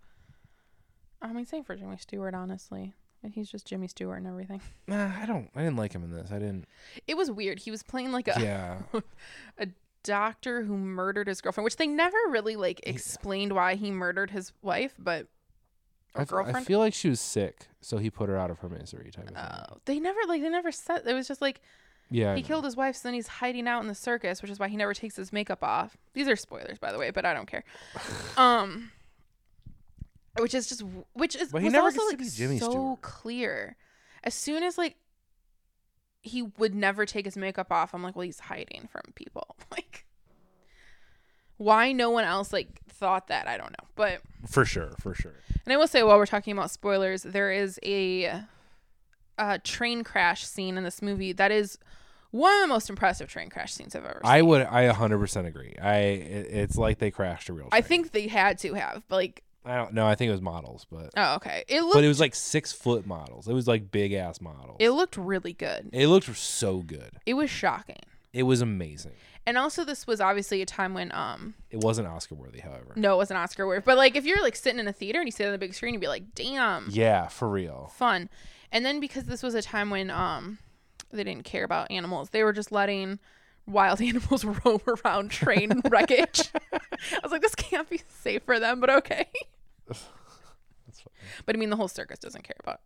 I 1.23 1.33
mean, 1.33 1.45
same 1.45 1.63
for 1.63 1.75
Jimmy 1.75 1.97
Stewart, 1.97 2.35
honestly. 2.35 2.93
And 3.23 3.33
He's 3.33 3.49
just 3.49 3.65
Jimmy 3.65 3.87
Stewart 3.87 4.17
and 4.17 4.27
everything. 4.27 4.59
Nah, 4.87 5.09
I 5.19 5.25
don't. 5.25 5.49
I 5.55 5.59
didn't 5.59 5.77
like 5.77 5.93
him 5.93 6.03
in 6.03 6.11
this. 6.11 6.29
I 6.31 6.39
didn't. 6.39 6.65
It 7.07 7.15
was 7.15 7.31
weird. 7.31 7.59
He 7.59 7.71
was 7.71 7.81
playing 7.81 8.11
like 8.11 8.27
a 8.27 8.35
Yeah. 8.39 8.77
a 9.57 9.67
doctor 10.03 10.63
who 10.63 10.77
murdered 10.77 11.27
his 11.27 11.39
girlfriend, 11.39 11.63
which 11.63 11.77
they 11.77 11.87
never 11.87 12.17
really 12.29 12.57
like 12.57 12.81
explained 12.83 13.53
why 13.53 13.75
he 13.75 13.89
murdered 13.91 14.31
his 14.31 14.51
wife, 14.61 14.93
but 14.99 15.27
or 16.15 16.21
f- 16.23 16.27
I 16.27 16.31
girlfriend. 16.31 16.57
I 16.57 16.63
feel 16.65 16.79
like 16.79 16.93
she 16.93 17.07
was 17.09 17.21
sick, 17.21 17.67
so 17.79 17.97
he 17.97 18.09
put 18.09 18.27
her 18.27 18.37
out 18.37 18.51
of 18.51 18.59
her 18.59 18.67
misery 18.69 19.09
type 19.11 19.23
of 19.23 19.29
thing. 19.29 19.37
Uh, 19.37 19.75
they 19.85 19.99
never 19.99 20.19
like 20.27 20.41
they 20.41 20.49
never 20.49 20.73
said 20.73 21.03
it 21.07 21.13
was 21.13 21.27
just 21.27 21.41
like 21.41 21.61
yeah. 22.11 22.35
He 22.35 22.43
killed 22.43 22.65
his 22.65 22.75
wife, 22.75 22.97
so 22.97 23.07
then 23.07 23.13
he's 23.15 23.27
hiding 23.27 23.67
out 23.67 23.81
in 23.81 23.87
the 23.87 23.95
circus, 23.95 24.41
which 24.41 24.51
is 24.51 24.59
why 24.59 24.67
he 24.67 24.75
never 24.75 24.93
takes 24.93 25.15
his 25.15 25.31
makeup 25.33 25.63
off. 25.63 25.95
These 26.13 26.27
are 26.27 26.35
spoilers, 26.35 26.77
by 26.77 26.91
the 26.91 26.99
way, 26.99 27.09
but 27.11 27.25
I 27.25 27.33
don't 27.33 27.47
care. 27.47 27.63
Um, 28.37 28.91
which 30.39 30.53
is 30.53 30.67
just 30.67 30.83
which 31.13 31.35
is 31.35 31.51
But 31.51 31.61
he 31.61 31.65
was 31.65 31.73
never 31.73 31.85
also 31.85 32.05
like 32.07 32.19
Jimmy 32.33 32.59
so 32.59 32.69
Stewart. 32.71 33.01
clear. 33.01 33.75
As 34.23 34.33
soon 34.33 34.63
as 34.63 34.77
like 34.77 34.95
he 36.21 36.41
would 36.41 36.73
never 36.73 37.05
take 37.05 37.25
his 37.25 37.35
makeup 37.37 37.71
off, 37.71 37.93
I'm 37.93 38.01
like, 38.01 38.15
well, 38.15 38.23
he's 38.25 38.39
hiding 38.39 38.87
from 38.91 39.01
people. 39.15 39.55
Like, 39.71 40.05
why 41.57 41.91
no 41.91 42.09
one 42.09 42.23
else 42.25 42.51
like 42.53 42.67
thought 42.89 43.27
that? 43.27 43.47
I 43.47 43.57
don't 43.57 43.71
know, 43.71 43.87
but 43.95 44.21
For 44.47 44.65
sure. 44.65 44.91
For 44.99 45.13
sure. 45.13 45.33
and 45.65 45.73
I 45.73 45.77
will 45.77 45.87
say, 45.87 46.03
while 46.03 46.17
we're 46.17 46.25
talking 46.25 46.53
about 46.53 46.71
spoilers, 46.71 47.23
there 47.23 47.51
is 47.51 47.79
a, 47.83 48.41
a 49.37 49.59
train 49.59 50.03
crash 50.03 50.45
scene 50.45 50.77
in 50.77 50.83
this 50.83 51.01
movie 51.01 51.31
that 51.33 51.51
is 51.51 51.77
one 52.31 52.53
of 52.55 52.61
the 52.61 52.67
most 52.67 52.89
impressive 52.89 53.29
train 53.29 53.49
crash 53.49 53.73
scenes 53.73 53.95
I've 53.95 54.03
ever 54.05 54.21
seen. 54.23 54.31
I 54.31 54.41
would. 54.41 54.61
I 54.63 54.89
100% 54.89 55.45
agree. 55.45 55.75
I. 55.81 55.95
It, 55.97 56.47
it's 56.51 56.77
like 56.77 56.97
they 56.99 57.11
crashed 57.11 57.49
a 57.49 57.53
real. 57.53 57.69
I 57.71 57.81
think 57.81 58.11
they 58.11 58.27
had 58.27 58.57
to 58.59 58.73
have, 58.73 59.03
but 59.07 59.15
like, 59.17 59.43
I 59.65 59.77
don't 59.77 59.93
know. 59.93 60.05
I 60.05 60.15
think 60.15 60.29
it 60.29 60.33
was 60.33 60.41
models, 60.41 60.85
but 60.91 61.11
oh, 61.15 61.35
okay. 61.35 61.63
It 61.67 61.81
looked 61.81 61.93
but 61.95 62.03
it 62.03 62.07
was 62.09 62.19
like 62.19 62.35
six 62.35 62.73
foot 62.73 63.05
models. 63.07 63.47
It 63.47 63.53
was 63.53 63.67
like 63.67 63.91
big 63.91 64.13
ass 64.13 64.41
models. 64.41 64.77
it 64.79 64.89
looked 64.91 65.15
really 65.17 65.53
good. 65.53 65.89
It 65.93 66.07
looked 66.07 66.35
so 66.35 66.79
good. 66.79 67.11
It 67.25 67.35
was 67.35 67.49
shocking, 67.49 68.01
It 68.33 68.43
was 68.43 68.59
amazing. 68.61 69.13
and 69.45 69.57
also 69.57 69.83
this 69.85 70.05
was 70.07 70.19
obviously 70.21 70.61
a 70.61 70.65
time 70.65 70.93
when 70.93 71.11
um 71.13 71.53
It 71.69 71.77
wasn't 71.79 72.07
Oscar 72.07 72.35
worthy, 72.35 72.59
however. 72.59 72.91
no, 72.95 73.13
it 73.13 73.17
wasn't 73.17 73.37
Oscar 73.39 73.65
worthy. 73.65 73.83
but 73.85 73.95
like 73.97 74.15
if 74.17 74.25
you're 74.25 74.41
like 74.41 74.55
sitting 74.55 74.79
in 74.79 74.87
a 74.87 74.93
theater 74.93 75.19
and 75.19 75.27
you 75.27 75.31
see 75.31 75.43
it 75.43 75.47
on 75.47 75.53
the 75.53 75.57
big 75.57 75.73
screen, 75.73 75.93
you'd 75.93 76.01
be 76.01 76.07
like, 76.07 76.35
damn, 76.35 76.87
Yeah, 76.91 77.27
for 77.27 77.49
real. 77.49 77.89
fun. 77.95 78.29
And 78.71 78.85
then 78.85 78.99
because 78.99 79.25
this 79.25 79.43
was 79.43 79.53
a 79.55 79.61
time 79.61 79.89
when 79.89 80.09
um 80.09 80.57
they 81.11 81.23
didn't 81.23 81.45
care 81.45 81.63
about 81.63 81.89
animals, 81.91 82.31
they 82.31 82.43
were 82.43 82.53
just 82.53 82.71
letting 82.71 83.19
wild 83.65 84.01
animals 84.09 84.43
roam 84.45 84.81
around 85.05 85.31
train 85.31 85.81
wreckage. 85.89 86.49
I 86.73 87.19
was 87.23 87.31
like, 87.31 87.41
this 87.41 87.55
can't 87.55 87.89
be 87.89 88.01
safe 88.21 88.43
for 88.43 88.59
them, 88.59 88.79
but 88.79 88.89
okay. 88.89 89.27
That's. 89.87 91.03
But 91.45 91.55
I 91.55 91.59
mean, 91.59 91.69
the 91.69 91.75
whole 91.75 91.87
circus 91.87 92.19
doesn't 92.19 92.43
care 92.43 92.57
about 92.59 92.81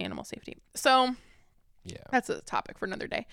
animal 0.00 0.24
safety, 0.24 0.56
so 0.74 1.14
Yeah. 1.84 1.98
that's 2.10 2.28
a 2.30 2.40
topic 2.42 2.78
for 2.78 2.84
another 2.86 3.06
day. 3.06 3.26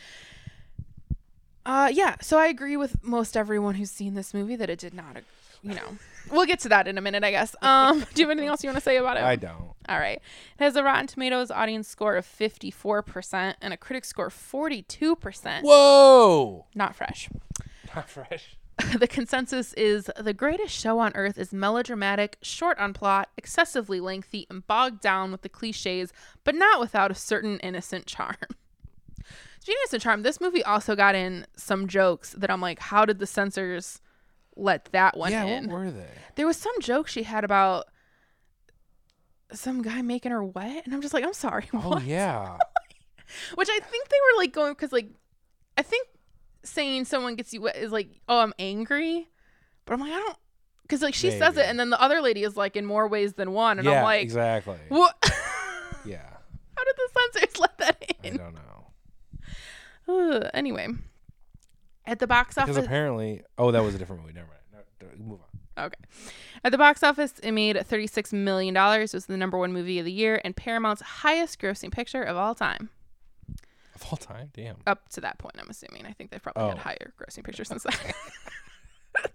Uh, 1.66 1.90
yeah. 1.94 2.16
So 2.22 2.38
I 2.40 2.48
agree 2.48 2.76
with 2.78 3.04
most 3.04 3.38
everyone 3.38 3.76
who's 3.76 3.92
seen 3.92 4.14
this 4.16 4.34
movie 4.34 4.56
that 4.56 4.70
it 4.70 4.80
did 4.80 4.94
not. 4.94 5.18
You 5.64 5.76
know, 5.76 5.98
we'll 6.32 6.46
get 6.46 6.60
to 6.62 6.70
that 6.70 6.88
in 6.88 6.98
a 6.98 7.02
minute, 7.02 7.24
I 7.24 7.32
guess. 7.32 7.56
Um, 7.72 8.00
do 8.14 8.22
you 8.22 8.28
have 8.28 8.32
anything 8.32 8.50
else 8.50 8.64
you 8.64 8.70
want 8.70 8.78
to 8.78 8.84
say 8.84 8.98
about 8.98 9.18
it? 9.18 9.24
I 9.24 9.36
don't. 9.36 9.72
All 9.88 10.00
right. 10.00 10.18
It 10.60 10.64
has 10.64 10.76
a 10.76 10.84
Rotten 10.84 11.08
Tomatoes 11.08 11.52
audience 11.52 11.88
score 11.88 12.16
of 12.16 12.26
54% 12.26 13.56
and 13.62 13.74
a 13.74 13.78
critic 13.78 14.04
score 14.04 14.28
of 14.28 14.34
42%. 14.34 15.62
Whoa! 15.62 16.66
Not 16.76 16.96
fresh. 16.96 17.30
Not 17.96 18.10
fresh. 18.10 18.58
the 18.98 19.08
consensus 19.08 19.74
is 19.74 20.10
the 20.20 20.34
greatest 20.34 20.74
show 20.74 21.00
on 21.00 21.12
earth 21.16 21.38
is 21.38 21.54
melodramatic, 21.54 22.38
short 22.42 22.78
on 22.80 22.94
plot, 22.94 23.30
excessively 23.38 24.00
lengthy, 24.00 24.48
and 24.50 24.66
bogged 24.66 25.02
down 25.02 25.32
with 25.32 25.42
the 25.44 25.50
cliches, 25.50 26.12
but 26.44 26.56
not 26.56 26.80
without 26.80 27.12
a 27.12 27.16
certain 27.16 27.60
innocent 27.60 28.06
charm. 28.06 28.36
Speaking 29.60 29.76
of 29.78 29.84
innocent 29.84 30.04
charm, 30.04 30.24
this 30.24 30.42
movie 30.42 30.64
also 30.64 30.96
got 30.96 31.16
in 31.16 31.46
some 31.56 31.88
jokes 31.88 32.32
that 32.38 32.50
I'm 32.50 32.62
like, 32.62 32.80
how 32.80 33.06
did 33.06 33.20
the 33.20 33.28
censors 33.28 34.02
let 34.62 34.86
that 34.92 35.18
one 35.18 35.32
yeah, 35.32 35.46
in? 35.46 35.70
what 35.70 35.80
were 35.80 35.92
they? 35.92 36.06
there 36.36 36.48
was 36.48 36.58
some 36.58 36.74
joke 36.80 37.08
she 37.08 37.24
had 37.24 37.44
about 37.44 37.86
some 39.52 39.82
guy 39.82 40.02
making 40.02 40.32
her 40.32 40.44
wet, 40.44 40.86
and 40.86 40.94
I'm 40.94 41.02
just 41.02 41.14
like, 41.14 41.24
I'm 41.24 41.34
sorry. 41.34 41.66
Oh 41.74 41.90
what? 41.90 42.04
yeah. 42.04 42.58
Which 43.56 43.70
I 43.70 43.80
think 43.80 44.10
they 44.10 44.18
were 44.32 44.42
like 44.42 44.54
going 44.54 44.74
because 44.74 44.92
like 44.92 45.10
I 45.78 45.82
think 45.82 46.08
saying 46.64 47.06
someone 47.06 47.36
gets 47.36 47.54
you 47.54 47.62
wet 47.62 47.78
is 47.78 47.92
like, 47.92 48.10
oh, 48.28 48.40
I'm 48.40 48.54
angry, 48.60 49.30
but 49.86 49.94
I'm 49.94 50.00
like, 50.00 50.12
I 50.12 50.18
don't, 50.20 50.38
because 50.84 51.02
like 51.02 51.14
she 51.14 51.32
says 51.32 51.58
it, 51.58 51.66
and 51.66 51.80
then 51.80 51.90
the 51.90 52.02
other 52.02 52.22
lady 52.22 52.44
is 52.44 52.58
like 52.58 52.76
in 52.76 52.86
more 52.86 53.08
ways 53.08 53.34
than 53.34 53.52
one, 53.52 53.80
and 53.80 53.88
yeah, 53.88 54.00
I'm 54.00 54.04
like, 54.04 54.22
exactly. 54.22 54.78
what? 54.90 55.16
Yeah. 56.04 56.26
How 56.76 56.84
did 56.84 56.96
the 56.96 57.10
censors 57.34 57.60
let 57.60 57.78
that 57.78 58.16
in? 58.24 58.34
I 58.34 58.38
don't 58.38 58.56
know. 58.56 60.32
Ugh, 60.36 60.50
anyway, 60.54 60.88
at 62.06 62.20
the 62.20 62.28
box 62.28 62.58
office. 62.58 62.66
Because 62.68 62.78
office, 62.78 62.88
apparently, 62.88 63.42
oh, 63.58 63.72
that 63.72 63.84
was 63.84 63.96
a 63.96 63.98
different 63.98 64.22
movie. 64.24 64.34
Never 64.34 64.48
mind. 64.48 64.86
No, 65.02 65.08
move 65.26 65.40
on. 65.78 65.86
okay, 65.86 65.96
at 66.64 66.72
the 66.72 66.78
box 66.78 67.02
office, 67.04 67.34
it 67.44 67.52
made 67.52 67.86
36 67.86 68.34
million 68.34 68.74
dollars. 68.74 69.14
It 69.14 69.18
was 69.18 69.26
the 69.28 69.38
number 69.38 69.58
one 69.58 69.74
movie 69.74 70.00
of 70.00 70.06
the 70.06 70.12
year 70.12 70.40
and 70.44 70.56
Paramount's 70.56 71.02
highest 71.02 71.60
grossing 71.60 71.92
picture 71.92 72.22
of 72.24 72.38
all 72.38 72.54
time. 72.56 72.90
Of 73.96 74.06
all 74.12 74.18
time, 74.18 74.50
damn. 74.54 74.78
up 74.88 75.10
to 75.10 75.22
that 75.22 75.38
point, 75.38 75.56
I'm 75.60 75.70
assuming. 75.70 76.06
I 76.06 76.12
think 76.14 76.32
they've 76.32 76.42
probably 76.42 76.64
had 76.70 76.78
Oh. 76.78 76.82
higher 76.82 77.14
grossing 77.20 77.44
pictures 77.44 77.68
since 77.68 77.84
then. 77.84 77.94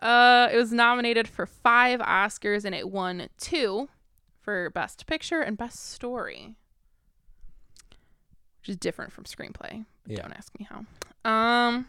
uh, 0.00 0.48
it 0.52 0.56
was 0.56 0.72
nominated 0.72 1.28
for 1.28 1.46
five 1.46 2.00
Oscars 2.00 2.64
and 2.64 2.74
it 2.74 2.88
won 2.90 3.28
two 3.38 3.88
for 4.40 4.70
Best 4.70 5.06
Picture 5.06 5.40
and 5.40 5.56
Best 5.58 5.90
Story, 5.90 6.54
which 8.60 8.68
is 8.68 8.76
different 8.76 9.12
from 9.12 9.24
screenplay. 9.24 9.84
Yeah. 10.06 10.22
Don't 10.22 10.32
ask 10.32 10.52
me 10.58 10.66
how. 10.70 10.84
Um, 11.30 11.86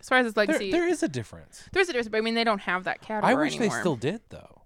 as 0.00 0.08
far 0.08 0.18
as 0.18 0.26
its 0.26 0.34
There, 0.34 0.46
legacy, 0.46 0.70
there 0.70 0.86
is 0.86 1.02
a 1.02 1.08
difference. 1.08 1.64
there's 1.72 1.88
a 1.88 1.92
difference, 1.92 2.08
but 2.08 2.18
I 2.18 2.20
mean 2.20 2.34
they 2.34 2.44
don't 2.44 2.60
have 2.60 2.84
that 2.84 3.00
category 3.02 3.32
I 3.32 3.34
wish 3.34 3.56
anymore. 3.56 3.74
they 3.76 3.80
still 3.80 3.96
did 3.96 4.20
though. 4.28 4.62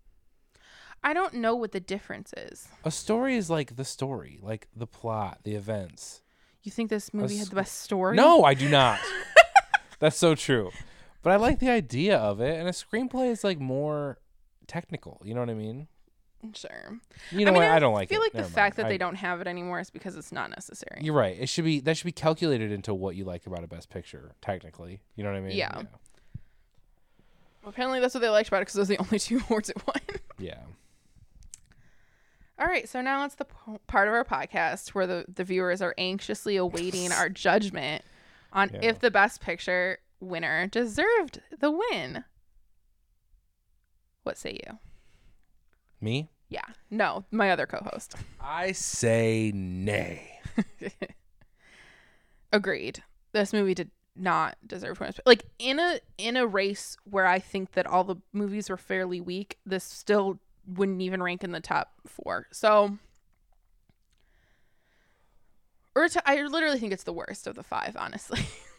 I 1.02 1.14
don't 1.14 1.35
know 1.35 1.55
what 1.56 1.72
the 1.72 1.81
difference 1.81 2.32
is. 2.36 2.68
A 2.85 2.90
story 2.90 3.36
is 3.36 3.48
like 3.48 3.77
the 3.77 3.85
story, 3.86 4.39
like 4.43 4.68
the 4.77 4.86
plot, 4.86 5.39
the 5.44 5.55
events. 5.55 6.20
You 6.62 6.70
think 6.70 6.90
this 6.90 7.14
movie 7.14 7.39
had 7.39 7.48
the 7.48 7.56
best 7.56 7.81
story? 7.81 8.14
No, 8.16 8.44
I 8.44 8.52
do 8.52 8.68
not. 8.68 9.01
That's 9.98 10.18
so 10.18 10.35
true. 10.35 10.70
But 11.22 11.31
I 11.32 11.36
like 11.36 11.59
the 11.59 11.70
idea 11.70 12.18
of 12.18 12.40
it, 12.43 12.59
and 12.59 12.68
a 12.68 12.72
screenplay 12.72 13.31
is 13.31 13.43
like 13.44 13.59
more 13.59 14.18
technical. 14.66 15.22
You 15.24 15.32
know 15.35 15.40
what 15.40 15.48
I 15.51 15.55
mean? 15.55 15.89
Sure. 16.55 16.99
You 17.31 17.45
know 17.45 17.51
I 17.51 17.55
mean, 17.55 17.62
what? 17.62 17.71
I 17.71 17.79
don't 17.79 17.93
like 17.93 18.09
I 18.11 18.15
feel 18.15 18.21
it. 18.23 18.25
like 18.25 18.33
the 18.33 18.39
Never 18.39 18.51
fact 18.51 18.77
that 18.77 18.87
I- 18.87 18.89
they 18.89 18.99
don't 18.99 19.17
have 19.17 19.41
it 19.43 19.47
anymore 19.47 19.79
is 19.81 19.91
because 19.91 20.17
it's 20.17 20.33
not 20.33 20.49
necessary. 20.51 21.01
You're 21.03 21.15
right. 21.15 21.37
It 21.39 21.49
should 21.51 21.65
be 21.65 21.81
that 21.81 21.97
should 21.99 22.07
be 22.07 22.12
calculated 22.12 22.73
into 22.73 22.95
what 22.95 23.15
you 23.17 23.25
like 23.25 23.47
about 23.47 23.62
a 23.62 23.67
best 23.67 23.91
picture. 23.91 24.33
Technically, 24.41 25.01
you 25.17 25.23
know 25.25 25.31
what 25.31 25.37
I 25.37 25.41
mean? 25.43 25.57
Yeah. 25.57 25.83
Apparently, 27.67 28.01
that's 28.01 28.15
what 28.15 28.21
they 28.21 28.31
liked 28.31 28.49
about 28.49 28.59
it 28.59 28.61
because 28.62 28.75
those 28.75 28.91
are 28.91 28.95
the 28.97 29.01
only 29.05 29.19
two 29.19 29.41
awards 29.49 29.69
it 29.69 29.77
won. 29.87 29.97
Yeah. 30.39 30.61
All 32.59 32.67
right, 32.67 32.89
so 32.89 33.01
now 33.01 33.25
it's 33.25 33.37
the 33.37 33.47
p- 33.47 33.79
part 33.87 34.07
of 34.09 34.12
our 34.15 34.25
podcast 34.25 34.91
where 34.91 35.07
the, 35.07 35.25
the 35.35 35.45
viewers 35.45 35.81
are 35.81 35.95
anxiously 35.97 36.57
awaiting 36.57 37.11
our 37.12 37.29
judgment 37.31 38.03
on 38.53 38.71
Yeah. 38.73 38.81
if 38.83 38.99
the 38.99 39.11
best 39.11 39.41
picture 39.41 39.99
winner 40.21 40.67
deserved 40.67 41.41
the 41.59 41.71
win. 41.71 42.25
What 44.25 44.37
say 44.37 44.59
you? 44.67 44.79
Me? 46.01 46.31
Yeah. 46.48 46.64
No, 46.90 47.24
my 47.31 47.51
other 47.51 47.66
co-host. 47.66 48.16
I 48.40 48.72
say 48.72 49.52
nay. 49.55 50.40
Agreed. 52.52 53.02
This 53.32 53.52
movie 53.52 53.74
did 53.74 53.90
not 54.16 54.56
deserve 54.66 54.98
to 54.98 55.05
win. 55.05 55.12
Like 55.24 55.44
in 55.59 55.78
a 55.78 56.01
in 56.18 56.36
a 56.36 56.47
race 56.47 56.97
where 57.05 57.27
I 57.27 57.39
think 57.39 57.72
that 57.72 57.86
all 57.86 58.05
the 58.05 58.16
movies 58.32 58.68
were 58.68 58.77
fairly 58.77 59.20
weak, 59.20 59.59
this 59.64 59.85
still 59.85 60.40
wouldn't 60.66 61.01
even 61.02 61.22
rank 61.22 61.44
in 61.44 61.52
the 61.52 61.60
top 61.60 61.93
four. 62.06 62.47
So, 62.52 62.98
or 65.94 66.09
I 66.27 66.43
literally 66.43 66.78
think 66.78 66.93
it's 66.93 67.05
the 67.05 67.12
worst 67.12 67.47
of 67.47 67.55
the 67.55 67.62
five. 67.62 67.97
Honestly, 67.97 68.40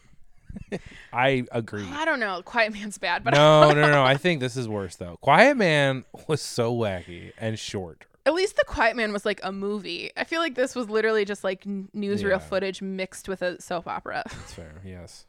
I 1.13 1.45
agree. 1.51 1.85
I 1.91 2.05
don't 2.05 2.19
know. 2.19 2.41
Quiet 2.43 2.73
Man's 2.73 2.97
bad, 2.97 3.23
but 3.23 3.33
no, 3.33 3.71
no, 3.73 3.89
no. 3.91 4.03
I 4.03 4.17
think 4.17 4.39
this 4.39 4.55
is 4.57 4.67
worse 4.67 4.95
though. 4.95 5.17
Quiet 5.21 5.57
Man 5.57 6.05
was 6.27 6.41
so 6.41 6.73
wacky 6.75 7.31
and 7.37 7.57
short. 7.59 8.05
at 8.25 8.33
least 8.33 8.55
the 8.57 8.63
Quiet 8.65 8.95
Man 8.95 9.11
was 9.13 9.25
like 9.25 9.39
a 9.43 9.51
movie. 9.51 10.11
I 10.15 10.23
feel 10.23 10.39
like 10.41 10.55
this 10.55 10.75
was 10.75 10.89
literally 10.89 11.25
just 11.25 11.43
like 11.43 11.63
newsreel 11.65 12.29
Yeah. 12.31 12.37
footage 12.39 12.81
mixed 12.81 13.27
with 13.27 13.41
a 13.41 13.61
soap 13.61 13.87
opera. 13.87 14.23
That's 14.27 14.53
fair. 14.61 14.81
Yes. 14.85 15.25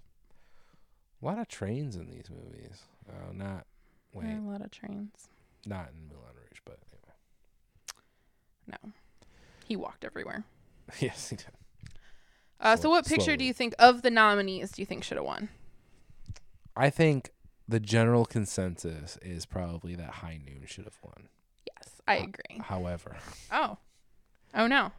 A 1.23 1.25
lot 1.27 1.39
of 1.39 1.49
trains 1.49 1.97
in 1.97 2.07
these 2.11 2.29
movies. 2.31 2.83
Oh, 3.09 3.33
not 3.33 3.67
wait, 4.13 4.27
a 4.37 4.41
lot 4.41 4.61
of 4.61 4.71
trains. 4.71 5.29
not 5.67 5.89
in 5.95 6.09
Moulin 6.09 6.35
Rouge, 6.37 6.61
but 6.65 6.79
anyway. 6.93 8.79
No, 8.85 8.93
he 9.67 9.77
walked 9.77 10.05
everywhere. 10.05 10.45
yes, 11.01 11.29
he 11.31 11.37
did. 11.37 11.47
Uh, 12.63 12.77
so, 12.77 12.89
what 12.89 13.05
picture 13.07 13.37
do 13.37 13.45
you 13.45 13.53
think 13.53 13.75
of 13.79 14.03
the 14.03 14.11
nominees? 14.11 14.71
Do 14.71 14.81
you 14.83 14.87
think 14.87 15.03
should 15.05 15.17
have 15.17 15.27
won? 15.27 15.49
I 16.77 16.89
think 16.91 17.33
the 17.69 17.81
general 17.81 18.25
consensus 18.25 19.19
is 19.21 19.45
probably 19.47 19.95
that 19.97 20.11
High 20.11 20.41
Noon 20.45 20.63
should 20.67 20.85
have 20.85 20.99
won. 21.03 21.29
Yes, 21.67 22.01
I 22.07 22.17
agree. 22.17 22.61
However, 22.63 23.17
Oh, 23.51 23.79
oh 24.55 24.67
no. 24.67 24.93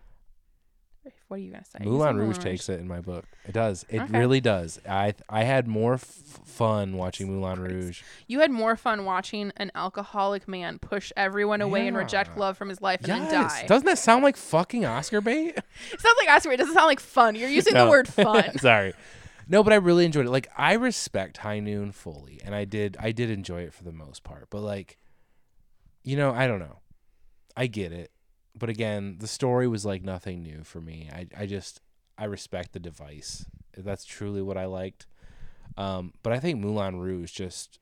What 1.33 1.39
are 1.39 1.43
you 1.45 1.51
gonna 1.51 1.65
say? 1.65 1.79
Moulin 1.83 2.17
Rouge 2.17 2.37
takes 2.37 2.69
it 2.69 2.79
in 2.79 2.87
my 2.87 3.01
book. 3.01 3.25
It 3.47 3.53
does. 3.53 3.87
It 3.89 4.01
Okay. 4.01 4.19
really 4.19 4.39
does. 4.39 4.79
I 4.87 5.15
I 5.27 5.45
had 5.45 5.67
more 5.67 5.95
f- 5.95 6.01
fun 6.03 6.95
watching 6.95 7.25
Moulin 7.27 7.59
Rouge. 7.59 8.03
You 8.27 8.41
had 8.41 8.51
more 8.51 8.75
fun 8.75 9.03
watching 9.03 9.51
an 9.57 9.71
alcoholic 9.73 10.47
man 10.47 10.77
push 10.77 11.11
everyone 11.17 11.59
away 11.61 11.87
and 11.87 11.97
reject 11.97 12.29
Yeah. 12.35 12.39
love 12.41 12.55
from 12.55 12.69
his 12.69 12.81
life 12.81 12.99
and 13.03 13.23
then 13.23 13.31
die. 13.31 13.65
Doesn't 13.65 13.87
that 13.87 13.97
sound 13.97 14.23
like 14.23 14.37
fucking 14.37 14.85
Oscar 14.85 15.21
bait? 15.21 15.55
it 15.91 15.99
sounds 16.01 16.17
like 16.19 16.29
Oscar. 16.29 16.51
It 16.51 16.57
doesn't 16.57 16.75
sound 16.75 16.85
like 16.85 16.99
fun. 16.99 17.33
You're 17.35 17.49
using 17.49 17.73
No. 17.73 17.85
the 17.85 17.89
word 17.89 18.07
fun. 18.07 18.55
Sorry. 18.59 18.93
No, 19.47 19.63
but 19.63 19.73
I 19.73 19.77
really 19.77 20.05
enjoyed 20.05 20.27
it. 20.27 20.29
Like 20.29 20.49
I 20.55 20.73
respect 20.73 21.37
High 21.37 21.61
Noon 21.61 21.91
fully, 21.93 22.41
and 22.45 22.53
I 22.53 22.65
did 22.65 22.95
I 22.99 23.11
did 23.11 23.31
enjoy 23.31 23.63
it 23.63 23.73
for 23.73 23.83
the 23.83 23.91
most 23.91 24.23
part. 24.23 24.51
But 24.51 24.61
like, 24.61 24.99
you 26.03 26.15
know, 26.15 26.31
I 26.31 26.45
don't 26.45 26.59
know. 26.59 26.77
I 27.57 27.65
get 27.67 27.91
it, 27.91 28.11
but 28.57 28.69
again, 28.69 29.17
the 29.19 29.27
story 29.27 29.67
was 29.67 29.85
like 29.85 30.03
nothing 30.03 30.43
new 30.43 30.63
for 30.63 30.79
me. 30.81 31.09
I 31.11 31.27
I 31.37 31.45
just 31.45 31.81
I 32.17 32.25
respect 32.25 32.73
the 32.73 32.79
device. 32.79 33.45
That's 33.75 34.05
truly 34.05 34.41
what 34.41 34.57
I 34.57 34.65
liked. 34.65 35.07
Um, 35.77 36.13
but 36.21 36.31
I 36.33 36.39
think 36.39 36.59
Moulin 36.59 36.99
Rouge 36.99 37.31
just 37.31 37.79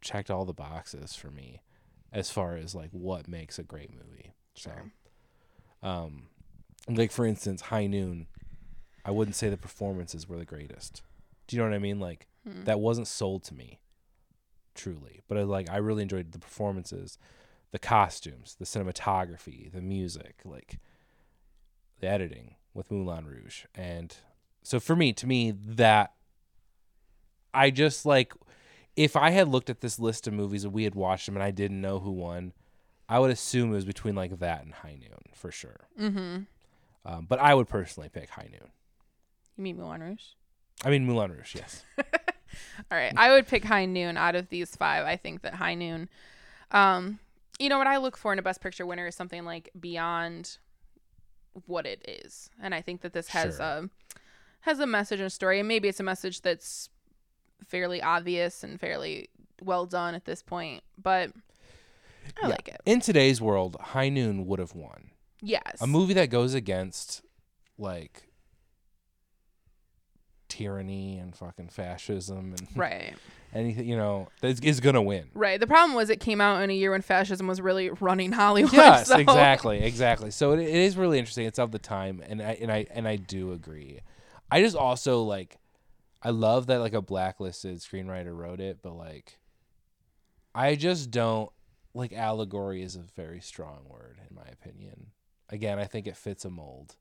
checked 0.00 0.30
all 0.30 0.46
the 0.46 0.54
boxes 0.54 1.14
for 1.14 1.30
me 1.30 1.60
as 2.12 2.30
far 2.30 2.56
as 2.56 2.74
like 2.74 2.90
what 2.92 3.28
makes 3.28 3.58
a 3.58 3.62
great 3.62 3.90
movie. 3.92 4.32
So, 4.54 4.70
um, 5.82 6.28
like 6.88 7.12
for 7.12 7.26
instance, 7.26 7.60
High 7.62 7.86
Noon, 7.86 8.26
I 9.04 9.10
wouldn't 9.10 9.36
say 9.36 9.50
the 9.50 9.56
performances 9.58 10.28
were 10.28 10.38
the 10.38 10.44
greatest. 10.46 11.02
Do 11.46 11.56
you 11.56 11.62
know 11.62 11.68
what 11.68 11.74
I 11.74 11.78
mean? 11.80 12.00
Like 12.00 12.26
Hmm. 12.48 12.64
that 12.64 12.80
wasn't 12.80 13.06
sold 13.06 13.44
to 13.44 13.54
me, 13.54 13.80
truly. 14.74 15.20
But 15.28 15.36
I, 15.36 15.42
like 15.42 15.68
I 15.68 15.76
really 15.76 16.02
enjoyed 16.02 16.32
the 16.32 16.38
performances, 16.38 17.18
the 17.72 17.78
costumes, 17.78 18.56
the 18.58 18.64
cinematography, 18.64 19.70
the 19.72 19.80
music, 19.80 20.40
like 20.44 20.78
the 22.00 22.08
editing 22.08 22.56
with 22.74 22.90
Moulin 22.90 23.26
Rouge, 23.26 23.64
and 23.74 24.16
so 24.62 24.78
for 24.78 24.94
me, 24.94 25.12
to 25.14 25.26
me, 25.26 25.52
that 25.52 26.12
I 27.52 27.70
just 27.70 28.06
like 28.06 28.34
if 28.96 29.16
I 29.16 29.30
had 29.30 29.48
looked 29.48 29.70
at 29.70 29.80
this 29.80 29.98
list 29.98 30.26
of 30.26 30.34
movies 30.34 30.64
and 30.64 30.72
we 30.72 30.84
had 30.84 30.94
watched 30.94 31.26
them 31.26 31.36
and 31.36 31.42
I 31.42 31.50
didn't 31.50 31.80
know 31.80 32.00
who 32.00 32.10
won, 32.10 32.52
I 33.08 33.18
would 33.18 33.30
assume 33.30 33.70
it 33.70 33.74
was 33.74 33.84
between 33.84 34.14
like 34.14 34.38
that 34.38 34.62
and 34.62 34.74
High 34.74 34.96
Noon 35.00 35.20
for 35.34 35.50
sure. 35.50 35.88
Mm-hmm. 35.98 36.42
Um, 37.04 37.26
but 37.28 37.38
I 37.38 37.54
would 37.54 37.68
personally 37.68 38.08
pick 38.08 38.30
High 38.30 38.48
Noon. 38.50 38.70
You 39.56 39.64
mean 39.64 39.76
Moulin 39.78 40.02
Rouge? 40.02 40.24
I 40.84 40.90
mean 40.90 41.06
Moulin 41.06 41.32
Rouge, 41.32 41.54
yes. 41.54 41.84
All 41.98 42.98
right. 42.98 43.12
I 43.16 43.30
would 43.30 43.46
pick 43.46 43.64
High 43.64 43.86
Noon 43.86 44.16
out 44.16 44.34
of 44.34 44.48
these 44.48 44.76
five. 44.76 45.06
I 45.06 45.16
think 45.16 45.42
that 45.42 45.54
High 45.54 45.74
Noon, 45.74 46.08
um, 46.72 47.18
you 47.60 47.68
know 47.68 47.78
what 47.78 47.86
I 47.86 47.98
look 47.98 48.16
for 48.16 48.32
in 48.32 48.38
a 48.38 48.42
Best 48.42 48.60
Picture 48.60 48.84
winner 48.86 49.06
is 49.06 49.14
something 49.14 49.44
like 49.44 49.70
beyond 49.78 50.58
what 51.66 51.86
it 51.86 52.04
is, 52.08 52.50
and 52.62 52.74
I 52.74 52.80
think 52.80 53.02
that 53.02 53.12
this 53.12 53.28
has 53.28 53.56
Sure. 53.56 53.64
a 53.64 53.90
has 54.62 54.78
a 54.80 54.86
message 54.86 55.20
and 55.20 55.26
a 55.26 55.30
story, 55.30 55.58
and 55.58 55.66
maybe 55.68 55.88
it's 55.88 56.00
a 56.00 56.04
message 56.04 56.42
that's 56.42 56.88
fairly 57.66 58.02
obvious 58.02 58.62
and 58.62 58.78
fairly 58.80 59.28
well 59.62 59.86
done 59.86 60.14
at 60.14 60.24
this 60.26 60.42
point, 60.42 60.82
but 60.98 61.30
I 62.42 62.48
Yeah. 62.48 62.48
like 62.48 62.68
it. 62.68 62.80
In 62.84 63.00
today's 63.00 63.40
world, 63.40 63.76
High 63.80 64.08
Noon 64.10 64.46
would 64.46 64.58
have 64.58 64.74
won. 64.74 65.10
Yes. 65.40 65.80
A 65.80 65.86
movie 65.86 66.14
that 66.14 66.26
goes 66.30 66.52
against 66.54 67.22
like 67.78 68.29
tyranny 70.50 71.16
and 71.18 71.34
fucking 71.34 71.68
fascism 71.68 72.54
and 72.58 72.68
Right. 72.76 73.14
anything, 73.54 73.88
you 73.88 73.96
know, 73.96 74.28
is, 74.42 74.60
is 74.60 74.80
gonna 74.80 75.00
win. 75.00 75.28
Right. 75.32 75.58
The 75.58 75.66
problem 75.66 75.94
was 75.96 76.10
it 76.10 76.20
came 76.20 76.40
out 76.42 76.62
in 76.62 76.68
a 76.68 76.74
year 76.74 76.90
when 76.90 77.00
fascism 77.00 77.46
was 77.46 77.60
really 77.62 77.88
running 77.88 78.32
Hollywood. 78.32 78.72
Yes, 78.74 79.08
so- 79.08 79.16
exactly, 79.18 79.82
exactly. 79.82 80.30
So 80.30 80.52
it, 80.52 80.60
it 80.60 80.68
is 80.74 80.96
really 80.98 81.18
interesting. 81.18 81.46
It's 81.46 81.58
of 81.58 81.70
the 81.70 81.78
time, 81.78 82.22
and 82.28 82.42
I 82.42 82.58
and 82.60 82.70
I 82.70 82.86
and 82.90 83.08
I 83.08 83.16
do 83.16 83.52
agree. 83.52 84.00
I 84.50 84.60
just 84.60 84.76
also 84.76 85.22
like, 85.22 85.56
I 86.22 86.30
love 86.30 86.66
that 86.66 86.80
like 86.80 86.92
a 86.92 87.00
blacklisted 87.00 87.78
screenwriter 87.78 88.36
wrote 88.36 88.60
it, 88.60 88.80
but 88.82 88.94
like, 88.96 89.38
I 90.54 90.74
just 90.74 91.10
don't 91.10 91.50
like 91.94 92.12
allegory 92.12 92.82
is 92.82 92.96
a 92.96 93.00
very 93.16 93.40
strong 93.40 93.80
word 93.88 94.18
in 94.28 94.34
my 94.36 94.46
opinion. 94.52 95.08
Again, 95.48 95.78
I 95.78 95.84
think 95.84 96.06
it 96.06 96.16
fits 96.16 96.44
a 96.44 96.50
mold. 96.50 96.96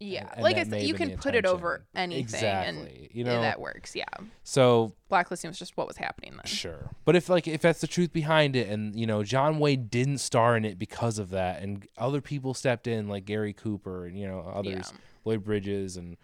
Yeah. 0.00 0.30
and 0.34 0.42
like 0.42 0.56
I 0.56 0.64
said, 0.64 0.82
you 0.82 0.94
can 0.94 1.16
put 1.18 1.34
it 1.34 1.44
over 1.44 1.84
anything 1.94 2.44
and 2.44 2.78
Exactly. 2.78 3.10
You 3.12 3.24
know, 3.24 3.40
that 3.40 3.60
works. 3.60 3.96
Yeah. 3.96 4.04
so 4.44 4.92
Blacklisting 5.08 5.48
was 5.50 5.58
just 5.58 5.76
what 5.76 5.88
was 5.88 5.96
happening 5.96 6.32
then. 6.36 6.44
Sure. 6.46 6.90
But 7.04 7.16
if 7.16 7.28
like 7.28 7.48
if 7.48 7.60
that's 7.62 7.80
the 7.80 7.86
truth 7.88 8.12
behind 8.12 8.54
it 8.54 8.68
and 8.68 8.94
you 8.98 9.06
know 9.06 9.24
John 9.24 9.58
Wayne 9.58 9.88
didn't 9.88 10.18
star 10.18 10.56
in 10.56 10.64
it 10.64 10.78
because 10.78 11.18
of 11.18 11.30
that 11.30 11.62
and 11.62 11.84
other 11.96 12.20
people 12.20 12.54
stepped 12.54 12.86
in 12.86 13.08
like 13.08 13.24
Gary 13.24 13.52
Cooper 13.52 14.06
and 14.06 14.16
you 14.18 14.26
know 14.28 14.40
others 14.54 14.92
Yeah. 14.92 14.98
Lloyd 15.24 15.42
Bridges 15.44 15.96
and 15.96 16.16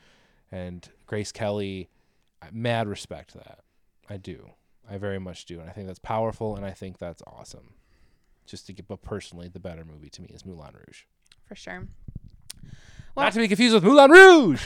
and 0.53 0.89
Grace 1.07 1.33
Kelly 1.33 1.89
I- 2.41 2.49
mad 2.53 2.87
respect 2.87 3.31
to 3.33 3.39
that. 3.39 3.61
I 4.09 4.19
do. 4.19 4.51
I 4.89 4.99
very 4.99 5.19
much 5.19 5.47
do 5.47 5.59
and 5.59 5.69
I 5.69 5.73
think 5.73 5.89
that's 5.89 5.99
powerful 5.99 6.55
and 6.55 6.65
I 6.65 6.71
think 6.71 6.99
that's 6.99 7.23
awesome. 7.27 7.75
Just 8.47 8.67
to 8.67 8.73
get 8.73 8.87
but 8.87 9.03
personally 9.03 9.49
the 9.49 9.59
better 9.59 9.85
movie 9.85 10.11
to 10.11 10.23
me 10.23 10.29
is 10.33 10.45
Moulin 10.47 10.75
Rouge. 10.75 11.03
For 11.49 11.57
sure. 11.57 11.89
Well- 13.15 13.25
Not 13.27 13.33
to 13.35 13.39
be 13.41 13.49
confused 13.49 13.75
with 13.75 13.85
Moulin 13.85 14.11
Rouge. 14.11 14.63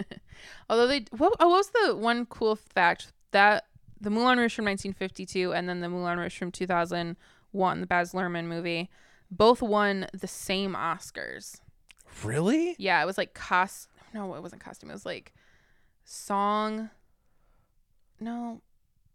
Although 0.70 0.86
they, 0.86 1.04
what, 1.16 1.32
oh, 1.40 1.48
what 1.48 1.56
was 1.58 1.70
the 1.70 1.96
one 1.96 2.26
cool 2.26 2.56
fact 2.56 3.12
that 3.32 3.64
the 4.00 4.10
Moulin 4.10 4.38
Rouge 4.38 4.54
from 4.54 4.64
1952 4.66 5.52
and 5.52 5.68
then 5.68 5.80
the 5.80 5.88
Moulin 5.88 6.18
Rouge 6.18 6.36
from 6.38 6.50
2001, 6.52 7.80
the 7.80 7.86
Baz 7.86 8.12
Luhrmann 8.12 8.46
movie, 8.46 8.88
both 9.30 9.60
won 9.62 10.06
the 10.12 10.28
same 10.28 10.74
Oscars. 10.74 11.56
really? 12.24 12.74
Yeah, 12.78 13.02
it 13.02 13.06
was 13.06 13.18
like 13.18 13.34
cost. 13.34 13.88
No, 14.14 14.34
it 14.34 14.42
wasn't 14.42 14.62
costume. 14.62 14.90
It 14.90 14.94
was 14.94 15.06
like 15.06 15.32
song. 16.04 16.90
No, 18.20 18.60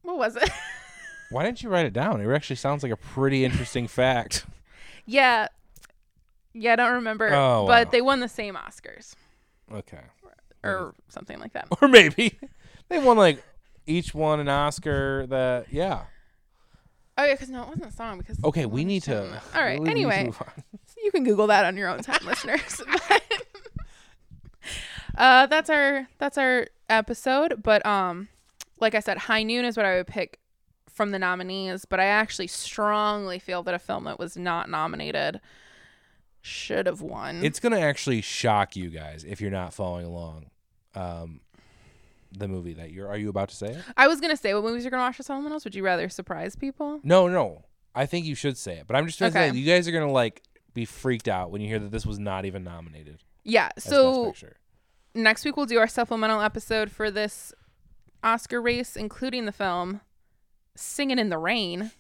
what 0.02 0.18
was 0.18 0.36
it? 0.36 0.50
Why 1.30 1.44
didn't 1.44 1.62
you 1.62 1.70
write 1.70 1.86
it 1.86 1.94
down? 1.94 2.22
It 2.22 2.34
actually 2.34 2.56
sounds 2.56 2.84
like 2.84 2.92
a 2.92 2.98
pretty 2.98 3.46
interesting 3.46 3.88
fact. 3.88 4.46
Yeah. 5.10 5.48
Yeah, 6.58 6.74
I 6.74 6.76
don't 6.78 6.94
remember. 6.94 7.34
Oh, 7.34 7.66
but 7.68 7.92
they 7.92 8.02
won 8.02 8.20
the 8.20 8.28
same 8.28 8.56
Oscars 8.56 9.14
Okay. 9.72 10.02
or 10.64 10.94
something 11.10 11.40
like 11.40 11.54
that. 11.54 11.68
Or 11.82 11.88
maybe 11.88 12.40
they 12.90 13.00
won 13.00 13.18
like 13.18 13.44
each 13.86 14.14
won 14.14 14.40
an 14.40 14.50
Oscar. 14.50 15.26
That 15.28 15.68
yeah. 15.72 16.02
Oh 17.18 17.24
yeah, 17.26 17.34
because 17.34 17.50
no, 17.50 17.64
it 17.64 17.68
wasn't 17.70 17.88
a 17.88 17.92
song. 17.92 18.18
Because 18.20 18.38
Okay, 18.44 18.66
we 18.66 18.86
need 18.86 19.04
to. 19.04 19.42
All 19.56 19.62
right. 19.62 19.80
we 19.82 19.86
need 19.90 19.94
to 19.94 20.00
Anyway, 20.10 20.24
move 20.26 20.42
on. 20.42 20.64
you 21.04 21.12
can 21.12 21.24
Google 21.24 21.48
that 21.48 21.66
on 21.66 21.76
your 21.78 21.90
own 21.90 22.00
time, 22.00 22.20
listeners. 22.26 22.82
But, 23.10 23.24
uh, 25.18 25.46
that's 25.48 25.70
our 25.70 26.08
that's 26.18 26.38
our 26.38 26.68
episode. 26.90 27.62
But 27.64 27.86
um, 27.86 28.28
like 28.80 28.96
I 28.96 29.00
said, 29.00 29.18
High 29.18 29.44
Noon 29.44 29.66
is 29.66 29.78
what 29.78 29.86
I 29.86 29.96
would 29.96 30.08
pick 30.08 30.40
from 30.90 31.12
the 31.12 31.20
nominees. 31.20 31.86
But 31.86 32.00
I 32.00 32.06
actually 32.06 32.48
strongly 32.48 33.40
feel 33.40 33.64
that 33.64 33.74
a 33.74 33.80
film 33.80 34.04
that 34.06 34.20
was 34.20 34.38
not 34.38 34.70
nominated 34.70 35.40
should 36.42 36.86
have 36.88 37.02
won. 37.02 37.44
It's 37.44 37.60
gonna 37.60 37.80
actually 37.80 38.22
shock 38.22 38.76
you 38.76 38.90
guys 38.90 39.24
if 39.24 39.42
you're 39.42 39.52
not 39.52 39.74
following 39.74 40.06
along. 40.06 40.48
Um, 40.96 41.42
the 42.38 42.48
movie 42.48 42.74
that 42.74 42.92
you're. 42.92 43.08
Are 43.08 43.18
you 43.18 43.30
about 43.30 43.50
to 43.50 43.56
say 43.56 43.68
it? 43.68 43.84
I 43.96 44.08
was 44.08 44.20
gonna 44.22 44.38
say, 44.38 44.54
what 44.54 44.64
movies 44.64 44.84
you're 44.84 44.92
gonna 44.92 45.04
watch 45.04 45.18
this 45.18 45.28
Halloween 45.28 45.52
else? 45.52 45.64
Would 45.64 45.76
you 45.76 45.84
rather 45.84 46.10
surprise 46.10 46.56
people? 46.56 47.00
No, 47.04 47.28
no. 47.28 47.64
I 47.96 48.06
think 48.06 48.26
you 48.26 48.36
should 48.36 48.58
say 48.58 48.74
it, 48.78 48.86
but 48.88 48.96
I'm 48.96 49.08
just 49.08 49.18
to 49.20 49.26
Okay. 49.28 49.50
say 49.52 49.58
you 49.58 49.66
guys 49.66 49.88
are 49.88 49.92
gonna 49.92 50.12
like 50.12 50.44
be 50.74 50.86
freaked 50.86 51.28
out 51.28 51.52
when 51.52 51.62
you 51.62 51.68
hear 51.68 51.80
that 51.80 51.92
this 51.92 52.06
was 52.06 52.20
not 52.20 52.46
even 52.46 52.64
nominated. 52.64 53.24
Yeah. 53.44 53.70
So 53.80 54.34
next 55.16 55.46
week 55.46 55.58
we'll 55.58 55.66
do 55.66 55.80
our 55.80 55.88
supplemental 55.88 56.42
episode 56.42 56.92
for 56.92 57.10
this 57.10 57.54
Oscar 58.24 58.62
race, 58.62 58.96
including 58.96 59.46
the 59.46 59.52
film 59.52 60.02
"Singing 60.76 61.18
in 61.20 61.30
the 61.30 61.38
Rain." 61.38 61.92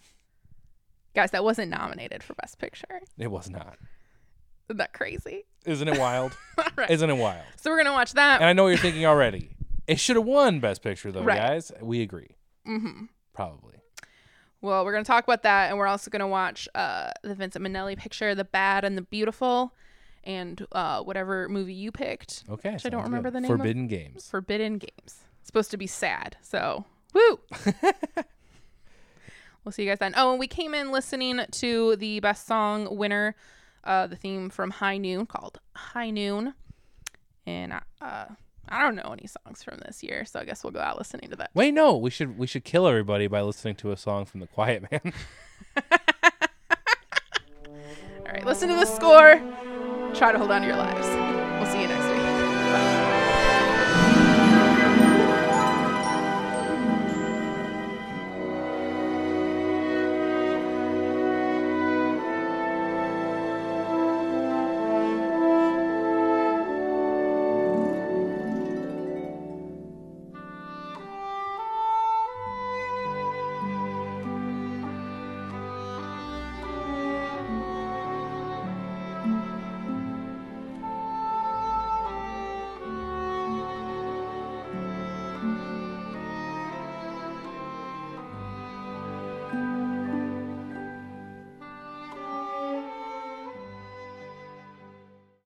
Guys, 1.15 1.31
that 1.31 1.43
wasn't 1.43 1.71
nominated 1.71 2.21
for 2.21 2.35
Best 2.35 2.59
Picture. 2.59 3.01
it 3.17 3.31
was 3.31 3.49
not. 3.49 3.77
Isn't 4.69 4.77
that 4.77 4.93
crazy? 4.93 5.45
Isn't 5.65 5.87
it 5.87 5.99
wild? 5.99 6.37
Right. 6.75 6.89
Isn't 6.89 7.09
it 7.09 7.17
wild? 7.17 7.43
So 7.57 7.69
we're 7.71 7.77
gonna 7.77 7.93
watch 7.93 8.13
that. 8.13 8.39
And 8.41 8.49
I 8.49 8.53
know 8.53 8.63
what 8.63 8.69
you're 8.69 8.77
thinking 8.77 9.05
already. 9.05 9.49
It 9.87 9.99
should 9.99 10.15
have 10.15 10.25
won 10.25 10.59
Best 10.59 10.81
Picture 10.83 11.11
though, 11.11 11.23
Right. 11.23 11.37
guys. 11.37 11.71
We 11.81 12.01
agree. 12.01 12.35
hmm 12.65 13.05
Probably. 13.33 13.75
Well, 14.61 14.83
we're 14.85 14.91
gonna 14.91 15.03
talk 15.05 15.23
about 15.23 15.43
that, 15.43 15.69
and 15.69 15.77
we're 15.77 15.87
also 15.87 16.09
gonna 16.11 16.27
watch 16.27 16.67
uh, 16.75 17.11
the 17.23 17.35
Vincent 17.35 17.63
Minnelli 17.65 17.95
picture, 17.97 18.33
"The 18.35 18.43
Bad 18.43 18.83
and 18.83 18.97
the 18.97 19.03
Beautiful," 19.03 19.73
and 20.23 20.65
uh, 20.71 21.01
whatever 21.03 21.47
movie 21.47 21.73
you 21.73 21.91
picked, 21.91 22.43
Okay. 22.49 22.73
Which 22.73 22.85
I 22.85 22.89
don't 22.89 23.03
remember 23.03 23.29
good. 23.29 23.35
the 23.35 23.41
name 23.41 23.51
of. 23.51 23.57
Forbidden 23.59 23.87
Games. 23.87 24.27
"Forbidden 24.29 24.77
Games." 24.79 25.21
It's 25.39 25.47
supposed 25.47 25.71
to 25.71 25.77
be 25.77 25.87
sad, 25.87 26.37
so 26.41 26.85
woo. 27.13 27.39
we'll 29.63 29.71
see 29.71 29.83
you 29.83 29.89
guys 29.89 29.99
then. 29.99 30.13
Oh, 30.17 30.31
and 30.31 30.39
we 30.39 30.47
came 30.47 30.73
in 30.73 30.91
listening 30.91 31.39
to 31.51 31.95
the 31.97 32.19
best 32.19 32.45
song 32.47 32.95
winner, 32.97 33.35
uh, 33.87 34.05
the 34.05 34.15
theme 34.15 34.49
from 34.49 34.69
High 34.69 34.97
Noon 34.97 35.25
called 35.25 35.59
High 35.75 36.11
Noon, 36.11 36.53
and 37.47 37.73
uh, 38.01 38.25
I 38.69 38.81
don't 38.81 38.95
know 38.95 39.13
any 39.13 39.27
songs 39.27 39.63
from 39.63 39.79
this 39.85 40.03
year, 40.03 40.25
so 40.25 40.39
I 40.39 40.45
guess 40.45 40.63
we'll 40.63 40.73
go 40.73 40.79
out 40.79 40.97
listening 40.97 41.29
to 41.29 41.37
that. 41.37 41.51
Wait, 41.53 41.73
no. 41.73 41.95
We 41.95 42.09
should 42.09 42.37
we 42.37 42.45
should 42.47 42.65
kill 42.65 42.87
everybody 42.87 43.27
by 43.27 43.41
listening 43.41 43.75
to 43.75 43.91
a 43.91 43.97
song 43.97 44.25
from 44.25 44.41
The 44.41 44.47
Quiet 44.47 44.83
Man. 44.91 45.01
All 48.25 48.33
right, 48.33 48.45
listen 48.45 48.67
to 48.69 48.75
the 48.75 48.85
score. 48.85 49.41
Try 50.13 50.33
to 50.33 50.37
hold 50.37 50.51
on 50.51 50.61
to 50.61 50.67
your 50.67 50.75
lives. 50.75 51.07
We'll 51.07 51.71
see 51.71 51.81
you 51.81 51.87
next 51.87 52.01
time. 52.01 52.06